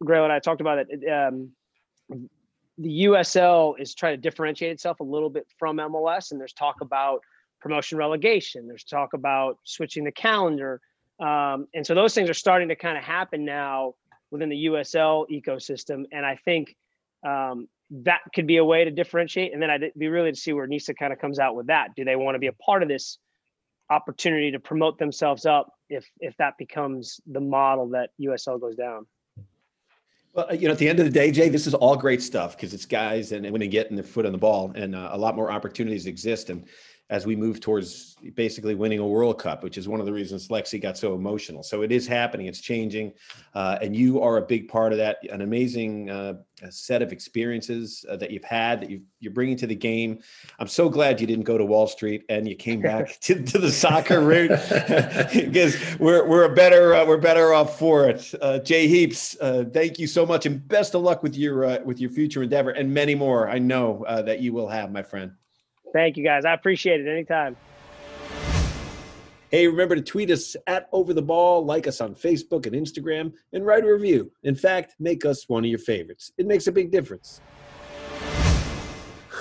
Grayle 0.04 0.24
and 0.24 0.32
I 0.32 0.38
talked 0.38 0.62
about 0.62 0.86
it. 0.88 1.12
Um, 1.12 1.50
the 2.78 3.06
USL 3.06 3.74
is 3.80 3.96
trying 3.96 4.14
to 4.14 4.22
differentiate 4.22 4.74
itself 4.74 5.00
a 5.00 5.04
little 5.04 5.32
bit 5.32 5.48
from 5.58 5.78
MLS, 5.78 6.30
and 6.30 6.40
there's 6.40 6.54
talk 6.54 6.76
about 6.82 7.22
promotion 7.60 7.98
relegation. 7.98 8.68
There's 8.68 8.84
talk 8.84 9.14
about 9.14 9.58
switching 9.64 10.04
the 10.04 10.12
calendar, 10.12 10.80
um, 11.20 11.68
and 11.74 11.84
so 11.84 11.96
those 11.96 12.14
things 12.14 12.30
are 12.30 12.36
starting 12.36 12.68
to 12.68 12.76
kind 12.76 13.00
of 13.00 13.04
happen 13.04 13.46
now 13.46 13.96
within 14.32 14.50
the 14.50 14.66
USL 14.66 15.26
ecosystem. 15.32 16.06
And 16.12 16.26
I 16.26 16.38
think 16.44 16.76
um, 17.26 17.68
that 17.90 18.20
could 18.34 18.48
be 18.48 18.58
a 18.58 18.66
way 18.66 18.84
to 18.84 18.92
differentiate. 18.92 19.54
And 19.54 19.62
then 19.62 19.70
I'd 19.70 19.92
be 19.98 20.08
really 20.08 20.32
to 20.32 20.38
see 20.38 20.54
where 20.54 20.68
NISA 20.68 20.94
kind 20.96 21.14
of 21.14 21.20
comes 21.20 21.40
out 21.40 21.56
with 21.56 21.68
that. 21.68 21.90
Do 21.96 22.04
they 22.04 22.16
want 22.16 22.36
to 22.36 22.40
be 22.40 22.48
a 22.48 22.54
part 22.54 22.84
of 22.84 22.90
this 22.90 23.18
opportunity 23.90 24.52
to 24.52 24.60
promote 24.60 25.00
themselves 25.00 25.46
up 25.46 25.72
if 25.90 26.06
if 26.20 26.36
that 26.38 26.58
becomes 26.58 27.22
the 27.26 27.40
model 27.40 27.90
that 27.90 28.10
USL 28.22 28.60
goes 28.60 28.76
down? 28.76 29.06
Well, 30.34 30.54
you 30.54 30.68
know, 30.68 30.74
at 30.74 30.78
the 30.78 30.90
end 30.90 31.00
of 31.00 31.06
the 31.06 31.12
day, 31.12 31.32
Jay, 31.32 31.50
this 31.50 31.66
is 31.66 31.74
all 31.74 31.96
great 31.96 32.22
stuff 32.22 32.56
because 32.56 32.74
it's 32.74 32.86
guys 32.86 33.32
and 33.32 33.50
when 33.50 33.60
they 33.60 33.68
get 33.68 33.90
in 33.90 33.96
their 33.96 34.04
foot 34.04 34.26
on 34.26 34.32
the 34.32 34.38
ball, 34.38 34.72
and 34.76 34.94
uh, 34.94 35.10
a 35.12 35.18
lot 35.18 35.36
more 35.36 35.52
opportunities 35.52 36.06
exist. 36.06 36.50
And 36.50 36.66
as 37.10 37.26
we 37.26 37.36
move 37.36 37.62
towards 37.62 38.16
basically 38.36 38.76
winning 38.76 39.00
a 39.00 39.08
World 39.08 39.40
Cup, 39.40 39.64
which 39.64 39.78
is 39.78 39.88
one 39.88 40.02
of 40.02 40.06
the 40.06 40.12
reasons 40.12 40.50
Lexi 40.50 40.82
got 40.82 40.98
so 40.98 41.16
emotional. 41.16 41.64
So 41.64 41.82
it 41.82 41.92
is 41.92 42.06
happening, 42.06 42.48
it's 42.48 42.60
changing, 42.60 43.14
uh, 43.54 43.78
and 43.82 43.96
you 43.96 44.22
are 44.22 44.38
a 44.38 44.42
big 44.42 44.68
part 44.68 44.92
of 44.92 44.98
that. 44.98 45.18
An 45.32 45.42
amazing 45.42 46.10
uh, 46.10 46.34
set 46.70 47.02
of 47.02 47.14
experiences 47.14 48.06
uh, 48.10 48.18
that 48.18 48.32
you've 48.32 48.44
had 48.44 48.82
that 48.82 48.90
you 48.90 49.02
you're 49.20 49.32
bringing 49.32 49.56
to 49.58 49.68
the 49.68 49.76
game. 49.76 50.20
I'm 50.60 50.68
so 50.68 50.90
glad 50.90 51.22
you 51.22 51.28
didn't 51.28 51.46
go 51.46 51.58
to 51.58 51.64
Wall 51.64 51.88
Street 51.88 52.26
and 52.28 52.48
you 52.48 52.56
came 52.56 52.82
back 52.92 53.20
to, 53.22 53.42
to 53.42 53.58
the 53.58 53.72
soccer 53.72 54.20
route 54.20 54.50
because 55.34 55.78
we're 56.00 56.28
we're 56.28 56.44
a 56.44 56.54
better 56.54 56.94
uh, 56.94 57.06
we're 57.06 57.18
better 57.18 57.54
off 57.54 57.80
for 57.80 58.10
it. 58.10 58.34
Uh, 58.42 58.60
Jay 58.60 58.88
Heaps, 58.88 59.38
uh, 59.40 59.64
thank 59.74 59.98
you 59.98 60.08
so 60.08 60.26
much, 60.26 60.46
and 60.46 60.68
best 60.68 60.94
of 60.94 61.04
luck 61.04 61.24
with 61.24 61.38
your 61.38 61.64
uh, 61.64 61.80
with 61.86 62.02
your 62.02 62.10
future 62.10 62.44
endeavor 62.44 62.72
and 62.72 62.94
many 62.94 63.16
more. 63.16 63.50
I 63.50 63.60
know 63.60 64.04
uh, 64.06 64.22
that 64.24 64.42
you 64.42 64.52
will 64.52 64.68
have, 64.68 64.92
my 64.92 65.04
friend. 65.04 65.32
Thank 65.94 66.18
you 66.18 66.24
guys. 66.24 66.46
I 66.46 66.54
appreciate 66.54 67.02
it 67.02 67.08
anytime. 67.12 67.56
Hey, 69.50 69.68
remember 69.68 69.96
to 69.96 70.02
tweet 70.02 70.30
us 70.30 70.56
at 70.68 70.90
Over 70.92 71.14
the 71.14 71.22
Ball, 71.22 71.66
like 71.66 71.88
us 71.88 72.02
on 72.02 72.16
Facebook 72.16 72.66
and 72.66 72.76
Instagram, 72.76 73.32
and 73.54 73.66
write 73.66 73.86
a 73.86 73.88
review. 73.88 74.30
In 74.44 74.56
fact, 74.56 74.96
make 75.00 75.26
us 75.26 75.48
one 75.48 75.64
of 75.64 75.70
your 75.70 75.80
favorites. 75.80 76.32
It 76.38 76.48
makes 76.48 76.68
a 76.68 76.72
big 76.72 76.92
difference. 76.92 77.40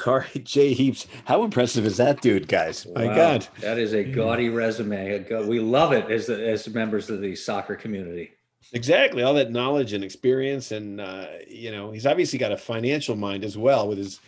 All 0.07 0.19
right, 0.19 0.45
Jay 0.45 0.73
Heaps. 0.75 1.09
How 1.25 1.43
impressive 1.43 1.85
is 1.85 1.97
that 1.97 2.21
dude, 2.21 2.47
guys? 2.47 2.87
My 2.95 3.07
Wow, 3.07 3.15
God. 3.17 3.49
that 3.61 3.79
is 3.79 3.95
a 3.95 4.05
gaudy 4.05 4.49
resume. 4.49 5.27
We 5.49 5.59
love 5.59 5.93
it 5.93 6.09
as 6.09 6.27
the, 6.27 6.49
as 6.49 6.69
members 6.69 7.11
of 7.11 7.21
the 7.21 7.35
soccer 7.35 7.75
community. 7.75 8.31
Exactly. 8.73 9.25
All 9.25 9.35
that 9.35 9.51
knowledge 9.51 9.93
and 9.93 10.05
experience. 10.05 10.71
And, 10.71 11.01
uh, 11.01 11.27
you 11.49 11.73
know, 11.73 11.91
he's 11.91 12.07
obviously 12.07 12.39
got 12.39 12.53
a 12.53 12.57
financial 12.57 13.17
mind 13.17 13.45
as 13.45 13.59
well 13.59 13.89
with 13.89 13.99
his 13.99 14.21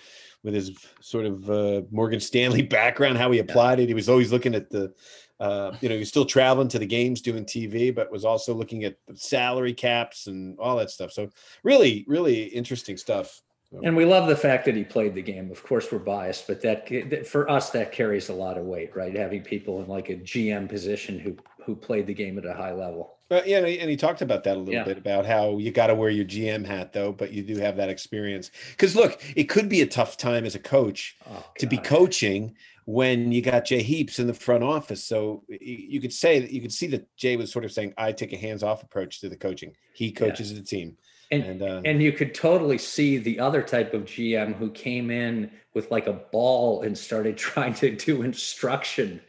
with 0.43 0.55
his 0.55 0.77
sort 1.01 1.27
of 1.27 1.51
uh, 1.51 1.83
Morgan 1.91 2.21
Stanley 2.21 2.63
background, 2.79 3.19
how 3.19 3.31
he 3.31 3.39
applied 3.39 3.81
it. 3.81 3.89
He 3.89 3.95
was 3.95 4.09
always 4.09 4.33
looking 4.33 4.55
at 4.55 4.71
the, 4.71 4.93
uh, 5.41 5.77
you 5.81 5.89
know, 5.89 5.95
he 5.95 6.01
was 6.01 6.09
still 6.09 6.25
traveling 6.25 6.69
to 6.69 6.79
the 6.79 6.87
games 6.87 7.21
doing 7.21 7.45
TV, 7.45 7.95
but 7.95 8.11
was 8.11 8.25
also 8.25 8.55
looking 8.55 8.85
at 8.85 8.97
the 9.07 9.17
salary 9.17 9.75
caps 9.75 10.27
and 10.27 10.59
all 10.59 10.77
that 10.77 10.91
stuff. 10.91 11.13
So 11.13 11.31
really, 11.63 12.05
really 12.09 12.45
interesting 12.45 12.97
stuff. 12.97 13.41
And 13.83 13.95
we 13.95 14.07
love 14.07 14.29
the 14.29 14.37
fact 14.37 14.65
that 14.65 14.75
he 14.75 14.83
played 14.83 15.15
the 15.15 15.23
game. 15.23 15.51
Of 15.51 15.63
course, 15.63 15.93
we're 15.93 15.99
biased, 15.99 16.47
but 16.47 16.63
that 16.63 16.87
that- 16.87 17.27
for 17.27 17.51
us 17.51 17.69
that 17.71 17.93
carries 17.93 18.31
a 18.31 18.35
lot 18.35 18.57
of 18.57 18.65
weight, 18.65 18.97
right? 18.97 19.15
Having 19.15 19.43
people 19.43 19.83
in 19.83 19.89
like 19.89 20.09
a 20.09 20.17
GM 20.17 20.69
position 20.69 21.19
who 21.19 21.37
who 21.65 21.77
played 21.77 22.07
the 22.07 22.15
game 22.15 22.39
at 22.39 22.47
a 22.47 22.55
high 22.55 22.73
level. 22.73 23.18
But 23.29 23.47
yeah, 23.47 23.59
and 23.59 23.91
he, 23.91 23.97
talked 23.97 24.23
about 24.23 24.45
that 24.45 24.57
a 24.57 24.59
little 24.59 24.75
Yeah. 24.75 24.85
bit 24.85 24.97
about 24.97 25.27
how 25.27 25.59
you 25.59 25.71
got 25.71 25.89
to 25.89 25.95
wear 25.95 26.09
your 26.09 26.25
GM 26.25 26.65
hat 26.65 26.93
though, 26.93 27.13
but 27.13 27.33
you 27.33 27.43
do 27.43 27.59
have 27.59 27.77
that 27.77 27.91
experience. 27.91 28.51
Because 28.71 28.97
look, 28.97 29.21
it 29.37 29.45
could 29.45 29.69
be 29.69 29.83
a 29.83 29.87
tough 29.87 30.17
time 30.17 30.45
as 30.45 30.55
a 30.55 30.59
coach 30.59 31.17
Oh, 31.29 31.45
to 31.59 31.67
be 31.67 31.77
coaching 31.77 32.57
when 32.87 33.31
you 33.33 33.43
got 33.43 33.67
Jay 33.67 33.83
Heaps 33.83 34.19
in 34.19 34.27
the 34.27 34.35
front 34.35 34.65
office. 34.65 35.05
So 35.05 35.45
you 35.49 36.01
could 36.01 36.13
say 36.13 36.39
that 36.39 36.51
you 36.51 36.63
could 36.63 36.73
see 36.73 36.87
that 36.89 37.15
Jay 37.17 37.37
was 37.37 37.53
sort 37.53 37.67
of 37.67 37.73
saying, 37.73 37.93
"I 37.99 38.13
take 38.13 38.33
a 38.33 38.37
hands-off 38.39 38.83
approach 38.83 39.21
to 39.21 39.29
the 39.29 39.37
coaching. 39.37 39.77
He 39.93 40.11
coaches 40.11 40.55
the 40.55 40.63
team." 40.63 40.97
And, 41.31 41.43
And, 41.43 41.63
uh, 41.63 41.83
and 41.85 42.03
you 42.03 42.13
could 42.13 42.35
totally 42.35 42.79
see 42.79 43.19
the 43.19 43.39
other 43.39 43.61
type 43.61 43.93
of 43.93 44.07
GM 44.07 44.55
who 44.55 44.71
came 44.71 45.11
in 45.11 45.51
with 45.75 45.91
like 45.91 46.07
a 46.07 46.15
ball 46.15 46.81
and 46.81 46.97
started 46.97 47.37
trying 47.49 47.75
to 47.75 47.95
do 47.95 48.23
instruction 48.23 49.21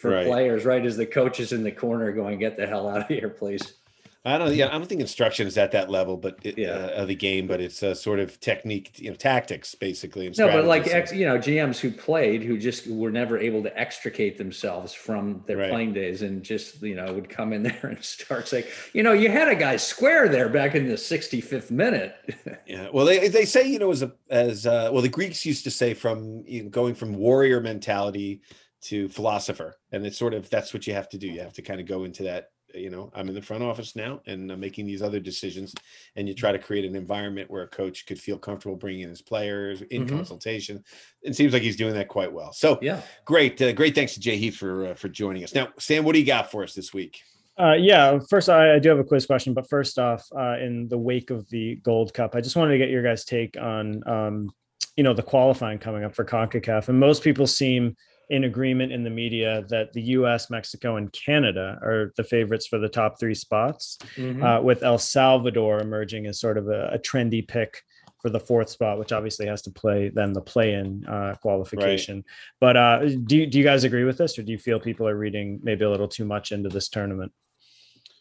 for 0.00 0.10
Right. 0.10 0.26
players, 0.26 0.64
right? 0.64 0.84
As 0.84 0.96
the 0.96 1.06
coach 1.06 1.40
is 1.40 1.52
in 1.52 1.62
the 1.62 1.70
corner 1.72 2.10
going, 2.12 2.38
get 2.38 2.56
the 2.56 2.66
hell 2.66 2.88
out 2.88 3.02
of 3.02 3.06
here, 3.08 3.28
please. 3.28 3.74
I 4.22 4.36
don't. 4.36 4.54
Yeah, 4.54 4.68
I 4.68 4.72
don't 4.72 4.84
think 4.86 5.00
instruction 5.00 5.46
is 5.46 5.56
at 5.56 5.72
that 5.72 5.88
level, 5.90 6.18
but 6.18 6.38
it, 6.42 6.58
Yeah. 6.58 6.72
uh, 6.72 6.88
of 7.02 7.08
the 7.08 7.14
game. 7.14 7.46
But 7.46 7.62
it's 7.62 7.82
a 7.82 7.94
sort 7.94 8.18
of 8.20 8.38
technique, 8.38 8.98
you 8.98 9.08
know, 9.08 9.16
tactics 9.16 9.74
basically. 9.74 10.26
And 10.26 10.36
No, 10.36 10.48
but 10.48 10.66
like, 10.66 10.86
ex, 10.88 11.10
you 11.10 11.24
know, 11.24 11.38
GMs 11.38 11.78
who 11.80 11.90
played 11.90 12.42
who 12.42 12.58
just 12.58 12.86
were 12.86 13.10
never 13.10 13.38
able 13.38 13.62
to 13.62 13.80
extricate 13.80 14.36
themselves 14.36 14.92
from 14.92 15.42
their 15.46 15.56
Right. 15.56 15.70
playing 15.70 15.94
days 15.94 16.20
and 16.20 16.42
just, 16.42 16.82
you 16.82 16.96
know, 16.96 17.10
would 17.14 17.30
come 17.30 17.54
in 17.54 17.62
there 17.62 17.80
and 17.82 18.04
start 18.04 18.46
saying, 18.46 18.64
you 18.92 19.02
know, 19.02 19.14
you 19.14 19.30
had 19.30 19.48
a 19.48 19.54
guy 19.54 19.76
square 19.76 20.28
there 20.28 20.50
back 20.50 20.74
in 20.74 20.86
the 20.86 20.98
65th 20.98 21.70
minute. 21.70 22.14
Yeah, 22.66 22.88
well, 22.92 23.04
they 23.06 23.26
they 23.28 23.46
say 23.46 23.66
you 23.66 23.80
know 23.80 23.90
as 23.90 24.02
a 24.02 24.12
as 24.28 24.64
uh, 24.64 24.90
well 24.92 25.02
the 25.02 25.08
Greeks 25.08 25.44
used 25.44 25.64
to 25.64 25.72
say 25.72 25.92
from 25.94 26.44
you 26.46 26.62
know, 26.64 26.68
going 26.68 26.94
from 26.94 27.14
warrior 27.14 27.60
mentality 27.60 28.42
to 28.82 29.08
philosopher, 29.08 29.76
and 29.92 30.04
it's 30.06 30.18
sort 30.18 30.34
of 30.34 30.48
that's 30.50 30.72
what 30.72 30.86
you 30.86 30.94
have 30.94 31.08
to 31.10 31.18
do. 31.18 31.26
You 31.28 31.40
have 31.40 31.52
to 31.54 31.62
kind 31.62 31.80
of 31.80 31.86
go 31.86 32.04
into 32.04 32.22
that. 32.24 32.48
You 32.72 32.88
know, 32.88 33.10
I'm 33.16 33.28
in 33.28 33.34
the 33.34 33.42
front 33.42 33.64
office 33.64 33.96
now, 33.96 34.20
and 34.26 34.50
I'm 34.52 34.60
making 34.60 34.86
these 34.86 35.02
other 35.02 35.18
decisions, 35.18 35.74
and 36.14 36.28
you 36.28 36.34
try 36.34 36.52
to 36.52 36.58
create 36.58 36.84
an 36.84 36.94
environment 36.94 37.50
where 37.50 37.64
a 37.64 37.68
coach 37.68 38.06
could 38.06 38.20
feel 38.20 38.38
comfortable 38.38 38.76
bringing 38.76 39.02
in 39.02 39.08
his 39.08 39.22
players 39.22 39.82
in 39.82 40.06
Mhm. 40.06 40.10
consultation. 40.10 40.84
It 41.22 41.34
seems 41.34 41.52
like 41.52 41.62
he's 41.62 41.74
doing 41.76 41.94
that 41.94 42.06
quite 42.06 42.32
well. 42.32 42.52
So 42.52 42.78
yeah. 42.80 43.02
great, 43.24 43.60
uh, 43.60 43.72
great. 43.72 43.96
Thanks 43.96 44.14
to 44.14 44.20
Jay 44.20 44.36
Heaps 44.36 44.56
for 44.56 44.86
uh, 44.86 44.94
for 44.94 45.08
joining 45.08 45.42
us. 45.42 45.52
Now, 45.52 45.68
Sam, 45.80 46.04
what 46.04 46.12
do 46.12 46.20
you 46.20 46.26
got 46.26 46.50
for 46.50 46.62
us 46.62 46.72
this 46.72 46.94
week? 46.94 47.20
Uh, 47.58 47.74
yeah, 47.74 48.18
first 48.30 48.48
I, 48.48 48.76
I 48.76 48.78
do 48.78 48.88
have 48.88 49.00
a 49.00 49.04
quiz 49.04 49.26
question, 49.26 49.52
but 49.52 49.68
first 49.68 49.98
off, 49.98 50.24
uh, 50.34 50.56
in 50.58 50.86
the 50.88 50.96
wake 50.96 51.30
of 51.30 51.46
the 51.50 51.74
Gold 51.82 52.14
Cup, 52.14 52.34
I 52.36 52.40
just 52.40 52.54
wanted 52.56 52.72
to 52.72 52.78
get 52.78 52.88
your 52.88 53.02
guys' 53.02 53.24
take 53.24 53.56
on, 53.60 54.00
um, 54.08 54.48
you 54.96 55.02
know, 55.02 55.12
the 55.12 55.22
qualifying 55.24 55.78
coming 55.78 56.04
up 56.04 56.14
for 56.14 56.24
Concacaf, 56.24 56.88
and 56.88 56.98
most 56.98 57.22
people 57.22 57.46
seem 57.48 57.96
in 58.30 58.44
agreement 58.44 58.92
in 58.92 59.02
the 59.02 59.10
media 59.10 59.64
that 59.68 59.92
the 59.92 60.02
U.S., 60.18 60.50
Mexico, 60.50 60.96
and 60.96 61.12
Canada 61.12 61.78
are 61.82 62.12
the 62.16 62.22
favorites 62.24 62.66
for 62.66 62.78
the 62.78 62.88
top 62.88 63.18
three 63.18 63.34
spots, 63.34 63.98
Mhm. 64.16 64.42
uh, 64.42 64.62
with 64.62 64.82
El 64.84 64.98
Salvador 64.98 65.80
emerging 65.80 66.26
as 66.26 66.38
sort 66.40 66.56
of 66.56 66.68
a, 66.68 66.90
a 66.94 66.98
trendy 66.98 67.46
pick 67.46 67.82
for 68.22 68.30
the 68.30 68.38
fourth 68.38 68.68
spot, 68.68 68.98
which 68.98 69.12
obviously 69.12 69.46
has 69.46 69.62
to 69.62 69.70
play 69.70 70.10
then 70.10 70.32
the 70.32 70.40
play-in 70.42 71.04
uh, 71.06 71.34
qualification. 71.42 72.24
But 72.60 72.76
uh, 72.76 72.98
do 73.24 73.36
you- 73.38 73.46
do 73.46 73.58
you 73.58 73.64
guys 73.64 73.82
agree 73.84 74.04
with 74.04 74.18
this, 74.18 74.38
or 74.38 74.42
do 74.42 74.52
you 74.52 74.58
feel 74.58 74.78
people 74.78 75.08
are 75.08 75.16
reading 75.16 75.58
maybe 75.62 75.84
a 75.84 75.90
little 75.90 76.08
too 76.08 76.24
much 76.24 76.52
into 76.52 76.68
this 76.68 76.88
tournament? 76.88 77.32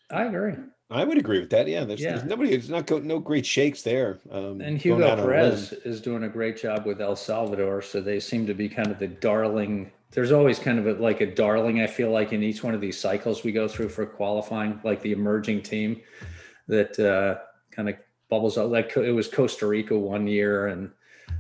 I 0.10 0.24
agree. 0.26 0.56
I 0.90 1.04
would 1.04 1.20
agree 1.20 1.40
with 1.40 1.52
that. 1.52 1.68
Yeah, 1.68 1.84
there's, 1.84 2.02
Yeah. 2.02 2.14
there's 2.16 2.24
nobody. 2.24 2.50
There's 2.50 2.70
not 2.72 2.88
go, 2.88 2.98
no 2.98 3.20
great 3.20 3.46
shakes 3.46 3.84
there. 3.84 4.18
Um, 4.32 4.60
And 4.60 4.80
Hugo 4.80 5.04
out 5.06 5.20
on 5.20 5.20
a 5.20 5.22
limb. 5.22 5.30
Perez 5.32 5.72
is 5.86 6.02
doing 6.02 6.24
a 6.24 6.30
great 6.30 6.58
job 6.58 6.88
with 6.88 7.00
El 7.00 7.16
Salvador. 7.16 7.84
So 7.84 8.02
they 8.02 8.20
seem 8.20 8.48
to 8.48 8.56
be 8.56 8.68
kind 8.70 8.88
of 8.90 8.98
the 8.98 9.08
darling. 9.08 9.92
There's 10.12 10.32
always 10.32 10.58
kind 10.60 10.80
of 10.80 10.88
a, 10.88 10.94
like 11.02 11.22
a 11.22 11.34
darling, 11.34 11.82
I 11.82 11.88
feel 11.88 12.12
like, 12.12 12.34
in 12.34 12.42
each 12.42 12.64
one 12.64 12.74
of 12.74 12.82
these 12.82 13.00
cycles 13.00 13.44
we 13.44 13.52
go 13.52 13.68
through 13.68 13.90
for 13.90 14.06
qualifying, 14.06 14.80
like 14.84 15.02
the 15.02 15.12
emerging 15.12 15.62
team 15.62 16.02
that 16.68 17.00
uh, 17.00 17.42
kind 17.72 17.90
of 17.90 17.96
bubbles 18.30 18.58
up. 18.58 18.70
Like 18.70 18.96
it 18.98 19.12
was 19.12 19.28
Costa 19.28 19.68
Rica 19.68 19.98
one 19.98 20.28
year 20.28 20.68
and 20.68 20.92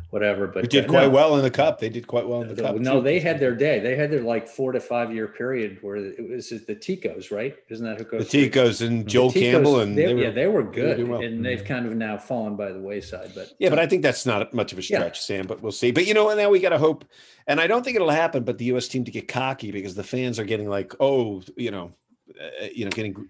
whatever. 0.10 0.48
But 0.48 0.64
We 0.64 0.68
did 0.68 0.88
quite 0.88 1.04
no, 1.04 1.10
well 1.10 1.36
in 1.36 1.44
the 1.44 1.52
cup. 1.52 1.80
They 1.80 1.90
did 1.90 2.08
quite 2.08 2.28
well 2.28 2.42
in 2.42 2.48
the 2.54 2.62
cup. 2.62 2.76
No, 2.78 2.96
too. 2.96 3.02
they 3.02 3.20
had 3.20 3.40
their 3.40 3.56
day. 3.56 3.80
They 3.80 3.96
had 3.96 4.12
their 4.12 4.22
like 4.22 4.48
four 4.48 4.72
to 4.72 4.80
five 4.80 5.14
year 5.14 5.28
period 5.28 5.80
where 5.82 5.98
it 5.98 6.30
was 6.30 6.50
the 6.50 6.76
Ticos, 6.76 7.32
right? 7.32 7.56
Isn't 7.70 7.86
that 7.86 8.00
who 8.00 8.18
the 8.18 8.26
Ticos 8.26 8.86
and 8.86 9.02
the 9.02 9.10
Joel 9.10 9.32
Ticos, 9.32 9.52
Campbell, 9.52 9.80
and 9.82 9.98
they, 9.98 10.08
they 10.08 10.14
were, 10.14 10.22
yeah, 10.22 10.30
they 10.32 10.48
were 10.48 10.64
they 10.64 10.82
were 10.82 10.96
good, 10.96 11.08
well. 11.08 11.22
and 11.22 11.46
they've 11.46 11.64
kind 11.64 11.86
of 11.86 11.96
now 11.96 12.18
fallen 12.18 12.56
by 12.56 12.72
the 12.72 12.80
wayside. 12.80 13.32
But 13.36 13.54
yeah, 13.60 13.70
but 13.70 13.80
I 13.80 13.88
think 13.88 14.02
that's 14.04 14.26
not 14.26 14.54
much 14.54 14.72
of 14.72 14.78
a 14.80 14.82
Yeah. 14.82 15.00
stretch, 15.00 15.22
Sam. 15.22 15.46
But 15.46 15.62
we'll 15.62 15.72
see. 15.72 15.92
But 15.92 16.06
you 16.08 16.14
know, 16.14 16.30
and 16.30 16.40
now 16.40 16.50
we 16.50 16.60
got 16.60 16.70
to 16.70 16.78
hope, 16.78 17.06
and 17.48 17.60
I 17.60 17.68
don't 17.68 17.84
think 17.84 17.96
it'll 17.96 18.10
happen. 18.10 18.44
But 18.44 18.58
the 18.58 18.66
U.S. 18.66 18.88
team 18.88 19.04
to 19.06 19.12
get 19.12 19.28
cocky 19.28 19.72
because 19.72 19.96
the 19.96 20.04
fans 20.04 20.40
are 20.40 20.46
getting 20.46 20.70
like, 20.70 20.94
oh, 21.00 21.42
you 21.56 21.72
know, 21.72 21.92
uh, 22.40 22.68
you 22.74 22.86
know, 22.86 22.92
getting 22.92 23.28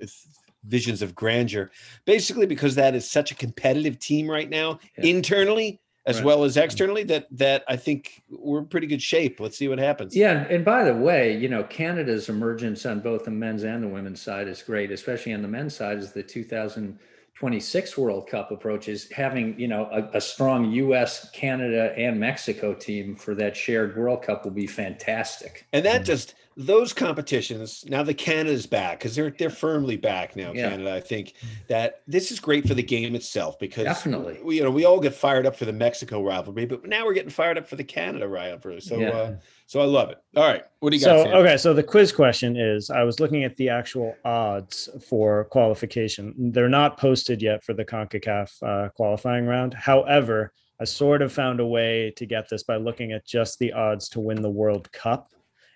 visions 0.65 1.01
of 1.01 1.15
grandeur, 1.15 1.71
basically 2.05 2.45
because 2.45 2.75
that 2.75 2.93
is 2.95 3.09
such 3.09 3.31
a 3.31 3.35
competitive 3.35 3.97
team 3.97 4.29
right 4.29 4.49
now, 4.49 4.79
Yeah. 4.97 5.05
internally 5.11 5.79
as 6.09 6.17
Right. 6.17 6.25
well 6.25 6.43
as 6.43 6.57
externally. 6.57 7.03
That 7.03 7.27
that 7.31 7.63
I 7.67 7.75
think 7.75 8.23
we're 8.29 8.59
in 8.59 8.65
pretty 8.65 8.87
good 8.87 9.01
shape. 9.01 9.39
Let's 9.39 9.57
see 9.57 9.67
what 9.67 9.79
happens. 9.79 10.15
Yeah, 10.15 10.45
and 10.49 10.65
by 10.65 10.83
the 10.83 10.95
way, 10.95 11.37
you 11.37 11.47
know, 11.47 11.63
Canada's 11.63 12.27
emergence 12.29 12.85
on 12.85 12.99
both 12.99 13.25
the 13.25 13.31
men's 13.31 13.63
and 13.63 13.83
the 13.83 13.87
women's 13.87 14.21
side 14.21 14.47
is 14.47 14.61
great, 14.63 14.91
especially 14.91 15.33
on 15.33 15.41
the 15.41 15.47
men's 15.47 15.75
side 15.75 15.97
as 15.99 16.11
the 16.13 16.23
2026 16.23 17.97
World 17.97 18.27
Cup 18.27 18.51
approaches, 18.51 19.09
having, 19.11 19.57
you 19.59 19.67
know, 19.67 19.85
a, 19.91 20.17
a 20.17 20.21
strong 20.21 20.71
US, 20.71 21.29
Canada, 21.31 21.93
and 21.97 22.19
Mexico 22.19 22.73
team 22.73 23.15
for 23.15 23.35
that 23.35 23.55
shared 23.55 23.95
World 23.97 24.23
Cup 24.23 24.43
will 24.43 24.51
be 24.51 24.67
fantastic. 24.67 25.65
And 25.71 25.85
that 25.85 26.03
just 26.05 26.35
those 26.57 26.91
competitions 26.91 27.85
now 27.87 28.03
that 28.03 28.15
Canada's 28.15 28.65
back 28.65 28.99
because 28.99 29.15
they're 29.15 29.29
they're 29.31 29.49
firmly 29.49 29.95
back 29.95 30.35
now. 30.35 30.51
Yeah. 30.53 30.69
Canada, 30.69 30.93
I 30.93 30.99
think 30.99 31.33
that 31.67 32.01
this 32.07 32.31
is 32.31 32.39
great 32.39 32.67
for 32.67 32.73
the 32.73 32.83
game 32.83 33.15
itself 33.15 33.57
because 33.59 33.85
Definitely. 33.85 34.39
we, 34.43 34.57
you 34.57 34.63
know 34.63 34.71
we 34.71 34.85
all 34.85 34.99
get 34.99 35.13
fired 35.13 35.45
up 35.45 35.55
for 35.55 35.65
the 35.65 35.73
Mexico 35.73 36.23
rivalry, 36.23 36.65
but 36.65 36.85
now 36.85 37.05
we're 37.05 37.13
getting 37.13 37.29
fired 37.29 37.57
up 37.57 37.67
for 37.67 37.75
the 37.77 37.83
Canada 37.83 38.27
rivalry. 38.27 38.81
So 38.81 38.97
Yeah. 38.97 39.09
uh, 39.09 39.35
so 39.67 39.79
I 39.79 39.85
love 39.85 40.09
it. 40.09 40.17
All 40.35 40.47
right, 40.47 40.63
what 40.79 40.89
do 40.89 40.97
you 40.97 41.03
so 41.03 41.23
got? 41.23 41.27
Sam? 41.27 41.35
okay 41.37 41.57
so 41.57 41.73
the 41.73 41.83
quiz 41.83 42.11
question 42.11 42.57
is 42.57 42.89
i 42.89 43.03
was 43.03 43.19
looking 43.19 43.43
at 43.43 43.55
the 43.57 43.69
actual 43.69 44.15
odds 44.25 44.89
for 45.07 45.45
qualification 45.45 46.33
they're 46.51 46.69
not 46.69 46.97
posted 46.97 47.41
yet 47.41 47.63
for 47.63 47.73
the 47.73 47.85
concacaf 47.85 48.51
uh, 48.63 48.89
qualifying 48.89 49.45
round 49.45 49.73
however 49.73 50.51
i 50.79 50.83
sort 50.83 51.21
of 51.21 51.31
found 51.31 51.59
a 51.59 51.65
way 51.65 52.11
to 52.15 52.25
get 52.25 52.49
this 52.49 52.63
by 52.63 52.77
looking 52.77 53.11
at 53.11 53.25
just 53.25 53.59
the 53.59 53.71
odds 53.73 54.09
to 54.09 54.19
win 54.19 54.41
the 54.41 54.49
world 54.49 54.91
cup 54.91 55.31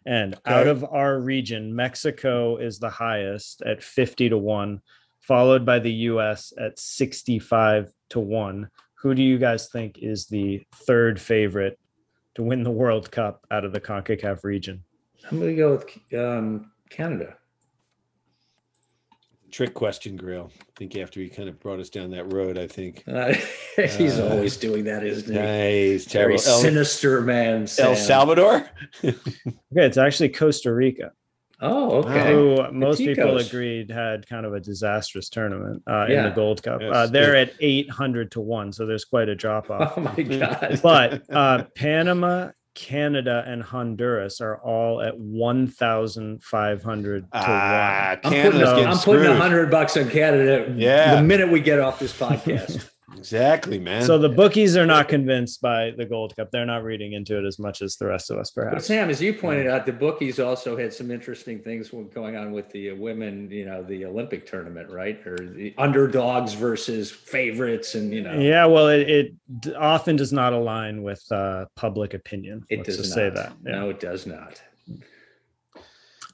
and 0.05 0.35
out 0.45 0.67
of 0.67 0.83
our 0.83 1.19
region 1.19 1.75
mexico 1.75 2.57
is 2.57 2.79
the 2.79 2.89
highest 2.89 3.61
at 3.63 3.83
50 3.83 4.29
to 4.29 4.37
1 4.37 4.81
followed 5.21 5.65
by 5.65 5.79
the 5.79 5.91
us 5.91 6.53
at 6.59 6.77
65 6.77 7.91
to 8.09 8.19
1 8.19 8.69
who 9.03 9.13
do 9.13 9.21
you 9.21 9.37
guys 9.37 9.67
think 9.67 9.99
is 10.01 10.27
the 10.27 10.61
third 10.73 11.19
favorite 11.19 11.77
to 12.35 12.43
win 12.43 12.63
the 12.63 12.71
world 12.71 13.11
cup 13.11 13.45
out 13.51 13.65
of 13.65 13.73
the 13.73 13.81
concacaf 13.81 14.45
region? 14.45 14.81
I'm 15.29 15.39
going 15.39 15.51
to 15.51 15.55
go 15.57 15.71
with 15.71 16.19
um, 16.19 16.71
Canada. 16.89 17.35
Trick 19.53 19.75
question, 19.75 20.17
Grayle. 20.17 20.49
I 20.49 20.63
think 20.75 20.95
after 20.97 21.19
he 21.19 21.29
kind 21.29 21.47
of 21.47 21.59
brought 21.59 21.79
us 21.79 21.91
down 21.91 22.09
that 22.09 22.33
road, 22.33 22.57
I 22.57 22.65
think. 22.65 23.03
Uh, 23.07 23.33
he's 23.75 24.17
Uh, 24.19 24.29
always 24.31 24.57
doing 24.57 24.83
that, 24.85 25.05
isn't 25.05 25.31
he? 25.31 25.39
Nice, 25.39 26.05
Very 26.11 26.37
terrible. 26.39 26.43
El, 26.47 26.59
sinister 26.59 27.21
man. 27.21 27.67
El 27.77 27.95
Salvador. 27.95 28.67
Okay, 29.03 29.15
it's 29.85 29.97
actually 29.97 30.29
Costa 30.29 30.73
Rica, 30.73 31.11
Oh, 31.61 31.99
okay. 32.03 32.31
who 32.33 32.71
most 32.71 32.97
people 32.97 33.37
agreed 33.37 33.91
had 33.91 34.27
kind 34.27 34.45
of 34.47 34.53
a 34.55 34.59
disastrous 34.59 35.29
tournament 35.29 35.83
uh, 35.87 36.05
in 36.09 36.23
the 36.23 36.31
Gold 36.31 36.63
Cup. 36.63 36.81
Yes, 36.81 36.91
uh, 36.93 37.05
they're 37.07 37.35
at 37.35 37.53
800 37.59 38.31
to 38.31 38.41
1, 38.41 38.71
so 38.73 38.85
there's 38.87 39.05
quite 39.05 39.29
a 39.29 39.35
drop 39.35 39.69
off. 39.69 39.93
Oh 39.97 40.01
my 40.01 40.23
God. 40.23 40.79
but 40.81 41.23
uh, 41.31 41.63
Panama, 41.75 42.49
Canada, 42.75 43.43
and 43.45 43.61
Honduras 43.61 44.41
are 44.41 44.57
all 44.57 45.01
at 45.01 45.17
1,500 45.17 47.21
to 47.21 47.21
1. 47.21 47.29
Ah, 47.33 48.09
I'm 48.11 48.17
putting, 48.19 48.31
Canada's 48.41 48.69
a, 48.69 48.75
getting 48.75 48.87
I'm 48.87 48.97
putting 48.97 49.25
a 49.25 49.35
hundred 49.35 49.71
bucks 49.71 49.97
on 49.97 50.09
Canada 50.09 50.73
Yeah. 50.75 51.15
the 51.15 51.23
minute 51.23 51.51
we 51.51 51.59
get 51.61 51.79
off 51.79 51.99
this 51.99 52.17
podcast. 52.17 52.89
Exactly, 53.17 53.79
man. 53.79 54.03
So 54.03 54.17
the 54.17 54.29
bookies 54.29 54.75
are 54.77 54.85
not 54.85 55.07
convinced 55.07 55.61
by 55.61 55.91
the 55.97 56.05
Gold 56.05 56.35
Cup. 56.35 56.49
They're 56.51 56.65
not 56.65 56.83
reading 56.83 57.13
into 57.13 57.37
it 57.37 57.45
as 57.45 57.59
much 57.59 57.81
as 57.81 57.95
the 57.95 58.07
rest 58.07 58.31
of 58.31 58.37
us, 58.37 58.51
perhaps. 58.51 58.69
but 58.69 58.71
perhaps. 58.71 58.87
Sam, 58.87 59.09
as 59.09 59.21
you 59.21 59.33
pointed 59.33 59.67
out, 59.67 59.85
the 59.85 59.93
bookies 59.93 60.39
also 60.39 60.77
had 60.77 60.93
some 60.93 61.11
interesting 61.11 61.59
things 61.59 61.89
going 62.13 62.35
on 62.35 62.51
with 62.51 62.69
the 62.71 62.91
uh, 62.91 62.95
women, 62.95 63.49
you 63.49 63.65
know, 63.65 63.83
the 63.83 64.05
Olympic 64.05 64.45
tournament, 64.45 64.89
right? 64.91 65.25
Or 65.25 65.37
the 65.37 65.73
underdogs 65.77 66.53
versus 66.53 67.11
favorites, 67.11 67.95
and 67.95 68.13
you 68.13 68.21
know, 68.21 68.33
Yeah, 68.39 68.65
well, 68.65 68.87
it, 68.87 69.09
it 69.09 69.75
often 69.75 70.15
does 70.15 70.33
not 70.33 70.53
align 70.53 71.03
with 71.03 71.23
uh, 71.31 71.65
public 71.75 72.13
opinion. 72.13 72.63
it 72.69 72.77
Let's 72.77 72.87
does 72.89 72.97
just 72.97 73.09
not. 73.09 73.15
say 73.15 73.29
that. 73.29 73.53
Yeah. 73.65 73.71
No, 73.79 73.89
it 73.89 73.99
does 73.99 74.25
not. 74.25 74.61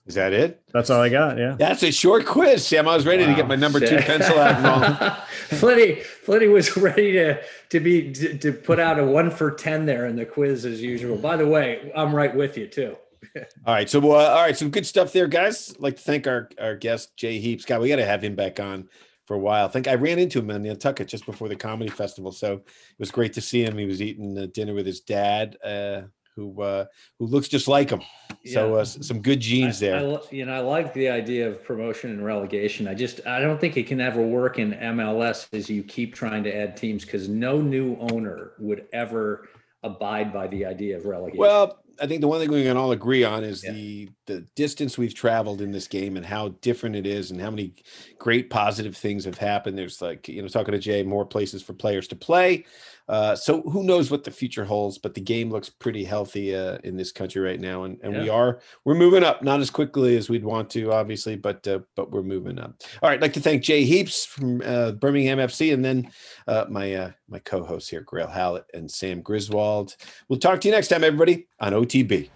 Is 0.10 0.16
that 0.16 0.34
it? 0.34 0.62
That's 0.74 0.89
all 0.89 1.01
I 1.01 1.10
got. 1.10 1.38
Yeah. 1.38 1.55
That's 1.57 1.84
a 1.84 1.91
short 1.91 2.26
quiz, 2.26 2.66
Sam. 2.66 2.88
I 2.88 2.95
was 2.95 3.05
ready 3.05 3.26
to 3.28 3.36
get 3.36 3.47
my 3.47 3.55
number 3.55 3.80
two 3.80 3.97
pencil 3.97 4.39
out. 4.39 4.55
and 4.55 4.66
all. 4.66 5.12
Flitty, 5.57 6.01
Flitty 6.01 6.47
was 6.47 6.76
ready 6.78 7.12
to 7.14 7.41
to 7.70 7.80
be 7.80 8.12
to, 8.14 8.38
to 8.39 8.51
put 8.51 8.80
out 8.80 8.97
a 8.97 9.05
one 9.05 9.30
for 9.30 9.51
ten 9.51 9.86
there 9.86 10.07
in 10.07 10.16
the 10.16 10.26
quiz 10.26 10.66
as 10.66 10.82
usual. 10.82 11.16
By 11.16 11.38
the 11.38 11.47
way, 11.47 11.91
I'm 11.95 12.14
right 12.14 12.36
with 12.36 12.57
you 12.57 12.66
too. 12.66 12.97
all 13.66 13.74
right. 13.76 13.88
So, 13.88 13.99
uh, 13.99 14.16
all 14.16 14.41
right. 14.41 14.57
Some 14.57 14.72
good 14.72 14.88
stuff 14.88 15.14
there, 15.14 15.28
guys. 15.28 15.72
I'd 15.76 15.80
like 15.80 15.97
to 15.97 16.01
thank 16.01 16.26
our, 16.26 16.49
our 16.60 16.76
guest, 16.76 17.16
Jay 17.16 17.38
Heaps. 17.38 17.66
God, 17.66 17.80
we 17.80 17.88
got 17.88 17.97
to 17.97 18.05
have 18.05 18.24
him 18.24 18.36
back 18.36 18.60
on 18.60 18.89
for 19.28 19.36
a 19.36 19.39
while. 19.39 19.66
I 19.66 19.70
think 19.70 19.88
I 19.88 19.93
ran 19.93 20.18
into 20.18 20.39
him 20.39 20.49
in 20.49 20.64
Nantucket 20.64 21.07
just 21.07 21.28
before 21.28 21.49
the 21.49 21.55
comedy 21.55 21.91
festival. 21.91 22.32
So 22.32 22.53
it 22.53 22.64
was 22.97 23.12
great 23.12 23.34
to 23.34 23.41
see 23.41 23.64
him. 23.64 23.78
He 23.78 23.86
was 23.86 24.01
eating 24.01 24.36
uh, 24.36 24.47
dinner 24.51 24.74
with 24.74 24.88
his 24.88 25.01
dad, 25.01 25.55
uh, 25.64 26.01
who 26.36 26.61
uh, 26.61 26.86
who 27.17 27.25
looks 27.25 27.47
just 27.47 27.67
like 27.67 27.89
him. 27.89 28.01
So 28.45 28.75
uh, 28.75 28.86
some 28.86 29.21
good 29.21 29.39
genes 29.41 29.82
I, 29.84 29.88
I 29.88 29.89
there. 29.89 30.01
lo- 30.01 30.23
you 30.32 30.45
know, 30.45 30.53
I 30.53 30.59
like 30.59 30.93
the 30.93 31.09
idea 31.09 31.47
of 31.47 31.63
promotion 31.63 32.11
and 32.11 32.23
relegation. 32.23 32.88
I 32.88 32.93
just, 32.93 33.25
I 33.27 33.39
don't 33.41 33.59
think 33.59 33.75
it 33.77 33.88
can 33.88 33.99
ever 33.99 34.21
work 34.21 34.59
in 34.59 34.71
MLS 34.71 35.47
as 35.53 35.69
you 35.69 35.84
keep 35.84 36.15
trying 36.15 36.43
to 36.45 36.55
add 36.55 36.77
teams 36.77 37.03
because 37.03 37.27
no 37.27 37.59
new 37.61 37.97
owner 37.99 38.51
would 38.59 38.88
ever 38.93 39.49
abide 39.84 40.32
by 40.34 40.47
the 40.47 40.65
idea 40.65 40.97
of 40.97 41.05
relegation. 41.05 41.39
Well, 41.39 41.80
I 42.01 42.07
think 42.07 42.21
the 42.21 42.30
one 42.30 42.39
thing 42.39 42.49
we 42.49 42.63
can 42.63 42.77
all 42.77 42.93
agree 42.93 43.25
on 43.25 43.43
is 43.43 43.61
Yeah. 43.63 43.73
the 43.73 44.09
the 44.25 44.39
distance 44.55 44.97
we've 44.97 45.13
traveled 45.13 45.61
in 45.61 45.71
this 45.71 45.88
game 45.88 46.15
and 46.15 46.25
how 46.25 46.49
different 46.61 46.95
it 46.95 47.05
is 47.05 47.32
and 47.32 47.41
how 47.41 47.49
many 47.49 47.73
great 48.17 48.49
positive 48.49 48.95
things 48.95 49.25
have 49.25 49.38
happened. 49.38 49.77
There's 49.77 50.01
like, 50.01 50.30
you 50.30 50.41
know, 50.41 50.47
talking 50.47 50.71
to 50.71 50.80
Jay, 50.80 51.03
more 51.03 51.25
places 51.25 51.61
for 51.61 51.73
players 51.73 52.07
to 52.09 52.15
play. 52.15 52.65
Uh, 53.10 53.36
so 53.36 53.64
who 53.64 53.84
knows 53.84 54.12
what 54.12 54.24
the 54.24 54.32
future 54.32 54.64
holds, 54.64 54.99
but 54.99 55.16
the 55.16 55.22
game 55.22 55.49
looks 55.49 55.68
pretty 55.68 56.03
healthy 56.03 56.55
uh, 56.55 56.78
in 56.84 56.95
this 56.95 57.12
country 57.12 57.41
right 57.41 57.60
now. 57.60 57.84
And, 57.84 57.99
and 58.03 58.14
we 58.14 58.30
are, 58.30 58.62
we're 58.86 58.95
moving 58.95 59.24
up, 59.24 59.41
not 59.41 59.60
as 59.60 59.72
quickly 59.72 60.16
as 60.16 60.30
we'd 60.30 60.45
want 60.45 60.70
to, 60.72 60.93
obviously, 60.93 61.36
but, 61.36 61.68
uh, 61.68 61.80
but 61.95 62.12
we're 62.12 62.22
moving 62.22 62.60
up. 62.60 62.76
All 63.01 63.10
right. 63.10 63.16
I'd 63.16 63.22
like 63.22 63.34
to 63.34 63.41
thank 63.41 63.64
Jay 63.64 63.84
Heaps 63.84 64.26
from 64.26 64.62
uh, 64.64 64.91
Birmingham 64.91 65.39
FC 65.39 65.74
and 65.74 65.84
then 65.84 66.12
uh, 66.47 66.66
my, 66.70 66.93
uh, 66.93 67.12
my 67.28 67.39
co-hosts 67.39 67.89
here, 67.89 68.03
Grayle 68.03 68.32
Hallett 68.32 68.66
and 68.74 68.89
Sam 68.89 69.22
Griswold. 69.22 69.95
We'll 70.28 70.39
talk 70.39 70.62
to 70.62 70.68
you 70.68 70.74
next 70.74 70.89
time, 70.89 71.03
everybody, 71.03 71.47
on 71.60 71.74
OTB. 71.74 72.30